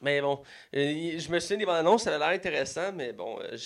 Mais 0.00 0.20
bon, 0.20 0.40
euh, 0.76 1.18
je 1.18 1.28
me 1.30 1.38
souviens 1.40 1.56
des 1.58 1.66
bandes 1.66 1.76
annonces, 1.76 2.02
ça 2.04 2.10
avait 2.10 2.18
l'air 2.18 2.28
intéressant, 2.34 2.92
mais 2.94 3.12
bon, 3.12 3.38
euh, 3.40 3.56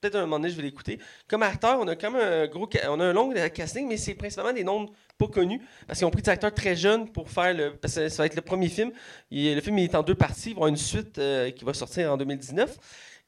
peut-être 0.00 0.14
un 0.14 0.20
moment 0.20 0.38
donné, 0.38 0.50
je 0.50 0.56
vais 0.56 0.62
l'écouter. 0.62 0.98
Comme 1.26 1.42
acteur, 1.42 1.78
on 1.80 1.88
a 1.88 1.96
quand 1.96 2.10
même 2.12 2.22
un 2.22 2.46
gros, 2.46 2.68
on 2.88 3.00
a 3.00 3.04
un 3.04 3.12
long 3.12 3.32
casting, 3.52 3.88
mais 3.88 3.96
c'est 3.96 4.14
principalement 4.14 4.52
des 4.52 4.64
noms 4.64 4.86
pas 5.18 5.26
connus, 5.26 5.60
parce 5.86 5.98
qu'ils 5.98 6.06
ont 6.06 6.10
pris 6.10 6.22
des 6.22 6.30
acteurs 6.30 6.54
très 6.54 6.76
jeunes 6.76 7.10
pour 7.10 7.28
faire 7.30 7.52
le, 7.52 7.74
parce 7.76 7.96
que 7.96 8.08
ça 8.08 8.22
va 8.22 8.26
être 8.26 8.36
le 8.36 8.42
premier 8.42 8.68
film. 8.68 8.92
Il- 9.30 9.54
le 9.56 9.60
film 9.60 9.76
il 9.78 9.84
est 9.84 9.94
en 9.96 10.02
deux 10.04 10.14
parties, 10.14 10.50
il 10.50 10.54
va 10.54 10.60
y 10.60 10.62
avoir 10.62 10.68
une 10.68 10.76
suite 10.76 11.20
qui 11.56 11.64
va 11.64 11.74
sortir 11.74 12.12
en 12.12 12.16
2019. 12.16 12.76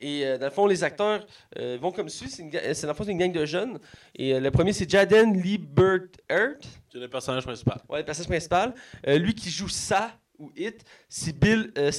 Et 0.00 0.24
euh, 0.24 0.38
dans 0.38 0.46
le 0.46 0.50
fond, 0.50 0.66
les 0.66 0.82
acteurs 0.82 1.26
euh, 1.58 1.76
vont 1.80 1.92
comme 1.92 2.08
suit. 2.08 2.30
C'est 2.30 2.42
une 2.42 2.50
ga- 2.50 2.72
c'est 2.74 2.86
dans 2.86 2.92
le 2.92 2.96
fond, 2.96 3.04
c'est 3.04 3.12
une 3.12 3.18
gang 3.18 3.32
de 3.32 3.44
jeunes. 3.44 3.78
Et 4.14 4.34
euh, 4.34 4.40
le 4.40 4.50
premier, 4.50 4.72
c'est 4.72 4.88
Jaden 4.88 5.40
Lee 5.40 5.58
Bird 5.58 6.08
Earth. 6.30 6.66
C'est 6.90 6.98
le 6.98 7.08
personnage 7.08 7.44
principal. 7.44 7.80
Ouais, 7.88 7.98
le 7.98 8.04
personnage 8.04 8.28
principal. 8.28 8.74
Lui 9.06 9.34
qui 9.34 9.50
joue 9.50 9.68
ça 9.68 10.12
ou 10.38 10.50
It, 10.56 10.82
c'est 11.08 11.38
Bill 11.38 11.70
euh, 11.76 11.90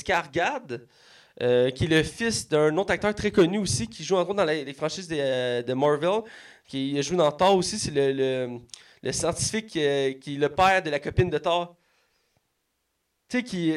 qui 1.72 1.86
est 1.86 1.88
le 1.88 2.04
fils 2.04 2.50
d'un 2.50 2.76
autre 2.78 2.92
acteur 2.92 3.14
très 3.16 3.32
connu 3.32 3.58
aussi, 3.60 3.88
qui 3.88 4.04
joue 4.04 4.16
entre 4.16 4.30
autres 4.32 4.38
dans 4.38 4.46
les, 4.46 4.66
les 4.66 4.74
franchises 4.74 5.08
de, 5.08 5.62
de 5.62 5.74
Marvel, 5.74 6.22
qui 6.66 7.02
joue 7.04 7.16
dans 7.16 7.32
Thor 7.32 7.56
aussi. 7.56 7.78
C'est 7.80 7.92
le, 7.92 8.12
le, 8.12 8.60
le 9.04 9.12
scientifique 9.12 9.68
qui 9.68 9.80
est 9.80 10.28
le 10.28 10.50
père 10.50 10.82
de 10.82 10.90
la 10.90 11.00
copine 11.00 11.30
de 11.30 11.38
Thor. 11.38 11.76
Tu 13.30 13.38
sais, 13.38 13.44
qui. 13.44 13.74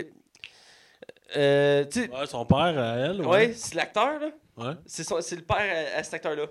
Euh, 1.37 1.85
Ouais, 1.97 2.27
son 2.27 2.45
père 2.47 2.59
à 2.79 2.97
elle. 2.97 3.21
ouais, 3.21 3.27
Ouais. 3.27 3.53
c'est 3.55 3.75
l'acteur, 3.75 4.19
là. 4.21 4.29
Ouais. 4.57 4.75
C'est 4.87 5.05
son- 5.05 5.21
c'est 5.21 5.37
le 5.37 5.43
père 5.43 5.57
à, 5.57 5.99
à 5.99 6.03
cet 6.03 6.15
acteur-là. 6.15 6.47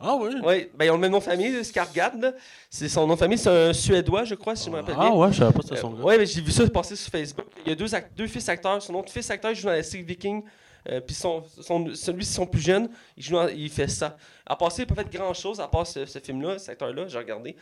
Ah 0.00 0.16
oui. 0.20 0.34
Oui, 0.44 0.68
ben, 0.74 0.84
ils 0.86 0.90
ont 0.90 0.94
le 0.94 1.00
même 1.00 1.12
nom 1.12 1.18
de 1.18 1.22
famille, 1.22 1.52
Skarsgård. 1.62 2.20
là. 2.20 2.32
C'est 2.68 2.88
son 2.88 3.06
nom 3.06 3.14
de 3.14 3.18
famille, 3.18 3.38
c'est 3.38 3.48
un 3.48 3.72
Suédois, 3.72 4.24
je 4.24 4.34
crois, 4.34 4.56
si 4.56 4.66
je 4.66 4.70
me 4.70 4.76
rappelle 4.76 4.96
bien. 4.96 5.10
Ah 5.12 5.16
ouais, 5.16 5.32
je 5.32 5.38
savais 5.38 5.52
pas 5.52 5.60
que 5.60 5.64
c'était 5.66 5.80
son 5.80 5.94
Euh, 5.98 6.02
ouais, 6.02 6.18
mais 6.18 6.26
j'ai 6.26 6.40
vu 6.42 6.50
ça 6.50 6.68
passer 6.68 6.96
sur 6.96 7.10
Facebook. 7.10 7.46
Il 7.64 7.70
y 7.70 7.72
a 7.72 7.74
deux, 7.76 7.86
deux 8.16 8.26
fils 8.26 8.48
acteurs. 8.48 8.82
Son 8.82 8.94
autre 8.94 9.10
fils 9.12 9.30
acteur 9.30 9.52
il 9.52 9.56
joue 9.56 9.66
dans 9.68 9.72
la 9.72 9.82
série 9.82 10.02
Viking. 10.02 10.42
Euh, 10.90 11.00
Puis 11.00 11.14
son, 11.14 11.42
son, 11.62 11.94
celui, 11.94 12.26
c'est 12.26 12.34
son 12.34 12.44
plus 12.46 12.60
jeune, 12.60 12.90
il, 13.16 13.22
joue 13.22 13.36
dans- 13.36 13.48
il 13.48 13.70
fait 13.70 13.88
ça. 13.88 14.18
À 14.44 14.54
part 14.54 14.70
ça, 14.70 14.82
il 14.82 14.86
n'a 14.88 14.94
pas 14.94 15.02
fait 15.02 15.16
grand 15.16 15.32
chose 15.32 15.58
à 15.58 15.66
part 15.66 15.86
ce, 15.86 16.04
ce 16.04 16.18
film-là, 16.18 16.58
cet 16.58 16.70
acteur-là, 16.70 17.06
j'ai 17.08 17.16
regardé. 17.16 17.56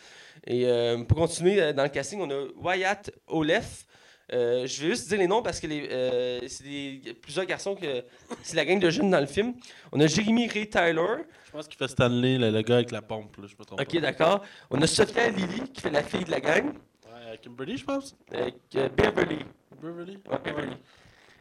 Et 0.45 0.67
euh, 0.67 1.05
pour 1.05 1.19
continuer 1.19 1.63
euh, 1.63 1.73
dans 1.73 1.85
le 1.85 1.89
casting, 1.91 2.21
on 2.21 2.29
a 2.31 2.47
Wyatt 2.57 3.13
Olef. 3.29 3.85
Euh, 4.33 4.67
je 4.67 4.83
vais 4.83 4.89
juste 4.91 5.09
dire 5.09 5.19
les 5.19 5.27
noms 5.27 5.43
parce 5.43 5.61
que 5.61 5.67
les, 5.67 5.89
euh, 5.91 6.41
c'est 6.49 6.65
des- 6.65 7.15
plusieurs 7.21 7.45
garçons 7.45 7.75
que 7.75 8.05
c'est 8.43 8.57
la 8.57 8.65
gang 8.65 8.79
de 8.79 8.89
jeunes 8.91 9.11
dans 9.11 9.21
le 9.21 9.27
film. 9.27 9.55
On 9.91 10.01
a 10.01 10.07
Jeremy 10.07 10.49
Ray 10.49 10.69
Tyler. 10.69 11.25
Je 11.47 11.51
pense 11.51 11.69
qu'il 11.69 11.77
fait 11.77 11.89
Stanley, 11.89 12.39
le, 12.39 12.51
le 12.51 12.63
gars 12.63 12.77
avec 12.77 12.91
la 12.93 13.03
pompe, 13.03 13.37
là, 13.37 13.45
je 13.47 13.55
me 13.59 13.65
trompe 13.65 13.81
Ok, 13.81 13.93
pas. 13.95 14.01
d'accord. 14.01 14.43
On 14.71 14.81
a 14.81 14.87
Sophia 14.87 15.29
Lily 15.29 15.63
qui 15.75 15.81
fait 15.83 15.91
la 15.91 16.03
fille 16.03 16.25
de 16.25 16.31
la 16.31 16.41
gang. 16.41 16.67
Ouais, 17.07 17.39
Kimberly, 17.43 17.77
je 17.77 17.85
pense. 17.85 18.17
Euh, 18.35 18.51
Beverly. 18.97 19.39
Beverly. 19.83 20.19
Ouais, 20.31 20.39
Beverly. 20.45 20.77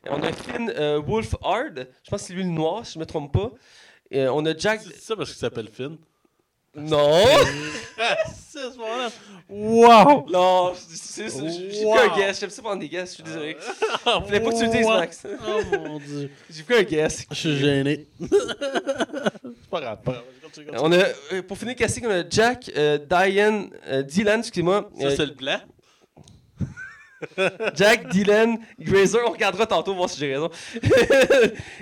On 0.09 0.21
a 0.23 0.33
Finn 0.33 0.73
euh, 0.75 0.99
Wolf 0.99 1.35
Hard. 1.43 1.87
Je 2.03 2.09
pense 2.09 2.21
que 2.21 2.27
c'est 2.27 2.33
lui 2.33 2.43
le 2.43 2.49
noir, 2.49 2.85
si 2.85 2.95
je 2.95 2.99
me 2.99 3.05
trompe 3.05 3.31
pas. 3.31 3.51
Et, 4.09 4.21
euh, 4.21 4.33
on 4.33 4.45
a 4.45 4.57
Jack. 4.57 4.81
C'est 4.81 4.95
ça 4.99 5.15
parce 5.15 5.29
qu'il 5.29 5.39
s'appelle 5.39 5.69
Finn. 5.69 5.97
Non! 6.75 7.23
c'est 8.53 8.59
ce 8.71 8.77
moment-là. 8.77 9.09
Wow! 9.49 10.25
non, 10.31 10.73
c'est- 10.89 11.27
j'ai 11.29 11.83
Wow. 11.83 11.95
pris 11.95 12.09
un 12.09 12.15
guess. 12.17 12.39
J'aime 12.39 12.49
ça 12.49 12.61
prendre 12.61 12.79
des 12.79 12.87
guess, 12.89 13.09
je 13.09 13.15
suis 13.15 13.23
désolé. 13.23 13.57
Fallait 14.03 14.39
pas 14.39 14.51
que 14.51 14.57
tu 14.57 14.65
le 14.65 14.71
dises. 14.71 14.87
Max. 14.87 15.23
Oh 15.27 15.61
mon 15.77 15.99
dieu. 15.99 16.31
J'ai 16.49 16.63
pris 16.63 16.75
un 16.75 16.83
guess. 16.83 17.25
Je 17.31 17.35
suis 17.35 17.57
gêné. 17.57 18.07
c'est 18.21 19.69
pas 19.69 19.81
grave, 19.81 19.99
pas 20.03 20.11
grave. 20.13 20.23
On 20.81 20.91
a, 20.91 20.97
euh, 21.33 21.41
pour 21.47 21.57
finir 21.57 21.73
le 21.75 21.79
casting, 21.79 22.05
on 22.05 22.09
a? 22.11 22.23
Jack, 22.29 22.69
euh, 22.75 22.97
Diane, 22.97 23.69
euh, 23.87 24.01
Dylan, 24.03 24.39
excusez-moi. 24.39 24.89
Ça, 24.99 25.05
euh, 25.07 25.13
c'est 25.15 25.25
le 25.25 25.31
blanc. 25.33 25.59
Jack, 27.75 28.07
Dylan, 28.09 28.57
Grazer, 28.79 29.21
on 29.27 29.31
regardera 29.31 29.65
tantôt 29.65 29.93
voir 29.93 30.09
si 30.09 30.19
j'ai 30.19 30.33
raison. 30.33 30.49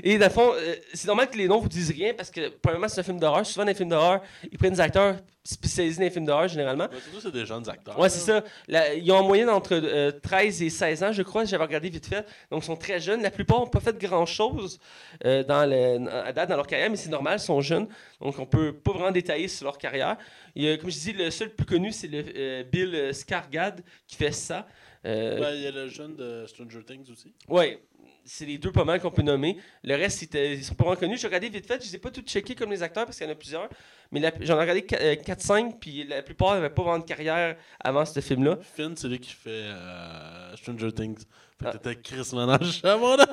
et 0.04 0.18
dans 0.18 0.26
le 0.26 0.32
fond, 0.32 0.52
euh, 0.54 0.76
c'est 0.94 1.08
normal 1.08 1.30
que 1.30 1.38
les 1.38 1.48
noms 1.48 1.60
vous 1.60 1.70
disent 1.70 1.92
rien 1.92 2.14
parce 2.14 2.32
que, 2.32 2.50
premièrement, 2.50 2.88
c'est 2.88 3.00
un 3.02 3.04
film 3.04 3.20
d'horreur. 3.20 3.46
Souvent, 3.46 3.64
dans 3.66 3.70
les 3.70 3.76
films 3.76 3.90
d'horreur, 3.90 4.22
ils 4.52 4.58
prennent 4.58 4.74
des 4.74 4.80
acteurs 4.82 5.16
spécialisés 5.44 5.98
dans 5.98 6.04
les 6.04 6.12
films 6.12 6.26
d'horreur, 6.26 6.48
généralement. 6.48 6.88
Mais 6.92 7.00
surtout, 7.00 7.22
c'est 7.22 7.32
des 7.34 7.46
jeunes 7.46 7.68
acteurs. 7.68 7.98
Ouais, 7.98 8.10
c'est 8.10 8.20
ça. 8.20 8.44
La- 8.68 8.94
ils 8.94 9.12
ont 9.12 9.16
en 9.18 9.24
moyenne 9.24 9.50
entre 9.50 9.74
euh, 9.74 10.12
13 10.12 10.62
et 10.62 10.70
16 10.70 11.04
ans, 11.04 11.12
je 11.12 11.24
crois. 11.24 11.46
J'avais 11.46 11.64
regardé 11.64 11.90
vite 11.90 12.06
fait. 12.06 12.26
Donc, 12.52 12.64
ils 12.64 12.66
sont 12.68 12.76
très 12.76 13.00
jeunes. 13.00 13.22
La 13.24 13.32
plupart 13.32 13.60
n'ont 13.60 13.68
pas 13.68 13.80
fait 13.80 13.98
grand-chose 13.98 14.80
euh, 15.26 15.44
dans 15.44 15.68
le- 15.68 16.08
à 16.12 16.32
date 16.34 16.50
dans 16.50 16.56
leur 16.58 16.68
carrière, 16.68 16.90
mais 16.90 16.98
c'est 16.98 17.10
normal, 17.10 17.38
ils 17.40 17.44
sont 17.44 17.62
jeunes. 17.62 17.88
Donc, 18.22 18.38
on 18.38 18.46
peut 18.46 18.74
pas 18.74 18.92
vraiment 18.92 19.12
détailler 19.12 19.48
sur 19.48 19.66
leur 19.66 19.78
carrière. 19.78 20.18
Et, 20.56 20.68
euh, 20.68 20.78
comme 20.78 20.92
je 20.92 21.00
dis, 21.00 21.14
le 21.14 21.32
seul 21.32 21.50
plus 21.50 21.66
connu, 21.66 21.92
c'est 21.92 22.08
le 22.08 22.24
euh, 22.36 22.64
Bill 22.64 23.10
Skarsgård 23.12 23.78
qui 24.08 24.18
fait 24.18 24.32
ça. 24.34 24.68
Euh, 25.06 25.40
Ben, 25.40 25.56
il 25.56 25.62
y 25.62 25.68
a 25.68 25.72
le 25.72 25.88
jeune 25.88 26.16
de 26.16 26.46
Stranger 26.48 26.84
Things 26.86 27.10
aussi. 27.12 27.34
Ouais, 27.48 27.82
c'est 28.26 28.46
les 28.46 28.58
deux 28.58 28.72
pas 28.72 28.84
mal 28.84 29.00
qu'on 29.00 29.12
peut 29.12 29.22
nommer. 29.22 29.58
Le 29.84 29.96
reste, 29.96 30.22
ils 30.34 30.64
sont 30.64 30.76
pas 30.76 30.84
vraiment 30.84 31.00
connus. 31.00 31.18
J'ai 31.18 31.28
regardé 31.28 31.48
vite 31.50 31.66
fait, 31.66 31.82
je 31.82 31.88
les 31.90 31.96
ai 31.96 32.00
pas 32.00 32.12
tous 32.12 32.22
checkés 32.22 32.54
comme 32.56 32.70
les 32.72 32.84
acteurs 32.84 33.06
parce 33.06 33.18
qu'il 33.18 33.26
y 33.26 33.30
en 33.30 33.34
a 33.34 33.36
plusieurs. 33.36 33.70
Mais 34.12 34.22
j'en 34.42 34.58
ai 34.58 34.62
regardé 34.62 34.82
4-5, 34.82 35.80
puis 35.80 36.04
la 36.04 36.22
plupart 36.22 36.56
n'avaient 36.56 36.70
pas 36.70 36.82
vraiment 36.84 37.00
de 37.00 37.06
carrière 37.06 37.56
avant 37.80 38.04
ce 38.06 38.20
film-là. 38.20 38.58
Finn, 38.62 38.94
c'est 38.98 39.08
lui 39.08 39.20
qui 39.20 39.32
fait 39.32 39.50
euh, 39.52 40.56
Stranger 40.58 40.92
Things. 40.92 41.20
Fait 41.62 41.68
Ah. 41.68 41.72
que 41.72 41.78
t'étais 41.78 42.02
Chris 42.02 42.30
Ménage 42.34 42.82
avant 42.84 43.16
là. 43.16 43.28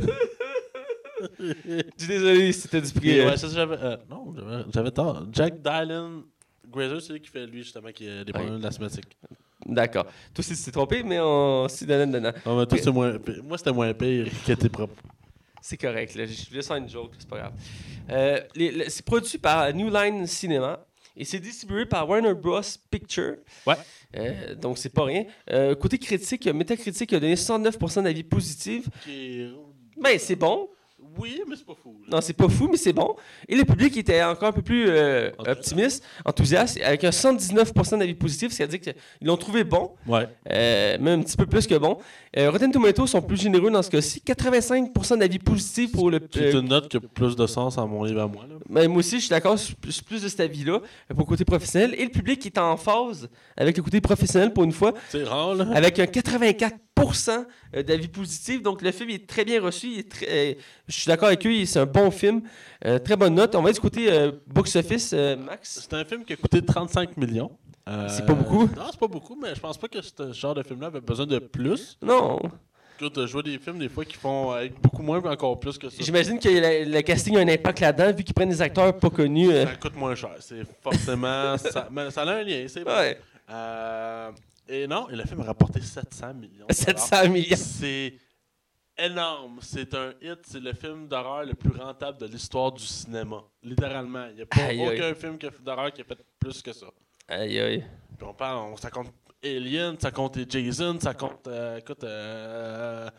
Je 1.38 1.54
suis 1.98 2.08
désolé, 2.08 2.52
c'était 2.52 2.80
du 2.80 2.92
prix. 2.92 3.10
Et 3.10 3.20
euh, 3.20 3.30
ouais, 3.30 3.36
ça, 3.36 3.48
j'avais. 3.48 3.76
euh, 3.78 3.96
non, 4.10 4.34
j'avais- 4.72 4.90
tort. 4.90 5.24
Jack 5.32 5.60
Dylan 5.62 6.22
Grazer, 6.68 7.00
c'est 7.00 7.12
lui 7.12 7.20
qui 7.20 7.28
fait 7.30 7.46
lui, 7.46 7.62
justement, 7.62 7.90
qui 7.92 8.08
a 8.08 8.24
des 8.24 8.32
problèmes 8.32 8.58
d'asthmatique. 8.60 9.16
D'accord. 9.66 10.04
Toi 10.04 10.40
aussi, 10.40 10.56
tu 10.56 10.62
t'es 10.64 10.70
trompé, 10.72 11.02
mais 11.02 11.18
on 11.20 11.68
s'y 11.68 11.86
donnait 11.86 12.06
dedans. 12.06 12.32
Non, 12.46 12.58
mais 12.58 12.66
toi, 12.66 12.78
Ok. 12.78 12.80
c'est 12.84 12.90
moins 12.90 13.18
pire. 13.18 13.42
Moi, 13.44 13.58
c'était 13.58 13.72
moins 13.72 13.92
pire 13.94 14.26
que 14.46 14.52
tes 14.52 14.68
propres. 14.68 15.00
C'est 15.60 15.76
correct, 15.76 16.14
là. 16.16 16.26
je 16.26 16.48
voulais 16.50 16.62
faire 16.62 16.76
une 16.76 16.88
joke, 16.88 17.12
c'est 17.18 17.28
pas 17.28 17.38
grave. 17.38 17.52
Euh, 18.10 18.40
c'est 18.88 19.04
produit 19.04 19.38
par 19.38 19.72
New 19.72 19.90
Line 19.90 20.26
Cinema 20.26 20.84
et 21.16 21.24
c'est 21.24 21.38
distribué 21.38 21.86
par 21.86 22.08
Warner 22.08 22.34
Bros. 22.34 22.60
Picture. 22.90 23.36
Ouais. 23.66 23.76
Euh, 24.16 24.54
donc, 24.56 24.78
c'est 24.78 24.88
pas 24.92 25.04
rien. 25.04 25.24
Euh, 25.50 25.74
côté 25.76 25.98
critique, 25.98 26.46
Metacritic 26.48 27.12
a 27.12 27.20
donné 27.20 27.36
109% 27.36 28.02
d'avis 28.02 28.24
positifs. 28.24 28.86
Ben, 29.96 30.18
c'est 30.18 30.36
bon. 30.36 30.68
Oui, 31.18 31.40
mais 31.48 31.56
c'est 31.56 31.66
pas 31.66 31.74
fou. 31.80 31.96
là. 32.08 32.16
Non, 32.16 32.20
c'est 32.22 32.32
pas 32.32 32.48
fou, 32.48 32.68
mais 32.70 32.76
c'est 32.78 32.92
bon. 32.92 33.14
Et 33.48 33.54
le 33.56 33.64
public 33.64 33.96
était 33.96 34.22
encore 34.22 34.48
un 34.48 34.52
peu 34.52 34.62
plus 34.62 34.86
euh, 34.88 35.30
optimiste, 35.46 36.02
enthousiaste, 36.24 36.80
avec 36.82 37.04
un 37.04 37.10
79% 37.10 37.98
d'avis 37.98 38.14
positifs, 38.14 38.52
c'est-à-dire 38.52 38.80
qu'ils 38.80 38.94
l'ont 39.22 39.36
trouvé 39.36 39.64
bon, 39.64 39.92
Ouais. 40.06 40.26
euh, 40.50 40.98
même 40.98 41.20
un 41.20 41.22
petit 41.22 41.36
peu 41.36 41.46
plus 41.46 41.66
que 41.66 41.74
bon. 41.74 41.98
Euh, 42.38 42.50
Rotten 42.50 42.70
Tomatoes 42.72 43.06
sont 43.08 43.20
plus 43.20 43.36
généreux 43.40 43.70
dans 43.70 43.82
ce 43.82 43.90
cas-ci, 43.90 44.22
85% 44.26 45.18
d'avis 45.18 45.38
positifs 45.38 45.92
pour 45.92 46.10
le. 46.10 46.20
C'est 46.32 46.52
une 46.52 46.68
note 46.68 46.88
qui 46.88 46.96
a 46.96 47.00
plus 47.00 47.36
de 47.36 47.46
sens 47.46 47.76
à 47.76 47.84
mon 47.84 48.04
livre 48.04 48.22
à 48.22 48.26
moi. 48.26 48.44
Là. 48.48 48.54
ben, 48.70 48.88
moi 48.88 48.98
aussi, 49.00 49.16
je 49.16 49.22
suis 49.26 49.30
d'accord 49.30 49.56
plus, 49.80 49.92
sur 49.92 50.04
plus 50.04 50.22
de 50.22 50.28
cet 50.28 50.40
avis-là, 50.40 50.78
pour 51.10 51.18
le 51.20 51.24
côté 51.24 51.44
professionnel. 51.44 51.94
Et 51.98 52.04
le 52.04 52.10
public 52.10 52.44
est 52.46 52.56
en 52.58 52.76
phase 52.78 53.28
avec 53.56 53.76
le 53.76 53.82
côté 53.82 54.00
professionnel 54.00 54.52
pour 54.52 54.64
une 54.64 54.72
fois, 54.72 54.94
C'est 55.10 55.24
rare, 55.24 55.54
là. 55.54 55.66
avec 55.74 55.98
un 55.98 56.04
84% 56.04 56.72
d'avis 57.72 58.08
positifs. 58.08 58.62
Donc 58.62 58.82
le 58.82 58.92
film 58.92 59.10
est 59.10 59.26
très 59.26 59.44
bien 59.44 59.60
reçu. 59.60 59.86
il 59.88 59.98
est 60.00 60.10
très- 60.10 60.26
euh, 60.28 60.54
je 60.88 60.92
suis 61.00 61.06
d'accord 61.08 61.28
avec 61.28 61.46
eux, 61.46 61.64
c'est 61.64 61.78
un 61.78 61.86
bon 61.86 62.10
film. 62.10 62.42
Euh, 62.84 62.98
très 62.98 63.16
bonne 63.16 63.34
note. 63.34 63.54
On 63.54 63.62
va 63.62 63.72
côté 63.74 64.10
euh, 64.12 64.32
box-office, 64.46 65.12
Max. 65.12 65.80
C'est 65.88 65.94
un 65.94 66.04
film 66.04 66.24
qui 66.24 66.32
a 66.34 66.36
coûté 66.36 66.62
35 66.64 67.16
millions. 67.16 67.50
C'est 68.08 68.24
pas 68.26 68.34
beaucoup? 68.34 68.66
Non, 68.76 68.84
c'est 68.90 69.00
pas 69.00 69.08
beaucoup, 69.08 69.36
mais 69.40 69.54
je 69.54 69.60
pense 69.60 69.76
pas 69.76 69.88
que 69.88 70.00
ce 70.00 70.32
genre 70.32 70.54
de 70.54 70.62
film-là 70.62 70.86
avait 70.86 71.00
besoin 71.00 71.26
de 71.26 71.38
plus. 71.38 71.98
Non, 72.02 72.38
Écoute, 73.00 73.26
je 73.26 73.32
vois 73.32 73.42
des 73.42 73.58
films 73.58 73.78
des 73.78 73.88
fois 73.88 74.04
qui 74.04 74.14
font 74.16 74.52
avec 74.52 74.80
beaucoup 74.80 75.02
moins, 75.02 75.20
mais 75.20 75.30
encore 75.30 75.58
plus 75.58 75.76
que 75.76 75.88
ça. 75.88 75.96
j'imagine 75.98 76.38
que 76.38 76.48
le 76.48 77.00
casting 77.00 77.36
a 77.36 77.40
un 77.40 77.48
impact 77.48 77.80
là-dedans, 77.80 78.12
vu 78.16 78.22
qu'ils 78.22 78.34
prennent 78.34 78.50
des 78.50 78.62
acteurs 78.62 78.96
pas 78.96 79.10
connus. 79.10 79.50
Ça 79.50 79.74
coûte 79.74 79.96
moins 79.96 80.14
cher. 80.14 80.36
C'est 80.38 80.62
forcément. 80.80 81.56
ça, 81.58 81.88
mais 81.90 82.10
ça 82.12 82.22
a 82.22 82.30
un 82.32 82.42
lien, 82.44 82.64
c'est. 82.68 82.86
Ouais, 82.86 83.18
Euh, 83.50 84.30
et 84.68 84.86
non, 84.86 85.06
le 85.08 85.24
film 85.24 85.40
a 85.40 85.44
rapporté 85.44 85.80
700 85.80 86.34
millions. 86.34 86.66
de 86.68 86.72
700 86.74 87.28
millions. 87.28 87.56
C'est 87.56 88.14
énorme. 88.98 89.58
C'est 89.62 89.92
un 89.94 90.12
hit. 90.20 90.38
C'est 90.44 90.60
le 90.60 90.72
film 90.72 91.08
d'horreur 91.08 91.44
le 91.44 91.54
plus 91.54 91.70
rentable 91.78 92.18
de 92.18 92.26
l'histoire 92.26 92.72
du 92.72 92.84
cinéma. 92.84 93.42
Littéralement. 93.62 94.26
Il 94.30 94.36
n'y 94.36 94.42
a 94.42 94.46
pas 94.46 94.64
Aïe, 94.64 94.82
aïe. 94.82 94.96
aucun 94.98 95.14
film 95.14 95.38
d'horreur 95.60 95.92
qui 95.92 96.00
a 96.02 96.04
fait 96.04 96.18
plus 96.38 96.62
que 96.62 96.72
ça. 96.72 96.86
Aïe, 97.28 97.58
aïe. 97.60 97.84
Puis 98.16 98.26
on 98.26 98.34
parle, 98.34 98.72
on- 98.72 98.76
ça 98.76 98.90
compte 98.90 99.12
Alien, 99.44 99.98
ça 99.98 100.12
compte 100.12 100.38
Jason, 100.48 100.98
ça 101.00 101.14
compte, 101.14 101.48
euh, 101.48 101.78
écoute, 101.78 102.04
euh, 102.04 103.10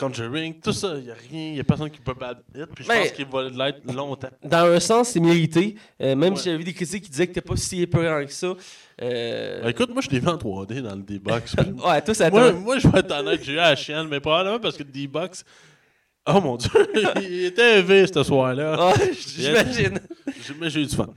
Conjuring, 0.00 0.54
tout 0.60 0.72
ça. 0.72 0.94
Il 0.96 1.04
n'y 1.04 1.10
a 1.10 1.14
rien, 1.14 1.46
il 1.48 1.52
n'y 1.54 1.60
a 1.60 1.64
personne 1.64 1.90
qui 1.90 2.00
peut 2.00 2.14
battre 2.14 2.40
hit. 2.54 2.66
Puis 2.74 2.84
je 2.84 2.88
Ben- 2.88 3.02
pense 3.02 3.10
qu'il 3.12 3.26
va 3.26 3.48
l'être 3.66 3.92
longtemps. 3.92 4.30
Dans 4.42 4.64
un 4.72 4.80
sens, 4.80 5.10
c'est 5.10 5.20
mérité. 5.20 5.76
Euh, 6.00 6.16
même 6.16 6.32
Ouais. 6.32 6.38
si 6.38 6.44
j'avais 6.46 6.56
vu 6.58 6.64
des 6.64 6.72
critiques 6.72 7.04
qui 7.04 7.10
disaient 7.10 7.26
que 7.26 7.34
t'es 7.34 7.40
pas 7.40 7.56
si 7.56 7.82
épeurant 7.82 8.24
que 8.24 8.32
ça. 8.32 8.54
Euh, 9.02 9.62
Ben, 9.62 9.68
écoute, 9.68 9.90
moi, 9.92 10.02
je 10.02 10.10
l'ai 10.10 10.18
vu 10.20 10.28
en 10.28 10.36
3D 10.38 10.80
dans 10.82 10.94
le 10.96 11.02
D-Box. 11.02 11.54
Ouais, 11.84 12.02
toi, 12.02 12.14
ça 12.14 12.30
moi, 12.30 12.52
moi, 12.52 12.78
je 12.78 12.88
vais 12.88 12.98
être 13.00 13.12
honnête, 13.12 13.40
j'ai 13.44 13.52
eu 13.52 13.56
la 13.56 13.76
chienne, 13.76 14.08
mais 14.08 14.20
probablement 14.20 14.58
parce 14.58 14.76
que 14.76 14.82
le 14.82 14.90
D-Box. 14.90 15.44
Oh 16.26 16.38
mon 16.40 16.56
dieu, 16.56 16.70
il 17.22 17.46
était 17.46 17.78
élevé 17.78 18.06
ce 18.06 18.22
soir-là. 18.22 18.92
J'imagine. 19.26 19.98
J'ai- 20.46 20.54
Mais 20.60 20.68
j'ai 20.68 20.82
eu 20.82 20.86
du 20.86 20.94
fun. 20.94 21.08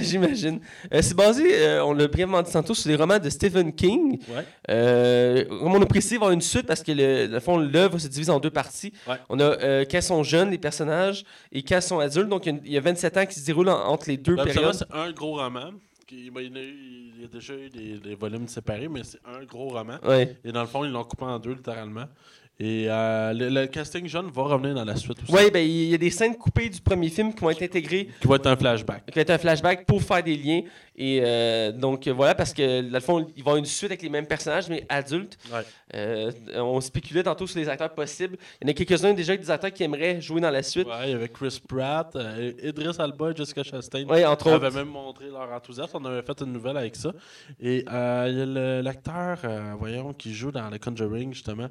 J'imagine. 0.00 0.60
Euh, 0.92 1.02
c'est 1.02 1.14
basé, 1.14 1.44
euh, 1.58 1.84
on 1.84 1.92
l'a 1.92 2.08
brièvement 2.08 2.40
dit 2.42 2.50
tantôt, 2.50 2.72
sur 2.74 2.88
les 2.88 2.96
romans 2.96 3.18
de 3.18 3.28
Stephen 3.28 3.72
King. 3.74 4.18
Ouais. 4.28 4.44
Euh, 4.70 5.44
comme 5.44 5.74
on 5.74 5.82
a 5.82 5.86
précisé, 5.86 6.14
il 6.14 6.18
va 6.18 6.24
y 6.24 6.26
avoir 6.28 6.32
une 6.32 6.40
suite 6.40 6.66
parce 6.66 6.82
que 6.82 6.90
le, 6.92 7.26
le 7.26 7.40
fond, 7.40 7.58
l'œuvre 7.58 7.98
se 7.98 8.08
divise 8.08 8.30
en 8.30 8.40
deux 8.40 8.50
parties. 8.50 8.92
Ouais. 9.06 9.16
On 9.28 9.38
a 9.40 9.44
euh, 9.44 9.84
quand 9.88 10.00
sont 10.00 10.22
jeunes, 10.22 10.50
les 10.50 10.58
personnages, 10.58 11.24
et 11.52 11.62
quand 11.62 11.80
sont 11.82 11.98
adultes. 11.98 12.28
Donc, 12.28 12.46
il 12.46 12.52
y 12.52 12.54
a 12.54 12.58
une- 12.58 12.64
il 12.66 12.72
y 12.72 12.78
a 12.78 12.80
27 12.80 13.16
ans 13.18 13.26
qui 13.26 13.38
se 13.38 13.44
déroulent 13.44 13.68
en- 13.68 13.84
entre 13.88 14.08
les 14.08 14.16
deux 14.16 14.36
Ben, 14.36 14.44
périodes. 14.46 14.72
c'est 14.74 14.90
un 14.96 15.12
gros 15.12 15.36
roman. 15.36 15.70
Ben, 15.70 15.72
il, 16.10 16.24
y 16.54 16.58
a 16.58 16.62
eu- 16.62 17.12
il 17.18 17.22
y 17.22 17.24
a 17.24 17.28
déjà 17.28 17.54
eu 17.54 17.68
des, 17.68 17.98
des 17.98 18.14
volumes 18.14 18.48
séparés, 18.48 18.88
mais 18.88 19.02
c'est 19.04 19.18
un 19.26 19.44
gros 19.44 19.68
roman. 19.68 19.98
Ouais. 20.02 20.36
Et 20.44 20.50
dans 20.52 20.62
le 20.62 20.66
fond, 20.68 20.82
ils 20.84 20.90
l'ont 20.90 21.04
coupé 21.04 21.24
en 21.24 21.38
deux, 21.38 21.52
littéralement. 21.52 22.04
Et 22.58 22.86
euh, 22.88 23.34
le, 23.34 23.50
le 23.50 23.66
casting 23.66 24.06
jeune 24.08 24.30
va 24.30 24.42
revenir 24.44 24.74
dans 24.74 24.84
la 24.84 24.96
suite 24.96 25.22
aussi. 25.22 25.30
Ouais, 25.32 25.50
ben, 25.50 25.58
il 25.58 25.88
y 25.90 25.94
a 25.94 25.98
des 25.98 26.08
scènes 26.10 26.36
coupées 26.36 26.70
du 26.70 26.80
premier 26.80 27.10
film 27.10 27.34
qui 27.34 27.40
vont 27.42 27.50
être 27.50 27.60
intégrées, 27.62 28.08
Qui 28.20 28.26
va 28.28 28.36
être 28.36 28.46
un 28.46 28.56
flashback. 28.56 29.04
qui 29.06 29.14
va 29.14 29.20
être 29.20 29.30
un 29.30 29.38
flashback 29.38 29.84
pour 29.84 30.00
faire 30.02 30.22
des 30.22 30.36
liens. 30.36 30.62
Et 30.98 31.20
euh, 31.22 31.72
donc, 31.72 32.08
voilà, 32.08 32.34
parce 32.34 32.54
que, 32.54 32.80
dans 32.80 32.94
le 32.94 33.00
fond, 33.00 33.18
il 33.18 33.24
va 33.26 33.36
y 33.36 33.40
avoir 33.40 33.56
une 33.56 33.66
suite 33.66 33.90
avec 33.90 34.00
les 34.00 34.08
mêmes 34.08 34.26
personnages, 34.26 34.70
mais 34.70 34.86
adultes. 34.88 35.36
Ouais. 35.52 35.60
Euh, 35.94 36.32
on 36.54 36.80
spéculait 36.80 37.22
tantôt 37.22 37.46
sur 37.46 37.58
les 37.60 37.68
acteurs 37.68 37.92
possibles. 37.92 38.38
Il 38.62 38.66
y 38.66 38.70
en 38.70 38.70
a 38.70 38.74
quelques-uns 38.74 39.12
déjà 39.12 39.36
des 39.36 39.50
acteurs 39.50 39.72
qui 39.74 39.82
aimeraient 39.82 40.22
jouer 40.22 40.40
dans 40.40 40.50
la 40.50 40.62
suite. 40.62 40.86
Ouais, 40.86 40.94
il 41.04 41.10
y 41.10 41.14
avait 41.14 41.28
Chris 41.28 41.60
Pratt, 41.68 42.16
Idris 42.62 42.96
Alba 42.98 43.32
et 43.32 43.36
Jessica 43.36 43.62
Chastain. 43.62 44.06
Oui, 44.08 44.24
entre 44.24 44.46
Ils 44.46 44.54
autres. 44.54 44.64
avaient 44.64 44.76
même 44.78 44.88
montré 44.88 45.26
leur 45.26 45.52
enthousiasme. 45.52 45.90
On 46.00 46.04
avait 46.06 46.22
fait 46.22 46.40
une 46.40 46.54
nouvelle 46.54 46.78
avec 46.78 46.96
ça. 46.96 47.12
Et 47.60 47.80
il 47.80 47.84
y 47.84 47.88
a 47.88 48.26
l'acteur, 48.80 49.40
voyons, 49.78 50.14
qui 50.14 50.32
joue 50.34 50.50
dans 50.50 50.70
The 50.70 50.82
Conjuring, 50.82 51.34
justement, 51.34 51.68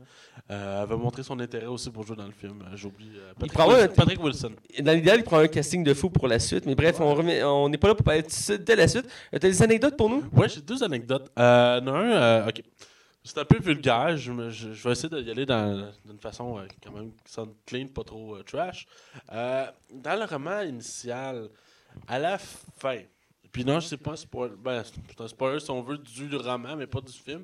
euh, 0.52 0.75
avait 0.82 0.96
montré 0.98 1.24
son 1.24 1.40
intérêt 1.40 1.66
aussi 1.68 1.90
pour 1.90 2.06
jouer 2.06 2.16
dans 2.16 2.26
le 2.26 2.32
film. 2.32 2.62
Euh, 2.62 2.76
J'oublie. 2.76 3.12
euh, 3.16 3.34
Patrick, 3.40 3.60
un- 3.60 3.66
Wilson, 3.68 3.94
Patrick 3.96 4.24
Wilson. 4.24 4.52
Dans 4.82 4.92
l'idéal, 4.94 5.20
il 5.20 5.24
prend 5.24 5.38
un 5.40 5.48
casting 5.48 5.84
de 5.84 5.94
fou 5.94 6.10
pour 6.10 6.28
la 6.28 6.40
suite. 6.40 6.66
Mais 6.66 6.76
bref, 6.76 7.00
on 7.00 7.70
n'est 7.70 7.78
pas 7.78 7.88
là 7.90 7.96
pour 7.96 8.04
parler 8.06 8.22
de 8.24 8.74
la 8.74 8.88
suite. 8.88 9.06
Tu 9.32 9.36
as 9.36 9.40
des 9.40 9.62
anecdotes 9.64 9.98
pour 9.98 10.10
nous? 10.10 10.24
Ouais, 10.34 10.50
j'ai 10.50 10.62
deux 10.62 10.84
anecdotes. 10.84 11.32
Euh, 11.38 11.82
non, 11.82 11.96
un, 11.96 12.12
euh, 12.12 12.48
ok. 12.50 12.62
C'est 13.28 13.40
un 13.40 13.46
peu 13.46 13.58
vulgaire. 13.60 14.16
Je, 14.18 14.32
je- 14.52 14.74
je 14.74 14.84
vais 14.84 14.92
essayer 14.92 15.10
d'y 15.24 15.32
aller 15.32 15.46
d'une 15.48 16.20
façon 16.22 16.60
euh, 16.60 16.68
quand 16.84 16.92
même 16.92 17.12
qui 17.26 17.34
sonne 17.34 17.54
clean, 17.66 17.88
pas 17.88 18.04
trop 18.04 18.36
euh, 18.36 18.44
trash. 18.44 18.86
Euh, 19.34 19.66
dans 19.92 20.20
le 20.20 20.26
roman 20.26 20.62
initial, 20.62 21.50
à 22.08 22.20
la 22.20 22.38
fin, 22.38 23.00
puis 23.52 23.66
non, 23.66 23.80
je 23.80 23.88
sais 23.88 23.98
pas 23.98 24.14
ben, 24.64 24.84
c'est 24.84 25.22
un 25.22 25.28
spoiler 25.28 25.60
si 25.60 25.72
on 25.72 25.82
veut 25.82 25.98
du 25.98 26.36
roman, 26.36 26.76
mais 26.76 26.86
pas 26.88 27.02
du 27.02 27.14
film. 27.14 27.44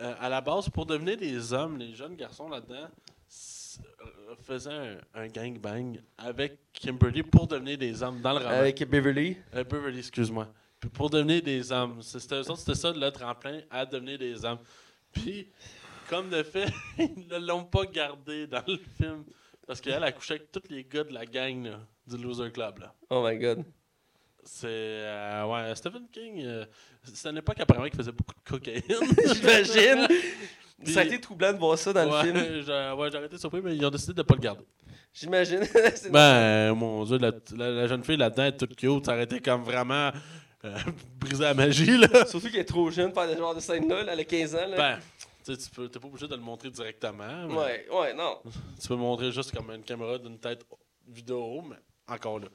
Euh, 0.00 0.14
à 0.20 0.28
la 0.28 0.40
base, 0.40 0.68
pour 0.68 0.86
devenir 0.86 1.16
des 1.16 1.52
hommes, 1.52 1.78
les 1.78 1.94
jeunes 1.94 2.14
garçons 2.14 2.48
là-dedans 2.48 2.88
euh, 3.84 4.34
faisaient 4.42 4.70
un, 4.70 4.98
un 5.14 5.26
gangbang 5.28 6.00
avec 6.16 6.58
Kimberly 6.72 7.22
pour 7.22 7.46
devenir 7.46 7.76
des 7.76 8.02
hommes 8.02 8.20
dans 8.20 8.32
le 8.32 8.38
roman. 8.38 8.50
Avec 8.50 8.88
Beverly? 8.88 9.36
Euh, 9.54 9.64
Beverly, 9.64 9.98
excuse-moi. 9.98 10.48
Puis 10.78 10.88
pour 10.88 11.10
devenir 11.10 11.42
des 11.42 11.70
hommes. 11.72 12.00
C'était 12.02 12.42
ça 12.42 12.92
le 12.92 13.10
tremplin 13.10 13.60
à 13.70 13.84
devenir 13.84 14.18
des 14.18 14.44
hommes. 14.44 14.58
Puis, 15.12 15.48
comme 16.08 16.30
de 16.30 16.42
fait, 16.42 16.72
ils 16.98 17.26
ne 17.28 17.38
l'ont 17.38 17.64
pas 17.64 17.84
gardé 17.84 18.46
dans 18.46 18.64
le 18.66 18.78
film. 18.96 19.24
Parce 19.66 19.80
qu'elle 19.80 20.02
a 20.02 20.10
couché 20.12 20.34
avec 20.34 20.50
tous 20.50 20.62
les 20.70 20.84
gars 20.84 21.04
de 21.04 21.12
la 21.12 21.26
gang 21.26 21.64
là, 21.64 21.80
du 22.06 22.16
Loser 22.16 22.50
Club. 22.50 22.78
Là. 22.78 22.94
Oh 23.10 23.22
my 23.24 23.38
god. 23.38 23.64
C'est. 24.44 24.66
euh, 24.68 25.44
ouais, 25.46 25.74
Stephen 25.74 26.06
King, 26.12 26.42
euh, 26.44 26.64
c'est 27.04 27.28
une 27.28 27.38
époque 27.38 27.60
apparemment 27.60 27.88
qu'il 27.88 27.96
faisait 27.96 28.12
beaucoup 28.12 28.34
de 28.34 28.50
cocaïne. 28.50 28.82
J'imagine. 29.34 30.08
Ça 30.86 31.00
a 31.00 31.04
été 31.04 31.20
troublant 31.20 31.52
de 31.52 31.58
voir 31.58 31.76
ça 31.76 31.92
dans 31.92 32.10
ouais, 32.10 32.22
le 32.32 32.32
film. 32.32 32.62
j'ai- 32.66 32.92
ouais, 32.98 33.10
j'ai 33.10 33.24
été 33.24 33.38
surpris, 33.38 33.60
mais 33.62 33.76
ils 33.76 33.84
ont 33.84 33.90
décidé 33.90 34.14
de 34.14 34.18
ne 34.18 34.22
pas 34.22 34.34
le 34.34 34.40
garder. 34.40 34.64
J'imagine. 35.12 35.60
Ben, 36.10 36.72
mon 36.74 37.04
dieu, 37.04 37.18
la, 37.18 37.32
la- 37.56 37.70
la 37.70 37.86
jeune 37.86 38.02
fille 38.04 38.16
là-dedans 38.16 38.44
est 38.44 38.56
toute 38.56 38.76
cute. 38.76 39.04
Ça 39.04 39.12
aurait 39.12 39.24
été 39.24 39.40
comme 39.40 39.62
vraiment 39.62 40.10
euh, 40.64 40.78
briser 41.18 41.44
la 41.44 41.54
magie, 41.54 41.98
là. 41.98 42.24
Surtout 42.26 42.48
qu'elle 42.50 42.60
est 42.60 42.64
trop 42.64 42.90
jeune 42.90 43.12
pour 43.12 43.22
faire 43.22 43.32
ce 43.32 43.38
genre 43.38 43.54
de 43.54 43.60
scène-là. 43.60 44.04
là, 44.04 44.12
Elle 44.12 44.20
a 44.20 44.24
15 44.24 44.54
ans. 44.54 44.66
Là. 44.68 44.76
Ben, 44.76 44.98
tu 45.44 45.52
sais, 45.54 45.58
tu 45.58 45.70
peux- 45.70 45.88
t'es 45.88 45.98
pas 45.98 46.06
obligé 46.08 46.28
de 46.28 46.34
le 46.36 46.40
montrer 46.42 46.70
directement. 46.70 47.46
mais 47.48 47.54
ouais, 47.54 47.86
ouais, 47.92 48.14
non. 48.14 48.38
Tu 48.80 48.88
peux 48.88 48.94
le 48.94 49.00
montrer 49.00 49.32
juste 49.32 49.54
comme 49.54 49.70
une 49.70 49.82
caméra 49.82 50.16
d'une 50.18 50.38
tête 50.38 50.64
vidéo, 51.08 51.62
mais 51.68 51.76
encore 52.08 52.38
là. 52.38 52.46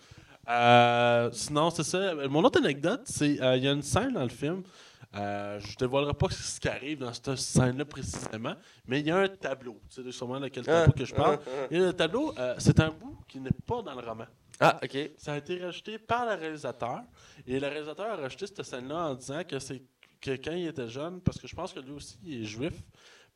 Euh, 0.48 1.30
sinon, 1.32 1.70
c'est 1.70 1.84
ça. 1.84 2.14
Mon 2.30 2.43
autre 2.43 2.60
anecdote, 2.60 3.02
c'est 3.06 3.41
euh, 3.41 3.58
il 3.58 3.64
y 3.64 3.68
a 3.68 3.72
une 3.72 3.82
scène 3.82 4.14
dans 4.14 4.24
le 4.24 4.30
film. 4.30 4.64
Euh, 5.16 5.60
je 5.62 5.72
ne 5.72 5.76
dévoilerai 5.78 6.14
pas 6.14 6.30
ce 6.30 6.60
qui 6.60 6.68
arrive 6.68 7.00
dans 7.00 7.14
cette 7.14 7.36
scène-là 7.36 7.86
précisément, 7.86 8.56
mais 8.86 9.00
il 9.00 9.08
y 9.08 9.12
a 9.12 9.18
un 9.18 9.28
tableau. 9.30 9.80
C'est 9.89 10.10
sûrement 10.12 10.39
lequel 10.39 10.66
tableau 10.66 10.91
que 10.91 11.06
je 11.06 11.14
parle. 11.14 11.39
Ah, 11.46 11.50
ah. 11.64 11.68
Et 11.72 11.80
le 11.80 11.93
tableau, 11.93 12.34
euh, 12.38 12.56
c'est 12.58 12.80
un 12.82 12.89
bout 12.89 13.18
qui 13.28 13.39
n'est 13.39 13.50
pas 13.66 13.82
dans 13.82 13.93
le 13.96 14.06
roman. 14.06 14.26
Ah, 14.60 14.80
ok. 14.84 15.12
Ça 15.18 15.34
a 15.34 15.38
été 15.38 15.64
rajouté 15.64 15.98
par 16.00 16.26
le 16.26 16.34
réalisateur. 16.34 17.02
Et 17.48 17.60
le 17.60 17.68
réalisateur 17.68 18.08
a 18.08 18.16
rajouté 18.18 18.48
cette 18.48 18.64
scène-là 18.64 19.10
en 19.10 19.16
disant 19.16 19.41
que 19.43 19.58
c'est 19.60 19.82
que 20.20 20.32
quand 20.32 20.52
il 20.52 20.68
était 20.68 20.89
jeune, 20.89 21.22
parce 21.22 21.39
que 21.39 21.48
je 21.48 21.56
pense 21.56 21.72
que 21.72 21.80
lui 21.80 21.91
aussi 21.91 22.18
il 22.26 22.41
est 22.41 22.46
juif, 22.46 22.74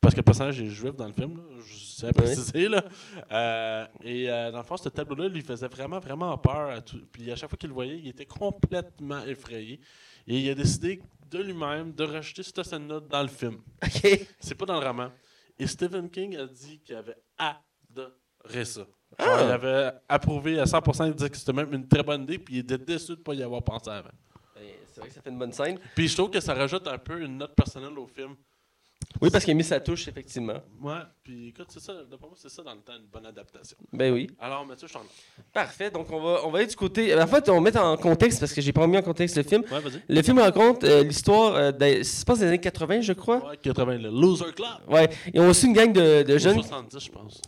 parce 0.00 0.14
que 0.14 0.20
le 0.20 0.24
personnage 0.24 0.60
est 0.60 0.66
juif 0.66 0.94
dans 0.96 1.06
le 1.06 1.12
film, 1.12 1.36
là, 1.36 1.42
je 1.64 1.74
sais 1.74 2.12
préciser. 2.12 2.68
Là. 2.68 2.82
Euh, 3.30 3.86
et 4.02 4.30
euh, 4.30 4.50
dans 4.50 4.58
le 4.58 4.64
fond, 4.64 4.76
ce 4.76 4.88
tableau-là 4.88 5.28
lui 5.28 5.42
faisait 5.42 5.68
vraiment, 5.68 5.98
vraiment 5.98 6.36
peur. 6.38 6.70
À 6.70 6.80
tout. 6.80 7.02
Puis 7.12 7.30
à 7.30 7.36
chaque 7.36 7.50
fois 7.50 7.58
qu'il 7.58 7.68
le 7.68 7.74
voyait, 7.74 7.98
il 7.98 8.08
était 8.08 8.26
complètement 8.26 9.22
effrayé. 9.26 9.80
Et 10.26 10.38
il 10.38 10.50
a 10.50 10.54
décidé 10.54 11.02
de 11.30 11.38
lui-même 11.42 11.92
de 11.92 12.04
rajouter 12.04 12.42
cette 12.42 12.62
scène-là 12.62 13.00
dans 13.00 13.22
le 13.22 13.28
film. 13.28 13.58
Ok. 13.84 14.26
C'est 14.40 14.54
pas 14.54 14.66
dans 14.66 14.80
le 14.80 14.86
roman. 14.86 15.10
Et 15.58 15.66
Stephen 15.66 16.08
King 16.10 16.36
a 16.36 16.46
dit 16.46 16.80
qu'il 16.80 16.96
avait 16.96 17.16
adoré 17.36 18.64
ça. 18.64 18.80
Genre, 18.80 18.88
Ah. 19.18 19.42
Il 19.44 19.50
avait 19.50 19.92
approuvé 20.08 20.58
à 20.60 20.64
100%, 20.64 21.08
il 21.08 21.14
disait 21.14 21.28
que 21.30 21.36
c'était 21.36 21.52
même 21.52 21.72
une 21.74 21.86
très 21.86 22.02
bonne 22.02 22.22
idée, 22.22 22.38
puis 22.38 22.54
il 22.56 22.58
était 22.60 22.78
déçu 22.78 23.12
de 23.12 23.18
ne 23.18 23.22
pas 23.22 23.34
y 23.34 23.42
avoir 23.42 23.62
pensé 23.62 23.90
avant. 23.90 24.08
Ben, 24.54 24.64
C'est 24.86 25.00
vrai 25.00 25.08
que 25.08 25.14
ça 25.14 25.20
fait 25.20 25.30
une 25.30 25.38
bonne 25.38 25.52
scène. 25.52 25.78
Puis 25.94 26.08
je 26.08 26.16
trouve 26.16 26.30
que 26.30 26.40
ça 26.40 26.54
rajoute 26.54 26.86
un 26.86 26.98
peu 26.98 27.20
une 27.20 27.36
note 27.36 27.54
personnelle 27.54 27.98
au 27.98 28.06
film. 28.06 28.34
Oui, 29.20 29.28
parce 29.30 29.44
qu'il 29.44 29.52
a 29.52 29.54
mis 29.54 29.64
sa 29.64 29.80
touche, 29.80 30.06
effectivement. 30.08 30.60
Ouais, 30.80 30.94
puis 31.24 31.48
écoute, 31.48 31.66
c'est 31.68 31.80
ça, 31.80 31.92
d'après 32.08 32.26
moi, 32.28 32.36
c'est 32.36 32.48
ça 32.48 32.62
dans 32.62 32.74
le 32.74 32.80
temps, 32.80 32.92
une 32.96 33.06
bonne 33.12 33.26
adaptation. 33.26 33.76
Ben 33.92 34.12
oui. 34.14 34.30
Alors, 34.38 34.64
Mathieu, 34.64 34.86
je 34.88 34.92
t'en 34.92 35.02
Parfait. 35.52 35.90
Donc, 35.90 36.10
on 36.12 36.20
va, 36.22 36.40
on 36.46 36.50
va 36.50 36.58
aller 36.58 36.66
du 36.68 36.76
côté. 36.76 37.14
En 37.20 37.26
fait, 37.26 37.48
on 37.48 37.54
va 37.54 37.60
mettre 37.60 37.80
en 37.82 37.96
contexte, 37.96 38.40
parce 38.40 38.52
que 38.52 38.60
j'ai 38.60 38.72
pas 38.72 38.86
mis 38.86 38.96
en 38.96 39.02
contexte 39.02 39.36
le 39.36 39.42
film. 39.42 39.62
Ouais, 39.70 39.80
vas-y. 39.80 40.00
Le 40.08 40.22
film 40.22 40.38
raconte 40.38 40.84
euh, 40.84 41.02
l'histoire, 41.02 41.54
euh, 41.56 41.72
des- 41.72 42.04
se 42.04 42.24
passe 42.24 42.38
les 42.40 42.46
années 42.46 42.60
80, 42.60 43.00
je 43.00 43.12
crois. 43.12 43.46
Ouais, 43.50 43.56
80, 43.56 43.98
le 43.98 44.10
Loser 44.10 44.52
Club. 44.54 44.68
Ouais. 44.88 45.10
Ils 45.34 45.40
ont 45.40 45.48
aussi 45.48 45.66
une 45.66 45.72
gang 45.74 45.92
de, 45.92 46.22
de 46.22 46.38
jeunes. 46.38 46.54
70, 46.62 46.98
je 47.04 47.10
pense. 47.10 47.40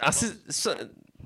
Ah, 0.00 0.12
c'est- 0.12 0.36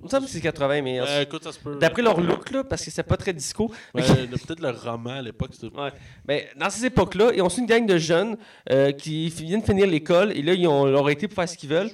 Il 0.02 0.06
me 0.06 0.10
semble 0.10 0.24
que 0.26 0.32
c'est 0.32 0.40
80, 0.40 0.82
mais. 0.82 1.00
Euh, 1.00 1.22
écoute, 1.22 1.44
ça 1.44 1.52
se 1.52 1.60
peut. 1.60 1.76
D'après 1.78 2.02
leur 2.02 2.20
look, 2.20 2.50
là, 2.50 2.64
parce 2.64 2.84
que 2.84 2.90
c'est 2.90 3.04
pas 3.04 3.16
très 3.16 3.32
disco. 3.32 3.70
Ouais, 3.94 4.02
Peut-être 4.02 4.60
le 4.60 4.70
roman 4.70 5.10
à 5.10 5.22
l'époque. 5.22 5.50
c'était- 5.52 5.74
Ouais. 5.76 5.90
Ben, 6.24 6.42
dans 6.56 6.68
ces 6.70 6.86
époques-là, 6.86 7.30
ils 7.34 7.40
ont 7.42 7.48
su 7.48 7.60
une 7.60 7.66
gang 7.66 7.86
de 7.86 7.98
jeunes 7.98 8.36
euh, 8.70 8.90
qui 8.92 9.28
viennent 9.28 9.62
finir 9.62 9.86
l'école 9.86 10.32
et 10.32 10.42
là, 10.42 10.54
ils 10.54 10.66
ont, 10.66 10.86
leur 10.86 11.08
été 11.08 11.28
pour 11.28 11.36
faire 11.36 11.48
ce 11.48 11.56
qu'ils 11.56 11.70
veulent. 11.70 11.90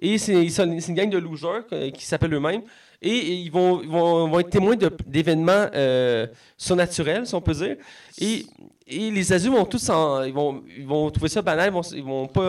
Et 0.00 0.16
c'est 0.18 0.32
une 0.34 0.94
gang 0.94 1.10
de 1.10 1.18
losers 1.18 1.64
euh, 1.72 1.90
qui 1.90 2.04
s'appellent 2.06 2.34
eux-mêmes. 2.34 2.62
Et, 3.00 3.34
ils 3.42 3.50
vont, 3.50 3.80
ils 3.82 3.88
vont, 3.88 4.28
vont 4.28 4.40
être 4.40 4.50
témoins 4.50 4.74
d'événements 5.06 5.68
euh, 5.74 6.26
surnaturels, 6.56 7.26
si 7.26 7.34
on 7.34 7.40
peut 7.40 7.52
dire. 7.54 7.76
Et, 8.20 8.44
et 8.86 9.10
les 9.10 9.32
adultes 9.32 9.54
vont 9.54 9.64
tous 9.64 9.88
en- 9.90 10.24
ils 10.24 10.32
vont, 10.34 10.64
ils 10.76 10.86
vont 10.86 11.08
trouver 11.10 11.28
ça 11.28 11.40
banal, 11.42 11.68
ils 11.68 11.72
vont, 11.72 11.82
ils 11.82 12.02
vont 12.02 12.26
pas 12.26 12.40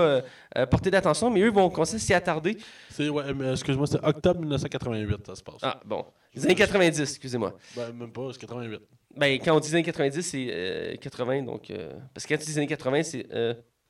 euh, 0.58 0.66
porter 0.72 0.90
d'attention, 0.90 1.30
mais 1.30 1.42
eux 1.42 1.52
vont 1.52 1.70
commencer 1.70 1.98
à 1.98 2.00
s'y 2.00 2.14
attarder. 2.14 2.58
Ouais, 3.00 3.24
excuse-moi, 3.54 3.86
c'est 3.88 4.04
octobre 4.04 4.40
1988, 4.40 5.28
ça 5.28 5.36
se 5.36 5.44
passe. 5.44 5.56
Ah, 5.62 5.80
bon. 5.86 6.04
Les 6.34 6.46
années 6.46 6.56
90, 6.56 7.00
excusez-moi. 7.00 7.56
Ben, 7.76 7.92
même 7.94 8.12
pas, 8.12 8.30
c'est 8.34 8.40
88. 8.40 8.80
Ben, 9.18 9.40
quand 9.44 9.56
on 9.56 9.60
dit 9.60 9.68
les 9.70 9.76
années 9.76 9.84
90, 9.84 10.22
c'est 10.22 10.48
euh, 10.50 10.96
80, 10.98 11.44
donc... 11.44 11.70
euh, 11.72 11.94
parce 12.14 12.26
que 12.26 12.34
quand 12.34 12.40
tu 12.40 12.46
dis 12.46 12.52
les 12.54 12.58
années 12.60 12.68
80, 12.68 13.04
c'est... 13.04 13.28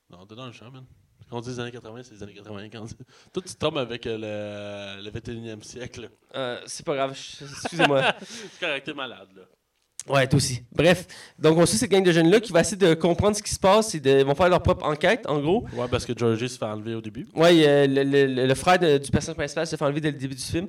Non, 0.09 0.25
t'es 0.25 0.35
dans 0.35 0.47
le 0.47 0.51
champ, 0.51 0.71
man. 0.71 0.83
Quand 1.29 1.37
on 1.37 1.41
dit 1.41 1.49
les 1.49 1.59
années 1.59 1.71
80, 1.71 2.01
c'est 2.03 2.15
les 2.15 2.23
années 2.23 2.33
80. 2.33 2.69
Quand 2.71 2.81
on 2.81 2.85
dit- 2.85 2.95
Toi, 3.33 3.43
tu 3.45 3.55
tombes 3.55 3.77
avec 3.77 4.07
euh, 4.07 4.97
le, 4.97 5.03
le 5.03 5.11
21e 5.11 5.61
siècle. 5.63 6.09
euh, 6.35 6.59
c'est 6.65 6.85
pas 6.85 6.95
grave, 6.95 7.11
excusez-moi. 7.11 8.13
C'est 8.21 8.59
correct, 8.65 8.85
t'es 8.85 8.93
malade, 8.93 9.27
là. 9.35 9.43
Ouais, 10.07 10.25
toi 10.27 10.37
aussi. 10.37 10.63
Bref, 10.71 11.05
donc 11.37 11.57
on 11.57 11.65
suit 11.65 11.77
cette 11.77 11.91
gang 11.91 12.01
de 12.03 12.11
jeunes-là 12.11 12.39
qui 12.39 12.51
va 12.53 12.61
essayer 12.61 12.77
de 12.77 12.93
comprendre 12.95 13.35
ce 13.35 13.43
qui 13.43 13.51
se 13.53 13.59
passe 13.59 13.93
et 13.93 13.99
de, 13.99 14.19
ils 14.19 14.25
vont 14.25 14.33
faire 14.33 14.49
leur 14.49 14.63
propre 14.63 14.85
enquête, 14.85 15.25
en 15.27 15.39
gros. 15.39 15.65
Ouais, 15.73 15.87
parce 15.91 16.05
que 16.05 16.13
Georgie 16.17 16.47
se 16.49 16.57
fait 16.57 16.65
enlever 16.65 16.95
au 16.95 17.01
début. 17.01 17.27
Ouais, 17.35 17.67
euh, 17.67 17.85
le, 17.85 18.03
le- 18.03 18.25
le- 18.33 18.47
le 18.47 18.55
frère 18.55 18.79
de- 18.79 18.97
du 18.97 19.11
personnage 19.11 19.35
principal 19.37 19.67
se 19.67 19.75
fait 19.75 19.85
enlever 19.85 20.01
dès 20.01 20.11
le 20.11 20.17
début 20.17 20.35
du 20.35 20.41
film. 20.41 20.67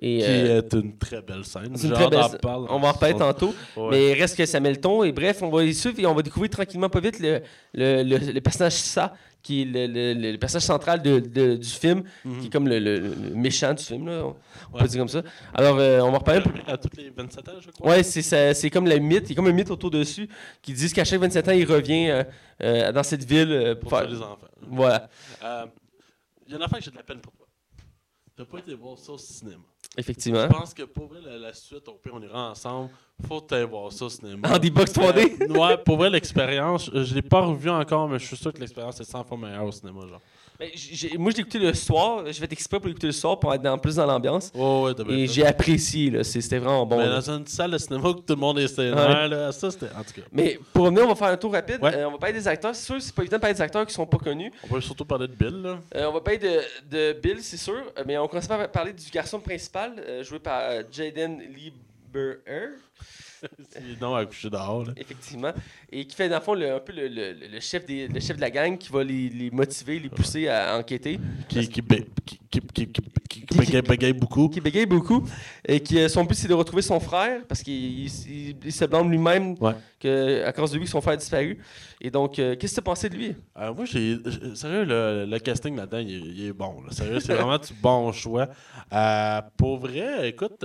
Et, 0.00 0.18
Qui 0.18 0.24
euh, 0.24 0.58
est 0.62 0.72
une 0.72 0.96
très 0.98 1.20
belle 1.22 1.44
scène. 1.44 1.66
une 1.82 1.92
très 1.92 2.08
belle 2.08 2.20
on 2.44 2.78
va 2.80 2.88
en 2.88 2.92
reparler 2.92 3.14
tantôt. 3.14 3.54
Ouais. 3.76 3.88
Mais 3.90 4.10
il 4.10 4.20
reste 4.20 4.36
que 4.36 4.44
ça 4.46 4.58
met 4.58 4.70
le 4.70 4.80
ton. 4.80 5.04
Et 5.04 5.12
bref, 5.12 5.42
on 5.42 5.50
va 5.50 5.62
les 5.62 5.74
suivre 5.74 6.00
et 6.00 6.06
on 6.06 6.14
va 6.14 6.22
découvrir 6.22 6.50
tranquillement 6.50 6.88
pas 6.88 7.00
vite 7.00 7.20
le, 7.20 7.40
le, 7.74 8.02
le- 8.02 8.32
le 8.32 8.40
personnage 8.40 8.72
Sa, 8.72 9.14
qui 9.42 9.62
est 9.62 9.64
le, 9.64 9.86
le- 10.14 10.30
le 10.32 10.38
personnage 10.38 10.62
central 10.64 11.02
de- 11.02 11.18
de- 11.18 11.56
du 11.56 11.68
film, 11.68 12.04
Mhm. 12.24 12.40
qui 12.40 12.46
est 12.46 12.50
comme 12.50 12.68
le, 12.68 12.78
le- 12.78 13.00
méchant 13.34 13.74
du 13.74 13.82
film, 13.82 14.06
là, 14.06 14.24
on, 14.24 14.28
Ouais. 14.74 14.82
peut 14.82 14.88
dire 14.88 14.98
comme 15.00 15.08
ça. 15.08 15.22
Alors, 15.52 15.78
euh, 15.78 16.00
on 16.00 16.10
va 16.10 16.16
en 16.16 16.18
reparler 16.20 16.42
un 16.68 16.72
À 16.72 16.76
toutes 16.76 16.96
les 16.96 17.10
27 17.10 17.48
ans, 17.48 17.52
je 17.60 17.70
crois. 17.70 17.90
Ouais, 17.90 18.02
c'est 18.02 18.22
ça- 18.22 18.54
c'est 18.54 18.70
comme 18.70 18.86
le 18.88 18.98
mythe, 18.98 19.24
il 19.26 19.30
y 19.30 19.32
a 19.32 19.36
comme 19.36 19.46
un 19.48 19.52
mythe 19.52 19.70
autour 19.70 19.90
dessus 19.90 20.28
qui 20.62 20.72
disent 20.72 20.92
qu'à 20.92 21.04
chaque 21.04 21.20
27 21.20 21.48
ans, 21.48 21.52
il 21.52 21.64
revient 21.70 22.08
euh, 22.10 22.24
euh, 22.62 22.92
dans 22.92 23.02
cette 23.02 23.24
ville 23.24 23.76
pour 23.80 23.90
Pour 23.90 23.98
faire. 23.98 24.08
les 24.08 24.16
enfants. 24.18 24.38
Voilà, 24.68 25.08
Il 26.46 26.50
y 26.52 26.54
a 26.54 26.56
une 26.56 26.62
affaire 26.62 26.78
que 26.78 26.84
j'ai 26.84 26.90
de 26.90 26.96
la 26.96 27.02
peine 27.02 27.18
pour. 27.20 27.32
T'as 28.44 28.50
pas 28.50 28.58
été 28.58 28.74
voir 28.74 28.98
ça 28.98 29.12
au 29.12 29.18
cinéma. 29.18 29.62
effectivement. 29.96 30.42
Je 30.42 30.52
pense 30.52 30.74
que 30.74 30.82
pour 30.82 31.06
vrai, 31.08 31.20
la, 31.24 31.38
la 31.38 31.52
suite, 31.52 31.86
au 31.88 31.92
pire, 31.94 32.12
on 32.14 32.22
ira 32.22 32.50
ensemble. 32.50 32.90
Faut 33.26 33.44
aller 33.52 33.64
voir 33.64 33.92
ça 33.92 34.06
au 34.06 34.08
cinéma. 34.08 34.48
En 34.52 34.58
D-Box 34.58 34.92
3D. 34.92 35.42
Euh, 35.42 35.58
ouais, 35.58 35.78
pour 35.78 35.96
vrai, 35.96 36.10
l'expérience, 36.10 36.90
je, 36.92 37.04
je 37.04 37.14
l'ai 37.14 37.22
pas 37.22 37.40
revu 37.40 37.70
encore, 37.70 38.08
mais 38.08 38.18
je 38.18 38.26
suis 38.26 38.36
sûr 38.36 38.52
que 38.52 38.58
l'expérience 38.58 39.00
est 39.00 39.04
100 39.04 39.24
fois 39.24 39.36
meilleure 39.36 39.64
au 39.64 39.72
cinéma. 39.72 40.06
Genre. 40.08 40.20
Ben, 40.60 40.68
j'ai- 40.74 41.16
moi, 41.18 41.30
je 41.32 41.36
l'ai 41.36 41.40
écouté 41.40 41.58
le 41.58 41.74
soir. 41.74 42.24
Je 42.30 42.40
vais 42.40 42.46
t'exprès 42.46 42.78
pour 42.78 42.86
l'écouter 42.86 43.08
le 43.08 43.12
soir 43.12 43.40
pour 43.40 43.52
être 43.52 43.62
dans, 43.62 43.76
plus 43.78 43.96
dans 43.96 44.06
l'ambiance. 44.06 44.52
Oh, 44.54 44.88
ouais, 44.88 45.12
Et 45.14 45.26
j'ai 45.26 45.44
apprécié. 45.44 46.22
C'était 46.22 46.58
vraiment 46.58 46.86
bon. 46.86 46.98
Mais 46.98 47.06
là. 47.06 47.20
dans 47.20 47.30
une 47.38 47.46
salle 47.46 47.72
de 47.72 47.78
cinéma 47.78 48.08
où 48.10 48.14
tout 48.14 48.22
le 48.28 48.36
monde 48.36 48.58
est 48.60 48.68
sénère, 48.68 49.08
Ouais. 49.08 49.28
là, 49.28 49.50
ça 49.50 49.70
c'était. 49.70 49.86
En 49.86 50.04
tout 50.04 50.12
cas, 50.14 50.22
Mais 50.30 50.58
pour 50.72 50.84
revenir, 50.84 51.04
on 51.04 51.08
va 51.08 51.14
faire 51.14 51.28
un 51.28 51.36
tour 51.36 51.52
rapide. 51.52 51.78
Ouais. 51.82 51.94
Euh, 51.96 52.08
on 52.08 52.12
va 52.12 52.18
parler 52.18 52.34
des 52.34 52.46
acteurs. 52.46 52.74
C'est 52.74 52.84
sûr 52.86 53.02
c'est 53.02 53.14
pas 53.14 53.22
évident 53.22 53.38
de 53.38 53.40
parler 53.40 53.54
des 53.54 53.62
acteurs 53.62 53.86
qui 53.86 53.94
sont 53.94 54.06
pas 54.06 54.18
connus. 54.18 54.52
on 54.64 54.68
peut 54.74 54.80
surtout 54.80 55.04
parler 55.04 55.26
de 55.26 55.34
Bill. 55.34 55.62
Là. 55.62 55.78
Euh, 55.96 56.06
on 56.08 56.12
va 56.12 56.20
parler 56.20 56.38
de, 56.38 56.60
de 56.90 57.12
Bill, 57.20 57.38
c'est 57.40 57.56
sûr. 57.56 57.74
Euh, 57.98 58.02
Mais 58.06 58.16
on 58.18 58.28
commence 58.28 58.46
par 58.46 58.68
parler 58.70 58.92
du 58.92 59.10
garçon 59.10 59.40
principal, 59.40 59.94
euh, 59.98 60.22
joué 60.22 60.38
par 60.38 60.62
Jaden 60.92 61.40
Lieber. 61.40 62.36
C'est 63.70 64.00
non 64.00 64.14
à 64.14 64.24
coucher 64.26 64.50
dehors. 64.50 64.84
Là. 64.86 64.92
Effectivement. 64.96 65.52
Et 65.90 66.04
qui 66.06 66.14
fait, 66.16 66.28
dans 66.28 66.36
le 66.38 66.42
fond, 66.42 66.54
le- 66.54 66.74
un 66.74 66.80
peu 66.80 66.92
le, 66.92 67.08
le- 67.08 67.32
le 67.52 67.60
chef 67.60 67.84
des, 67.86 68.08
le 68.08 68.20
chef 68.20 68.36
de 68.36 68.40
la 68.40 68.50
gang 68.50 68.76
qui 68.78 68.90
va 68.92 69.02
les, 69.04 69.28
les 69.28 69.50
motiver, 69.50 69.98
les 69.98 70.08
pousser 70.08 70.48
à 70.48 70.76
enquêter. 70.78 71.18
Qui, 71.48 71.68
qui, 71.68 71.82
bé- 71.82 72.06
qui, 72.24 72.38
qui, 72.50 72.60
bégaye, 73.58 73.82
bégaye 73.82 74.12
beaucoup. 74.12 74.48
Qui 74.48 74.60
bégaye 74.60 74.86
beaucoup. 74.86 75.24
Et 75.66 75.80
qui, 75.80 75.98
euh, 75.98 76.08
son 76.08 76.24
but, 76.24 76.34
c'est 76.34 76.48
de 76.48 76.54
retrouver 76.54 76.82
son 76.82 77.00
frère, 77.00 77.42
parce 77.48 77.62
qu'il 77.62 77.74
il- 77.74 78.30
il- 78.50 78.56
il 78.64 78.72
se 78.72 78.84
blâme 78.84 79.10
lui-même 79.10 79.54
Ouais. 79.60 79.72
que, 79.98 80.44
à 80.44 80.52
cause 80.52 80.70
de 80.72 80.78
lui 80.78 80.84
que 80.84 80.90
son 80.90 81.00
frère 81.00 81.14
a 81.14 81.16
disparu. 81.16 81.58
Et 82.00 82.10
donc, 82.10 82.38
euh, 82.38 82.56
qu'est-ce 82.56 82.72
que 82.72 82.76
tu 82.76 82.80
as 82.80 82.84
pensé 82.84 83.08
de 83.08 83.16
lui? 83.16 83.34
Euh, 83.58 83.72
moi, 83.74 83.84
j'ai. 83.84 84.18
Sérieux, 84.54 84.84
le, 84.84 85.24
le 85.28 85.38
casting 85.38 85.76
là-dedans, 85.76 85.98
il, 85.98 86.14
est- 86.14 86.20
il 86.20 86.46
est 86.48 86.52
bon. 86.52 86.82
là. 86.82 86.90
Sérieux, 86.92 87.20
c'est 87.20 87.34
vraiment 87.34 87.58
du 87.58 87.72
bon 87.80 88.12
choix. 88.12 88.48
Euh, 88.92 89.40
pour 89.56 89.78
vrai, 89.78 90.28
écoute, 90.28 90.64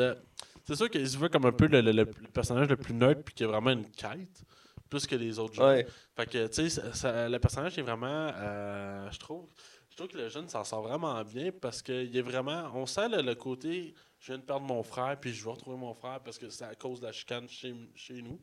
c'est 0.67 0.75
sûr 0.75 0.89
qu'il 0.89 1.07
se 1.09 1.17
veut 1.17 1.29
comme 1.29 1.45
un 1.45 1.51
peu 1.51 1.67
le, 1.67 1.81
le- 1.81 1.91
le- 1.91 2.03
le 2.03 2.27
personnage 2.33 2.67
le 2.69 2.75
plus 2.77 2.93
neutre, 2.93 3.21
puis 3.23 3.33
qui 3.33 3.43
a 3.43 3.47
vraiment 3.47 3.71
une 3.71 3.89
quête, 3.89 4.43
plus 4.89 5.07
que 5.07 5.15
les 5.15 5.39
autres. 5.39 5.63
Ouais. 5.65 5.87
Fait 6.15 6.25
que, 6.29 6.47
tu 6.47 6.69
sais, 6.69 6.81
le 7.29 7.37
personnage 7.39 7.77
est 7.77 7.81
vraiment. 7.81 8.31
euh, 8.35 9.09
je 9.11 9.19
trouve. 9.19 9.49
Je 9.89 9.95
trouve 10.03 10.09
que 10.09 10.17
le 10.17 10.29
jeune 10.29 10.47
s'en 10.47 10.63
sort 10.63 10.83
vraiment 10.83 11.23
bien 11.23 11.51
parce 11.51 11.81
qu'il 11.81 12.15
est 12.15 12.21
vraiment. 12.21 12.69
On 12.75 12.85
sent 12.85 13.09
le, 13.09 13.21
le 13.23 13.33
côté. 13.35 13.95
Je 14.19 14.27
viens 14.31 14.37
de 14.37 14.43
perdre 14.43 14.65
mon 14.65 14.83
frère, 14.83 15.19
puis 15.19 15.33
je 15.33 15.43
veux 15.43 15.51
retrouver 15.51 15.77
mon 15.77 15.93
frère 15.93 16.19
parce 16.21 16.37
que 16.37 16.49
c'est 16.49 16.65
à 16.65 16.75
cause 16.75 16.99
de 16.99 17.05
la 17.07 17.11
chicane 17.11 17.47
chez, 17.49 17.73
chez 17.95 18.21
nous. 18.21 18.39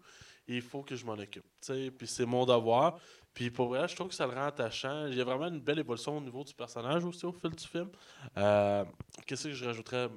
Et 0.46 0.56
il 0.56 0.62
faut 0.62 0.82
que 0.82 0.94
je 0.94 1.04
m'en 1.06 1.14
occupe. 1.14 1.42
tu 1.60 1.72
sais, 1.72 1.90
Puis 1.90 2.06
c'est 2.06 2.26
mon 2.26 2.44
devoir. 2.44 2.98
Puis 3.32 3.50
pour 3.50 3.68
vrai, 3.68 3.86
je 3.88 3.94
trouve 3.96 4.08
que 4.08 4.14
ça 4.14 4.26
le 4.26 4.32
rend 4.34 4.46
attachant. 4.46 5.06
Il 5.06 5.14
y 5.16 5.20
a 5.20 5.24
vraiment 5.24 5.46
une 5.48 5.60
belle 5.60 5.78
évolution 5.78 6.16
au 6.18 6.20
niveau 6.20 6.44
du 6.44 6.54
personnage 6.54 7.04
aussi 7.04 7.24
au 7.26 7.32
fil 7.32 7.50
du 7.50 7.64
film. 7.66 7.88
Euh, 8.36 8.84
Qu'est-ce 9.26 9.44
que 9.48 9.54
je 9.54 9.64
rajouterais 9.64 10.08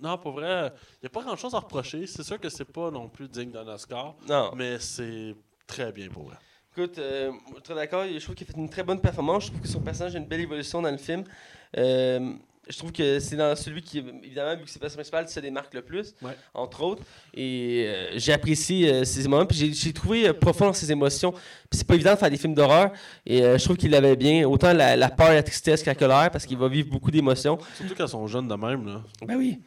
Non, 0.00 0.16
pour 0.18 0.32
vrai, 0.32 0.72
il 1.02 1.04
n'y 1.04 1.06
a 1.06 1.10
pas 1.10 1.22
grand 1.22 1.36
chose 1.36 1.54
à 1.54 1.58
reprocher. 1.58 2.06
C'est 2.06 2.22
sûr 2.22 2.38
que 2.38 2.48
c'est 2.48 2.64
pas 2.64 2.90
non 2.90 3.08
plus 3.08 3.28
digne 3.28 3.50
d'un 3.50 3.66
Oscar, 3.66 4.14
Non. 4.28 4.52
mais 4.56 4.78
c'est 4.78 5.34
très 5.66 5.90
bien 5.92 6.08
pour 6.08 6.24
vrai. 6.24 6.36
Écoute, 6.76 6.98
euh, 6.98 7.32
très 7.64 7.74
d'accord. 7.74 8.04
Je 8.06 8.22
trouve 8.22 8.34
qu'il 8.36 8.46
a 8.48 8.52
fait 8.52 8.58
une 8.58 8.68
très 8.70 8.84
bonne 8.84 9.00
performance. 9.00 9.44
Je 9.46 9.48
trouve 9.48 9.60
que 9.62 9.68
son 9.68 9.80
personnage 9.80 10.14
a 10.14 10.18
une 10.18 10.26
belle 10.26 10.40
évolution 10.42 10.80
dans 10.80 10.90
le 10.92 10.96
film. 10.98 11.24
Euh, 11.76 12.32
je 12.68 12.76
trouve 12.78 12.92
que 12.92 13.18
c'est 13.18 13.34
dans 13.34 13.56
celui 13.56 13.80
qui, 13.82 13.98
évidemment, 13.98 14.54
vu 14.56 14.64
que 14.64 14.68
c'est 14.70 14.76
le 14.76 14.80
personnage 14.82 15.10
principal, 15.10 15.28
se 15.28 15.40
démarque 15.40 15.72
le 15.74 15.82
plus, 15.82 16.14
Ouais. 16.22 16.36
entre 16.54 16.82
autres. 16.82 17.02
Et 17.34 17.84
euh, 17.88 18.10
j'ai 18.16 18.32
apprécié 18.32 18.92
euh, 18.92 19.04
ces 19.04 19.26
moments. 19.26 19.46
Puis 19.46 19.74
j'ai- 19.74 19.92
trouvé 19.92 20.28
euh, 20.28 20.32
profond 20.34 20.66
dans 20.66 20.72
ses 20.74 20.92
émotions. 20.92 21.32
Puis 21.32 21.78
c'est 21.78 21.86
pas 21.86 21.94
évident 21.94 22.12
de 22.12 22.18
faire 22.18 22.30
des 22.30 22.36
films 22.36 22.54
d'horreur. 22.54 22.92
Et 23.26 23.42
euh, 23.42 23.56
je 23.58 23.64
trouve 23.64 23.76
qu'il 23.78 23.90
l'avait 23.90 24.16
bien. 24.16 24.46
Autant 24.46 24.72
la, 24.74 24.94
la 24.96 25.08
peur, 25.08 25.30
la 25.32 25.42
tristesse 25.42 25.82
que 25.82 25.88
la 25.90 25.94
colère, 25.96 26.30
parce 26.30 26.44
qu'il 26.46 26.58
va 26.58 26.68
vivre 26.68 26.90
beaucoup 26.90 27.10
d'émotions. 27.10 27.58
Surtout 27.76 27.94
quand 27.96 28.04
ils 28.04 28.10
sont 28.10 28.26
jeunes 28.28 28.46
de 28.48 28.54
même. 28.54 28.86
Là. 28.86 29.02
Ben 29.26 29.36
oui. 29.36 29.58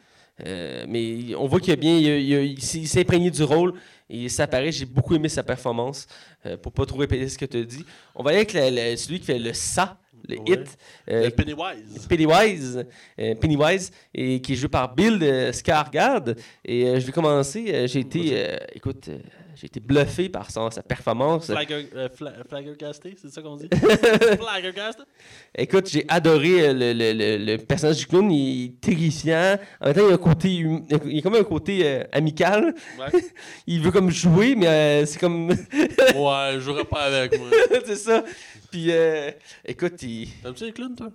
Euh, 0.46 0.84
mais 0.88 1.34
on 1.36 1.46
voit 1.46 1.60
qu'il 1.60 1.74
bien, 1.76 1.96
il, 1.96 2.60
s'est 2.62 3.00
imprégné 3.00 3.30
du 3.30 3.42
rôle 3.42 3.74
et 4.10 4.28
ça 4.28 4.46
paraît. 4.46 4.72
J'ai 4.72 4.84
beaucoup 4.84 5.14
aimé 5.14 5.28
sa 5.28 5.42
performance. 5.42 6.06
Euh, 6.46 6.56
pour 6.56 6.72
pas 6.72 6.84
trop 6.86 6.98
répéter 6.98 7.28
ce 7.28 7.38
que 7.38 7.44
tu 7.44 7.58
as 7.58 7.64
dit. 7.64 7.84
On 8.14 8.22
va 8.22 8.30
aller 8.30 8.40
avec 8.40 8.98
celui 8.98 9.20
qui 9.20 9.26
fait 9.26 9.38
le 9.38 9.52
ça, 9.52 9.98
le 10.28 10.38
Ouais. 10.38 10.44
hit, 10.46 10.78
euh, 11.10 11.30
Pennywise. 11.30 12.06
Pennywise, 12.08 12.84
euh, 13.18 13.34
Pennywise, 13.34 13.90
et 14.14 14.40
qui 14.40 14.52
est 14.52 14.56
joué 14.56 14.68
par 14.68 14.94
Bill 14.94 15.18
euh, 15.22 15.50
Skarsgård. 15.52 16.36
Et 16.64 16.84
euh, 16.86 17.00
je 17.00 17.06
vais 17.06 17.12
commencer. 17.12 17.86
j'ai 17.88 18.00
été, 18.00 18.46
écoute, 18.74 19.08
j'ai 19.54 19.66
été 19.66 19.80
bluffé 19.80 20.28
par 20.28 20.50
son- 20.50 20.70
sa 20.70 20.82
performance. 20.82 21.46
Flagger, 21.46 21.88
c'est 23.16 23.28
ça 23.30 23.42
qu'on 23.42 23.56
dit? 23.56 23.68
Flaggergasté? 24.40 25.02
Écoute, 25.56 25.88
j'ai 25.90 26.04
adoré 26.08 26.72
le, 26.72 26.92
le- 26.92 27.12
le- 27.12 27.44
le 27.44 27.58
personnage 27.58 27.98
du 27.98 28.06
clown. 28.06 28.30
Il 28.30 28.64
est 28.66 28.80
terrifiant. 28.80 29.56
En 29.80 29.86
même 29.86 29.94
temps, 29.94 30.02
il 30.06 30.10
a 30.10 30.14
un 30.14 30.18
côté, 30.18 30.64
hum- 30.64 30.84
il 31.06 31.18
a 31.18 31.22
comme 31.22 31.34
un 31.34 31.42
côté 31.44 32.02
amical. 32.12 32.74
Ouais. 32.98 33.20
Il 33.66 33.80
veut 33.80 33.90
comme 33.90 34.10
jouer, 34.10 34.54
mais 34.56 35.04
c'est 35.06 35.18
comme, 35.18 35.48
ouais, 35.50 35.56
je 36.54 36.60
jouerais 36.60 36.84
pas 36.84 37.02
avec 37.02 37.38
moi. 37.38 37.48
c'est 37.86 37.96
ça. 37.96 38.24
Puis, 38.72 38.86
euh, 38.90 39.30
écoute, 39.66 40.02
il, 40.02 40.28
T'aimes-tu 40.42 40.64
les 40.64 40.72
clowns, 40.72 40.96
toi? 40.96 41.10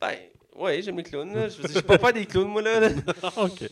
ben, 0.00 0.14
ouais, 0.56 0.82
j'aime 0.82 0.96
les 0.96 1.04
clowns. 1.04 1.32
Là. 1.32 1.48
Je 1.48 1.66
j'ai 1.72 1.80
pas 1.80 1.96
peur 1.96 2.12
des 2.12 2.26
clowns, 2.26 2.48
moi 2.48 2.60
là. 2.60 2.80
là. 2.80 2.90
ok. 3.36 3.68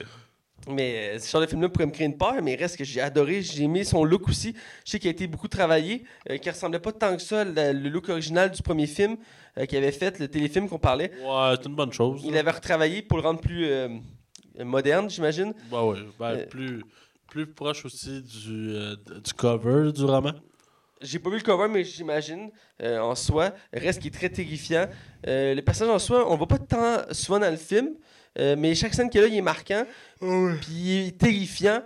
Mais 0.68 1.14
euh, 1.14 1.18
ce 1.18 1.28
genre 1.28 1.40
de 1.40 1.46
film-là 1.46 1.68
pourrait 1.70 1.86
me 1.86 1.90
créer 1.90 2.06
une 2.06 2.16
peur, 2.16 2.34
mais 2.42 2.54
reste 2.54 2.76
que 2.76 2.84
j'ai 2.84 3.00
adoré, 3.00 3.42
j'ai 3.42 3.64
aimé 3.64 3.82
son 3.82 4.04
look 4.04 4.28
aussi. 4.28 4.54
Je 4.84 4.92
sais 4.92 4.98
qu'il 5.00 5.08
a 5.08 5.10
été 5.10 5.26
beaucoup 5.26 5.48
travaillé, 5.48 6.04
euh, 6.30 6.36
qui 6.36 6.48
ressemblait 6.50 6.78
pas 6.78 6.92
tant 6.92 7.16
que 7.16 7.22
ça 7.22 7.44
le, 7.44 7.72
le 7.72 7.88
look 7.88 8.08
original 8.10 8.50
du 8.50 8.62
premier 8.62 8.86
film 8.86 9.16
euh, 9.58 9.66
qu'il 9.66 9.78
avait 9.78 9.90
fait, 9.90 10.20
le 10.20 10.28
téléfilm 10.28 10.68
qu'on 10.68 10.78
parlait. 10.78 11.10
Ouais, 11.24 11.54
c'est 11.56 11.66
une 11.68 11.74
bonne 11.74 11.92
chose. 11.92 12.22
Il 12.24 12.36
avait 12.36 12.50
retravaillé 12.52 13.02
pour 13.02 13.18
le 13.18 13.24
rendre 13.24 13.40
plus 13.40 13.66
euh, 13.66 13.88
moderne, 14.62 15.10
j'imagine. 15.10 15.52
Ben 15.70 15.82
ouais, 15.82 15.98
ben, 16.18 16.46
plus, 16.46 16.84
plus 17.28 17.46
proche 17.46 17.84
aussi 17.86 18.22
du, 18.22 18.74
du 19.24 19.32
cover 19.36 19.90
du 19.92 20.04
roman. 20.04 20.32
J'ai 21.00 21.18
pas 21.18 21.30
vu 21.30 21.36
le 21.36 21.42
cover, 21.42 21.68
mais 21.68 21.84
j'imagine 21.84 22.50
euh, 22.82 22.98
en 22.98 23.14
soi. 23.14 23.52
Reste 23.72 24.00
qui 24.02 24.08
est 24.08 24.12
très 24.12 24.28
terrifiant. 24.28 24.86
Euh, 25.26 25.54
le 25.54 25.62
personnage 25.62 25.94
en 25.94 25.98
soi, 25.98 26.30
on 26.30 26.36
voit 26.36 26.48
pas 26.48 26.58
tant 26.58 26.98
souvent 27.12 27.38
dans 27.38 27.50
le 27.50 27.56
film, 27.56 27.90
euh, 28.38 28.54
mais 28.58 28.74
chaque 28.74 28.94
scène 28.94 29.08
qu'il 29.08 29.20
y 29.20 29.24
a 29.24 29.26
là, 29.26 29.32
il 29.32 29.38
est 29.38 29.42
marquant. 29.42 29.84
Puis 30.20 30.72
il 30.72 31.06
est 31.08 31.18
terrifiant. 31.18 31.82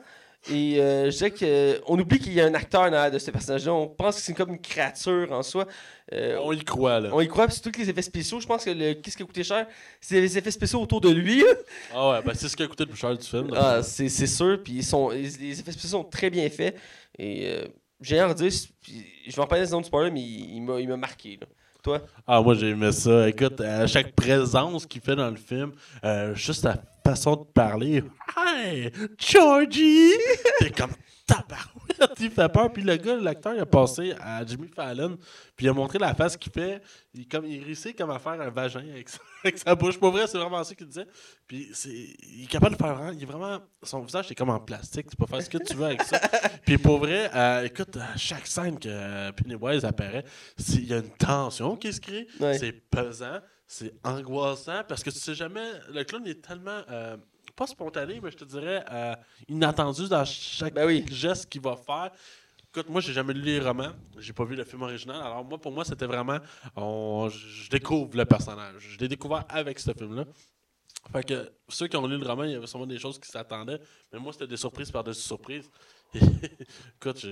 Et 0.51 0.79
euh, 0.79 1.11
je 1.11 1.17
dirais 1.17 1.31
qu'on 1.31 1.99
oublie 1.99 2.19
qu'il 2.19 2.35
y 2.35 2.41
a 2.41 2.45
un 2.45 2.53
acteur 2.53 2.91
derrière 2.91 3.11
de 3.11 3.19
ce 3.19 3.31
personnage-là. 3.31 3.73
On 3.73 3.87
pense 3.89 4.17
que 4.17 4.21
c'est 4.21 4.35
comme 4.35 4.51
une 4.51 4.61
créature 4.61 5.33
en 5.33 5.43
soi. 5.43 5.67
Euh, 6.13 6.37
On 6.43 6.53
y 6.53 6.63
croit, 6.63 7.01
là. 7.01 7.09
on 7.15 7.21
y 7.23 7.29
croit, 7.29 7.47
puis 7.47 7.55
surtout 7.55 7.71
que 7.71 7.79
les 7.79 7.89
effets 7.89 8.03
spéciaux, 8.03 8.41
je 8.41 8.47
pense 8.47 8.63
que 8.63 8.71
le, 8.71 8.93
qu'est-ce 8.93 9.17
qui 9.17 9.23
a 9.23 9.27
coûté 9.27 9.43
cher, 9.43 9.67
c'est 10.03 10.21
les 10.21 10.37
effets 10.37 10.51
spéciaux 10.51 10.83
autour 10.83 11.01
de 11.01 11.09
lui. 11.09 11.43
Ah 11.95 12.11
ouais, 12.11 12.23
ben 12.23 12.35
c'est 12.35 12.49
ce 12.49 12.57
qui 12.57 12.63
a 12.63 12.67
coûté 12.67 12.85
le 12.85 12.91
plus 12.91 12.99
cher 12.99 13.17
du 13.17 13.25
film. 13.27 13.49
Ah, 13.57 13.83
c'est 13.83 14.11
c'est 14.11 14.27
sûr, 14.27 14.63
puis 14.63 14.75
ils 14.75 14.85
sont, 14.85 15.09
les, 15.09 15.23
les 15.23 15.61
effets 15.61 15.73
spéciaux 15.73 15.89
sont 15.99 16.05
très 16.05 16.29
bien 16.29 16.51
faits. 16.51 16.77
Et 17.19 17.47
euh, 17.49 17.65
j'ai 18.05 18.17
rien 18.17 18.25
à 18.25 18.29
redire, 18.29 18.51
je 18.51 19.35
vais 19.35 19.43
en 19.43 19.47
parler 19.47 19.67
dans 19.67 19.79
une 19.79 19.85
spoiler, 19.85 20.11
mais 20.11 20.21
il, 20.21 20.57
il 20.57 20.89
m'a 20.89 20.97
marqué. 20.97 21.39
Là. 21.41 21.47
Toi? 21.83 22.01
Ah, 22.27 22.41
moi, 22.41 22.55
j'ai 22.55 22.71
aimé 22.71 22.93
ça. 22.93 23.29
Écoute, 23.29 23.61
à 23.61 23.87
chaque 23.87 24.13
présence 24.13 24.87
qu'il 24.87 25.01
fait 25.03 25.17
dans 25.17 25.31
le 25.31 25.37
film, 25.37 25.73
euh, 26.03 26.35
juste 26.35 26.65
la 26.65 26.79
façon 27.05 27.37
de 27.37 27.45
parler. 27.45 28.03
Hey, 28.37 28.91
Georgie! 29.19 30.13
T'es 30.59 30.71
comme 30.71 30.93
tabarouette, 31.27 32.21
il 32.21 32.31
fait 32.31 32.49
peur. 32.49 32.73
Puis 32.73 32.83
le 32.83 32.97
gars, 32.97 33.17
l'acteur, 33.17 33.55
il 33.55 33.61
a 33.61 33.67
passé 33.67 34.15
à 34.21 34.45
Jimmy 34.45 34.69
Fallon, 34.69 35.17
puis 35.57 35.67
il 35.67 35.69
a 35.69 35.73
montré 35.73 35.99
la 35.99 36.15
face 36.15 36.37
qu'il 36.37 36.53
fait. 36.53 36.83
Il, 37.15 37.27
comme, 37.29 37.47
il 37.47 37.63
réussit 37.63 37.97
comme 37.97 38.11
à 38.11 38.19
faire 38.19 38.41
un 38.41 38.51
vagin 38.51 38.85
avec 38.93 39.09
sa, 39.09 39.19
avec 39.45 39.59
sa 39.59 39.75
bouche. 39.75 39.99
Pour 39.99 40.11
vrai, 40.11 40.27
c'est 40.27 40.39
vraiment 40.39 40.63
ça 40.65 40.75
qu'il 40.75 40.87
disait. 40.87 41.07
Puis 41.47 41.71
c'est, 41.73 41.91
il 41.91 42.45
est 42.45 42.47
capable 42.47 42.77
de 42.77 42.83
faire 42.83 42.95
vraiment. 42.95 43.13
Il 43.13 43.23
est 43.23 43.27
vraiment. 43.27 43.59
Son 43.83 44.01
visage, 44.01 44.27
c'est 44.29 44.35
comme 44.35 44.51
en 44.51 44.61
plastique. 44.61 45.09
Tu 45.09 45.17
peux 45.17 45.27
faire 45.27 45.43
ce 45.43 45.51
que 45.51 45.59
tu 45.59 45.75
veux 45.75 45.87
avec 45.87 46.03
ça. 46.03 46.21
Puis 46.67 46.79
pour 46.79 46.99
vrai, 46.99 47.31
euh, 47.35 47.65
écoute, 47.65 47.97
à 47.97 48.17
chaque 48.17 48.47
scène 48.47 48.79
que 48.79 49.31
Pennywise 49.33 49.85
apparaît, 49.85 50.25
il 50.73 50.87
y 50.87 50.95
a 50.95 50.99
une 50.99 51.11
tension 51.11 51.77
qui 51.77 51.93
se 51.93 52.01
crée. 52.01 52.27
Ouais. 52.41 52.59
C'est 52.59 52.73
pesant, 52.73 53.41
c'est 53.67 53.95
angoissant 54.05 54.83
parce 54.89 55.03
que 55.03 55.11
tu 55.11 55.19
sais 55.19 55.35
jamais. 55.35 55.67
Le 55.93 56.05
clown 56.05 56.27
est 56.27 56.41
tellement. 56.47 56.83
euh, 56.91 57.17
pas 57.57 57.67
spontané, 57.69 58.21
mais 58.21 58.33
je 58.33 58.37
te 58.37 58.45
dirais 58.45 58.85
euh, 58.91 59.15
inattendu 59.49 60.09
dans 60.09 60.25
chaque 60.25 60.75
Ben 60.75 60.87
oui. 60.87 61.05
geste 61.09 61.49
qu'il 61.49 61.61
va 61.61 61.77
faire. 61.77 62.11
Écoute, 62.71 62.89
moi, 62.89 63.01
j'ai 63.01 63.13
jamais 63.13 63.33
lu 63.33 63.43
les 63.43 63.61
romans. 63.61 63.93
J'ai 64.19 64.33
pas 64.33 64.45
vu 64.45 64.57
le 64.57 64.65
film 64.65 64.83
original. 64.83 65.21
Alors, 65.23 65.45
moi, 65.45 65.59
pour 65.59 65.71
moi, 65.71 65.85
c'était 65.85 66.07
vraiment. 66.07 66.39
on- 66.75 67.29
je 67.29 67.71
découvre 67.71 68.17
le 68.17 68.25
personnage. 68.25 68.75
Je 68.81 68.99
l'ai 68.99 69.07
découvert 69.07 69.45
avec 69.49 69.79
ce 69.79 69.93
film-là. 69.93 70.25
Fait 71.13 71.23
que 71.23 71.53
ceux 71.69 71.87
qui 71.87 71.97
ont 71.97 72.07
lu 72.09 72.19
le 72.19 72.27
roman, 72.27 72.43
il 72.45 72.53
y 72.53 72.55
avait 72.57 72.67
sûrement 72.67 72.87
des 72.87 72.99
choses 72.99 73.21
qui 73.21 73.31
s'attendaient. 73.31 73.81
Mais 74.13 74.19
moi, 74.19 74.33
c'était 74.33 74.49
des 74.49 74.57
surprises 74.57 74.91
par-dessus 74.91 75.23
surprises. 75.23 75.71
Écoute, 77.01 77.27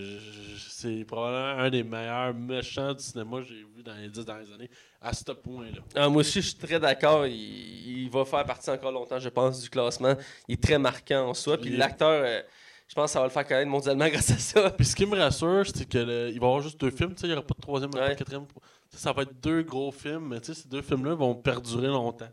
c'est 0.68 1.04
probablement 1.04 1.62
un 1.62 1.70
des 1.70 1.82
meilleurs 1.82 2.34
méchants 2.34 2.92
du 2.94 3.02
cinéma 3.02 3.38
que 3.40 3.46
j'ai 3.48 3.64
vu 3.74 3.82
dans 3.84 3.94
les 3.94 4.08
dix 4.08 4.24
dernières 4.24 4.52
années. 4.52 4.70
À 5.00 5.12
ce 5.12 5.24
point-là. 5.32 5.78
Ah, 5.94 6.08
Moi 6.08 6.20
aussi, 6.20 6.40
je 6.42 6.48
suis 6.48 6.58
très 6.58 6.78
d'accord. 6.80 7.26
Il, 7.26 8.02
il 8.02 8.10
va 8.10 8.24
faire 8.24 8.44
partie 8.44 8.70
encore 8.70 8.92
longtemps, 8.92 9.18
je 9.18 9.28
pense, 9.28 9.60
du 9.62 9.70
classement. 9.70 10.14
Il 10.48 10.54
est 10.54 10.62
très 10.62 10.78
marquant 10.78 11.28
en 11.30 11.34
soi. 11.34 11.58
Puis 11.58 11.76
l'acteur, 11.76 12.22
euh, 12.24 12.40
je 12.88 12.94
pense 12.94 13.06
que 13.06 13.12
ça 13.12 13.20
va 13.20 13.26
le 13.26 13.30
faire 13.32 13.46
connaître 13.46 13.70
mondialement 13.70 14.08
grâce 14.10 14.30
à 14.30 14.38
ça. 14.38 14.70
Puis 14.70 14.84
ce 14.86 14.94
qui 14.96 15.06
me 15.06 15.16
rassure, 15.16 15.64
c'est 15.74 15.88
qu'il 15.88 16.04
va 16.06 16.28
y 16.28 16.36
avoir 16.36 16.60
juste 16.60 16.80
deux 16.80 16.90
films. 16.90 17.14
Il 17.22 17.26
n'y 17.28 17.32
aura 17.32 17.42
pas 17.42 17.54
de 17.54 17.60
troisième, 17.62 17.90
pas 17.90 18.00
Ouais. 18.00 18.10
de 18.10 18.14
quatrième. 18.18 18.46
Ça 18.94 19.12
va 19.12 19.22
être 19.22 19.40
deux 19.40 19.62
gros 19.62 19.90
films, 19.90 20.28
mais 20.28 20.38
ces 20.42 20.68
deux 20.68 20.82
films-là 20.82 21.14
vont 21.14 21.34
perdurer 21.34 21.86
longtemps. 21.88 22.28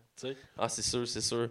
Ah, 0.58 0.68
c'est 0.68 0.82
sûr, 0.82 1.08
c'est 1.08 1.22
sûr. 1.22 1.50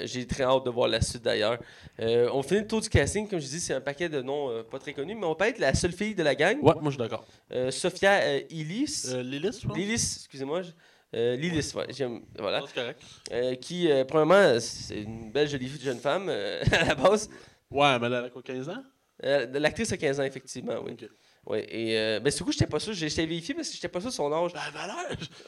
Euh, 0.00 0.06
J'ai 0.06 0.26
très 0.26 0.44
hâte 0.44 0.64
de 0.64 0.70
voir 0.70 0.88
la 0.88 1.00
suite 1.00 1.22
d'ailleurs. 1.22 1.58
Euh, 2.00 2.28
on 2.32 2.42
finit 2.42 2.60
le 2.60 2.66
tour 2.66 2.80
du 2.80 2.88
casting. 2.88 3.28
Comme 3.28 3.38
je 3.38 3.46
dis, 3.46 3.60
c'est 3.60 3.74
un 3.74 3.80
paquet 3.80 4.08
de 4.08 4.22
noms 4.22 4.48
euh, 4.50 4.62
pas 4.62 4.78
très 4.78 4.94
connus, 4.94 5.14
mais 5.14 5.26
on 5.26 5.34
peut 5.34 5.44
être 5.44 5.58
la 5.58 5.74
seule 5.74 5.92
fille 5.92 6.14
de 6.14 6.22
la 6.22 6.34
gang. 6.34 6.56
Ouais, 6.62 6.72
moi 6.74 6.84
je 6.86 6.90
suis 6.90 6.98
d'accord. 6.98 7.26
Euh, 7.52 7.70
Sophia 7.70 8.12
euh, 8.22 8.40
Illis. 8.50 9.04
Euh, 9.08 9.22
Lilith, 9.22 9.60
je 9.60 9.66
pense. 9.66 9.76
Lillis, 9.76 9.94
excusez-moi. 9.94 10.62
je- 10.62 10.70
euh, 11.14 11.36
Lillis, 11.36 11.72
ouais, 11.76 11.86
j'aime- 11.90 12.22
voilà. 12.38 12.62
C'est 12.66 12.74
correct. 12.74 13.00
Euh, 13.32 13.54
qui, 13.56 13.90
euh, 13.90 14.04
premièrement, 14.04 14.58
c'est 14.58 15.02
une 15.02 15.30
belle 15.30 15.48
jolie 15.48 15.68
jeune 15.80 15.98
femme 15.98 16.26
euh, 16.28 16.62
à 16.72 16.84
la 16.86 16.94
base. 16.94 17.28
Ouais, 17.70 17.98
mais 17.98 18.06
elle 18.06 18.14
a 18.14 18.30
quoi, 18.30 18.42
15 18.42 18.68
ans? 18.70 18.82
Euh, 19.24 19.46
L'actrice 19.52 19.92
a 19.92 19.96
15 19.96 20.18
ans, 20.18 20.24
effectivement, 20.24 20.74
oui. 20.84 20.92
Ok. 20.92 21.08
Oui, 21.46 21.58
et 21.68 21.98
euh, 21.98 22.20
ben, 22.20 22.32
du 22.32 22.42
coup, 22.42 22.52
j'étais 22.52 22.66
pas 22.66 22.80
sûr. 22.80 22.92
J'ai 22.94 23.08
j'étais 23.08 23.26
vérifié 23.26 23.54
parce 23.54 23.68
que 23.68 23.74
j'étais 23.74 23.88
pas 23.88 24.00
sûr 24.00 24.08
de 24.10 24.14
son 24.14 24.32
âge. 24.32 24.52
Ben, 24.54 24.60
valeur 24.72 24.96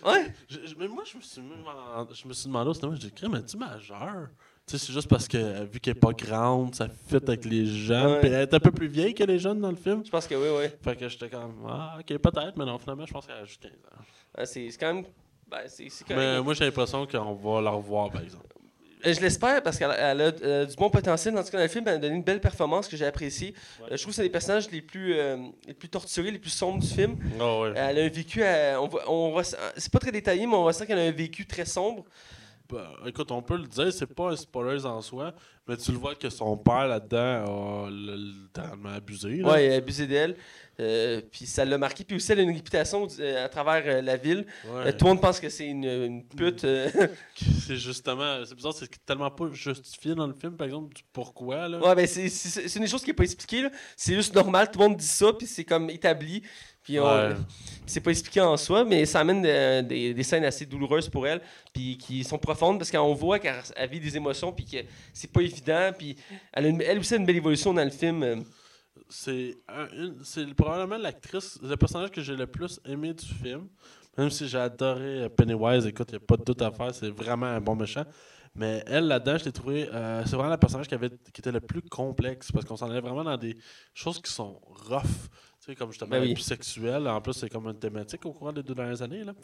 Ouais. 0.05 0.33
je, 0.49 0.59
je- 0.67 0.75
Mais 0.79 0.89
moi, 0.89 1.05
je 1.11 1.17
me 1.17 1.23
suis, 1.23 1.41
même 1.41 1.65
en- 1.67 2.07
je 2.13 2.29
me 2.29 2.33
suis 2.35 2.47
demandé 2.49 2.69
au 2.71 2.75
cinéma, 2.75 2.95
je 2.97 3.01
dis, 3.07 3.13
crème, 3.13 3.35
es-tu 3.37 3.57
majeure 3.57 4.29
Tu 4.67 4.77
sais, 4.79 4.87
c'est 4.87 4.93
juste 4.93 5.09
parce 5.09 5.27
que, 5.29 5.39
euh, 5.39 5.65
vu 5.65 5.81
qu'elle 5.81 5.97
est 5.97 6.01
pas 6.01 6.13
grande, 6.13 6.75
ça 6.75 6.89
fit 6.89 7.17
avec 7.17 7.45
les 7.45 7.65
jeunes. 7.67 8.07
Ouais. 8.15 8.21
Puis 8.21 8.29
elle 8.29 8.43
est 8.43 8.53
un 8.55 8.61
peu 8.61 8.73
plus 8.73 8.89
vieille 8.89 9.15
que 9.15 9.25
les 9.25 9.39
jeunes 9.39 9.61
dans 9.61 9.71
le 9.71 9.77
film. 9.77 10.05
Je 10.05 10.11
pense 10.11 10.27
que 10.27 10.35
oui, 10.35 10.49
oui. 10.65 10.71
Fait 10.83 10.97
que 10.97 11.09
j'étais 11.09 11.31
comme, 11.31 11.65
ah, 11.69 11.97
ok, 12.01 12.19
peut-être, 12.19 12.57
mais 12.57 12.65
non, 12.67 12.77
finalement, 12.79 13.07
je 13.07 13.13
pense 13.13 13.27
qu'elle 13.27 13.37
a 13.37 13.45
juste 13.45 13.63
15 13.63 13.73
ans. 13.73 14.03
Ah, 14.37 14.45
c'est 14.45 14.69
quand 14.79 14.93
même. 14.93 15.05
Ben, 15.49 15.61
c'est 15.69 15.89
c'est 15.89 16.03
correct. 16.05 16.19
Mais 16.21 16.43
moi, 16.43 16.53
j'ai 16.55 16.65
l'impression 16.65 17.07
qu'on 17.07 17.35
va 17.35 17.61
la 17.63 17.71
revoir, 17.71 18.11
par 18.11 18.21
exemple. 18.23 18.56
Euh, 19.05 19.13
Je 19.13 19.21
l'espère 19.21 19.63
parce 19.63 19.79
qu'elle 19.79 19.91
a, 19.91 20.15
euh, 20.15 20.65
du 20.65 20.75
bon 20.77 20.89
potentiel. 20.89 21.37
En 21.37 21.43
tout 21.45 21.51
cas, 21.51 21.59
dans 21.59 21.65
le 21.65 21.69
film, 21.69 21.85
elle 21.89 21.95
a 21.95 21.99
donné 21.99 22.15
une 22.15 22.23
belle 22.23 22.41
performance 22.41 22.89
que 22.89 22.97
j'ai 22.97 23.05
appréciée. 23.05 23.55
Ouais. 23.81 23.87
Euh, 23.93 23.97
je 23.97 24.03
trouve 24.03 24.13
que 24.13 24.17
c'est 24.17 24.23
les 24.23 24.31
personnages 24.31 24.71
les 24.71 24.81
plus, 24.81 25.15
euh, 25.15 25.37
les 25.67 25.75
plus 25.75 25.89
torturés, 25.89 26.31
les 26.31 26.39
plus 26.39 26.51
sombres 26.51 26.81
du 26.81 26.87
film. 26.89 27.17
Oh, 27.41 27.63
ouais. 27.65 27.73
Elle 27.77 27.99
a 27.99 28.03
un 28.05 28.09
vécu. 28.09 28.43
euh, 28.43 28.81
on 28.81 28.89
voit- 28.89 29.11
on 29.11 29.43
c'est 29.77 29.93
pas 29.93 29.99
très 29.99 30.13
détaillé, 30.13 30.47
mais 30.47 30.55
on 30.55 30.65
ressent 30.65 30.87
qu'elle 30.87 30.99
a 30.99 31.03
un 31.03 31.11
vécu 31.13 31.47
très 31.47 31.65
sombre. 31.67 32.05
Bah, 32.69 32.91
écoute, 33.07 33.31
on 33.31 33.43
peut 33.43 33.59
le 33.59 33.67
dire, 33.69 33.93
c'est 33.93 34.13
pas 34.13 34.33
un 34.33 34.37
spoiler 34.37 34.85
en 34.87 35.01
soi, 35.01 35.33
mais 35.69 35.77
tu 35.77 35.93
le 35.93 35.99
vois 35.99 36.17
que 36.17 36.29
son 36.29 36.57
père 36.57 36.89
là-dedans 36.89 37.85
a 37.85 37.91
le- 37.91 38.17
littéralement 38.17 38.89
abusé. 38.89 39.37
là. 39.37 39.53
Ouais, 39.53 39.67
il 39.67 39.73
a 39.73 39.77
abusé 39.77 40.07
d'elle. 40.09 40.35
Euh, 40.79 41.23
puis 41.33 41.47
ça 41.47 41.65
l'a 41.65 41.79
marqué. 41.79 42.05
Puis 42.05 42.17
aussi, 42.17 42.31
elle 42.33 42.41
a 42.41 42.43
une 42.43 42.55
réputation 42.55 43.07
euh, 43.19 43.45
à 43.47 43.49
travers 43.49 43.83
euh, 43.87 44.03
la 44.03 44.17
ville. 44.19 44.45
Ouais. 44.67 44.89
Euh, 44.89 44.93
tout 44.93 45.07
le 45.07 45.11
monde 45.13 45.23
pense 45.23 45.41
que 45.41 45.49
c'est 45.49 45.67
une, 45.67 45.85
une 45.85 46.25
pute. 46.25 46.65
euh. 46.65 46.91
C'est 47.67 47.77
justement, 47.77 48.45
c'est 48.45 48.55
bizarre, 48.55 48.75
c'est 48.75 48.89
tellement 49.05 49.31
pas 49.31 49.47
justifié 49.53 50.15
dans 50.15 50.27
le 50.27 50.35
film, 50.35 50.57
par 50.57 50.67
exemple, 50.67 50.95
du 50.95 51.03
pourquoi. 51.13 51.69
Là. 51.69 51.79
ouais, 51.81 51.95
ben 51.95 52.07
c'est, 52.07 52.77
une 52.77 52.83
des 52.83 52.89
choses 52.89 53.03
qui 53.03 53.11
n'est 53.11 53.15
pas 53.15 53.25
expliquée. 53.25 53.67
C'est 53.97 54.15
juste 54.15 54.35
normal. 54.35 54.71
Tout 54.71 54.79
le 54.79 54.89
monde 54.89 54.97
dit 54.97 55.05
ça. 55.07 55.33
Puis 55.33 55.47
c'est 55.47 55.65
comme 55.65 55.91
établi. 55.91 56.43
Puis 56.83 57.01
Ouais. 57.01 57.31
c'est 57.87 58.01
pas 58.01 58.11
expliqué 58.11 58.41
en 58.41 58.57
soi, 58.57 58.85
mais 58.85 59.05
ça 59.07 59.21
amène 59.21 59.43
des, 59.87 60.15
des 60.15 60.23
scènes 60.23 60.45
assez 60.45 60.65
douloureuses 60.67 61.09
pour 61.09 61.27
elle, 61.27 61.41
puis 61.75 61.99
qui 61.99 62.23
sont 62.23 62.39
profondes 62.39 62.79
parce 62.79 62.91
qu'on 62.93 63.13
voit 63.15 63.39
qu'elle 63.41 63.57
elle 63.75 63.91
vit 63.91 63.99
des 63.99 64.17
émotions, 64.17 64.53
puis 64.53 64.65
que 64.65 64.77
c'est 65.13 65.33
pas 65.33 65.41
évident, 65.41 65.91
puis 65.99 66.15
elle, 66.53 66.67
a 66.67 66.69
une- 66.69 66.81
elle 66.83 66.99
aussi 67.01 67.15
a 67.15 67.17
une 67.17 67.27
belle 67.27 67.37
évolution 67.37 67.75
dans 67.75 67.83
le 67.85 67.91
film. 67.91 68.45
C'est 69.09 69.57
c'est 70.23 70.55
probablement 70.55 70.99
l'actrice, 70.99 71.59
le 71.63 71.77
personnage 71.77 72.11
que 72.11 72.21
j'ai 72.21 72.37
le 72.37 72.47
plus 72.47 72.81
aimé 72.85 73.15
du 73.15 73.25
film. 73.25 73.69
Même 74.19 74.31
si 74.31 74.49
j'ai 74.49 74.59
adoré 74.59 75.25
euh, 75.25 75.29
Pennywise, 75.29 75.87
écoute, 75.87 76.09
il 76.11 76.15
n'y 76.19 76.25
a 76.25 76.27
pas 76.27 76.37
de 76.39 76.45
doute 76.45 76.63
à 76.63 76.71
faire, 76.71 76.95
c'est 76.95 77.11
vraiment 77.11 77.47
un 77.47 77.61
bon 77.61 77.77
méchant. 77.77 78.05
Mais 78.55 78.83
elle, 78.87 79.07
là-dedans, 79.07 79.37
je 79.37 79.45
l'ai 79.45 79.53
trouvé. 79.53 79.87
euh, 79.93 80.23
c'est 80.25 80.35
vraiment 80.35 80.51
le 80.51 80.57
personnage 80.57 80.89
qui, 80.89 80.95
avait, 80.95 81.11
qui 81.11 81.41
était 81.43 81.53
le 81.53 81.61
plus 81.61 81.83
complexe 81.83 82.51
parce 82.51 82.65
qu'on 82.65 82.77
s'en 82.77 82.89
allait 82.91 83.03
vraiment 83.03 83.23
dans 83.23 83.37
des 83.37 83.55
choses 83.93 84.19
qui 84.21 84.33
sont 84.33 84.59
rough. 84.89 85.03
Tu 85.61 85.67
sais, 85.67 85.75
comme 85.75 85.91
justement 85.93 86.13
Ben 86.13 86.23
oui. 86.23 86.41
sexuel. 86.41 87.07
En 87.07 87.21
plus, 87.21 87.35
c'est 87.35 87.51
comme 87.51 87.67
une 87.69 87.79
thématique 87.79 88.25
au 88.25 88.33
courant 88.33 88.53
des 88.55 88.63
deux 88.63 88.75
dernières 88.75 89.03
années. 89.03 89.25
Là. 89.25 89.35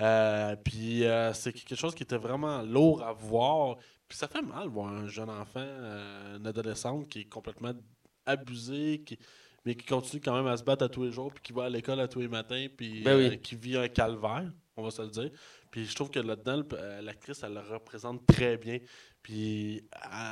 Euh, 0.00 0.56
puis 0.56 1.04
euh, 1.04 1.32
c'est 1.32 1.52
quelque 1.52 1.76
chose 1.76 1.94
qui 1.94 2.02
était 2.02 2.16
vraiment 2.16 2.62
lourd 2.62 3.04
à 3.04 3.12
voir. 3.12 3.76
Puis 4.08 4.18
ça 4.18 4.26
fait 4.26 4.42
mal 4.42 4.66
voir 4.68 4.88
un 4.92 5.06
jeune 5.06 5.30
enfant, 5.30 5.64
une 6.36 6.46
adolescente 6.46 7.08
qui 7.08 7.20
est 7.20 7.24
complètement 7.28 7.72
abusée, 8.26 9.02
qui, 9.06 9.18
mais 9.64 9.74
qui 9.74 9.86
continue 9.86 10.20
quand 10.20 10.34
même 10.36 10.46
à 10.46 10.56
se 10.56 10.62
battre 10.64 10.84
à 10.84 10.88
tous 10.88 11.04
les 11.04 11.12
jours, 11.12 11.32
puis 11.32 11.42
qui 11.42 11.52
va 11.52 11.64
à 11.64 11.68
l'école 11.68 12.00
à 12.00 12.08
tous 12.08 12.20
les 12.20 12.28
matins, 12.28 12.66
puis 12.76 13.02
Ben 13.02 13.16
oui. 13.16 13.26
euh, 13.32 13.36
qui 13.36 13.54
vit 13.56 13.76
un 13.76 13.88
calvaire, 13.88 14.50
on 14.76 14.82
va 14.82 14.90
se 14.90 15.02
le 15.02 15.08
dire. 15.08 15.30
Puis 15.76 15.84
je 15.84 15.94
trouve 15.94 16.08
que 16.08 16.20
là-dedans, 16.20 16.62
euh, 16.72 17.02
l'actrice, 17.02 17.42
elle 17.44 17.52
le 17.52 17.60
représente 17.60 18.24
très 18.24 18.56
bien. 18.56 18.78
Puis 19.20 19.84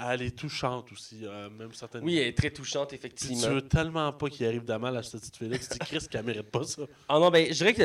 elle- 0.08 0.22
est 0.22 0.34
touchante 0.38 0.90
aussi, 0.90 1.20
euh, 1.22 1.50
même 1.50 1.70
certaines. 1.74 2.02
Oui, 2.02 2.16
elle 2.16 2.28
est 2.28 2.32
très 2.38 2.48
touchante, 2.48 2.88
Puis 2.88 2.96
effectivement. 2.96 3.42
tu 3.42 3.48
veux 3.50 3.60
tellement 3.60 4.10
pas 4.14 4.30
qu'il 4.30 4.46
arrive 4.46 4.64
de 4.64 4.74
mal 4.76 4.96
à 4.96 5.02
cette 5.02 5.20
petite 5.20 5.36
fille-là, 5.36 5.58
tu 5.58 5.66
dis, 5.68 5.78
Chris, 5.80 6.06
qu'elle 6.10 6.24
mérite 6.24 6.50
pas 6.50 6.64
ça. 6.64 6.80
Ah 7.10 7.18
non, 7.18 7.28
ben, 7.28 7.46
je 7.48 7.58
dirais 7.58 7.74
que 7.74 7.82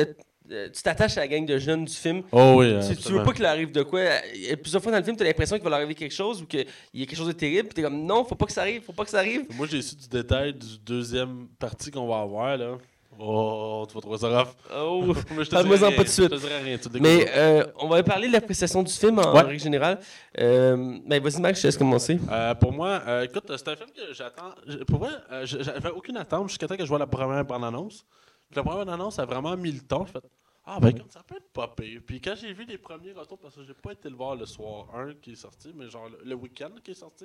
euh, 0.50 0.70
tu 0.70 0.82
t'attaches 0.82 1.18
à 1.18 1.20
la 1.20 1.28
gang 1.28 1.44
de 1.44 1.58
jeunes 1.58 1.84
du 1.84 1.92
film. 1.92 2.22
Oh 2.32 2.54
oui, 2.56 2.74
Tu, 2.88 2.96
tu 2.96 3.12
veux 3.12 3.24
pas 3.24 3.34
qu'il 3.34 3.44
arrive 3.44 3.72
de 3.72 3.82
quoi. 3.82 4.00
A 4.00 4.56
Plusieurs 4.56 4.82
fois 4.82 4.90
dans 4.92 4.98
le 4.98 5.04
film, 5.04 5.18
tu 5.18 5.22
as 5.22 5.26
l'impression 5.26 5.56
qu'il 5.56 5.64
va 5.64 5.68
leur 5.68 5.78
arriver 5.80 5.94
quelque 5.94 6.14
chose 6.14 6.40
ou 6.40 6.46
qu'il 6.46 6.66
y 6.94 7.02
a 7.02 7.06
quelque 7.06 7.14
chose 7.18 7.26
de 7.26 7.32
terrible, 7.32 7.68
puis 7.68 7.74
tu 7.74 7.80
es 7.80 7.84
comme 7.84 8.06
non, 8.06 8.24
faut 8.24 8.36
pas 8.36 8.46
que 8.46 8.52
ça 8.52 8.62
arrive, 8.62 8.80
faut 8.84 8.94
pas 8.94 9.04
que 9.04 9.10
ça 9.10 9.18
arrive. 9.18 9.44
Moi, 9.54 9.66
j'ai 9.70 9.82
su 9.82 9.96
du 9.96 10.08
détail 10.08 10.54
du 10.54 10.78
deuxième 10.78 11.46
partie 11.58 11.90
qu'on 11.90 12.08
va 12.08 12.20
avoir, 12.20 12.56
là. 12.56 12.78
Oh, 13.22 13.84
tu 13.86 13.94
vas 13.94 14.00
trouver 14.00 14.16
ça 14.18 14.28
rough. 14.42 14.48
Oh. 14.74 15.04
Mais 15.36 15.44
je 15.44 15.50
te 15.50 15.62
dirai 15.76 15.94
pas 15.96 16.02
de 16.04 16.08
suite. 16.08 16.30
Je 16.32 16.36
te 16.36 16.40
dirai 16.40 16.58
rien, 16.62 16.78
Mais 17.00 17.30
euh, 17.36 17.66
on 17.78 17.88
va 17.88 18.02
parler 18.02 18.28
de 18.28 18.32
l'appréciation 18.32 18.82
du 18.82 18.92
film 18.92 19.18
en 19.18 19.34
Ouais. 19.34 19.42
règle 19.42 19.60
générale. 19.60 20.00
Euh, 20.38 20.98
ben, 21.04 21.22
vas-y, 21.22 21.40
Max, 21.40 21.58
je 21.58 21.62
te 21.62 21.66
laisse 21.68 21.76
commencer. 21.76 22.18
Euh, 22.30 22.54
pour 22.54 22.72
moi, 22.72 23.02
euh, 23.06 23.22
écoute, 23.24 23.44
c'est 23.54 23.68
un 23.68 23.76
film 23.76 23.90
que 23.90 24.14
j'attends. 24.14 24.54
je- 24.66 24.78
Pour 24.78 25.00
moi, 25.00 25.10
euh, 25.32 25.44
je- 25.44 25.62
j'avais 25.62 25.90
aucune 25.90 26.16
attente 26.16 26.48
jusqu'à 26.48 26.66
temps 26.66 26.76
que 26.76 26.84
je 26.84 26.88
vois 26.88 26.98
la 26.98 27.06
première 27.06 27.44
bande-annonce. 27.44 28.06
Puis 28.48 28.56
La 28.56 28.62
première 28.62 28.86
bande-annonce 28.86 29.18
a 29.18 29.26
vraiment 29.26 29.54
mis 29.56 29.72
le 29.72 29.80
ton. 29.80 30.06
J'ai 30.06 30.12
fait 30.12 30.22
Ah, 30.64 30.78
ben 30.80 30.88
écoute, 30.88 31.10
ça 31.12 31.22
peut 31.26 31.36
être 31.36 31.50
pas 31.52 31.68
pire. 31.68 32.00
Puis 32.06 32.20
quand 32.20 32.34
j'ai 32.40 32.52
vu 32.52 32.64
les 32.64 32.78
premiers 32.78 33.12
retours, 33.12 33.38
parce 33.38 33.54
que 33.56 33.64
j'ai 33.64 33.74
pas 33.74 33.92
été 33.92 34.08
le 34.08 34.14
voir 34.16 34.36
le 34.36 34.46
soir 34.46 34.86
1 34.94 35.14
qui 35.20 35.32
est 35.32 35.36
sorti, 35.36 35.72
mais 35.74 35.88
genre 35.90 36.08
le, 36.08 36.18
le 36.24 36.34
week-end 36.36 36.70
qui 36.84 36.92
est 36.92 36.94
sorti. 36.94 37.24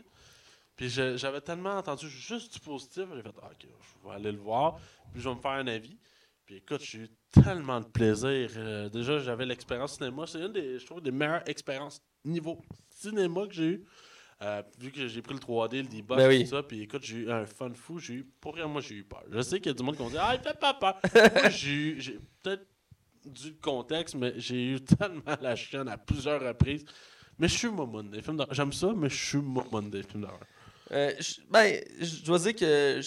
Puis 0.76 0.90
j'avais 0.90 1.42
tellement 1.42 1.78
entendu 1.78 2.10
juste 2.10 2.54
du 2.54 2.60
positif, 2.60 3.06
j'ai 3.16 3.22
fait 3.22 3.34
Ah, 3.42 3.50
ok, 3.52 3.68
je 4.04 4.08
vais 4.10 4.16
aller 4.16 4.32
le 4.32 4.38
voir, 4.40 4.78
puis 5.14 5.22
je 5.22 5.30
vais 5.30 5.36
me 5.36 5.40
faire 5.40 5.52
un 5.52 5.68
avis. 5.68 5.98
Puis 6.46 6.56
écoute, 6.58 6.82
j'ai 6.84 7.00
eu 7.00 7.10
tellement 7.32 7.80
de 7.82 7.86
plaisir. 7.88 8.52
Euh, 8.58 8.88
déjà, 8.90 9.18
j'avais 9.20 9.46
l'expérience 9.46 9.96
cinéma. 9.98 10.26
C'est 10.28 10.40
une 10.40 10.52
des, 10.54 10.78
je 10.78 10.86
trouve, 10.86 11.02
des 11.02 11.12
meilleures 11.12 11.48
expériences 11.50 12.02
niveau 12.24 12.62
cinéma 12.90 13.48
que 13.48 13.54
j'ai 13.54 13.66
eu. 13.66 13.86
Euh, 14.42 14.62
vu 14.78 14.92
que 14.92 15.08
j'ai 15.08 15.22
pris 15.22 15.34
le 15.34 15.40
3D, 15.40 15.78
le 15.78 15.88
debug, 15.88 16.18
Ben 16.18 16.28
oui. 16.28 16.44
tout 16.44 16.50
ça, 16.50 16.62
puis 16.62 16.82
écoute, 16.82 17.04
j'ai 17.04 17.18
eu 17.20 17.32
un 17.32 17.46
fun 17.46 17.74
fou. 17.74 17.98
J'ai 18.00 18.16
eu, 18.16 18.24
pour 18.42 18.54
rien, 18.56 18.68
moi, 18.68 18.82
j'ai 18.82 18.96
eu 18.96 19.04
peur. 19.06 19.24
Je 19.32 19.42
sais 19.42 19.60
qu'il 19.60 19.68
y 19.68 19.70
a 19.70 19.74
du 19.74 19.82
monde 19.82 19.96
qui 19.96 20.04
me 20.04 20.10
dit 20.10 20.18
Ah, 20.20 20.36
il 20.36 20.42
fait 20.42 20.60
pas 20.60 20.74
peur. 20.74 21.00
moi, 21.34 21.50
j'ai 21.50 21.72
eu, 21.72 22.02
j'ai 22.02 22.20
peut-être 22.44 22.68
du 23.26 23.56
contexte, 23.56 24.14
mais 24.16 24.34
j'ai 24.38 24.74
eu 24.74 24.82
tellement 24.84 25.38
la 25.42 25.56
chienne 25.56 25.88
à 25.88 25.98
plusieurs 25.98 26.42
reprises. 26.42 26.86
Mais 27.40 27.48
je 27.48 27.58
suis 27.58 27.70
momone 27.70 28.12
des 28.12 28.22
films 28.22 28.38
d'horreur. 28.38 28.54
J'aime 28.54 28.72
ça, 28.74 28.94
mais 28.96 29.10
je 29.10 29.26
suis 29.26 29.38
momone 29.40 29.90
des 29.90 30.04
films 30.04 30.22
d'horreur. 30.22 30.46
Euh, 30.92 31.12
je- 31.20 31.42
ben, 31.50 31.82
je 32.00 32.24
dois 32.24 32.38
dire 32.40 32.56
que 32.56 33.00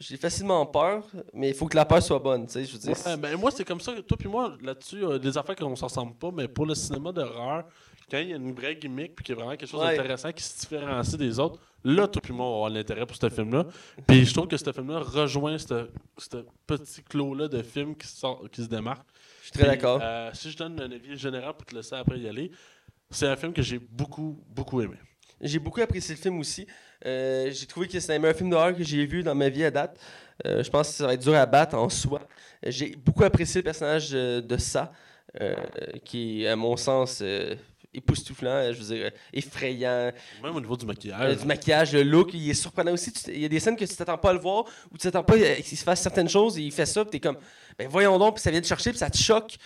j'ai 0.00 0.16
facilement 0.16 0.66
peur, 0.66 1.04
mais 1.32 1.50
il 1.50 1.54
faut 1.54 1.66
que 1.66 1.76
la 1.76 1.84
peur 1.84 2.02
soit 2.02 2.18
bonne, 2.18 2.46
tu 2.46 2.54
sais, 2.54 2.64
je 2.64 2.72
veux 2.72 2.78
dire. 2.78 2.96
Ouais, 3.06 3.16
ben, 3.16 3.36
moi, 3.36 3.50
c'est 3.52 3.64
comme 3.64 3.80
ça. 3.80 3.92
Toi 4.02 4.16
puis 4.16 4.28
moi, 4.28 4.56
là-dessus, 4.60 5.04
euh, 5.04 5.18
des 5.18 5.38
affaires 5.38 5.54
qu'on 5.54 5.76
s'en 5.76 5.86
ressemble 5.86 6.14
pas, 6.16 6.30
mais 6.32 6.48
pour 6.48 6.66
le 6.66 6.74
cinéma 6.74 7.12
d'horreur, 7.12 7.64
quand 8.10 8.18
il 8.18 8.30
y 8.30 8.32
a 8.32 8.36
une 8.36 8.52
vraie 8.52 8.74
gimmick 8.74 9.14
puis 9.14 9.24
qu'il 9.24 9.34
y 9.34 9.38
a 9.38 9.40
vraiment 9.42 9.56
quelque 9.56 9.70
chose 9.70 9.80
Ouais. 9.80 9.96
d'intéressant 9.96 10.32
qui 10.32 10.42
se 10.42 10.58
différencie 10.60 11.16
des 11.16 11.38
autres, 11.38 11.60
là, 11.84 12.08
toi 12.08 12.20
puis 12.22 12.32
moi, 12.32 12.46
on 12.46 12.50
va 12.50 12.56
avoir 12.56 12.70
l'intérêt 12.70 13.06
pour 13.06 13.16
ce 13.16 13.28
film-là. 13.28 13.66
Puis 14.06 14.24
je 14.24 14.32
trouve 14.34 14.48
que 14.48 14.56
ce 14.56 14.72
film-là 14.72 14.98
rejoint 15.00 15.56
ce 15.58 15.86
petit 16.66 17.02
clos-là 17.04 17.46
de 17.48 17.62
films 17.62 17.94
qui, 17.94 18.08
sort, 18.08 18.44
qui 18.50 18.62
se 18.64 18.68
démarque. 18.68 19.06
je 19.40 19.44
suis 19.44 19.52
très 19.52 19.66
d'accord. 19.68 20.00
euh, 20.02 20.30
si 20.34 20.50
je 20.50 20.56
donne 20.56 20.80
un 20.80 20.90
avis 20.90 21.16
général 21.16 21.52
pour 21.54 21.64
te 21.66 21.74
laisser 21.76 21.94
après 21.94 22.18
y 22.18 22.26
aller, 22.28 22.50
c'est 23.10 23.26
un 23.28 23.36
film 23.36 23.52
que 23.52 23.62
j'ai 23.62 23.78
beaucoup, 23.78 24.42
beaucoup 24.48 24.80
aimé. 24.80 24.96
J'ai 25.40 25.58
beaucoup 25.58 25.80
apprécié 25.80 26.14
le 26.14 26.20
film 26.20 26.38
aussi. 26.40 26.66
Euh, 27.06 27.50
j'ai 27.52 27.66
trouvé 27.66 27.86
que 27.88 27.98
c'est 28.00 28.12
le 28.12 28.18
meilleur 28.18 28.36
film 28.36 28.50
d'horreur 28.50 28.76
que 28.76 28.82
j'ai 28.82 29.06
vu 29.06 29.22
dans 29.22 29.34
ma 29.34 29.48
vie 29.48 29.64
à 29.64 29.70
date. 29.70 29.98
Euh, 30.46 30.62
je 30.62 30.70
pense 30.70 30.88
que 30.88 30.94
ça 30.94 31.06
va 31.06 31.14
être 31.14 31.22
dur 31.22 31.34
à 31.34 31.46
battre 31.46 31.76
en 31.76 31.88
soi. 31.88 32.20
Euh, 32.66 32.70
J'ai 32.70 32.96
beaucoup 32.96 33.24
apprécié 33.24 33.60
le 33.60 33.64
personnage 33.64 34.10
euh, 34.12 34.40
de 34.40 34.56
ça, 34.56 34.92
euh, 35.40 35.54
qui 36.04 36.42
est, 36.44 36.48
à 36.48 36.56
mon 36.56 36.76
sens, 36.76 37.20
euh, 37.22 37.54
époustouflant, 37.94 38.50
euh, 38.50 38.72
je 38.72 38.80
veux 38.82 38.94
dire, 38.96 39.06
euh, 39.06 39.10
effrayant. 39.32 40.12
Même 40.42 40.54
au 40.56 40.60
niveau 40.60 40.76
du 40.76 40.84
Euh, 40.84 40.88
maquillage. 40.88 41.36
du 41.38 41.44
maquillage, 41.46 41.92
le 41.92 42.02
look, 42.02 42.30
il 42.34 42.50
est 42.50 42.54
surprenant 42.54 42.92
aussi. 42.92 43.12
Tu 43.12 43.30
Il 43.32 43.40
y 43.40 43.44
a 43.44 43.48
des 43.48 43.60
scènes 43.60 43.76
que 43.76 43.84
tu 43.84 43.96
t'attends 43.96 44.18
pas 44.18 44.30
à 44.30 44.32
le 44.34 44.38
voir 44.40 44.64
ou 44.92 44.98
tu 44.98 45.02
t'attends 45.02 45.24
pas 45.24 45.36
euh, 45.36 45.54
qu'il 45.56 45.78
se 45.78 45.84
fasse 45.84 46.00
certaines 46.00 46.28
choses 46.28 46.58
et 46.58 46.62
il 46.62 46.72
fait 46.72 46.86
ça, 46.86 47.04
puis 47.04 47.12
t'es 47.12 47.20
comme, 47.20 47.38
ben 47.78 47.88
voyons 47.88 48.18
donc, 48.18 48.34
puis 48.34 48.42
ça 48.42 48.50
vient 48.50 48.60
te 48.60 48.66
chercher, 48.66 48.90
puis 48.90 48.98
ça 48.98 49.10
te 49.10 49.16
choque. 49.18 49.56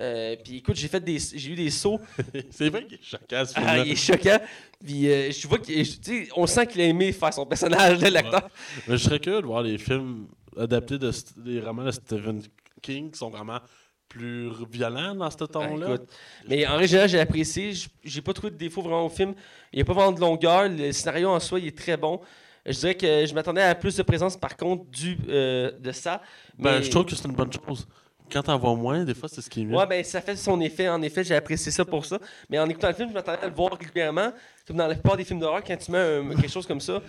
Euh, 0.00 0.36
puis 0.42 0.58
écoute, 0.58 0.76
j'ai 0.76 0.88
fait 0.88 1.00
des, 1.00 1.18
j'ai 1.18 1.50
eu 1.50 1.54
des 1.54 1.70
sauts 1.70 2.00
c'est 2.50 2.70
vrai 2.70 2.84
qu'il 2.86 2.94
est 2.94 3.02
choquant, 3.02 3.44
ce 3.44 3.52
ah, 3.56 3.60
film-là. 3.60 3.78
il 3.84 3.92
est 3.92 3.96
choquant. 3.96 4.38
Puis 4.82 5.08
euh, 5.08 5.30
je 5.30 5.46
vois 5.46 5.58
qu'il, 5.58 6.00
tu 6.00 6.26
sais, 6.26 6.28
on 6.34 6.46
sent 6.46 6.66
qu'il 6.66 6.80
a 6.80 6.84
aimé 6.84 7.12
faire 7.12 7.32
son 7.32 7.44
personnage, 7.44 8.00
l'acteur. 8.00 8.48
Mais 8.88 8.96
je 8.96 9.04
serais 9.04 9.20
curieux 9.20 9.42
de 9.42 9.46
voir 9.46 9.62
les 9.62 9.78
films 9.78 10.26
adaptés 10.56 10.98
de 10.98 11.10
des 11.36 11.60
romans 11.60 11.84
de 11.84 11.90
Stephen 11.90 12.42
King 12.80 13.10
qui 13.10 13.18
sont 13.18 13.30
vraiment 13.30 13.60
plus 14.08 14.50
violents 14.70 15.14
dans 15.14 15.30
ce 15.30 15.44
ton-là. 15.44 15.86
Ah, 15.88 15.94
écoute. 15.94 16.08
Mais 16.48 16.66
en 16.66 16.82
général, 16.82 17.08
j'ai 17.08 17.20
apprécié. 17.20 17.72
J'ai 18.04 18.20
pas 18.20 18.32
trouvé 18.32 18.50
de 18.50 18.56
défaut 18.56 18.82
vraiment 18.82 19.06
au 19.06 19.08
film. 19.08 19.34
Il 19.72 19.76
n'y 19.76 19.82
a 19.82 19.84
pas 19.84 19.94
vraiment 19.94 20.12
de 20.12 20.20
longueur. 20.20 20.68
Le 20.68 20.92
scénario 20.92 21.30
en 21.30 21.40
soi, 21.40 21.60
il 21.60 21.68
est 21.68 21.78
très 21.78 21.96
bon. 21.96 22.20
Je 22.64 22.78
dirais 22.78 22.94
que 22.94 23.26
je 23.26 23.34
m'attendais 23.34 23.62
à 23.62 23.74
plus 23.74 23.96
de 23.96 24.02
présence, 24.02 24.36
par 24.36 24.56
contre, 24.56 24.84
du, 24.90 25.18
euh, 25.28 25.72
de 25.80 25.90
ça. 25.90 26.22
Ben, 26.56 26.80
je 26.82 26.90
trouve 26.90 27.06
que 27.06 27.16
c'est 27.16 27.26
une 27.26 27.34
bonne 27.34 27.50
chose. 27.52 27.88
Quand 28.32 28.42
t'en 28.42 28.58
vois 28.58 28.74
moins, 28.74 29.04
des 29.04 29.14
fois, 29.14 29.28
c'est 29.28 29.42
ce 29.42 29.50
qui 29.50 29.62
est 29.62 29.64
mieux. 29.64 29.76
Ouais, 29.76 29.86
ben 29.86 30.02
ça 30.02 30.20
fait 30.20 30.36
son 30.36 30.60
effet. 30.60 30.88
En 30.88 31.02
effet, 31.02 31.22
j'ai 31.22 31.34
apprécié 31.34 31.70
ça 31.70 31.84
pour 31.84 32.04
ça. 32.06 32.18
Mais 32.48 32.58
en 32.58 32.68
écoutant 32.68 32.88
le 32.88 32.94
film, 32.94 33.08
je 33.10 33.14
m'attendais 33.14 33.42
à 33.42 33.46
le 33.48 33.54
voir 33.54 33.72
régulièrement. 33.78 34.32
Comme 34.66 34.76
dans 34.76 34.86
la 34.86 34.94
plupart 34.94 35.16
des 35.16 35.24
films 35.24 35.40
d'horreur, 35.40 35.62
quand 35.62 35.76
tu 35.76 35.90
mets 35.90 36.22
quelque 36.36 36.48
chose 36.50 36.66
comme 36.66 36.80
ça. 36.80 37.02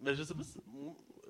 Mais 0.00 0.14
je 0.14 0.22
sais 0.22 0.34
pas 0.34 0.42
si, 0.42 0.58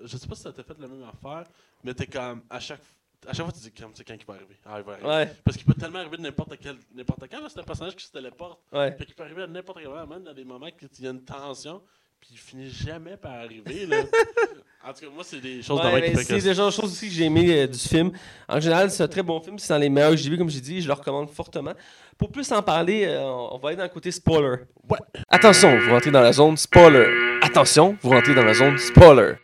je 0.04 0.16
sais 0.16 0.26
pas 0.26 0.34
si 0.34 0.42
ça 0.42 0.52
t'a 0.52 0.62
fait 0.62 0.78
la 0.78 0.86
même 0.86 1.02
affaire, 1.02 1.44
mais 1.82 1.92
t'es 1.94 2.06
comme 2.06 2.42
à 2.48 2.60
chaque 2.60 2.80
à 3.26 3.34
chaque 3.34 3.44
fois 3.44 3.52
tu 3.52 3.60
dis 3.60 3.72
comme 3.72 3.90
c'est 3.94 4.04
quand 4.04 4.14
il 4.14 4.24
va 4.24 4.34
arriver. 4.34 4.56
Ah, 4.64 4.78
il 4.78 4.84
va 4.84 4.92
arriver. 4.92 5.08
Ouais, 5.08 5.34
Parce 5.44 5.56
qu'il 5.56 5.66
peut 5.66 5.74
tellement 5.74 5.98
arriver 5.98 6.16
de 6.16 6.22
n'importe 6.22 6.56
quel 6.60 6.76
n'importe 6.94 7.28
quand, 7.30 7.48
c'est 7.48 7.60
un 7.60 7.64
personnage 7.64 7.96
qui 7.96 8.04
se 8.06 8.12
téléporte. 8.12 8.60
ouais. 8.72 8.92
Fait 8.92 9.04
qu'il 9.04 9.14
peut 9.14 9.24
arriver 9.24 9.42
à 9.42 9.46
n'importe 9.46 9.78
quel 9.80 9.88
moment, 9.88 10.06
même 10.06 10.22
dans 10.24 10.32
des 10.32 10.44
moments 10.44 10.66
où 10.66 10.86
il 10.98 11.04
y 11.04 11.06
a 11.06 11.10
une 11.10 11.22
tension, 11.24 11.82
puis 12.20 12.30
il 12.32 12.38
finit 12.38 12.70
jamais 12.70 13.16
par 13.16 13.32
arriver 13.32 13.86
là. 13.86 14.04
en 14.88 14.92
tout 14.92 15.00
cas, 15.00 15.06
moi 15.14 15.22
c'est 15.24 15.40
des 15.40 15.62
choses 15.62 15.78
Ouais, 15.80 16.12
c'est 16.16 16.24
que 16.26 16.40
déjà 16.42 16.64
une 16.64 16.70
chose 16.70 16.84
aussi 16.92 17.08
que 17.08 17.12
j'ai 17.14 17.24
aimé 17.24 17.46
euh, 17.50 17.66
du 17.66 17.78
film. 17.78 18.10
En 18.48 18.58
général, 18.60 18.90
c'est 18.90 19.02
un 19.02 19.08
très 19.08 19.22
bon 19.22 19.40
film. 19.40 19.58
C'est 19.58 19.72
dans 19.72 19.78
les 19.78 19.88
meilleurs 19.88 20.10
que 20.12 20.16
j'ai 20.16 20.30
vu, 20.30 20.38
comme 20.38 20.48
j'ai 20.50 20.60
dit. 20.60 20.80
Je 20.80 20.86
le 20.88 20.94
recommande 20.94 21.30
fortement. 21.30 21.72
Pour 22.16 22.30
plus 22.30 22.50
en 22.52 22.62
parler, 22.62 23.04
euh, 23.06 23.22
on 23.24 23.58
va 23.58 23.68
aller 23.68 23.76
dans 23.76 23.82
le 23.84 23.88
côté 23.90 24.10
spoiler. 24.10 24.62
Ouais. 24.88 24.98
Attention, 25.28 25.78
vous 25.78 25.90
rentrez 25.90 26.10
dans 26.10 26.20
la 26.22 26.32
zone 26.32 26.56
spoiler. 26.56 27.06
Attention, 27.42 27.96
vous 28.02 28.10
rentrez 28.10 28.34
dans 28.34 28.44
la 28.44 28.54
zone 28.54 28.76
spoiler. 28.78 29.34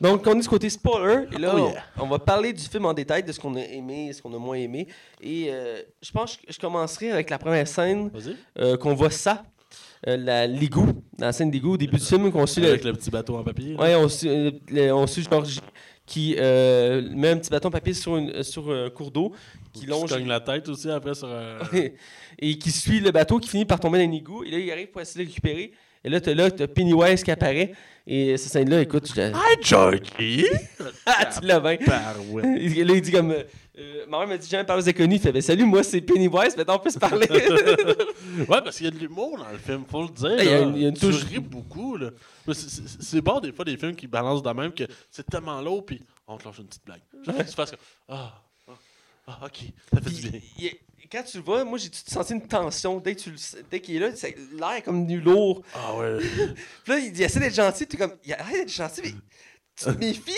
Donc, 0.00 0.26
on 0.26 0.36
est 0.38 0.42
du 0.42 0.48
côté 0.48 0.68
spoiler. 0.68 1.24
Et 1.32 1.38
là, 1.38 1.52
Oh 1.54 1.58
yeah. 1.70 1.82
on, 1.98 2.02
on 2.04 2.06
va 2.08 2.18
parler 2.18 2.52
du 2.52 2.62
film 2.62 2.84
en 2.84 2.92
détail, 2.92 3.22
de 3.22 3.32
ce 3.32 3.40
qu'on 3.40 3.54
a 3.56 3.60
aimé, 3.62 4.12
ce 4.12 4.20
qu'on 4.20 4.34
a 4.34 4.38
moins 4.38 4.56
aimé. 4.56 4.86
Et 5.22 5.46
euh, 5.48 5.80
je 6.02 6.10
pense 6.12 6.36
que 6.36 6.42
je 6.52 6.58
commencerai 6.58 7.10
avec 7.12 7.30
la 7.30 7.38
première 7.38 7.66
scène 7.66 8.10
Vas-y. 8.12 8.36
euh, 8.58 8.76
qu'on 8.76 8.94
voit 8.94 9.10
ça. 9.10 9.42
Euh, 10.06 10.16
la 10.16 10.46
l'égout, 10.46 11.02
dans 11.18 11.26
la 11.26 11.32
scène 11.32 11.50
d'égout 11.50 11.72
au 11.74 11.76
début 11.76 11.96
du 11.96 12.04
film, 12.04 12.30
qu'on 12.30 12.46
suit 12.46 12.64
Avec 12.66 12.84
le 12.84 12.92
petit 12.92 13.10
bateau 13.10 13.36
en 13.36 13.42
papier. 13.44 13.74
là. 13.74 13.80
Ouais, 13.82 13.94
on 13.96 14.08
suit, 14.08 14.28
euh, 14.28 14.50
le- 14.68 14.92
on 14.92 15.06
suit 15.06 15.26
Georgie 15.30 15.60
qui 16.06 16.36
euh, 16.38 17.02
met 17.14 17.30
un 17.30 17.36
petit 17.38 17.50
bâton 17.50 17.68
de 17.68 17.72
papier 17.72 17.92
sur, 17.92 18.16
une, 18.16 18.30
euh, 18.30 18.42
sur 18.44 18.70
un 18.70 18.88
cours 18.90 19.10
d'eau 19.10 19.32
qui 19.72 19.80
Qui 19.80 19.86
longe 19.86 20.08
cogne 20.08 20.28
la 20.28 20.40
tête 20.40 20.68
aussi 20.68 20.88
après 20.88 21.14
sur 21.14 21.28
un. 21.28 21.58
et 22.38 22.58
qui 22.58 22.70
suit 22.70 23.00
le 23.00 23.10
bateau 23.10 23.38
qui 23.38 23.48
finit 23.48 23.64
par 23.64 23.80
tomber 23.80 23.98
dans 23.98 24.10
un 24.10 24.14
égout. 24.16 24.44
Et 24.44 24.50
là, 24.50 24.58
il 24.58 24.70
arrive 24.70 24.88
pour 24.88 25.00
essayer 25.00 25.24
de 25.24 25.28
le 25.28 25.28
récupérer. 25.30 25.72
Et 26.04 26.08
là, 26.08 26.20
tu 26.20 26.30
as 26.62 26.68
Pennywise 26.68 27.24
qui 27.24 27.32
apparaît. 27.32 27.72
Et 28.06 28.36
cette 28.36 28.52
scène-là, 28.52 28.82
écoute, 28.82 29.10
je... 29.12 29.20
Hi 29.20 29.56
Georgie! 29.60 30.46
ah, 31.06 31.26
tu 31.26 31.44
l'as 31.44 31.58
bien. 31.58 31.76
Là, 31.80 32.94
il 32.94 33.00
dit 33.00 33.10
comme. 33.10 33.34
Euh, 33.78 34.06
ma 34.08 34.18
mère 34.20 34.28
m'a 34.28 34.38
dit 34.38 34.48
jamais 34.48 34.64
parler 34.64 34.82
aux 34.82 34.88
inconnus. 34.88 35.18
Il 35.18 35.22
fait 35.22 35.32
ben, 35.32 35.42
Salut, 35.42 35.64
moi, 35.64 35.82
c'est 35.82 36.00
Pennywise, 36.00 36.56
maintenant 36.56 36.76
on 36.76 36.78
peut 36.78 36.90
se 36.90 36.98
parler. 36.98 37.26
Ouais, 38.38 38.60
parce 38.62 38.76
qu'il 38.76 38.84
y 38.86 38.88
a 38.88 38.90
de 38.90 38.98
l'humour 38.98 39.38
dans 39.38 39.50
le 39.50 39.58
film, 39.58 39.84
faut 39.90 40.02
le 40.02 40.08
dire. 40.08 40.36
Il 40.38 40.44
y 40.44 40.48
a 40.52 40.60
une- 40.60 40.76
il 40.76 40.82
y 40.82 40.86
a 40.86 40.88
une 40.88 40.94
Tu 40.94 41.00
touche- 41.00 41.24
ris 41.24 41.38
beaucoup, 41.38 41.96
là. 41.96 42.10
C'est- 42.52 43.20
bon, 43.20 43.40
des 43.40 43.52
fois, 43.52 43.64
des 43.64 43.76
films 43.76 43.94
qui 43.96 44.06
balancent 44.06 44.42
de 44.42 44.50
même 44.50 44.72
que 44.72 44.84
c'est 45.10 45.26
tellement 45.26 45.60
lourd, 45.60 45.84
puis 45.86 46.02
on 46.26 46.36
te 46.36 46.44
lâche 46.44 46.58
une 46.58 46.66
petite 46.66 46.84
blague. 46.84 47.00
Que 47.24 47.42
tu 47.48 47.54
fasses 47.54 47.70
comme 47.70 47.78
Ah, 48.08 48.42
ah, 48.68 48.72
ah, 49.26 49.38
ok, 49.46 49.58
ça 49.92 50.00
fait 50.00 50.10
du 50.10 50.30
bien. 50.30 50.40
quand 51.10 51.22
tu 51.22 51.36
le 51.38 51.42
vois, 51.44 51.64
moi, 51.64 51.78
j'ai 51.78 51.88
senti 51.92 52.32
une 52.34 52.46
tension. 52.46 52.98
Dès 52.98 53.14
que 53.14 53.20
tu 53.20 53.30
le- 53.30 53.62
dès 53.70 53.80
qu'il 53.80 53.96
est 53.96 54.00
là, 54.00 54.08
l'air 54.58 54.72
est 54.76 54.82
comme 54.82 55.06
du 55.06 55.20
lourd. 55.20 55.62
Ah 55.74 55.96
ouais. 55.96 56.18
Puis 56.84 56.92
là, 56.92 56.98
il 56.98 57.22
essaie 57.22 57.40
d'être 57.40 57.54
gentil, 57.54 57.86
t'es 57.86 57.96
comme, 57.96 58.14
il 58.24 58.32
arrête 58.34 58.54
d'être 58.66 58.72
gentil, 58.72 59.00
mais 59.04 59.14
tu 59.76 59.84
te 59.84 59.90
méfies. 59.98 60.32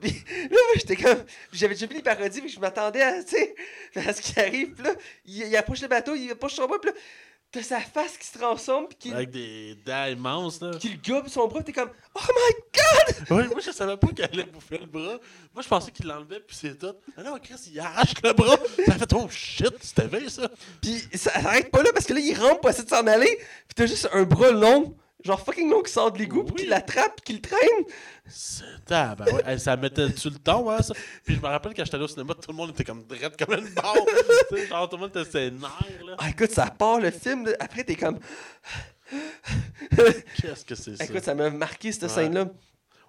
Puis 0.00 0.10
là, 0.42 0.48
moi, 0.50 0.74
j'étais 0.76 0.96
comme, 0.96 1.24
j'avais 1.52 1.74
déjà 1.74 1.86
vu 1.86 1.94
les 1.94 2.02
parodies, 2.02 2.40
mais 2.42 2.48
je 2.48 2.60
m'attendais 2.60 3.02
à, 3.02 3.14
à 3.96 4.12
ce 4.12 4.20
qui 4.22 4.38
arrive. 4.38 4.72
Puis 4.74 4.84
là, 4.84 4.94
il, 5.24 5.36
il 5.48 5.56
approche 5.56 5.80
le 5.82 5.88
bateau, 5.88 6.14
il 6.14 6.30
approche 6.30 6.54
son 6.54 6.66
bras, 6.66 6.78
puis 6.80 6.90
là, 6.90 6.96
t'as 7.50 7.62
sa 7.62 7.80
face 7.80 8.18
qui 8.18 8.26
se 8.26 8.38
transforme, 8.38 8.88
puis 8.88 8.98
qui, 8.98 9.12
Avec 9.12 9.30
des 9.30 9.74
dents 9.86 10.06
immenses, 10.06 10.60
là. 10.60 10.72
qui 10.78 10.90
le 10.90 10.98
gobe 11.06 11.28
son 11.28 11.48
bras, 11.48 11.62
t'es 11.62 11.72
comme, 11.72 11.90
oh 12.14 12.20
my 12.20 12.54
god! 12.74 13.30
Ouais, 13.30 13.46
moi, 13.48 13.60
je 13.64 13.70
savais 13.70 13.96
pas 13.96 14.06
qu'elle 14.08 14.30
allait 14.32 14.44
bouffer 14.44 14.78
le 14.78 14.86
bras. 14.86 15.18
Moi, 15.54 15.62
je 15.62 15.68
pensais 15.68 15.90
qu'il 15.90 16.06
l'enlevait, 16.06 16.40
puis 16.40 16.56
c'est 16.56 16.78
tout. 16.78 16.94
Ah 17.16 17.22
non, 17.22 17.38
Chris, 17.42 17.56
il 17.72 17.80
arrache 17.80 18.14
le 18.22 18.32
bras. 18.32 18.56
Ça 18.86 18.94
fait 18.94 19.12
oh 19.14 19.28
shit, 19.30 19.74
c'était 19.80 20.06
vrai, 20.06 20.28
ça. 20.28 20.50
Puis 20.80 21.02
ça 21.14 21.32
arrête 21.34 21.70
pas 21.70 21.82
là, 21.82 21.90
parce 21.92 22.06
que 22.06 22.14
là, 22.14 22.20
il 22.20 22.34
rampe 22.38 22.60
pour 22.60 22.70
essayer 22.70 22.84
de 22.84 22.90
s'en 22.90 23.06
aller, 23.06 23.36
puis 23.36 23.74
t'as 23.74 23.86
juste 23.86 24.08
un 24.12 24.22
bras 24.24 24.50
long, 24.50 24.94
genre 25.24 25.40
fucking 25.44 25.68
long 25.70 25.82
qui 25.82 25.92
sort 25.92 26.12
de 26.12 26.18
l'égout, 26.18 26.44
puis 26.44 26.54
Oui. 26.56 26.62
qui 26.62 26.66
l'attrape, 26.68 27.16
puis 27.16 27.24
qui 27.24 27.32
le 27.34 27.40
traîne. 27.40 27.84
C'est 28.26 28.64
ah, 28.90 29.14
ben 29.16 29.24
ouais. 29.26 29.42
Hey, 29.46 29.58
ça 29.60 29.76
mettait 29.76 30.08
dessus 30.08 30.30
le 30.30 30.38
temps, 30.38 30.68
hein, 30.70 30.80
ça. 30.82 30.94
Puis 31.24 31.34
je 31.34 31.40
me 31.40 31.46
rappelle 31.46 31.74
quand 31.74 31.84
j'étais 31.84 31.96
allé 31.96 32.04
au 32.04 32.08
cinéma, 32.08 32.34
tout 32.34 32.50
le 32.50 32.56
monde 32.56 32.70
était 32.70 32.84
comme 32.84 33.04
drette 33.04 33.36
comme 33.42 33.58
une 33.58 33.68
barre. 33.74 33.94
tu 34.50 34.56
sais, 34.56 34.66
genre, 34.68 34.88
tout 34.88 34.96
le 34.96 35.02
monde 35.02 35.10
était 35.16 35.24
sénère, 35.30 35.70
là. 36.06 36.14
Ah, 36.18 36.30
écoute, 36.30 36.50
ça 36.50 36.66
part 36.70 37.00
le 37.00 37.10
film, 37.10 37.46
là. 37.46 37.52
après, 37.60 37.84
t'es 37.84 37.96
comme, 37.96 38.18
Qu'est-ce 40.40 40.64
que 40.64 40.74
c'est 40.74 40.96
ça? 40.96 41.04
écoute, 41.04 41.24
ça 41.24 41.34
m'a 41.34 41.50
marqué 41.50 41.92
cette 41.92 42.02
Ouais. 42.04 42.08
scène-là. 42.08 42.46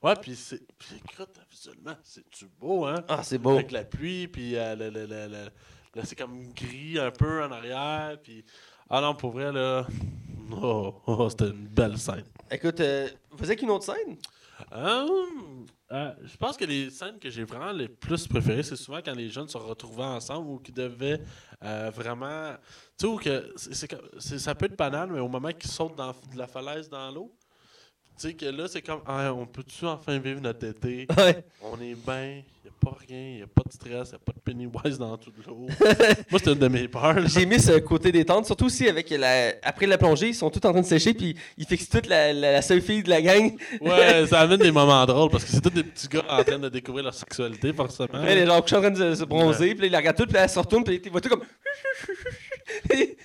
Ouais, 0.01 0.13
puis 0.21 0.35
c'est. 0.35 0.61
Puis 0.77 0.95
écoute, 1.13 1.35
visuellement, 1.51 1.95
c'est-tu 2.03 2.45
beau, 2.59 2.85
hein? 2.85 3.03
Ah, 3.09 3.21
c'est 3.23 3.37
beau. 3.37 3.51
Avec 3.55 3.71
la 3.71 3.83
pluie, 3.83 4.27
puis 4.29 4.55
euh, 4.55 4.75
le, 4.75 4.89
le, 4.89 5.05
le, 5.05 5.27
le- 5.27 5.49
là, 5.95 6.01
c'est 6.05 6.15
comme 6.17 6.53
gris 6.53 6.97
un 6.99 7.11
peu 7.11 7.43
en 7.43 7.51
arrière, 7.51 8.17
puis. 8.23 8.45
Ah 8.89 9.01
non, 9.01 9.13
pour 9.13 9.31
vrai, 9.31 9.51
là. 9.51 9.85
Oh, 10.51 10.95
oh, 11.05 11.29
c'était 11.29 11.49
une 11.49 11.67
belle 11.67 11.97
scène. 11.97 12.23
Écoute, 12.49 12.79
euh, 12.79 13.07
vous 13.31 13.45
avez 13.45 13.55
qu'une 13.55 13.69
autre 13.69 13.85
scène? 13.85 14.17
Hum, 14.71 15.65
euh, 15.91 16.11
je 16.23 16.35
pense 16.37 16.57
que 16.57 16.65
les 16.65 16.89
scènes 16.89 17.17
que 17.19 17.29
j'ai 17.29 17.43
vraiment 17.43 17.71
les 17.71 17.87
plus 17.87 18.27
préférées, 18.27 18.63
c'est 18.63 18.75
souvent 18.75 18.97
quand 19.05 19.15
les 19.15 19.29
jeunes 19.29 19.47
se 19.47 19.57
retrouvaient 19.57 20.03
ensemble 20.03 20.49
ou 20.49 20.59
qui 20.59 20.71
devaient 20.71 21.21
euh, 21.63 21.91
vraiment. 21.93 22.55
Tu 22.97 23.07
sais, 23.55 23.87
que 23.87 24.03
c'est- 24.19 24.39
ça 24.39 24.55
peut 24.55 24.65
être 24.65 24.77
banal, 24.77 25.09
mais 25.11 25.19
au 25.19 25.27
moment 25.29 25.49
qu'ils 25.51 25.69
sautent 25.69 25.95
dans, 25.95 26.11
de 26.11 26.37
la 26.37 26.47
falaise 26.47 26.89
dans 26.89 27.09
l'eau, 27.11 27.31
sais, 28.27 28.33
que 28.33 28.45
là, 28.45 28.67
c'est 28.67 28.81
comme, 28.81 29.01
Ah, 29.05 29.33
on 29.33 29.45
peut-tu 29.45 29.85
enfin 29.85 30.17
vivre 30.19 30.41
notre 30.41 30.65
été? 30.67 31.07
Ouais. 31.17 31.43
On 31.61 31.75
est 31.81 31.95
bien, 31.95 32.41
il 32.41 32.63
n'y 32.63 32.69
a 32.69 32.73
pas 32.81 32.97
rien, 33.07 33.17
il 33.29 33.35
n'y 33.37 33.41
a 33.41 33.47
pas 33.47 33.63
de 33.65 33.71
stress, 33.73 34.09
il 34.09 34.11
n'y 34.11 34.15
a 34.15 34.19
pas 34.19 34.31
de 34.33 34.39
Pennywise 34.39 34.97
dans 34.97 35.17
toute 35.17 35.35
l'eau. 35.45 35.67
Moi, 36.29 36.39
c'était 36.39 36.53
une 36.53 36.59
de 36.59 36.67
mes 36.67 36.87
peurs. 36.87 37.27
J'ai 37.27 37.45
mis 37.45 37.59
ce 37.59 37.77
côté 37.79 38.11
détente, 38.11 38.45
surtout 38.45 38.65
aussi 38.65 38.87
avec 38.87 39.09
la. 39.09 39.53
Après 39.63 39.85
la 39.87 39.97
plongée, 39.97 40.29
ils 40.29 40.35
sont 40.35 40.49
tous 40.49 40.65
en 40.67 40.71
train 40.71 40.81
de 40.81 40.85
sécher, 40.85 41.13
puis 41.13 41.35
ils 41.57 41.65
fixent 41.65 41.89
toute 41.89 42.07
la, 42.07 42.33
la, 42.33 42.51
la 42.53 42.61
seule 42.61 42.81
fille 42.81 43.03
de 43.03 43.09
la 43.09 43.21
gang. 43.21 43.55
Ouais, 43.81 44.25
ça 44.29 44.41
amène 44.41 44.59
des 44.59 44.71
moments 44.71 45.05
drôles 45.05 45.29
parce 45.29 45.45
que 45.45 45.51
c'est 45.51 45.61
tous 45.61 45.69
des 45.69 45.83
petits 45.83 46.07
gars 46.07 46.23
en 46.29 46.43
train 46.43 46.59
de 46.59 46.69
découvrir 46.69 47.05
leur 47.05 47.13
sexualité, 47.13 47.73
forcément. 47.73 48.07
Puis 48.11 48.21
elle 48.27 48.37
est 48.39 48.45
genre 48.45 48.61
couchée 48.61 48.75
en 48.77 48.81
train 48.81 48.91
de 48.91 49.15
se- 49.15 49.23
bronzer, 49.25 49.75
puis 49.75 49.87
ils 49.87 49.91
la 49.91 49.97
regardent 49.99 50.17
toutes, 50.17 50.27
puis 50.29 50.35
là, 50.35 50.43
elle 50.43 50.49
se 50.49 50.59
retourne, 50.59 50.83
puis 50.83 51.01
ils 51.03 51.11
voient 51.11 51.21
tout 51.21 51.29
comme. 51.29 51.43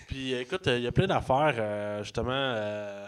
Puis 0.09 0.35
euh, 0.35 0.41
écoute, 0.43 0.63
il 0.67 0.81
y 0.83 0.87
a 0.87 0.93
plein 0.93 1.07
d'affaires, 1.07 1.55
euh, 1.59 2.03
justement. 2.03 2.31
euh, 2.33 3.07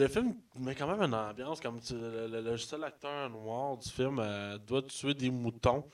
le 0.00 0.08
film 0.08 0.34
met 0.58 0.74
quand 0.74 0.86
même 0.86 1.02
une 1.02 1.14
ambiance 1.14 1.60
comme 1.60 1.80
tu- 1.80 1.94
le, 1.94 2.26
le- 2.28 2.40
le 2.42 2.56
seul 2.56 2.82
acteur 2.84 3.30
noir 3.30 3.76
du 3.78 3.88
film 3.88 4.18
euh, 4.18 4.58
doit 4.58 4.82
tuer 4.82 5.14
des 5.14 5.30
moutons. 5.30 5.84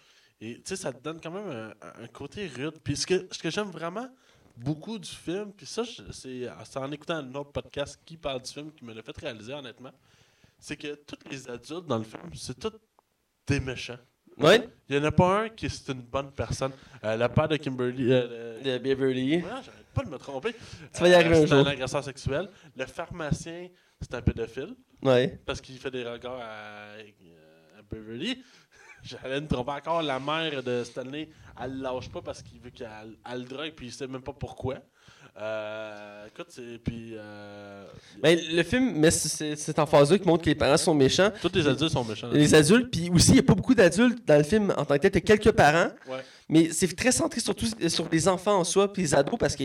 Et 0.41 0.57
tu 0.57 0.62
sais, 0.65 0.77
ça 0.77 0.93
te 0.93 1.01
donne 1.03 1.20
quand 1.20 1.31
même 1.31 1.49
un, 1.81 2.03
un 2.03 2.07
côté 2.09 2.47
rude. 2.49 2.79
Puis 2.83 2.97
ce 2.97 3.07
que, 3.07 3.29
ce 3.31 3.39
que 3.39 3.51
j'aime 3.51 3.70
vraiment 3.70 4.09
beaucoup 4.57 4.99
du 4.99 5.09
film, 5.09 5.53
puis 5.53 5.66
ça, 5.66 5.83
c'est 6.11 6.49
en 6.77 6.91
écoutant 6.93 7.15
un 7.16 7.35
autre 7.35 7.53
podcast 7.53 7.99
qui 8.05 8.16
parle 8.16 8.43
du 8.43 8.51
film 8.51 8.73
qui 8.73 8.85
me 8.85 8.93
l'a 8.93 9.03
fait 9.03 9.16
réaliser 9.16 9.53
honnêtement, 9.55 9.93
c'est 10.59 10.77
que 10.77 10.95
tous 10.95 11.19
les 11.31 11.49
adultes 11.49 11.87
dans 11.87 11.99
le 11.99 12.05
film, 12.05 12.31
c'est 12.35 12.59
tous 12.59 12.73
des 13.47 13.61
méchants. 13.61 13.99
Ouais, 14.39 14.66
Il 14.89 14.97
n'y 14.99 15.03
en 15.03 15.09
a 15.09 15.12
pas 15.12 15.43
un 15.43 15.49
qui 15.51 15.66
est 15.66 15.89
une 15.89 16.01
bonne 16.01 16.33
personne. 16.33 16.73
Euh, 17.05 17.16
le 17.16 17.29
père 17.29 17.49
de 17.49 17.57
Kimberly. 17.57 18.11
euh, 18.12 18.59
le- 18.59 18.65
de 18.65 18.79
Beverly. 18.79 19.37
Ouais, 19.37 19.43
j'arrête 19.43 19.87
pas 19.95 20.03
de 20.05 20.09
me 20.09 20.16
tromper. 20.16 20.55
Tu 20.95 21.01
vas 21.03 21.09
y 21.09 21.15
arriver 21.15 21.37
un 21.37 21.41
c'est 21.43 21.47
jour. 21.49 21.59
un 21.59 21.70
agresseur 21.70 22.03
sexuel. 22.03 22.49
Le 22.74 22.87
pharmacien, 22.87 23.69
c'est 24.03 24.15
un 24.15 24.23
pédophile 24.23 24.74
Ouais. 25.03 25.41
parce 25.47 25.61
qu'il 25.61 25.79
fait 25.79 25.91
des 25.91 26.05
regards 26.05 26.41
à, 26.41 26.93
à 27.79 27.83
Beverly. 27.91 28.43
J'allais 29.03 29.41
me 29.41 29.49
tromper 29.49 29.73
encore. 29.73 30.01
La 30.03 30.20
mère 30.20 30.62
de 30.62 30.85
Stanley, 30.85 31.29
elle 31.61 31.77
le 31.79 31.83
lâche 31.83 32.09
pas 32.09 32.23
parce 32.23 32.41
qu'il 32.43 32.61
veut 32.61 32.70
qu'elle 32.70 33.16
elle 33.31 33.41
le 33.41 33.47
drogue 33.49 33.73
puis 33.74 33.87
il 33.87 33.93
sait 33.93 34.07
même 34.07 34.23
pas 34.23 34.33
pourquoi. 34.33 34.77
Euh, 35.41 36.27
écoute, 36.29 36.47
c'est. 36.51 36.79
Puis. 36.79 37.12
Euh, 37.15 37.87
Ben, 38.23 38.39
le 38.53 38.62
film 38.62 38.93
met 38.99 39.11
c- 39.11 39.29
c- 39.29 39.57
cette 39.57 39.79
emphase-là 39.79 40.19
qui 40.19 40.27
montre 40.27 40.45
que 40.45 40.51
les 40.51 40.55
parents 40.55 40.77
sont 40.77 40.95
méchants. 40.95 41.31
tous 41.41 41.51
les 41.55 41.66
adultes 41.66 41.91
sont 41.93 42.05
méchants. 42.05 42.29
Les 42.31 42.55
adultes, 42.55 42.91
puis 42.91 43.09
aussi, 43.11 43.31
il 43.31 43.35
n'y 43.35 43.41
a 43.41 43.43
pas 43.43 43.55
beaucoup 43.55 43.74
d'adultes 43.74 44.24
dans 44.27 44.37
le 44.37 44.45
film 44.45 44.73
en 44.77 44.85
tant 44.85 44.95
que 44.97 45.01
tel. 45.09 45.11
Il 45.12 45.15
y 45.15 45.19
a 45.19 45.37
quelques 45.37 45.53
parents, 45.57 45.91
Ouais. 46.09 46.20
mais 46.49 46.70
c'est 46.70 46.95
très 46.95 47.12
centré 47.12 47.41
surtout 47.41 47.66
sur 47.89 48.09
les 48.12 48.29
enfants 48.29 48.59
en 48.59 48.65
soi, 48.65 48.93
puis 48.93 49.03
les 49.03 49.15
ados, 49.15 49.39
parce 49.39 49.57
que. 49.57 49.65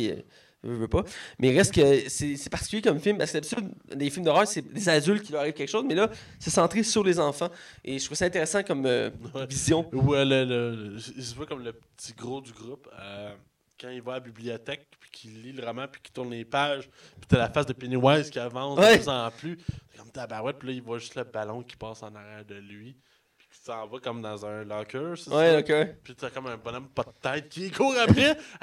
Je 0.64 0.72
veux 0.72 0.88
pas. 0.88 1.04
Mais 1.40 1.52
reste 1.56 1.74
que 1.74 2.10
c'est 2.10 2.50
particulier 2.50 2.82
comme 2.82 3.00
film, 3.00 3.18
parce 3.18 3.32
que 3.32 3.38
d'habitude, 3.38 3.70
les 3.96 4.10
films 4.10 4.26
d'horreur, 4.26 4.48
c'est 4.48 4.62
des 4.74 4.90
adultes 4.90 5.24
qui 5.24 5.32
leur 5.32 5.42
arrivent 5.42 5.54
quelque 5.54 5.70
chose, 5.70 5.86
mais 5.88 5.96
là, 5.96 6.10
c'est 6.40 6.50
centré 6.50 6.84
sur 6.84 7.04
les 7.04 7.20
enfants. 7.20 7.50
Et 7.86 8.00
je 8.00 8.06
trouve 8.06 8.18
ça 8.18 8.26
intéressant 8.26 8.64
comme 8.64 8.86
euh, 8.86 9.10
Ouais. 9.36 9.46
vision. 9.46 9.88
Ou 9.94 10.16
euh, 10.16 10.26
le, 10.26 10.46
le- 10.46 10.94
le- 10.96 11.00
il 11.16 11.24
se 11.24 11.36
voit 11.36 11.46
comme 11.46 11.64
le 11.64 11.74
petit 11.74 12.14
gros 12.14 12.42
du 12.42 12.52
groupe. 12.52 12.90
euh, 13.00 13.34
quand 13.80 13.90
il 13.90 14.02
va 14.02 14.14
à 14.14 14.16
la 14.16 14.20
bibliothèque, 14.22 14.88
puis 15.00 15.10
qu'il 15.12 15.40
lit 15.44 15.52
le 15.54 15.64
roman, 15.64 15.86
puis 15.88 16.02
qu'il 16.02 16.12
tourne 16.12 16.32
les 16.32 16.44
pages, 16.44 16.90
puis 16.90 17.28
t'as 17.28 17.38
la 17.38 17.50
face 17.50 17.68
de 17.68 17.74
Pennywise 17.74 18.32
qui 18.32 18.40
avance 18.40 18.80
Ouais. 18.80 18.94
de 18.98 19.04
plus 19.04 19.08
en 19.10 19.30
plus. 19.30 19.58
C'est 19.92 20.00
comme 20.00 20.10
tabarouette, 20.10 20.58
puis 20.58 20.70
là, 20.70 20.74
il 20.74 20.82
voit 20.82 20.98
juste 20.98 21.14
le 21.14 21.24
ballon 21.24 21.62
qui 21.62 21.76
passe 21.76 22.02
en 22.02 22.16
arrière 22.16 22.44
de 22.44 22.56
lui. 22.56 22.98
S'en 23.64 23.86
va 23.88 24.00
comme 24.00 24.24
dans 24.24 24.44
un 24.48 24.64
locker, 24.64 25.14
c'est 25.16 25.30
Ouais, 25.32 25.64
ça? 25.68 25.86
Puis 26.04 26.16
t'as 26.16 26.32
comme 26.32 26.48
un 26.48 26.58
bonhomme 26.58 26.88
pas 26.90 27.04
de 27.04 27.12
tête 27.22 27.50
qui 27.50 27.70
court 27.70 27.94
après. 28.00 28.36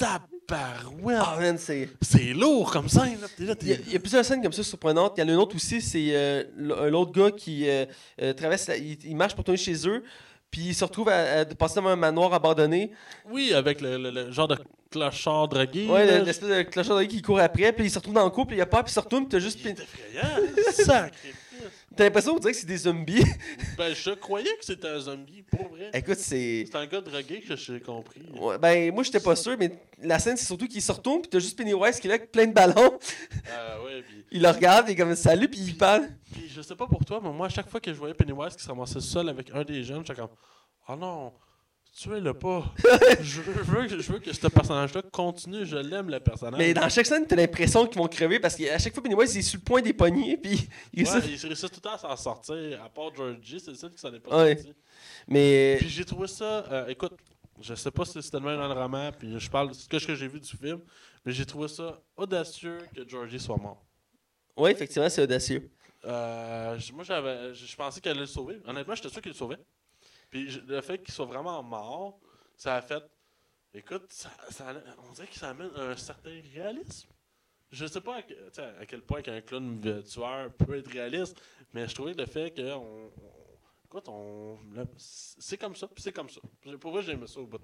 Tabarouette! 0.00 1.18
Ah, 1.20 1.36
man, 1.38 1.58
c'est. 1.58 1.88
C'est 2.00 2.32
lourd 2.32 2.70
comme 2.72 2.88
ça, 2.88 3.04
là. 3.04 3.12
T'es 3.36 3.44
là, 3.44 3.54
Il 3.60 3.68
y, 3.68 3.72
a, 3.72 3.76
t'es... 3.76 3.82
il 3.86 3.92
y 3.92 3.96
a 3.96 4.00
plusieurs 4.00 4.24
scènes 4.24 4.42
comme 4.42 4.52
ça 4.52 4.62
surprenantes. 4.62 5.14
Il 5.16 5.20
y 5.20 5.24
en 5.24 5.28
a 5.28 5.32
une 5.32 5.38
autre 5.38 5.54
aussi, 5.56 5.80
c'est 5.80 6.08
euh, 6.10 6.44
l- 6.58 6.74
un 6.78 6.92
autre 6.94 7.12
gars 7.12 7.30
qui 7.30 7.68
euh, 7.68 7.84
euh, 8.22 8.32
traverse, 8.32 8.66
la- 8.68 8.76
il, 8.76 8.98
il 9.04 9.16
marche 9.16 9.34
pour 9.34 9.44
tourner 9.44 9.58
chez 9.58 9.86
eux, 9.88 10.02
puis 10.50 10.62
il 10.68 10.74
se 10.74 10.84
retrouve 10.84 11.08
à, 11.10 11.40
à 11.40 11.44
passer 11.44 11.76
devant 11.76 11.90
un 11.90 11.96
manoir 11.96 12.32
abandonné. 12.34 12.90
Oui, 13.30 13.52
avec 13.54 13.80
le, 13.80 13.96
le- 13.98 14.10
le 14.10 14.32
genre 14.32 14.48
de 14.48 14.56
clochard 14.90 15.46
drogué. 15.48 15.86
Ouais, 15.86 16.06
là. 16.06 16.18
l'espèce 16.20 16.48
de 16.48 16.62
clochard 16.62 17.06
qui 17.06 17.22
court 17.22 17.38
après, 17.38 17.72
puis 17.72 17.84
il 17.86 17.90
se 17.90 17.98
retrouve 17.98 18.14
dans 18.14 18.24
le 18.24 18.30
couple, 18.30 18.48
puis 18.48 18.56
il 18.56 18.60
a 18.62 18.66
peur, 18.66 18.82
puis 18.82 18.90
il 18.90 18.94
se 18.94 19.00
retourne, 19.00 19.24
puis 19.28 19.38
t'as 19.38 19.44
juste. 19.44 19.60
Il 19.62 19.68
est 19.68 19.78
effrayant. 19.80 20.72
Sacré. 20.72 21.34
T'as 21.96 22.04
l'impression, 22.04 22.34
on 22.34 22.38
dirait 22.38 22.52
que 22.52 22.58
c'est 22.58 22.66
des 22.66 22.76
zombies? 22.76 23.24
Ben, 23.76 23.94
je 23.94 24.10
croyais 24.10 24.54
que 24.58 24.64
c'était 24.64 24.88
un 24.88 24.98
zombie, 24.98 25.42
pour 25.42 25.68
vrai. 25.68 25.90
Écoute, 25.94 26.18
c'est. 26.18 26.66
C'est 26.70 26.76
un 26.76 26.86
gars 26.86 27.00
drogué 27.00 27.40
que 27.40 27.56
j'ai 27.56 27.80
compris. 27.80 28.22
Ouais, 28.38 28.58
ben, 28.58 28.92
moi, 28.92 29.02
j'étais 29.02 29.20
pas 29.20 29.34
sûr, 29.36 29.56
mais 29.58 29.70
la 30.02 30.18
scène, 30.18 30.36
c'est 30.36 30.44
surtout 30.44 30.66
qu'il 30.68 30.82
se 30.82 30.92
retourne, 30.92 31.22
puis 31.22 31.30
t'as 31.30 31.38
juste 31.38 31.56
Pennywise 31.56 31.98
qui 31.98 32.06
est 32.06 32.10
là 32.10 32.14
avec 32.16 32.30
plein 32.30 32.46
de 32.46 32.52
ballons. 32.52 32.98
Ah 33.46 33.82
ouais, 33.82 34.02
puis, 34.08 34.24
Il 34.32 34.42
le 34.42 34.48
regarde, 34.48 34.88
il 34.88 34.92
est 34.92 34.96
comme 34.96 35.14
salut, 35.16 35.48
puis 35.48 35.60
il 35.60 35.76
parle. 35.76 36.08
puis 36.32 36.48
je 36.48 36.60
sais 36.60 36.76
pas 36.76 36.86
pour 36.86 37.04
toi, 37.04 37.20
mais 37.22 37.30
moi, 37.32 37.46
à 37.46 37.50
chaque 37.50 37.68
fois 37.70 37.80
que 37.80 37.92
je 37.92 37.98
voyais 37.98 38.14
Pennywise 38.14 38.54
qui 38.56 38.62
se 38.62 38.68
ramassait 38.68 39.00
seul 39.00 39.28
avec 39.28 39.50
un 39.54 39.64
des 39.64 39.82
jeunes, 39.82 40.04
j'étais 40.06 40.20
comme 40.20 40.30
Oh 40.88 40.96
non, 40.96 41.32
tuez-le 41.92 42.34
pas. 42.34 42.72
je, 43.20 43.40
veux, 43.42 43.86
que- 43.86 44.00
je 44.00 44.12
veux 44.12 44.18
que 44.18 44.32
ce 44.32 44.46
personnage-là 44.48 45.02
continue, 45.12 45.64
je 45.66 45.76
l'aime 45.76 46.08
le 46.10 46.20
personnage. 46.20 46.58
Mais 46.58 46.72
dans 46.74 46.88
chaque 46.88 47.06
scène, 47.06 47.26
t'as 47.26 47.36
l'impression 47.36 47.86
qu'ils 47.86 47.98
vont 47.98 48.08
crever 48.08 48.38
parce 48.40 48.56
qu'à 48.56 48.78
chaque 48.78 48.94
fois, 48.94 49.02
Pennywise, 49.02 49.34
il 49.34 49.38
est 49.38 49.42
sur 49.42 49.58
le 49.58 49.64
point 49.64 49.82
des 49.82 49.92
poignets, 49.92 50.36
puis 50.36 50.68
il 50.92 51.04
Ouais, 51.06 51.10
réussit- 51.20 51.42
il 51.42 51.46
réussit 51.48 51.68
tout 51.70 51.76
le 51.76 51.80
temps 51.80 51.94
à 51.94 51.98
s'en 51.98 52.16
sortir, 52.16 52.82
à 52.84 52.88
part 52.88 53.14
Georgie, 53.14 53.60
c'est 53.60 53.70
le 53.70 53.76
seul 53.76 53.90
qui 53.90 53.98
s'en 53.98 54.12
est 54.14 54.20
pas 54.20 54.44
Ouais. 54.44 54.56
sorti. 54.56 54.72
Mais. 55.28 55.76
Puis 55.78 55.88
j'ai 55.88 56.04
trouvé 56.04 56.26
ça, 56.28 56.64
euh, 56.70 56.86
écoute, 56.88 57.12
je 57.60 57.74
sais 57.74 57.90
pas 57.90 58.04
si 58.04 58.22
c'était 58.22 58.38
le 58.38 58.44
même 58.44 58.56
dans 58.58 58.68
le 58.72 58.80
roman, 58.80 59.10
puis 59.12 59.38
je 59.38 59.50
parle 59.50 59.68
de 59.70 59.74
ce 59.74 59.86
que 59.88 60.14
j'ai 60.14 60.28
vu 60.28 60.40
du 60.40 60.48
film, 60.56 60.80
mais 61.24 61.32
j'ai 61.32 61.44
trouvé 61.44 61.68
ça 61.68 62.00
audacieux 62.16 62.78
que 62.94 63.06
Georgie 63.08 63.38
soit 63.40 63.56
mort. 63.58 63.84
Ouais, 64.56 64.72
effectivement, 64.72 65.08
c'est 65.08 65.22
audacieux. 65.22 65.70
Euh, 66.06 66.78
moi, 66.94 67.04
j'avais, 67.04 67.52
je 67.54 67.66
je 67.66 67.76
pensais 67.76 68.00
qu'elle 68.00 68.12
allait 68.12 68.20
le 68.22 68.26
sauver. 68.26 68.58
Honnêtement, 68.66 68.94
j'étais 68.94 69.10
sûr 69.10 69.20
qu'il 69.20 69.32
le 69.32 69.36
sauvait. 69.36 69.58
Puis 70.30 70.48
le 70.66 70.80
fait 70.80 70.98
qu'il 70.98 71.12
soit 71.12 71.26
vraiment 71.26 71.62
mort, 71.62 72.18
ça 72.56 72.76
a 72.76 72.82
fait. 72.82 73.02
Écoute, 73.74 74.04
ça, 74.10 74.30
ça- 74.50 74.74
on 75.08 75.12
dirait 75.12 75.26
que 75.28 75.34
ça 75.36 75.50
amène 75.50 75.70
un 75.76 75.96
certain 75.96 76.40
réalisme. 76.54 77.08
Je 77.70 77.86
sais 77.86 78.00
pas 78.00 78.16
à, 78.18 78.86
quel 78.86 79.00
point 79.02 79.22
qu'un 79.22 79.40
clown 79.40 79.80
tueur 80.02 80.50
peut 80.54 80.78
être 80.78 80.90
réaliste, 80.90 81.40
mais 81.72 81.86
je 81.86 81.94
trouvais 81.94 82.14
que 82.14 82.20
le 82.20 82.26
fait 82.26 82.50
que. 82.52 82.62
On, 84.06 84.56
c'est 84.96 85.56
comme 85.56 85.74
ça, 85.74 85.88
puis 85.88 86.00
c'est 86.00 86.12
comme 86.12 86.28
ça. 86.30 86.40
Pour 86.78 86.92
vrai, 86.92 87.02
j'aimais 87.02 87.26
ça 87.26 87.40
au 87.40 87.46
bout. 87.46 87.58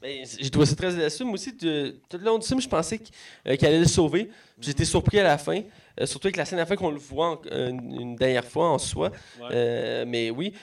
Ben, 0.00 0.24
j'ai 0.38 0.48
trouvé 0.48 0.64
ça 0.66 0.76
très 0.76 0.94
audacieux. 0.94 1.24
Moi 1.24 1.34
aussi, 1.34 1.52
de- 1.54 2.00
tout 2.08 2.18
le 2.18 2.24
long 2.24 2.38
du 2.38 2.46
film, 2.46 2.60
je 2.60 2.68
pensais 2.68 3.00
euh, 3.48 3.56
qu'elle 3.56 3.70
allait 3.70 3.80
le 3.80 3.86
sauver. 3.88 4.30
J'étais 4.60 4.84
surpris 4.84 5.18
à 5.18 5.24
la 5.24 5.38
fin. 5.38 5.60
euh, 6.00 6.06
surtout 6.06 6.28
avec 6.28 6.36
la 6.36 6.44
scène 6.44 6.58
à 6.60 6.62
la 6.62 6.66
fin 6.66 6.76
qu'on 6.76 6.90
le 6.92 6.98
voit 6.98 7.30
en- 7.30 7.42
euh, 7.46 7.70
une, 7.70 8.00
une 8.00 8.16
dernière 8.16 8.44
fois 8.44 8.68
en 8.70 8.78
soi. 8.78 9.10
Ouais. 9.40 9.48
Euh, 9.50 10.04
mais 10.06 10.30
oui. 10.30 10.54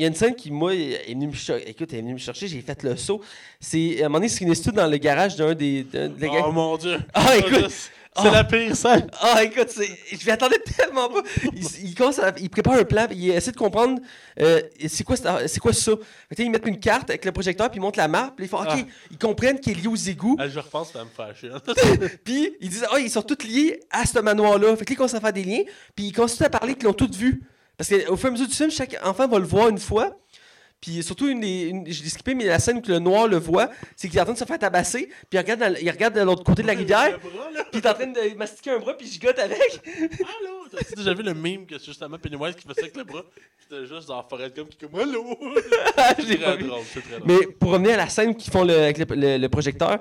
Il 0.00 0.04
y 0.04 0.04
a 0.06 0.08
une 0.08 0.14
scène 0.14 0.34
qui, 0.34 0.50
moi, 0.50 0.74
est 0.74 1.08
venue 1.08 1.26
me 1.26 1.32
chercher. 1.34 1.68
Écoute, 1.68 1.88
elle 1.92 1.98
est 1.98 2.02
venue 2.02 2.14
me 2.14 2.18
chercher, 2.18 2.48
j'ai 2.48 2.62
fait 2.62 2.82
le 2.82 2.96
saut. 2.96 3.20
C'est, 3.60 4.00
à 4.02 4.06
un 4.06 4.08
moment 4.08 4.18
donné, 4.18 4.28
c'est 4.30 4.44
une 4.44 4.50
étude 4.52 4.72
dans 4.72 4.86
le 4.86 4.96
garage 4.96 5.36
d'un 5.36 5.54
des, 5.54 5.82
d'un 5.84 6.08
des 6.08 6.26
gars. 6.28 6.44
Oh 6.46 6.52
mon 6.52 6.76
dieu! 6.78 6.98
Ah, 7.12 7.36
écoute! 7.36 7.70
C'est 8.16 8.30
la 8.30 8.42
pire 8.42 8.74
scène! 8.74 9.06
Ah, 9.20 9.44
écoute, 9.44 9.68
c'est- 9.68 9.88
je 10.18 10.24
m'y 10.26 10.32
attendais 10.32 10.58
tellement 10.58 11.08
pas. 11.08 11.22
Il, 11.54 11.64
il 11.84 11.94
commence 11.94 12.18
à- 12.18 12.32
il 12.40 12.50
prépare 12.50 12.74
un 12.74 12.84
plan, 12.84 13.06
il 13.10 13.30
essaie 13.30 13.52
de 13.52 13.56
comprendre 13.56 14.00
euh, 14.40 14.60
c'est 14.88 15.04
quoi, 15.04 15.14
ça- 15.16 15.46
c'est 15.46 15.60
quoi 15.60 15.72
ça? 15.72 15.92
Fait 16.34 16.42
ils 16.42 16.50
mettent 16.50 16.66
une 16.66 16.80
carte 16.80 17.08
avec 17.10 17.24
le 17.24 17.30
projecteur, 17.30 17.70
puis 17.70 17.78
ils 17.78 17.82
montrent 17.82 17.98
la 18.00 18.08
map, 18.08 18.32
puis 18.34 18.46
ils 18.46 18.48
font 18.48 18.62
OK, 18.62 18.68
Ah. 18.70 18.78
ils 19.12 19.18
comprennent 19.18 19.60
qu'il 19.60 19.72
est 19.78 19.82
lié 19.82 19.86
aux 19.86 19.94
égouts, 19.94 20.36
Ah, 20.40 20.48
je 20.48 20.58
repense, 20.58 20.92
ça 20.92 21.04
me 21.04 21.10
fâcher. 21.10 21.50
puis 22.24 22.52
ils 22.60 22.68
disent 22.68 22.84
Ah, 22.90 22.98
ils 22.98 23.10
sont 23.10 23.22
tous 23.22 23.44
liés 23.46 23.78
à 23.90 24.04
ce 24.04 24.18
manoir-là. 24.18 24.74
Fait 24.76 24.84
que 24.84 24.90
là, 24.90 24.94
ils 24.94 24.96
commencent 24.96 25.14
à 25.14 25.20
faire 25.20 25.32
des 25.32 25.44
liens, 25.44 25.62
puis 25.94 26.06
ils 26.06 26.12
continuent 26.12 26.46
à 26.46 26.50
parler 26.50 26.74
qu'ils 26.74 26.84
l'ont 26.86 26.92
tous 26.94 27.16
vu. 27.16 27.42
Parce 27.80 27.88
qu'au 27.88 28.14
fur 28.18 28.26
et 28.26 28.28
à 28.28 28.30
mesure 28.32 28.46
du 28.46 28.54
film, 28.54 28.70
chaque 28.70 28.94
enfant 29.02 29.26
va 29.26 29.38
le 29.38 29.46
voir 29.46 29.70
une 29.70 29.78
fois. 29.78 30.14
Puis 30.82 31.02
surtout, 31.02 31.28
une 31.28 31.40
des, 31.40 31.62
une- 31.68 31.90
je 31.90 32.02
l'ai 32.02 32.10
skippé, 32.10 32.34
mais 32.34 32.44
la 32.44 32.58
scène 32.58 32.76
où 32.76 32.82
le 32.86 32.98
noir 32.98 33.26
le 33.26 33.38
voit, 33.38 33.70
c'est 33.96 34.06
qu'il 34.08 34.18
est 34.18 34.20
en 34.20 34.24
train 34.24 34.34
de 34.34 34.38
se 34.38 34.44
faire 34.44 34.58
tabasser, 34.58 35.06
puis 35.06 35.14
il 35.32 35.38
regarde, 35.38 35.60
dans- 35.60 35.74
il 35.80 35.90
regarde 35.90 36.14
de 36.14 36.20
l'autre 36.20 36.44
côté 36.44 36.60
de 36.60 36.66
la 36.66 36.74
rivière, 36.74 37.18
puis 37.18 37.30
il 37.72 37.78
est 37.78 37.88
en 37.88 37.94
train 37.94 38.06
de 38.06 38.34
mastiquer 38.36 38.72
un 38.72 38.78
bras, 38.80 38.94
puis 38.94 39.06
il 39.06 39.12
gigote 39.12 39.38
avec. 39.38 39.80
Allô? 39.86 40.66
T'as-tu 40.70 40.94
déjà 40.94 41.14
vu 41.14 41.22
le 41.22 41.32
meme 41.32 41.64
que 41.66 41.78
c'est 41.78 41.86
justement 41.86 42.18
Pennywise 42.18 42.54
qui 42.54 42.66
fait 42.68 42.74
ça 42.74 42.80
avec 42.82 42.96
le 42.98 43.04
bras? 43.04 43.24
C'était 43.62 43.86
juste 43.86 44.08
dans 44.08 44.22
Forrest 44.28 44.54
Gump 44.56 44.68
qui 44.70 44.84
est 44.84 44.88
comme 44.88 45.00
Allô? 45.00 45.24
C'est 46.18 46.36
très 46.38 46.56
drôle, 46.58 46.80
c'est 46.92 47.00
très 47.02 47.18
drôle. 47.18 47.22
Mais 47.26 47.46
pour 47.46 47.70
revenir 47.72 47.94
à 47.94 47.96
la 47.98 48.08
scène 48.10 48.34
qu'ils 48.36 48.52
font 48.52 48.64
le- 48.64 48.76
avec 48.78 48.98
le, 48.98 49.06
le- 49.16 49.36
le 49.38 49.48
projecteur, 49.48 49.98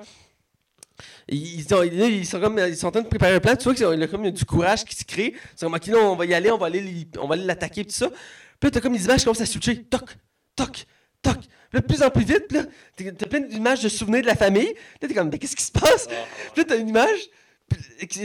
ils, 1.28 1.64
sont, 1.64 1.84
ils, 1.84 2.26
sont 2.26 2.40
comme, 2.40 2.60
ils 2.60 2.76
sont 2.76 2.88
en 2.88 2.92
train 2.92 3.02
de 3.02 3.08
préparer 3.08 3.36
un 3.36 3.40
plan. 3.40 3.56
Tu 3.56 3.64
vois 3.66 3.74
qu'il 3.74 4.00
y 4.00 4.04
a 4.04 4.08
comme 4.08 4.30
du 4.30 4.46
courage 4.46 4.86
qui 4.86 4.96
se 4.96 5.04
crée. 5.04 5.34
C'est 5.56 5.66
comme, 5.66 5.76
OK, 5.76 5.88
là, 5.88 5.98
on 5.98 6.16
va 6.16 6.26
y 6.26 6.34
aller, 6.34 6.52
on 6.52 6.58
va 6.58 6.68
aller, 6.68 7.08
on 7.20 7.28
va 7.28 7.36
aller 7.36 7.46
l'attaquer, 7.46 7.86
tout 7.86 7.92
ça. 7.92 8.10
Puis 8.10 8.68
là, 8.68 8.72
t'as 8.72 8.82
comme 8.82 8.94
des 8.94 9.06
images 9.06 9.20
qui 9.20 9.24
commencent 9.26 9.42
à 9.42 9.46
switcher. 9.46 9.84
Toc, 9.84 10.16
toc, 10.56 10.86
toc. 11.22 11.38
Puis 11.40 11.48
là, 11.74 11.82
de 11.82 11.86
plus 11.86 12.04
en 12.04 12.10
plus 12.10 12.26
vite, 12.26 12.52
là, 12.52 12.64
t'as 12.96 13.26
plein 13.28 13.42
d'images 13.42 13.84
de 13.84 13.90
souvenirs 13.90 14.22
de 14.22 14.28
la 14.28 14.36
famille. 14.36 14.74
Là, 15.02 15.08
t'es 15.08 15.14
comme, 15.14 15.30
mais 15.30 15.38
qu'est-ce 15.38 15.56
qui 15.56 15.64
se 15.64 15.72
passe? 15.72 16.08
Ah, 16.10 16.14
Puis 16.54 16.64
là, 16.64 16.66
t'as 16.68 16.78
une 16.78 16.90
image, 16.90 17.30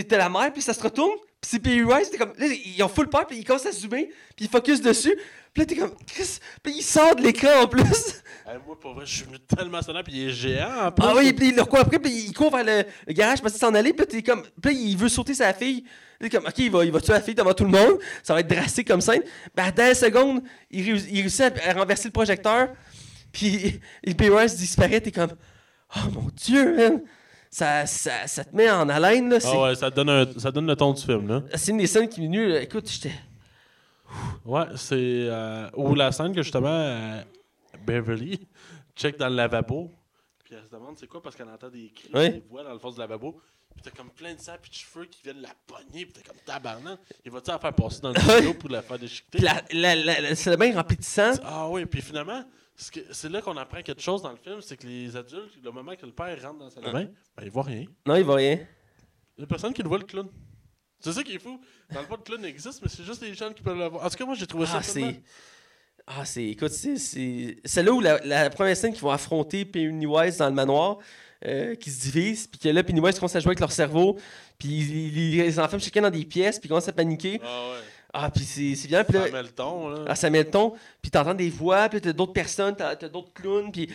t'as 0.09 0.19
la 0.19 0.29
mère, 0.29 0.53
puis 0.53 0.63
ça 0.63 0.73
se 0.75 0.83
retourne, 0.83 1.17
puis 1.41 1.51
c'est 1.51 1.59
Pennywise, 1.59 2.11
t'es 2.11 2.19
comme, 2.19 2.33
là, 2.39 2.47
ils 2.47 2.83
ont 2.83 2.89
full 2.89 3.09
peur, 3.09 3.27
puis 3.27 3.39
ils 3.39 3.45
commencent 3.45 3.67
à 3.67 3.73
zoomer, 3.73 4.07
puis 4.37 4.47
ils 4.47 4.49
focus 4.49 4.81
dessus. 4.81 5.15
Puis 5.53 5.63
là, 5.63 5.67
t'es 5.67 5.77
comme, 5.77 5.95
Chris, 6.07 6.39
puis 6.63 6.75
il 6.79 6.83
sort 6.83 7.15
de 7.17 7.23
l'écran 7.23 7.63
en 7.63 7.67
plus. 7.69 7.83
Hey, 8.47 8.59
moi, 8.67 8.79
pour 8.79 8.93
vrai, 8.93 9.07
je 9.07 9.15
suis 9.15 9.25
venu 9.25 9.39
tellement 9.39 9.81
sonné, 9.81 10.03
puis 10.03 10.13
il 10.13 10.29
est 10.29 10.33
géant 10.33 10.89
en 10.89 10.93
plus. 10.93 11.07
Ah 11.09 11.15
oui, 11.17 11.33
puis 11.33 11.49
il 11.49 11.55
le 11.57 11.63
recourt 11.63 11.79
après, 11.79 11.99
puis 11.99 12.13
il 12.13 12.33
court 12.35 12.55
vers 12.55 12.63
le, 12.63 12.85
le 13.07 13.13
garage 13.15 13.41
parce 13.41 13.55
qu'il 13.55 13.61
s'en 13.61 13.73
allait, 13.75 13.95
puis 13.95 14.01
là, 14.01 14.07
t'es 14.07 14.23
comme, 14.23 14.43
puis 14.61 14.75
là, 14.75 14.81
il 14.83 14.97
veut 14.99 15.09
sauter 15.09 15.33
sa 15.33 15.55
fille. 15.55 15.83
T'es 16.21 16.29
comme, 16.29 16.45
ok, 16.45 16.59
il 16.59 16.71
va, 16.71 16.85
il 16.85 16.93
va 16.93 17.01
tuer 17.01 17.15
la 17.15 17.23
fille 17.23 17.35
devant 17.35 17.55
tout 17.55 17.65
le 17.65 17.71
monde, 17.71 17.99
ça 18.23 18.35
va 18.35 18.41
être 18.41 18.47
drastique 18.49 18.87
comme 18.87 19.01
scène. 19.01 19.23
Ben, 19.55 19.71
dans 19.75 19.85
la 19.85 19.95
seconde, 19.95 20.43
il, 20.71 20.83
réussit- 20.85 21.09
il 21.11 21.21
réussit 21.21 21.41
à, 21.41 21.71
à 21.71 21.73
renverser 21.73 22.09
le 22.09 22.13
projecteur, 22.13 22.69
puis 23.33 23.81
le 24.05 24.13
Pennywise 24.13 24.57
disparaît, 24.57 25.01
t'es 25.01 25.11
comme, 25.11 25.33
oh 25.97 26.11
mon 26.13 26.29
dieu, 26.37 26.77
man. 26.77 27.01
Ça, 27.57 27.87
ça, 27.87 28.27
ça 28.27 28.45
te 28.45 28.57
met 28.57 28.69
en 28.69 28.89
haleine, 28.89 29.31
là. 29.31 29.39
Ah 29.45 29.61
ouais, 29.63 29.75
ça 29.77 29.89
donne, 29.89 30.09
un- 30.11 30.39
ça 30.41 30.51
donne 30.51 30.67
le 30.67 30.75
ton 30.75 30.93
du 30.93 31.01
film, 31.01 31.29
là. 31.29 31.43
c'est 31.55 31.71
une 31.71 31.79
des 31.79 31.87
scènes 31.87 32.09
qui 32.09 32.21
venue, 32.21 32.49
là. 32.49 32.61
écoute, 32.61 32.91
j'étais. 32.91 33.15
Ouais, 34.45 34.65
c'est. 34.77 34.97
Euh, 34.99 35.71
ou 35.75 35.95
la 35.95 36.11
scène 36.11 36.35
que 36.35 36.43
justement, 36.43 36.67
euh, 36.69 37.23
Beverly 37.87 38.41
check 38.97 39.17
dans 39.19 39.29
le 39.29 39.37
lavabo, 39.37 39.91
puis 40.45 40.55
elle 40.57 40.65
se 40.65 40.71
demande 40.71 40.97
c'est 40.99 41.07
quoi 41.07 41.23
parce 41.23 41.37
qu'elle 41.37 41.49
entend 41.49 41.69
des 41.69 41.93
cris, 41.95 42.11
des 42.13 42.43
voix 42.51 42.65
dans 42.65 42.73
le 42.73 42.79
fond 42.81 42.91
du 42.91 42.99
lavabo. 42.99 43.41
Puis 43.75 43.83
t'as 43.85 43.91
comme 43.91 44.11
plein 44.11 44.35
de 44.35 44.41
sang 44.41 44.53
puis 44.61 44.71
de 44.71 44.75
cheveux 44.77 45.05
qui 45.07 45.21
viennent 45.23 45.41
la 45.41 45.51
pogner, 45.67 46.07
puis 46.07 46.13
t'es 46.13 46.23
comme 46.23 46.37
tabarnak. 46.47 46.99
Il 47.25 47.31
va-tu 47.33 47.51
la 47.53 47.59
faire 47.61 47.73
passer 47.73 48.01
dans 48.01 48.11
le 48.11 48.21
studio 48.21 48.55
pour 48.55 48.71
la 48.71 48.83
faire 48.83 48.99
déchiqueter? 48.99 49.39
La, 49.39 49.63
la, 49.73 49.95
la- 49.97 50.35
c'est 50.37 50.57
bien 50.57 50.75
rempli 50.75 50.97
de 50.97 51.03
sang. 51.05 51.33
Ah 51.45 51.69
oui, 51.69 51.85
puis 51.87 52.01
finalement, 52.03 52.45
c'est 52.77 53.29
là 53.31 53.41
qu'on 53.41 53.57
apprend 53.57 53.81
quelque 53.83 54.03
chose 54.03 54.23
dans 54.23 54.31
le 54.33 54.37
film, 54.37 54.61
c'est 54.61 54.77
que 54.77 54.87
les 54.87 55.17
adultes, 55.17 55.57
le 55.63 55.71
moment 55.71 55.95
que 55.95 56.07
le 56.07 56.13
père 56.13 56.41
rentre 56.43 56.59
dans 56.59 56.71
sa 56.71 56.81
Ah. 56.85 56.93
main, 56.93 57.05
ben 57.37 57.43
il 57.45 57.51
voit 57.51 57.63
rien. 57.63 57.85
Non, 58.07 58.17
il 58.17 58.25
va 58.25 58.35
rien. 58.35 58.59
Il 59.37 59.41
y 59.41 59.45
a 59.45 59.47
personne 59.47 59.73
qui 59.73 59.83
le 59.83 59.89
voit 59.89 59.99
le 59.99 60.05
clown. 60.05 60.29
C'est 61.01 61.13
ça 61.13 61.23
qui 61.23 61.35
est 61.35 61.39
fou. 61.39 61.61
Dans 61.93 62.01
le 62.01 62.07
fond, 62.07 62.17
le 62.17 62.23
clown 62.23 62.45
existe, 62.45 62.81
mais 62.83 62.89
c'est 62.89 63.05
juste 63.05 63.23
les 63.23 63.35
jeunes 63.35 63.53
qui 63.55 63.63
peuvent 63.63 63.79
le 63.79 63.87
voir. 63.89 64.05
En 64.05 64.09
tout 64.11 64.17
cas, 64.17 64.25
moi, 64.25 64.35
j'ai 64.35 64.47
trouvé 64.47 64.67
ça 64.67 64.81
Ah, 64.81 64.93
tellement- 64.93 65.11
c'est. 65.13 65.23
Ah, 66.07 66.25
c'est. 66.25 66.45
Écoute, 66.47 66.71
c'est. 66.71 66.97
C'est 66.97 67.57
c'est 67.65 67.83
là 67.83 67.93
où 67.93 68.01
la, 68.01 68.19
la 68.25 68.51
première 68.51 68.77
scène 68.77 68.93
qu'ils 68.93 69.03
vont 69.03 69.11
affronter 69.11 69.65
Pennywise 69.65 70.39
dans 70.39 70.49
le 70.49 70.55
manoir, 70.55 70.99
euh, 71.47 71.75
qui 71.77 71.91
se 71.91 72.03
divise, 72.03 72.47
puis 72.47 72.59
que 72.59 72.69
là, 72.69 72.83
Pennywise 72.83 73.17
commence 73.19 73.37
à 73.37 73.41
jouer 73.41 73.51
avec 73.51 73.61
leur 73.61 73.73
cerveau, 73.73 74.19
puis 74.59 74.69
les, 74.83 75.11
les- 75.11 75.43
les 75.45 75.59
enfants 75.59 75.79
chacun 75.79 76.03
dans 76.03 76.11
des 76.11 76.25
pièces, 76.25 76.59
puis 76.59 76.67
ils 76.67 76.71
commencent 76.71 76.89
à 76.89 76.93
paniquer. 76.93 77.41
Ah 77.45 77.71
ouais. 77.73 77.79
Ah, 78.17 78.31
puis 78.31 78.45
c'est 78.45 78.87
bien, 78.87 79.03
puis 79.03 79.15
là. 79.15 79.27
Ça 79.27 79.33
met 79.33 79.43
le 79.43 79.49
ton, 79.49 79.89
là. 79.89 80.05
Ah, 80.07 80.15
ça 80.15 80.31
met 80.31 80.45
le 80.45 80.51
ton, 80.51 80.75
puis 81.03 81.11
t'entends 81.11 81.35
des 81.35 81.51
voix, 81.51 81.89
puis 81.89 82.01
t'as 82.01 82.13
d'autres 82.13 82.33
personnes, 82.33 82.77
t'as 82.77 82.95
d'autres 83.09 83.33
clowns, 83.33 83.73
puis. 83.73 83.91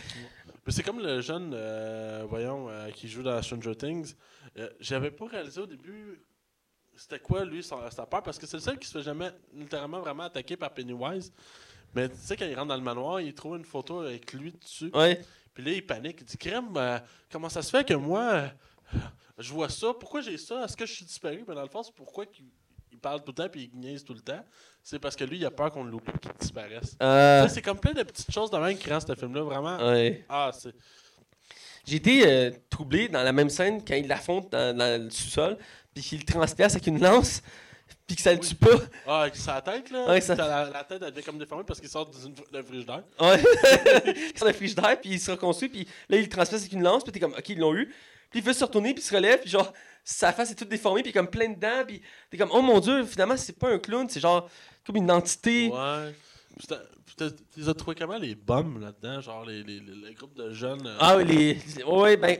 Mais 0.66 0.72
c'est 0.72 0.82
comme 0.82 1.00
le 1.00 1.22
jeune, 1.22 1.52
euh, 1.54 2.26
voyons, 2.28 2.68
euh, 2.68 2.90
qui 2.90 3.08
joue 3.08 3.22
dans 3.22 3.40
Stranger 3.40 3.74
Things. 3.74 4.14
Euh, 4.58 4.68
J'avais 4.78 5.10
pas 5.10 5.26
réalisé 5.26 5.60
au 5.60 5.66
début 5.66 6.22
c'était 6.94 7.18
quoi, 7.18 7.46
lui, 7.46 7.62
sa 7.62 7.78
peur, 8.04 8.22
parce 8.22 8.38
que 8.38 8.46
c'est 8.46 8.58
le 8.58 8.62
seul 8.62 8.78
qui 8.78 8.86
se 8.86 8.98
fait 8.98 9.02
jamais 9.02 9.30
littéralement 9.54 10.00
vraiment 10.00 10.24
attaquer 10.24 10.58
par 10.58 10.74
Pennywise. 10.74 11.32
Mais 11.94 12.10
tu 12.10 12.16
sais, 12.16 12.36
quand 12.36 12.44
il 12.44 12.54
rentre 12.54 12.68
dans 12.68 12.76
le 12.76 12.82
manoir, 12.82 13.22
il 13.22 13.32
trouve 13.32 13.56
une 13.56 13.64
photo 13.64 14.00
avec 14.00 14.34
lui 14.34 14.52
dessus. 14.52 14.90
Ouais. 14.92 15.18
Puis 15.54 15.64
là, 15.64 15.72
il 15.72 15.86
panique. 15.86 16.18
Il 16.20 16.26
dit 16.26 16.36
Crème, 16.36 16.68
comment 17.32 17.48
ça 17.48 17.62
se 17.62 17.70
fait 17.70 17.88
que 17.88 17.94
moi, 17.94 18.50
je 19.38 19.50
vois 19.50 19.70
ça? 19.70 19.94
Pourquoi 19.98 20.20
j'ai 20.20 20.36
ça? 20.36 20.62
Est-ce 20.62 20.76
que 20.76 20.84
je 20.84 20.92
suis 20.92 21.06
disparu? 21.06 21.42
Mais 21.48 21.54
dans 21.54 21.62
le 21.62 21.68
fond, 21.68 21.82
c'est 21.82 21.94
pourquoi 21.94 22.26
qu'il 22.26 22.44
parle 23.00 23.20
tout 23.20 23.32
le 23.36 23.42
temps 23.42 23.48
puis 23.48 23.70
il 23.72 23.80
niaise 23.80 24.04
tout 24.04 24.14
le 24.14 24.20
temps. 24.20 24.44
C'est 24.82 24.98
parce 24.98 25.14
que 25.16 25.24
lui, 25.24 25.36
il 25.38 25.44
a 25.46 25.50
peur 25.50 25.70
qu'on 25.70 25.84
l'oublie 25.84 26.12
qu'il 26.20 26.30
disparaisse. 26.40 26.96
Euh, 27.02 27.42
Là, 27.42 27.48
C'est 27.48 27.60
comme 27.62 27.78
plein 27.78 27.92
de 27.92 28.02
petites 28.02 28.32
choses 28.32 28.50
de 28.50 28.56
même 28.58 28.76
qui 28.78 28.88
rendent 28.90 29.06
ce 29.06 29.14
film-là 29.14 29.42
vraiment. 29.42 29.76
ouais. 29.90 30.24
Ah, 30.28 30.50
c'est. 30.58 30.72
J'ai 31.86 31.96
été 31.96 32.26
euh, 32.26 32.50
troublé 32.68 33.08
dans 33.08 33.22
la 33.22 33.32
même 33.32 33.50
scène 33.50 33.82
quand 33.84 33.94
il 33.94 34.06
l'affronte 34.06 34.50
dans, 34.52 34.76
dans 34.76 35.02
le 35.02 35.10
sous-sol, 35.10 35.56
puis 35.94 36.02
qu'il 36.04 36.18
le 36.20 36.24
transperce 36.24 36.74
avec 36.74 36.86
une 36.86 37.00
lance, 37.02 37.42
puis 38.06 38.16
que 38.16 38.22
ça 38.22 38.32
le 38.32 38.38
tue 38.40 38.54
pas. 38.54 38.68
Ah, 39.06 39.22
avec 39.22 39.36
sa 39.36 39.60
tête, 39.62 39.90
là. 39.90 40.06
Ouais, 40.08 40.20
ça- 40.20 40.34
La, 40.34 40.68
la 40.70 40.84
tête, 40.84 41.02
elle 41.02 41.10
devient 41.10 41.24
comme 41.24 41.38
déformée 41.38 41.64
parce 41.64 41.80
qu'il 41.80 41.88
sort 41.88 42.06
d'une- 42.10 42.34
d'un 42.52 42.62
frigidaire. 42.62 43.02
Ouais. 43.18 43.42
il 44.32 44.38
sort 44.38 44.48
d'un 44.48 44.54
frigidaire, 44.54 45.00
puis 45.00 45.10
il 45.12 45.20
se 45.20 45.30
reconstruit, 45.30 45.68
puis 45.70 45.88
là, 46.08 46.16
il 46.18 46.22
le 46.22 46.28
transperce 46.28 46.62
avec 46.62 46.72
une 46.72 46.82
lance, 46.82 47.02
puis 47.02 47.12
t'es 47.12 47.20
comme, 47.20 47.32
ok, 47.32 47.48
ils 47.48 47.58
l'ont 47.58 47.74
eu. 47.74 47.86
Puis 48.30 48.40
il 48.40 48.42
veut 48.44 48.52
se 48.52 48.62
retourner, 48.64 48.94
puis 48.94 49.02
il 49.02 49.06
se 49.06 49.14
relève, 49.14 49.40
puis 49.40 49.50
genre, 49.50 49.72
sa 50.04 50.32
face 50.32 50.50
est 50.50 50.54
toute 50.54 50.68
déformée, 50.68 51.02
puis 51.02 51.12
comme 51.12 51.28
plein 51.28 51.48
de 51.48 51.58
dents, 51.60 51.84
puis 51.86 52.00
t'es 52.30 52.36
comme, 52.38 52.50
oh 52.52 52.62
mon 52.62 52.80
dieu, 52.80 53.04
finalement, 53.04 53.36
c'est 53.36 53.58
pas 53.58 53.70
un 53.70 53.78
clown, 53.78 54.08
c'est 54.08 54.20
genre 54.20 54.48
comme 54.86 54.96
une 54.96 55.10
entité. 55.10 55.68
Ouais. 55.68 56.14
Tu 57.54 57.68
as 57.68 57.74
trouvé 57.74 57.94
comment 57.98 58.16
les 58.18 58.34
bombes 58.34 58.80
là-dedans? 58.80 59.20
Genre 59.20 59.44
les, 59.44 59.62
les, 59.62 59.80
les, 59.80 59.94
les 60.08 60.14
groupes 60.14 60.34
de 60.36 60.52
jeunes. 60.52 60.86
euh, 60.86 60.96
Ah, 61.00 61.16
oui, 61.16 61.24
les. 61.24 61.84
Ouais, 61.84 62.16
ben. 62.16 62.38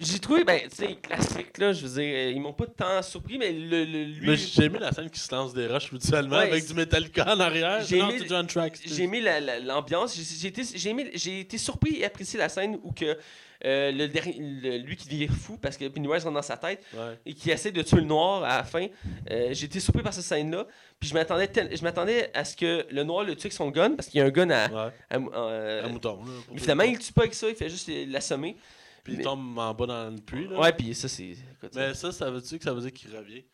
J'ai 0.00 0.18
trouvé, 0.18 0.42
ben, 0.42 0.60
tu 0.68 0.74
sais, 0.76 0.96
classique, 0.96 1.56
là, 1.58 1.72
je 1.72 1.86
veux 1.86 2.00
dire, 2.02 2.12
euh, 2.12 2.30
ils 2.32 2.40
m'ont 2.40 2.52
pas 2.54 2.66
tant 2.66 3.00
surpris, 3.02 3.38
mais 3.38 3.52
le, 3.52 3.84
le- 3.84 4.04
lui. 4.04 4.26
Mais 4.26 4.36
j'ai 4.36 4.64
aimé 4.64 4.78
la 4.80 4.90
scène 4.90 5.08
qui 5.08 5.20
se 5.20 5.32
lance 5.32 5.54
des 5.54 5.68
roches 5.68 5.92
mutuellement 5.92 6.38
Ouais, 6.38 6.48
avec 6.50 6.66
du 6.66 6.74
Metallica 6.74 7.32
en 7.32 7.38
arrière. 7.38 7.84
J'ai 7.84 7.98
aimé- 7.98 8.16
c'est 8.18 8.26
John 8.28 8.44
Trax. 8.48 8.80
J'ai 8.84 9.04
aimé 9.04 9.20
la- 9.20 9.38
la- 9.38 9.60
l'ambiance. 9.60 10.16
J'ai- 10.16 10.24
J'ai 10.24 10.48
été, 10.48 10.62
j'ai 10.74 10.90
aimé- 10.90 11.10
j'ai 11.14 11.40
été 11.40 11.56
surpris 11.56 11.98
et 11.98 12.04
apprécié 12.04 12.36
la 12.36 12.48
scène 12.48 12.80
où 12.82 12.90
que 12.90 13.16
euh, 13.64 13.92
le, 13.92 14.08
dernier- 14.08 14.36
le- 14.38 14.78
lui 14.78 14.96
qui 14.96 15.08
devient 15.08 15.28
fou 15.28 15.56
parce 15.56 15.76
que 15.76 15.86
Pennywise 15.88 16.24
rentre 16.24 16.34
dans 16.34 16.42
sa 16.42 16.56
tête 16.56 16.84
Ouais. 16.94 17.18
et 17.26 17.34
qui 17.34 17.50
essaie 17.50 17.70
de 17.72 17.82
tuer 17.82 17.98
le 17.98 18.02
noir 18.04 18.42
à 18.44 18.58
la 18.58 18.64
fin. 18.64 18.86
Euh, 19.30 19.48
j'ai 19.52 19.66
été 19.66 19.78
surpris 19.80 20.02
par 20.02 20.12
cette 20.12 20.24
scène-là. 20.24 20.66
Puis 20.98 21.08
je 21.08 21.14
m'attendais, 21.14 21.48
tel- 21.48 21.76
je 21.76 21.82
m'attendais 21.82 22.30
à 22.34 22.44
ce 22.44 22.56
que 22.56 22.86
le 22.90 23.02
noir 23.04 23.24
le 23.24 23.34
tue 23.36 23.42
avec 23.46 23.52
son 23.52 23.70
gun 23.70 23.90
parce 23.96 24.08
qu'il 24.08 24.18
y 24.18 24.22
a 24.22 24.26
un 24.26 24.30
gun 24.30 24.50
à. 24.50 24.68
Ouais. 24.68 24.92
à- 25.10 25.16
euh, 25.16 25.88
mouton. 25.88 26.24
Là, 26.24 26.30
mais 26.52 26.58
finalement, 26.60 26.84
le 26.84 26.90
il 26.90 26.98
tue 26.98 27.12
pas 27.12 27.22
avec 27.22 27.34
ça, 27.34 27.48
il 27.48 27.54
fait 27.56 27.68
juste 27.68 27.90
l'assommer. 28.08 28.56
Puis 29.04 29.14
il 29.14 29.20
tombe 29.22 29.58
en 29.58 29.74
bas 29.74 29.86
dans 29.86 30.10
le 30.10 30.20
puits. 30.20 30.46
Là. 30.46 30.60
Ouais, 30.60 30.72
puis 30.72 30.94
ça, 30.94 31.08
c'est. 31.08 31.34
Mais 31.74 31.92
ça, 31.94 32.12
ça 32.12 32.30
veut-tu 32.30 32.58
que 32.58 32.64
ça 32.64 32.72
veut 32.72 32.80
dire 32.82 32.92
qu'il 32.92 33.16
revient? 33.16 33.44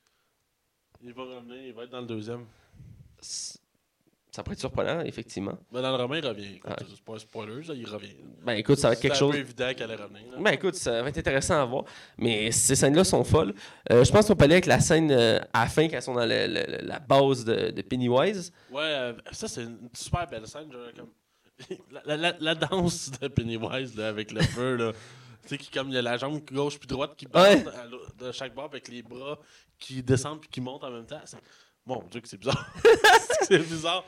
Il 1.02 1.12
va 1.14 1.22
revenir, 1.22 1.56
il 1.66 1.72
va 1.72 1.84
être 1.84 1.90
dans 1.90 2.00
le 2.00 2.06
deuxième. 2.06 2.44
C'est- 4.38 4.40
ça 4.40 4.42
pourrait 4.42 4.52
être 4.54 4.60
surprenant, 4.60 5.00
effectivement. 5.00 5.58
Mais 5.72 5.82
dans 5.82 5.90
le 5.96 6.02
roman, 6.02 6.14
il 6.14 6.26
revient. 6.26 6.60
Ah. 6.66 6.76
C'est 6.78 7.00
pas 7.02 7.14
un 7.14 7.18
spoiler, 7.18 7.62
ça, 7.64 7.74
il 7.74 7.86
revient. 7.86 8.14
Ben 8.44 8.52
écoute, 8.54 8.78
ça 8.78 8.88
va 8.88 8.94
être 8.94 9.00
quelque 9.00 9.16
chose. 9.16 9.32
peu 9.32 9.38
évident 9.40 9.70
qu'elle 9.76 9.90
allait 9.90 10.02
revenir. 10.02 10.22
là. 10.32 10.38
Ben 10.40 10.50
écoute, 10.52 10.74
ça 10.74 11.02
va 11.02 11.08
être 11.08 11.18
intéressant 11.18 11.60
à 11.60 11.64
voir. 11.64 11.84
Mais 12.16 12.50
ces 12.52 12.74
scènes-là 12.76 13.04
sont 13.04 13.24
folles. 13.24 13.54
Euh, 13.90 14.04
je 14.04 14.12
pense 14.12 14.26
qu'on 14.26 14.36
peut 14.36 14.44
aller 14.44 14.54
avec 14.54 14.66
la 14.66 14.80
scène 14.80 15.10
euh, 15.10 15.38
à 15.52 15.64
la 15.64 15.66
fin, 15.70 15.86
quand 15.88 15.96
elles 15.96 16.02
sont 16.02 16.14
dans 16.14 16.26
le- 16.26 16.46
le- 16.46 16.86
la 16.86 16.98
base 16.98 17.44
de, 17.44 17.70
de 17.70 17.82
Pennywise. 17.82 18.52
Ouais, 18.70 18.82
euh, 18.82 19.12
ça, 19.32 19.48
c'est 19.48 19.62
une 19.62 19.88
super 19.94 20.26
belle 20.28 20.46
scène. 20.46 20.70
genre, 20.72 20.82
comme... 20.96 21.10
la, 21.90 22.02
la- 22.04 22.16
la- 22.16 22.36
la 22.38 22.54
danse 22.54 23.10
de 23.20 23.28
Pennywise 23.28 23.96
là, 23.96 24.08
avec 24.08 24.30
le 24.32 24.40
feu, 24.42 24.76
là. 24.76 24.92
Tu 25.42 25.54
sais, 25.54 25.58
qui, 25.58 25.70
comme 25.70 25.88
il 25.88 25.94
y 25.94 25.96
a 25.96 26.02
la 26.02 26.18
jambe 26.18 26.40
gauche 26.52 26.78
puis 26.78 26.86
droite 26.86 27.12
qui 27.16 27.26
Ouais. 27.34 27.62
bande 27.62 27.72
de 28.18 28.32
chaque 28.32 28.54
bord 28.54 28.66
avec 28.66 28.86
les 28.88 29.02
bras 29.02 29.38
qui 29.78 30.02
descendent 30.02 30.40
puis 30.40 30.50
qui 30.50 30.60
montent 30.60 30.84
en 30.84 30.90
même 30.90 31.06
temps. 31.06 31.20
Mon 31.88 32.02
Dieu, 32.10 32.20
que 32.20 32.28
c'est 32.28 32.36
bizarre. 32.36 32.70
c'est 33.42 33.58
bizarre. 33.58 34.04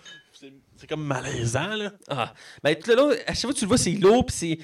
C'est 0.76 0.86
comme 0.86 1.02
malaisant, 1.04 1.74
là. 1.74 1.92
Ah. 2.08 2.32
Ben 2.62 2.74
tout 2.76 2.90
le 2.90 2.96
long, 2.96 3.10
à 3.26 3.34
chaque 3.34 3.40
fois 3.40 3.52
que 3.52 3.58
tu 3.58 3.64
le 3.64 3.68
vois, 3.68 3.78
c'est 3.78 3.92
lourd, 3.92 4.24
puis 4.26 4.36
c'est. 4.36 4.58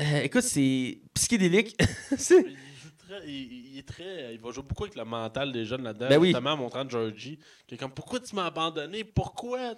euh, 0.00 0.22
écoute, 0.22 0.42
c'est 0.42 1.00
psychédélique. 1.14 1.76
C'est- 2.16 2.44
Il, 2.46 2.56
joue 2.82 2.90
très- 2.98 3.28
il- 3.28 3.78
est 3.78 3.86
très. 3.88 4.34
Il 4.34 4.40
va 4.40 4.50
jouer 4.52 4.62
beaucoup 4.64 4.84
avec 4.84 4.96
le 4.96 5.04
mental 5.04 5.52
des 5.52 5.64
jeunes 5.64 5.82
là-dedans. 5.84 6.08
Ben. 6.08 6.20
Notamment 6.20 6.52
en 6.52 6.56
montrant 6.56 6.88
Georgie. 6.88 7.38
Qui 7.66 7.74
est 7.74 7.78
comme 7.78 7.92
Pourquoi 7.92 8.18
tu 8.20 8.34
m'as 8.34 8.46
abandonné? 8.46 9.04
Pourquoi 9.04 9.74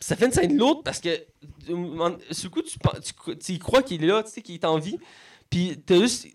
ça 0.00 0.16
fait 0.16 0.26
une 0.26 0.32
scène 0.32 0.56
lourde 0.56 0.82
parce 0.84 1.00
que, 1.00 1.10
le 1.68 2.48
coup, 2.48 2.62
tu, 2.62 2.78
tu, 3.40 3.58
crois 3.58 3.82
qu'il 3.82 4.02
est 4.02 4.06
là, 4.06 4.22
tu 4.22 4.30
sais, 4.30 4.42
qu'il 4.42 4.54
est 4.54 4.64
en 4.64 4.78
vie. 4.78 4.98
Puis 5.50 5.76
t'as 5.84 5.98
juste, 5.98 6.26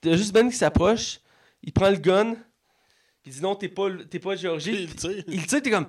t'as 0.00 0.16
juste 0.16 0.32
Ben 0.32 0.48
qui 0.48 0.56
s'approche, 0.56 1.20
il 1.62 1.72
prend 1.72 1.90
le 1.90 1.96
gun, 1.96 2.34
puis 3.24 3.32
il 3.32 3.36
dit 3.36 3.40
non, 3.42 3.56
t'es 3.56 3.68
pas, 3.70 3.88
t'es 4.10 4.18
pas 4.18 4.36
Georgie. 4.36 4.72
Il 4.74 4.88
le 4.88 4.94
tire. 4.94 5.24
Il 5.26 5.40
le 5.40 5.46
tire, 5.46 5.62
t'es 5.62 5.70
comme. 5.70 5.86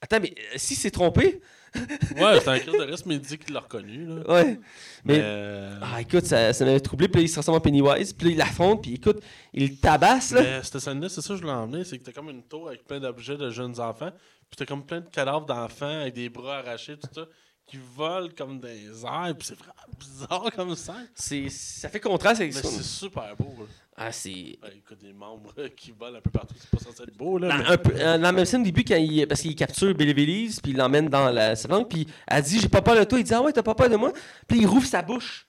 Attends, 0.00 0.18
mais 0.20 0.34
euh, 0.36 0.54
si 0.56 0.74
c'est 0.74 0.90
trompé. 0.90 1.40
Ouais, 2.16 2.38
c'est 2.40 2.48
un 2.48 2.58
crise 2.60 2.72
de 2.72 2.82
risque, 2.84 3.04
mais 3.04 3.16
il 3.16 3.20
dit 3.20 3.36
qu'il 3.36 3.52
l'a 3.52 3.58
reconnu. 3.58 4.06
Là. 4.06 4.22
Ouais. 4.32 4.60
Mais. 5.04 5.18
Euh, 5.20 5.76
Ah, 5.82 6.00
écoute, 6.00 6.24
ça, 6.24 6.52
ça 6.52 6.64
m'avait 6.64 6.78
troublé. 6.78 7.08
Puis 7.08 7.20
là, 7.20 7.24
il 7.24 7.28
se 7.28 7.34
transforme 7.34 7.56
en 7.58 7.60
Pennywise. 7.60 8.12
Puis 8.12 8.28
là, 8.28 8.32
il 8.32 8.38
l'affronte. 8.38 8.82
Puis 8.82 8.94
écoute, 8.94 9.20
il 9.52 9.68
le 9.70 9.76
tabasse, 9.76 10.30
là. 10.30 10.40
Mais 10.40 10.62
cette 10.62 10.78
scène-là, 10.78 11.08
c'est 11.08 11.20
ça 11.20 11.28
que 11.30 11.34
je 11.36 11.40
voulais 11.42 11.52
emmener, 11.52 11.82
c'est 11.84 11.98
que 11.98 12.04
t'as 12.04 12.12
comme 12.12 12.30
une 12.30 12.44
tour 12.44 12.68
avec 12.68 12.86
plein 12.86 13.00
d'objets 13.00 13.36
de 13.36 13.50
jeunes 13.50 13.80
enfants, 13.80 14.12
puis 14.48 14.56
t'as 14.56 14.66
comme 14.66 14.86
plein 14.86 15.00
de 15.00 15.08
cadavres 15.08 15.46
d'enfants 15.46 16.00
avec 16.02 16.14
des 16.14 16.28
bras 16.28 16.58
arrachés, 16.58 16.96
tout 16.96 17.08
ça, 17.12 17.26
qui 17.66 17.76
volent 17.96 18.28
comme 18.38 18.60
des 18.60 19.04
airs, 19.04 19.34
puis 19.36 19.48
c'est 19.48 19.58
vraiment 19.58 19.74
bizarre 19.98 20.52
comme 20.54 20.76
ça. 20.76 20.94
C'est, 21.16 21.48
ça 21.50 21.88
fait 21.88 21.98
contraste 21.98 22.40
avec 22.40 22.54
Mais 22.54 22.62
c'est 22.62 22.82
super 22.84 23.34
beau. 23.36 23.52
Là. 23.58 23.64
Ah, 23.96 24.10
c'est. 24.10 24.30
Ouais, 24.30 24.58
écoute, 24.76 24.98
des 25.02 25.12
membres 25.12 25.54
qui 25.76 25.92
volent 25.92 26.18
un 26.18 26.20
peu 26.20 26.30
partout, 26.30 26.54
c'est 26.58 26.68
pas 26.70 26.78
censé 26.78 27.04
être 27.04 27.16
beau, 27.16 27.38
là. 27.38 27.48
Dans, 27.48 27.58
mais- 27.58 27.68
un 27.68 27.76
peu- 27.76 27.92
euh, 27.94 28.16
dans 28.16 28.22
la 28.22 28.32
même 28.32 28.44
scène 28.44 28.62
au 28.62 28.64
début, 28.64 28.82
quand 28.84 28.96
il, 28.96 29.26
parce 29.28 29.40
qu'il 29.40 29.54
capture 29.54 29.94
Billy 29.94 30.12
Belize, 30.14 30.58
puis 30.60 30.72
il 30.72 30.76
l'emmène 30.76 31.08
dans 31.08 31.30
la, 31.30 31.54
sa 31.54 31.68
langue, 31.68 31.88
puis 31.88 32.06
elle 32.26 32.42
dit 32.42 32.58
J'ai 32.60 32.68
pas 32.68 32.82
peur 32.82 32.96
de 32.98 33.04
toi. 33.04 33.18
Il 33.20 33.24
dit 33.24 33.32
Ah 33.34 33.40
ouais, 33.42 33.52
t'as 33.52 33.62
pas 33.62 33.74
peur 33.74 33.88
de 33.88 33.96
moi. 33.96 34.12
Puis 34.48 34.58
il 34.60 34.66
rouvre 34.66 34.86
sa 34.86 35.00
bouche. 35.02 35.46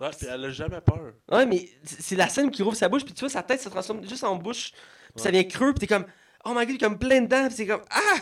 Ouais, 0.00 0.08
puis 0.18 0.26
elle 0.28 0.44
a 0.44 0.50
jamais 0.50 0.80
peur. 0.80 1.12
Ouais, 1.30 1.44
mais 1.46 1.68
c'est 1.84 2.16
la 2.16 2.28
scène 2.28 2.50
qui 2.50 2.62
rouvre 2.62 2.76
sa 2.76 2.88
bouche, 2.88 3.04
puis 3.04 3.12
tu 3.14 3.20
vois, 3.20 3.28
sa 3.28 3.42
tête 3.42 3.60
se 3.60 3.68
transforme 3.68 4.02
juste 4.08 4.24
en 4.24 4.36
bouche. 4.36 4.72
Puis 5.14 5.22
ça 5.22 5.30
vient 5.30 5.44
creux, 5.44 5.72
puis 5.74 5.80
t'es 5.80 5.94
comme 5.94 6.06
Oh 6.44 6.50
my 6.50 6.66
god, 6.66 6.70
il 6.70 6.74
est 6.74 6.78
comme 6.78 6.98
plein 6.98 7.20
de 7.22 7.28
dents, 7.28 7.48
c'est 7.50 7.66
comme 7.66 7.82
Ah 7.90 8.18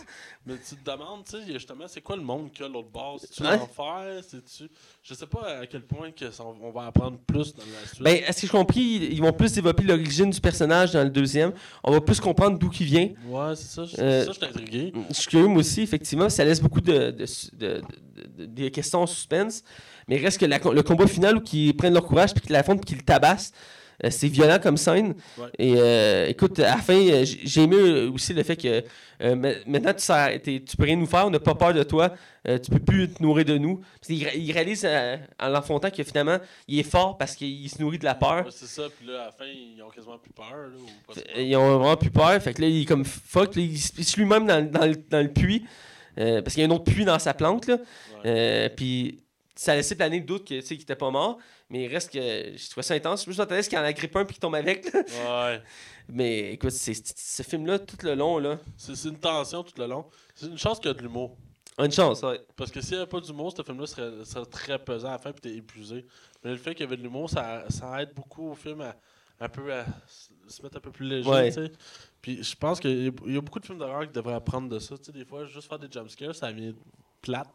Mais 0.47 0.55
tu 0.59 0.77
te 0.77 0.91
demandes, 0.91 1.25
tu 1.25 1.39
sais, 1.39 1.53
justement, 1.53 1.85
c'est 1.87 2.03
quoi 2.03 2.17
le 2.17 2.23
monde 2.23 2.51
qu'il 2.53 2.63
y 2.63 2.69
a 2.69 2.69
l'autre 2.71 2.91
bord? 2.91 3.19
C'est-tu 3.21 3.43
Ouais. 3.43 3.57
l'enfer? 3.57 4.23
C'est-tu... 4.29 4.71
Je 5.03 5.15
sais 5.15 5.27
pas 5.27 5.61
à 5.61 5.67
quel 5.67 5.83
point 5.83 6.11
que 6.13 6.31
ça- 6.31 6.45
on 6.45 6.71
va 6.71 6.87
apprendre 6.87 7.19
plus 7.27 7.55
dans 7.55 7.63
la 7.63 7.87
suite. 7.89 8.03
Ben, 8.03 8.17
est-ce 8.27 8.43
que 8.43 8.47
j'ai 8.47 8.51
compris 8.51 9.09
Ils 9.11 9.21
vont 9.21 9.33
plus 9.33 9.53
développer 9.55 9.83
l'origine 9.85 10.31
du 10.31 10.41
personnage 10.41 10.93
dans 10.93 11.03
le 11.03 11.09
deuxième. 11.11 11.53
On 11.83 11.93
va 11.93 12.01
plus 12.03 12.21
comprendre 12.21 12.59
d'où 12.59 12.71
il 12.79 12.87
vient. 12.87 13.09
ouais, 13.27 13.57
c'est 13.57 13.69
ça. 13.75 13.85
c'est 13.87 14.01
Euh, 14.03 14.25
ça, 14.27 14.33
je 14.33 14.37
suis 14.37 14.45
intrigué. 14.47 14.93
Je 15.09 15.15
suis 15.15 15.27
curieux, 15.29 15.47
moi 15.47 15.61
aussi, 15.61 15.81
effectivement. 15.83 16.29
Ça 16.29 16.45
laisse 16.45 16.61
beaucoup 16.61 16.81
de, 16.83 17.11
de, 17.11 17.25
de- 17.55 17.57
de- 17.57 17.83
de- 18.39 18.45
des 18.47 18.71
questions 18.71 19.01
en 19.03 19.07
suspense. 19.07 19.63
Mais 20.09 20.17
il 20.17 20.23
reste 20.25 20.39
que 20.39 20.47
la- 20.47 20.59
le 20.59 20.83
combat 20.83 21.07
final 21.07 21.37
où 21.39 21.43
ils 21.53 21.75
prennent 21.77 21.95
leur 21.95 22.05
courage 22.07 22.33
puis 22.35 22.43
qu'ils 22.43 22.53
l'affrontent 22.53 22.81
puis 22.81 22.89
qu'ils 22.89 22.99
le 22.99 23.05
tabassent, 23.05 23.53
c'est 24.09 24.29
violent 24.29 24.59
comme 24.63 24.77
scène. 24.79 25.15
Ouais. 25.37 25.49
Et 25.59 25.75
euh, 25.77 26.27
écoute, 26.29 26.59
à 26.61 26.77
la 26.77 26.77
fin, 26.79 26.95
euh, 26.97 27.25
j'ai 27.25 27.63
aimé 27.65 27.77
euh, 27.77 28.11
aussi 28.11 28.33
le 28.33 28.43
fait 28.43 28.57
que 28.57 28.83
euh, 29.23 29.35
ma- 29.37 29.53
maintenant 29.67 29.93
tu, 29.93 30.63
tu 30.65 30.77
peux 30.79 30.85
rien 30.85 30.97
nous 30.97 31.07
faire, 31.07 31.27
on 31.27 31.31
n'a 31.31 31.39
pas 31.41 31.55
peur 31.55 31.75
de 31.75 31.83
toi, 31.83 32.15
euh, 32.49 32.57
tu 32.59 32.71
peux 32.71 32.79
plus 32.79 33.11
te 33.11 33.23
nourrir 33.23 33.45
de 33.45 33.59
nous. 33.59 33.83
Il 34.09 34.53
réalise 34.53 34.85
euh, 34.87 35.17
en 35.39 35.49
l'enfantant 35.49 35.91
que 35.91 36.03
finalement, 36.03 36.39
il 36.67 36.79
est 36.79 36.91
fort 36.91 37.19
parce 37.19 37.37
qu'il 37.37 37.69
se 37.69 37.83
nourrit 37.83 37.99
de 37.99 38.05
la 38.07 38.15
peur. 38.15 38.47
Ouais, 38.47 38.51
c'est 38.51 38.67
ça, 38.67 38.85
puis 38.97 39.07
là, 39.07 39.23
à 39.23 39.27
la 39.27 39.33
fin, 39.33 39.45
ils 39.45 39.83
ont 39.83 39.91
quasiment 39.91 40.17
plus 40.17 40.33
peur. 40.33 40.47
Là, 40.47 40.77
ou 40.79 40.87
pas 41.13 41.21
Fait- 41.21 41.45
Ils 41.47 41.55
ont 41.57 41.79
vraiment 41.79 41.97
plus 41.99 42.11
peur. 42.11 42.41
Fait 42.43 42.55
que 42.55 42.63
là, 42.63 42.69
il 42.69 42.83
est 42.83 42.87
comme 42.87 43.05
fuck. 43.05 43.55
là, 43.57 43.61
il 43.63 43.79
se 43.79 44.17
lui-même 44.19 44.47
dans, 44.47 44.65
dans 44.71 44.87
le- 44.87 44.97
dans 45.11 45.21
le 45.21 45.29
puits. 45.31 45.67
euh, 46.19 46.41
parce 46.43 46.55
qu'il 46.55 46.63
y 46.63 46.67
a 46.67 46.69
un 46.69 46.75
autre 46.75 46.85
puits 46.91 47.05
dans 47.05 47.19
sa 47.19 47.35
plante. 47.35 47.71
Euh, 48.27 48.69
puis 48.77 49.21
ça 49.55 49.73
a 49.73 49.77
laissé 49.77 49.95
planer 49.95 50.19
le 50.21 50.25
doute 50.25 50.45
qu'il 50.45 50.57
était 50.59 50.97
pas 50.97 51.11
mort. 51.11 51.39
Mais 51.71 51.85
il 51.85 51.89
reste 51.89 52.13
que. 52.13 52.19
Je 52.19 52.69
trouvais 52.71 52.83
ça 52.83 52.95
intense. 52.95 53.25
Je 53.25 53.31
m'attendais 53.31 53.59
à 53.59 53.63
ce 53.63 53.69
qu'il 53.69 53.79
en 53.79 53.83
agrippe 53.83 54.15
un 54.17 54.25
puis 54.25 54.35
qu'il 54.35 54.41
tombe 54.41 54.55
avec. 54.57 54.93
là? 54.93 55.01
Ouais. 55.51 55.63
Mais 56.13 56.55
écoute, 56.55 56.73
c'est, 56.73 56.95
ce 56.95 57.43
film-là, 57.45 57.79
tout 57.79 57.97
le 58.03 58.15
long, 58.15 58.39
là. 58.39 58.59
C'est 58.77 58.97
c'est 58.97 59.09
une 59.09 59.19
tension 59.21 59.63
tout 59.63 59.75
le 59.79 59.87
long. 59.87 60.05
C'est 60.35 60.47
une 60.47 60.59
chance 60.59 60.79
qu'il 60.81 60.89
y 60.89 60.91
a 60.91 60.95
de 60.95 61.03
l'humour. 61.03 61.37
a 61.79 61.85
Une 61.85 61.93
chance, 61.93 62.23
ouais. 62.23 62.41
Parce 62.57 62.73
que 62.73 62.81
s'il 62.81 62.93
n'y 62.95 63.03
avait 63.03 63.09
pas 63.09 63.21
d'humour, 63.21 63.55
ce 63.57 63.63
film-là 63.63 63.87
serait, 63.87 64.25
serait 64.25 64.47
très 64.47 64.79
pesant 64.81 65.09
à 65.09 65.13
la 65.13 65.19
fin 65.19 65.31
et 65.31 65.35
t'es 65.35 65.55
épuisé. 65.55 66.05
Mais 66.43 66.51
le 66.51 66.57
fait 66.57 66.75
qu'il 66.75 66.85
y 66.85 66.87
avait 66.89 66.97
de 66.97 67.03
l'humour, 67.03 67.31
ça, 67.31 67.65
ça 67.69 68.03
aide 68.03 68.13
beaucoup 68.15 68.51
au 68.51 68.55
film 68.57 68.81
à 68.81 68.97
un 69.43 69.49
peu 69.49 69.73
à 69.73 69.87
se 70.49 70.61
mettre 70.63 70.77
un 70.79 70.81
peu 70.81 70.91
plus 70.91 71.07
léger. 71.07 71.29
Ouais. 71.31 71.49
tu 71.53 71.65
sais. 71.65 71.73
Puis 72.21 72.43
je 72.43 72.55
pense 72.57 72.79
qu'il 72.81 73.05
y 73.05 73.09
a- 73.09 73.13
il 73.27 73.35
y 73.35 73.39
a 73.39 73.41
beaucoup 73.41 73.61
de 73.61 73.65
films 73.67 73.79
d'horreur 73.79 74.03
qui 74.07 74.13
devraient 74.13 74.35
apprendre 74.35 74.69
de 74.69 74.79
ça. 74.81 74.99
Tu 74.99 75.05
sais, 75.05 75.13
des 75.13 75.25
fois, 75.25 75.47
juste 75.47 75.69
faire 75.69 75.79
des 75.79 75.91
jumpscares, 75.91 76.35
ça 76.35 76.51
vient 76.53 76.75
plate. 77.23 77.49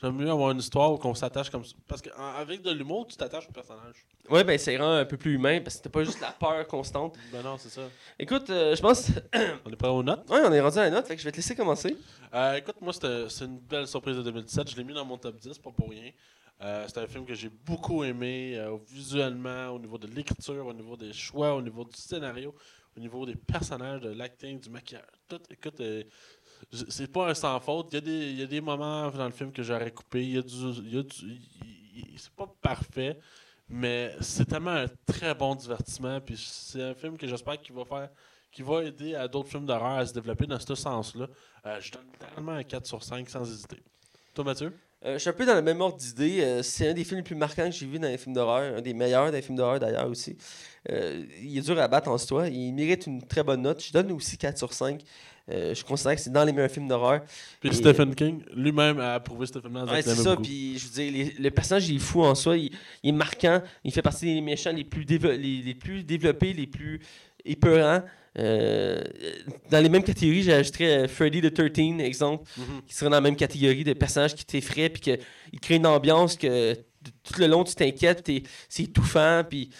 J'aime 0.00 0.14
mieux 0.14 0.30
avoir 0.30 0.52
une 0.52 0.58
histoire 0.58 0.92
où 0.92 1.00
on 1.02 1.14
s'attache 1.14 1.50
comme 1.50 1.64
ça. 1.64 1.74
Parce 1.88 2.00
qu'avec 2.00 2.62
de 2.62 2.70
l'humour, 2.70 3.08
tu 3.08 3.16
t'attaches 3.16 3.48
au 3.48 3.52
personnage. 3.52 4.06
Ouais, 4.30 4.44
ben, 4.44 4.56
ça 4.56 4.70
rend 4.78 4.92
un 4.92 5.04
peu 5.04 5.16
plus 5.16 5.34
humain 5.34 5.58
parce 5.58 5.74
que 5.74 5.78
c'était 5.78 5.88
pas 5.88 6.04
juste 6.04 6.20
la 6.20 6.30
peur 6.30 6.64
constante. 6.68 7.16
Ben 7.32 7.42
non, 7.42 7.58
c'est 7.58 7.68
ça. 7.68 7.82
Écoute, 8.16 8.48
euh, 8.50 8.76
je 8.76 8.80
pense. 8.80 9.10
On 9.64 9.72
est 9.72 9.76
pas 9.76 9.90
aux 9.90 10.04
notes? 10.04 10.30
Ouais, 10.30 10.40
on 10.44 10.52
est 10.52 10.60
rendu 10.60 10.78
à 10.78 10.82
la 10.82 10.90
note, 10.90 11.06
fait 11.06 11.16
que 11.16 11.20
je 11.20 11.24
vais 11.24 11.32
te 11.32 11.36
laisser 11.36 11.56
commencer. 11.56 11.96
Euh, 12.32 12.54
écoute, 12.54 12.76
moi, 12.80 12.92
c'est 12.92 13.44
une 13.44 13.58
belle 13.58 13.88
surprise 13.88 14.16
de 14.16 14.22
2017. 14.22 14.70
Je 14.70 14.76
l'ai 14.76 14.84
mis 14.84 14.94
dans 14.94 15.04
mon 15.04 15.18
top 15.18 15.36
10, 15.36 15.58
pas 15.58 15.70
pour 15.70 15.90
rien. 15.90 16.12
Euh, 16.60 16.84
c'est 16.86 16.98
un 16.98 17.06
film 17.06 17.24
que 17.24 17.34
j'ai 17.34 17.48
beaucoup 17.48 18.04
aimé, 18.04 18.60
visuellement, 18.88 19.70
au 19.70 19.80
niveau 19.80 19.98
de 19.98 20.06
l'écriture, 20.06 20.64
au 20.64 20.72
niveau 20.72 20.96
des 20.96 21.12
choix, 21.12 21.54
au 21.54 21.62
niveau 21.62 21.84
du 21.84 21.96
scénario, 21.96 22.54
au 22.96 23.00
niveau 23.00 23.26
des 23.26 23.34
personnages, 23.36 24.00
de 24.00 24.10
l'acting, 24.10 24.60
du 24.60 24.70
maquillage. 24.70 25.04
Tout, 25.28 25.40
écoute, 25.50 25.80
c'est 26.88 27.10
pas 27.10 27.30
un 27.30 27.34
sans 27.34 27.58
faute. 27.60 27.88
Il 27.92 27.94
y, 27.94 27.98
a 27.98 28.00
des, 28.00 28.32
y 28.32 28.42
a 28.42 28.46
des 28.46 28.60
moments 28.60 29.10
dans 29.10 29.24
le 29.26 29.32
film 29.32 29.52
que 29.52 29.62
j'aurais 29.62 29.90
coupé. 29.90 30.22
Il 30.22 30.34
y 30.34 30.38
a 30.38 30.42
du. 30.42 31.02
du- 31.02 31.40
c'est 32.16 32.32
pas 32.32 32.52
parfait, 32.62 33.18
mais 33.68 34.12
c'est 34.20 34.44
tellement 34.46 34.70
un 34.72 34.86
très 35.06 35.34
bon 35.34 35.54
divertissement. 35.54 36.20
Puis 36.20 36.36
c'est 36.38 36.82
un 36.82 36.94
film 36.94 37.16
que 37.16 37.26
j'espère 37.26 37.60
qu'il 37.60 37.74
va 37.74 37.84
faire. 37.84 38.08
va 38.60 38.84
aider 38.84 39.14
à 39.14 39.26
d'autres 39.28 39.48
films 39.48 39.66
d'horreur 39.66 39.98
à 39.98 40.06
se 40.06 40.12
développer 40.12 40.46
dans 40.46 40.58
ce 40.60 40.74
sens-là. 40.74 41.26
Euh, 41.66 41.80
je 41.80 41.92
donne 41.92 42.06
littéralement 42.12 42.52
un 42.52 42.62
4 42.62 42.86
sur 42.86 43.02
5 43.02 43.28
sans 43.28 43.42
hésiter. 43.50 43.82
Toi, 44.34 44.44
Mathieu? 44.44 44.72
Euh, 45.04 45.14
je 45.14 45.18
suis 45.18 45.30
un 45.30 45.32
peu 45.32 45.46
dans 45.46 45.54
le 45.54 45.62
même 45.62 45.80
ordre 45.80 45.96
d'idée. 45.96 46.40
Euh, 46.42 46.62
c'est 46.62 46.88
un 46.88 46.94
des 46.94 47.04
films 47.04 47.18
les 47.18 47.24
plus 47.24 47.36
marquants 47.36 47.66
que 47.66 47.70
j'ai 47.74 47.86
vu 47.86 47.98
dans 47.98 48.08
les 48.08 48.18
films 48.18 48.34
d'horreur, 48.34 48.76
un 48.78 48.80
des 48.80 48.94
meilleurs 48.94 49.30
les 49.30 49.42
films 49.42 49.56
d'horreur 49.56 49.78
d'ailleurs 49.78 50.08
aussi. 50.08 50.36
Il 50.88 51.56
est 51.58 51.60
dur 51.60 51.78
à 51.78 51.86
battre 51.88 52.08
en 52.08 52.18
soi. 52.18 52.48
Il 52.48 52.72
mérite 52.72 53.06
une 53.06 53.22
très 53.26 53.42
bonne 53.42 53.62
note. 53.62 53.82
Je 53.84 53.92
donne 53.92 54.10
aussi 54.12 54.38
4 54.38 54.56
sur 54.58 54.72
5. 54.72 55.02
Euh, 55.50 55.74
je 55.74 55.82
considère 55.84 56.14
que 56.14 56.20
c'est 56.20 56.32
dans 56.32 56.44
les 56.44 56.52
meilleurs 56.52 56.70
films 56.70 56.88
d'horreur. 56.88 57.22
Puis 57.60 57.70
Et- 57.70 57.72
Stephen 57.72 58.14
King 58.14 58.42
lui-même 58.54 59.00
a 59.00 59.14
approuvé 59.14 59.46
ce 59.46 59.58
film-là. 59.60 59.84
Ouais, 59.86 60.02
c'est 60.02 60.14
ça. 60.14 60.36
Puis 60.36 60.78
je 60.78 60.84
veux 60.86 60.92
dire, 60.92 61.12
les- 61.12 61.42
le 61.42 61.50
personnage 61.50 61.88
il 61.88 61.96
est 61.96 62.00
fou 62.00 62.22
en 62.22 62.34
soi. 62.34 62.56
Il, 62.58 62.70
il 63.02 63.08
est 63.08 63.12
marquant. 63.12 63.62
Il 63.84 63.92
fait 63.92 64.02
partie 64.02 64.26
des 64.26 64.40
méchants 64.42 64.72
les 64.72 64.84
plus, 64.84 65.04
les, 65.04 65.62
les 65.62 65.74
plus 65.74 66.02
développés, 66.04 66.52
les 66.52 66.66
plus 66.66 67.00
épeurants. 67.44 68.02
Euh, 68.38 69.02
dans 69.70 69.82
les 69.82 69.88
mêmes 69.88 70.04
catégories, 70.04 70.42
j'ajouterais 70.42 71.04
euh, 71.04 71.08
Freddy 71.08 71.40
the 71.40 71.52
13, 71.52 72.00
exemple. 72.00 72.44
Mhm. 72.56 72.82
qui 72.86 72.94
serait 72.94 73.06
dans 73.06 73.16
la 73.16 73.20
même 73.22 73.34
catégorie 73.34 73.84
de 73.84 73.94
personnages 73.94 74.34
qui 74.34 74.44
t'effraient 74.44 74.90
puis 74.90 75.00
qu'il 75.00 75.60
crée 75.60 75.76
une 75.76 75.86
ambiance 75.86 76.36
que 76.36 76.74
tout 76.74 77.38
le 77.40 77.46
long 77.46 77.64
tu 77.64 77.74
t'inquiètes, 77.74 78.22
t'es- 78.22 78.42
c'est 78.68 78.82
étouffant 78.84 79.42
puis 79.48 79.70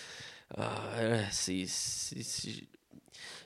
ah, 0.57 0.83
euh, 0.97 1.23
c'est- 1.31 1.67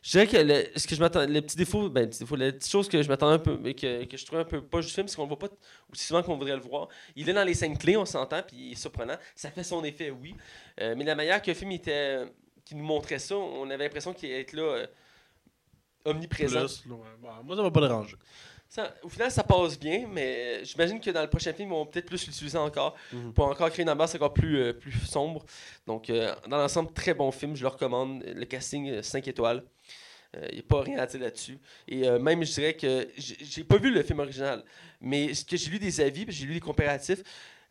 je 0.02 0.10
dirais 0.10 0.26
que 0.26 0.36
le, 0.36 0.64
ce 0.78 0.86
que 0.86 0.94
je 0.96 1.00
m'attends 1.00 1.24
le 1.26 1.40
petit 1.40 1.56
défaut 1.56 1.88
ben 1.88 2.02
le 2.02 2.08
petit 2.10 2.18
défaut 2.20 2.34
la 2.36 2.50
petite 2.52 2.70
chose 2.70 2.88
que 2.88 3.00
je 3.02 3.08
m'attendais 3.08 3.34
un 3.34 3.38
peu 3.38 3.56
mais 3.60 3.72
que, 3.74 4.04
que 4.04 4.16
je 4.16 4.26
trouvais 4.26 4.42
un 4.42 4.44
peu 4.44 4.60
pas 4.60 4.80
juste 4.80 4.94
film 4.94 5.06
c'est 5.08 5.14
qu'on 5.16 5.22
le 5.22 5.28
voit 5.28 5.38
pas 5.38 5.48
aussi 5.92 6.04
souvent 6.04 6.22
qu'on 6.22 6.36
voudrait 6.36 6.56
le 6.56 6.60
voir 6.62 6.88
il 7.16 7.28
est 7.28 7.32
dans 7.32 7.44
les 7.44 7.54
scènes 7.54 7.78
clés 7.78 7.96
on 7.96 8.04
s'entend 8.04 8.42
puis 8.42 8.56
il 8.56 8.72
est 8.72 8.74
surprenant 8.74 9.16
ça 9.36 9.50
fait 9.50 9.64
son 9.64 9.82
effet 9.84 10.10
oui 10.10 10.34
Euh, 10.80 10.94
mais 10.96 11.04
la 11.04 11.14
manière 11.14 11.40
que 11.40 11.50
le 11.50 11.54
film 11.54 11.70
était 11.72 12.24
qui 12.64 12.74
nous 12.74 12.84
montrait 12.84 13.18
ça 13.20 13.36
on 13.36 13.70
avait 13.70 13.84
l'impression 13.84 14.12
qu'il 14.12 14.30
allait 14.30 14.40
être 14.40 14.52
là 14.54 14.62
euh, 14.62 14.86
omniprésent 16.04 16.60
Plus, 16.66 16.82
là, 16.88 16.94
ouais. 16.96 17.00
Bon, 17.20 17.28
moi, 17.44 17.56
ça 17.56 17.62
m'a 17.62 17.70
pas 17.70 17.80
dérangé. 17.80 18.16
ça- 18.68 18.94
au 19.02 19.08
final, 19.08 19.30
ça 19.30 19.42
passe 19.44 19.78
bien, 19.78 20.06
mais 20.10 20.64
j'imagine 20.64 20.98
que 21.00 21.10
dans 21.10 21.20
le 21.22 21.28
prochain 21.28 21.52
film, 21.52 21.68
ils 21.68 21.72
vont 21.72 21.86
peut-être 21.86 22.06
plus 22.06 22.26
l'utiliser 22.26 22.58
encore 22.58 22.96
Mhm. 23.12 23.32
pour 23.34 23.46
encore 23.46 23.70
créer 23.70 23.82
une 23.84 23.90
ambiance 23.90 24.14
encore 24.14 24.32
plus, 24.32 24.58
euh, 24.60 24.72
plus 24.72 24.92
sombre. 25.06 25.44
Donc, 25.86 26.08
euh, 26.10 26.34
dans 26.48 26.56
l'ensemble, 26.56 26.92
très 26.92 27.14
bon 27.14 27.30
film. 27.30 27.54
Je 27.54 27.62
le 27.62 27.68
recommande. 27.68 28.24
Le 28.24 28.44
casting, 28.46 29.02
5 29.02 29.28
étoiles. 29.28 29.62
Il 30.50 30.54
n'y 30.54 30.60
a 30.60 30.62
pas 30.62 30.80
rien 30.82 30.98
à 30.98 31.06
dire 31.06 31.20
là-dessus. 31.20 31.58
Et 31.88 32.08
euh, 32.08 32.18
même, 32.18 32.42
je 32.44 32.52
dirais 32.52 32.74
que 32.74 33.08
j'ai 33.16 33.64
pas 33.64 33.76
vu 33.76 33.90
le 33.92 34.02
film 34.02 34.20
original, 34.20 34.64
mais 35.00 35.34
ce 35.34 35.44
que 35.44 35.56
j'ai 35.56 35.70
lu 35.70 35.78
des 35.78 36.00
avis, 36.00 36.24
j'ai 36.28 36.46
lu 36.46 36.54
des 36.54 36.60
comparatifs. 36.60 37.22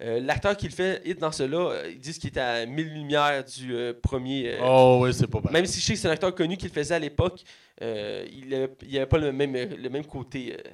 euh, 0.02 0.20
L'acteur 0.20 0.56
qui 0.56 0.68
le 0.68 0.72
fait, 0.74 1.02
Hit 1.06 1.20
dans 1.20 1.32
cela, 1.32 1.58
euh, 1.58 1.90
ils 1.92 2.00
disent 2.00 2.20
qu'il 2.20 2.30
est 2.32 2.38
à 2.40 2.66
1000 2.66 2.88
lumières 2.94 3.44
du 3.44 3.74
euh, 3.76 3.94
premier. 4.00 4.54
euh, 4.54 4.60
Oh, 4.64 5.00
oui, 5.02 5.14
c'est 5.14 5.28
pas 5.28 5.42
mal. 5.42 5.54
même 5.54 5.66
si 5.66 5.80
je 5.80 5.86
sais 5.86 5.94
que 5.94 6.00
c'est 6.00 6.08
un 6.08 6.12
acteur 6.12 6.34
connu 6.36 6.56
qui 6.58 6.66
le 6.68 6.72
faisait 6.72 6.94
à 6.96 7.00
l'époque, 7.00 7.44
euh, 7.82 8.26
il 8.32 8.48
n'y 8.90 8.98
avait 8.98 9.06
pas 9.08 9.18
le 9.18 9.32
même, 9.32 9.54
le 9.54 9.90
même 9.90 10.06
côté, 10.06 10.56
euh, 10.56 10.70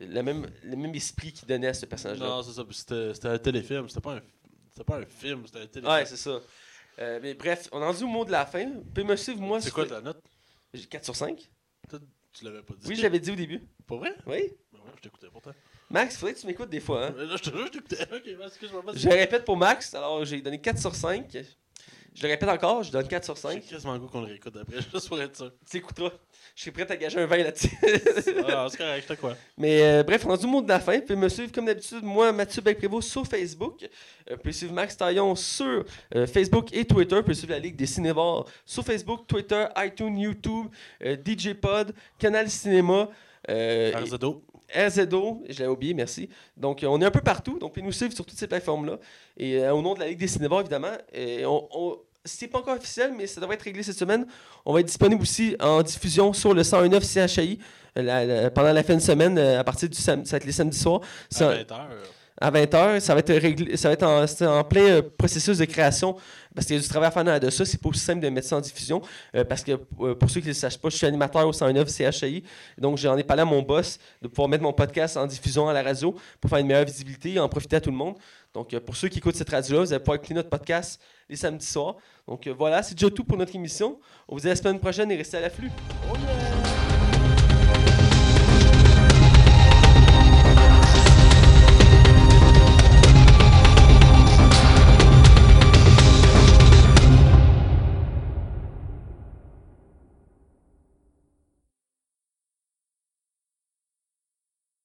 le, 0.00 0.22
même, 0.22 0.46
le 0.62 0.76
même 0.76 0.94
esprit 0.94 1.32
qu'il 1.32 1.48
donnait 1.48 1.68
à 1.68 1.74
ce 1.74 1.86
personnage-là. 1.86 2.26
Non, 2.26 2.42
c'est 2.42 2.52
ça. 2.52 2.64
C'était 3.14 3.28
un 3.28 3.38
téléfilm. 3.38 3.88
C'était 3.88 4.00
pas 4.02 4.16
un, 4.16 4.82
pas 4.84 4.98
un 4.98 5.06
film, 5.06 5.42
c'était 5.46 5.60
un 5.60 5.66
téléfilm. 5.68 5.90
Ouais, 5.94 6.04
c'est 6.04 6.16
ça. 6.18 6.38
Euh, 7.00 7.18
mais 7.22 7.32
bref, 7.34 7.68
on 7.72 7.80
en 7.82 7.92
dit 7.94 8.04
au 8.04 8.08
mot 8.08 8.24
de 8.26 8.30
la 8.30 8.44
fin. 8.46 8.66
Vous 8.66 8.82
pouvez 8.94 9.04
me 9.04 9.16
suivre, 9.16 9.40
moi. 9.40 9.60
c'est 9.60 9.70
quoi 9.70 9.86
ta 9.86 10.00
note? 10.00 10.22
4 10.78 11.04
sur 11.04 11.16
5. 11.16 11.50
Toi, 11.88 11.98
Tu 12.32 12.44
l'avais 12.44 12.62
pas 12.62 12.74
dit. 12.74 12.88
Oui, 12.88 12.96
je 12.96 13.02
l'avais 13.02 13.20
dit 13.20 13.30
au 13.30 13.36
début. 13.36 13.60
Pas 13.86 13.96
vrai? 13.96 14.14
Oui. 14.26 14.52
Ben 14.72 14.78
ouais, 14.80 14.90
je 14.96 15.00
t'écoutais 15.02 15.28
pourtant. 15.30 15.52
Max, 15.90 16.14
il 16.14 16.18
faudrait 16.18 16.34
que 16.34 16.40
tu 16.40 16.46
m'écoutes 16.46 16.70
des 16.70 16.80
fois. 16.80 17.06
Hein? 17.08 17.14
Là, 17.16 17.36
je 17.36 17.42
te 17.42 17.56
jure, 17.56 17.66
je 17.66 17.72
t'écoutais. 17.72 18.02
Ok, 18.14 18.22
ben, 18.38 18.46
excuse-moi. 18.46 18.82
vas-y. 18.84 18.98
Je 18.98 19.08
répète 19.08 19.44
pour 19.44 19.56
Max, 19.56 19.94
alors 19.94 20.24
j'ai 20.24 20.40
donné 20.40 20.60
4 20.60 20.78
sur 20.78 20.94
5. 20.94 21.36
Je 22.14 22.22
le 22.22 22.28
répète 22.28 22.48
encore, 22.48 22.82
je 22.84 22.92
donne 22.92 23.08
4 23.08 23.24
sur 23.24 23.34
J'ai 23.34 23.40
5. 23.40 23.66
quasiment 23.68 23.94
le 23.94 23.98
goût 23.98 24.06
qu'on 24.06 24.20
le 24.20 24.26
réécoute 24.28 24.54
après, 24.56 24.76
juste 24.92 25.08
pour 25.08 25.20
être 25.20 25.36
sûr. 25.36 25.52
Tu 25.68 25.78
écouteras. 25.78 26.10
Je 26.54 26.62
suis 26.62 26.70
prêt 26.70 26.88
à 26.88 26.96
gager 26.96 27.18
un 27.20 27.26
20 27.26 27.36
là-dessus. 27.38 27.70
Ah, 28.48 28.66
c'est 28.70 28.76
correct, 28.78 29.16
crois. 29.16 29.36
Mais 29.58 29.82
euh, 29.82 30.02
bref, 30.04 30.24
on 30.24 30.30
a 30.32 30.36
du 30.36 30.46
mot 30.46 30.62
de 30.62 30.68
la 30.68 30.78
fin. 30.78 30.94
Vous 30.94 31.02
pouvez 31.02 31.16
me 31.16 31.28
suivre 31.28 31.50
comme 31.50 31.66
d'habitude, 31.66 32.04
moi, 32.04 32.30
Mathieu 32.30 32.62
Belprévost, 32.62 33.08
sur 33.10 33.26
Facebook. 33.26 33.82
Euh, 33.82 34.34
vous 34.34 34.36
pouvez 34.36 34.52
suivre 34.52 34.72
Max 34.72 34.96
Taillon 34.96 35.34
sur 35.34 35.84
euh, 36.14 36.26
Facebook 36.28 36.72
et 36.72 36.84
Twitter. 36.84 37.16
Vous 37.16 37.22
pouvez 37.22 37.34
suivre 37.34 37.52
la 37.52 37.58
Ligue 37.58 37.74
des 37.76 37.86
Cinévores 37.86 38.48
sur 38.64 38.84
Facebook, 38.84 39.26
Twitter, 39.26 39.66
iTunes, 39.78 40.16
YouTube, 40.16 40.66
euh, 41.04 41.16
DJ 41.16 41.54
Pod, 41.54 41.92
Canal 42.18 42.48
Cinéma. 42.48 43.08
Euh, 43.50 43.90
et- 43.90 44.18
RZO. 44.74 45.42
Je 45.48 45.58
l'avais 45.60 45.66
oublié, 45.72 45.94
merci. 45.94 46.28
Donc, 46.56 46.82
euh, 46.82 46.86
on 46.88 47.00
est 47.00 47.04
un 47.04 47.10
peu 47.10 47.20
partout. 47.20 47.58
Donc, 47.58 47.72
pouvez 47.74 47.84
nous 47.84 47.92
suivre 47.92 48.14
sur 48.14 48.24
toutes 48.24 48.38
ces 48.38 48.46
plateformes-là. 48.46 48.98
Et 49.36 49.58
euh, 49.58 49.74
au 49.74 49.82
nom 49.82 49.94
de 49.94 50.00
la 50.00 50.08
Ligue 50.08 50.18
des 50.18 50.28
Cinévores, 50.28 50.60
évidemment, 50.60 50.92
et 51.12 51.44
on, 51.46 51.68
on- 51.72 51.98
c'est 52.26 52.48
pas 52.48 52.58
encore 52.60 52.76
officiel, 52.76 53.12
mais 53.16 53.26
ça 53.26 53.38
devrait 53.40 53.56
être 53.56 53.62
réglé 53.62 53.82
cette 53.82 53.98
semaine. 53.98 54.26
On 54.64 54.72
va 54.72 54.80
être 54.80 54.86
disponible 54.86 55.20
aussi 55.20 55.56
en 55.60 55.82
diffusion 55.82 56.32
sur 56.32 56.54
le 56.54 56.62
109 56.64 57.04
CHI 57.04 57.58
euh, 57.98 58.02
la- 58.02 58.24
la- 58.24 58.50
pendant 58.50 58.72
la 58.72 58.82
fin 58.82 58.94
de 58.94 59.00
semaine, 59.00 59.38
à 59.38 59.62
partir 59.62 59.88
du 59.90 59.98
samedi, 59.98 60.26
ça 60.28 60.36
va 60.36 60.38
être 60.38 60.46
les 60.46 60.52
samedis 60.52 60.78
soirs. 60.78 61.00
C'est 61.28 61.44
À 61.44 61.48
un- 61.50 61.54
20h. 61.56 61.86
À 62.40 62.50
20h. 62.50 63.00
Ça 63.00 63.14
va 63.14 63.20
être 63.20 63.32
réglé, 63.32 63.76
ça 63.76 63.88
va 63.88 63.94
être 63.94 64.46
en, 64.46 64.64
plein 64.64 64.82
euh, 64.82 65.02
processus 65.02 65.58
de 65.58 65.64
création 65.64 66.16
parce 66.54 66.66
qu'il 66.66 66.76
y 66.76 66.78
a 66.78 66.82
du 66.82 66.88
travail 66.88 67.08
à 67.08 67.10
faire 67.10 67.24
dans 67.24 67.38
de 67.38 67.50
ça. 67.50 67.64
C'est 67.64 67.80
pas 67.80 67.88
aussi 67.88 68.00
simple 68.00 68.20
de 68.20 68.28
mettre 68.28 68.48
ça 68.48 68.56
en 68.56 68.60
diffusion 68.60 69.02
euh, 69.34 69.44
parce 69.44 69.62
que 69.62 69.72
euh, 70.00 70.14
pour 70.14 70.30
ceux 70.30 70.40
qui 70.40 70.46
ne 70.46 70.50
le 70.50 70.54
sachent 70.54 70.78
pas, 70.78 70.88
je 70.88 70.96
suis 70.96 71.06
animateur 71.06 71.46
au 71.46 71.52
109 71.52 71.88
CHI. 71.88 72.44
Donc 72.78 72.98
j'en 72.98 73.16
ai 73.16 73.24
parlé 73.24 73.42
à 73.42 73.44
mon 73.44 73.62
boss 73.62 73.98
de 74.22 74.28
pouvoir 74.28 74.48
mettre 74.48 74.62
mon 74.62 74.72
podcast 74.72 75.16
en 75.16 75.26
diffusion 75.26 75.68
à 75.68 75.72
la 75.72 75.82
radio 75.82 76.14
pour 76.40 76.50
faire 76.50 76.58
une 76.58 76.66
meilleure 76.66 76.84
visibilité 76.84 77.34
et 77.34 77.40
en 77.40 77.48
profiter 77.48 77.76
à 77.76 77.80
tout 77.80 77.90
le 77.90 77.96
monde. 77.96 78.16
Donc 78.52 78.76
pour 78.80 78.96
ceux 78.96 79.08
qui 79.08 79.18
écoutent 79.18 79.36
cette 79.36 79.50
radio-là, 79.50 79.80
vous 79.80 79.92
allez 79.92 80.00
pouvoir 80.00 80.16
écouter 80.16 80.34
notre 80.34 80.50
podcast 80.50 81.00
les 81.28 81.36
samedis 81.36 81.66
soirs. 81.66 81.96
Donc 82.28 82.46
voilà, 82.48 82.82
c'est 82.82 82.94
déjà 82.94 83.10
tout 83.10 83.24
pour 83.24 83.36
notre 83.36 83.54
émission. 83.56 83.98
On 84.28 84.34
vous 84.34 84.40
dit 84.40 84.46
à 84.46 84.50
la 84.50 84.56
semaine 84.56 84.78
prochaine 84.78 85.10
et 85.10 85.16
restez 85.16 85.38
à 85.38 85.40
l'afflux. 85.40 85.70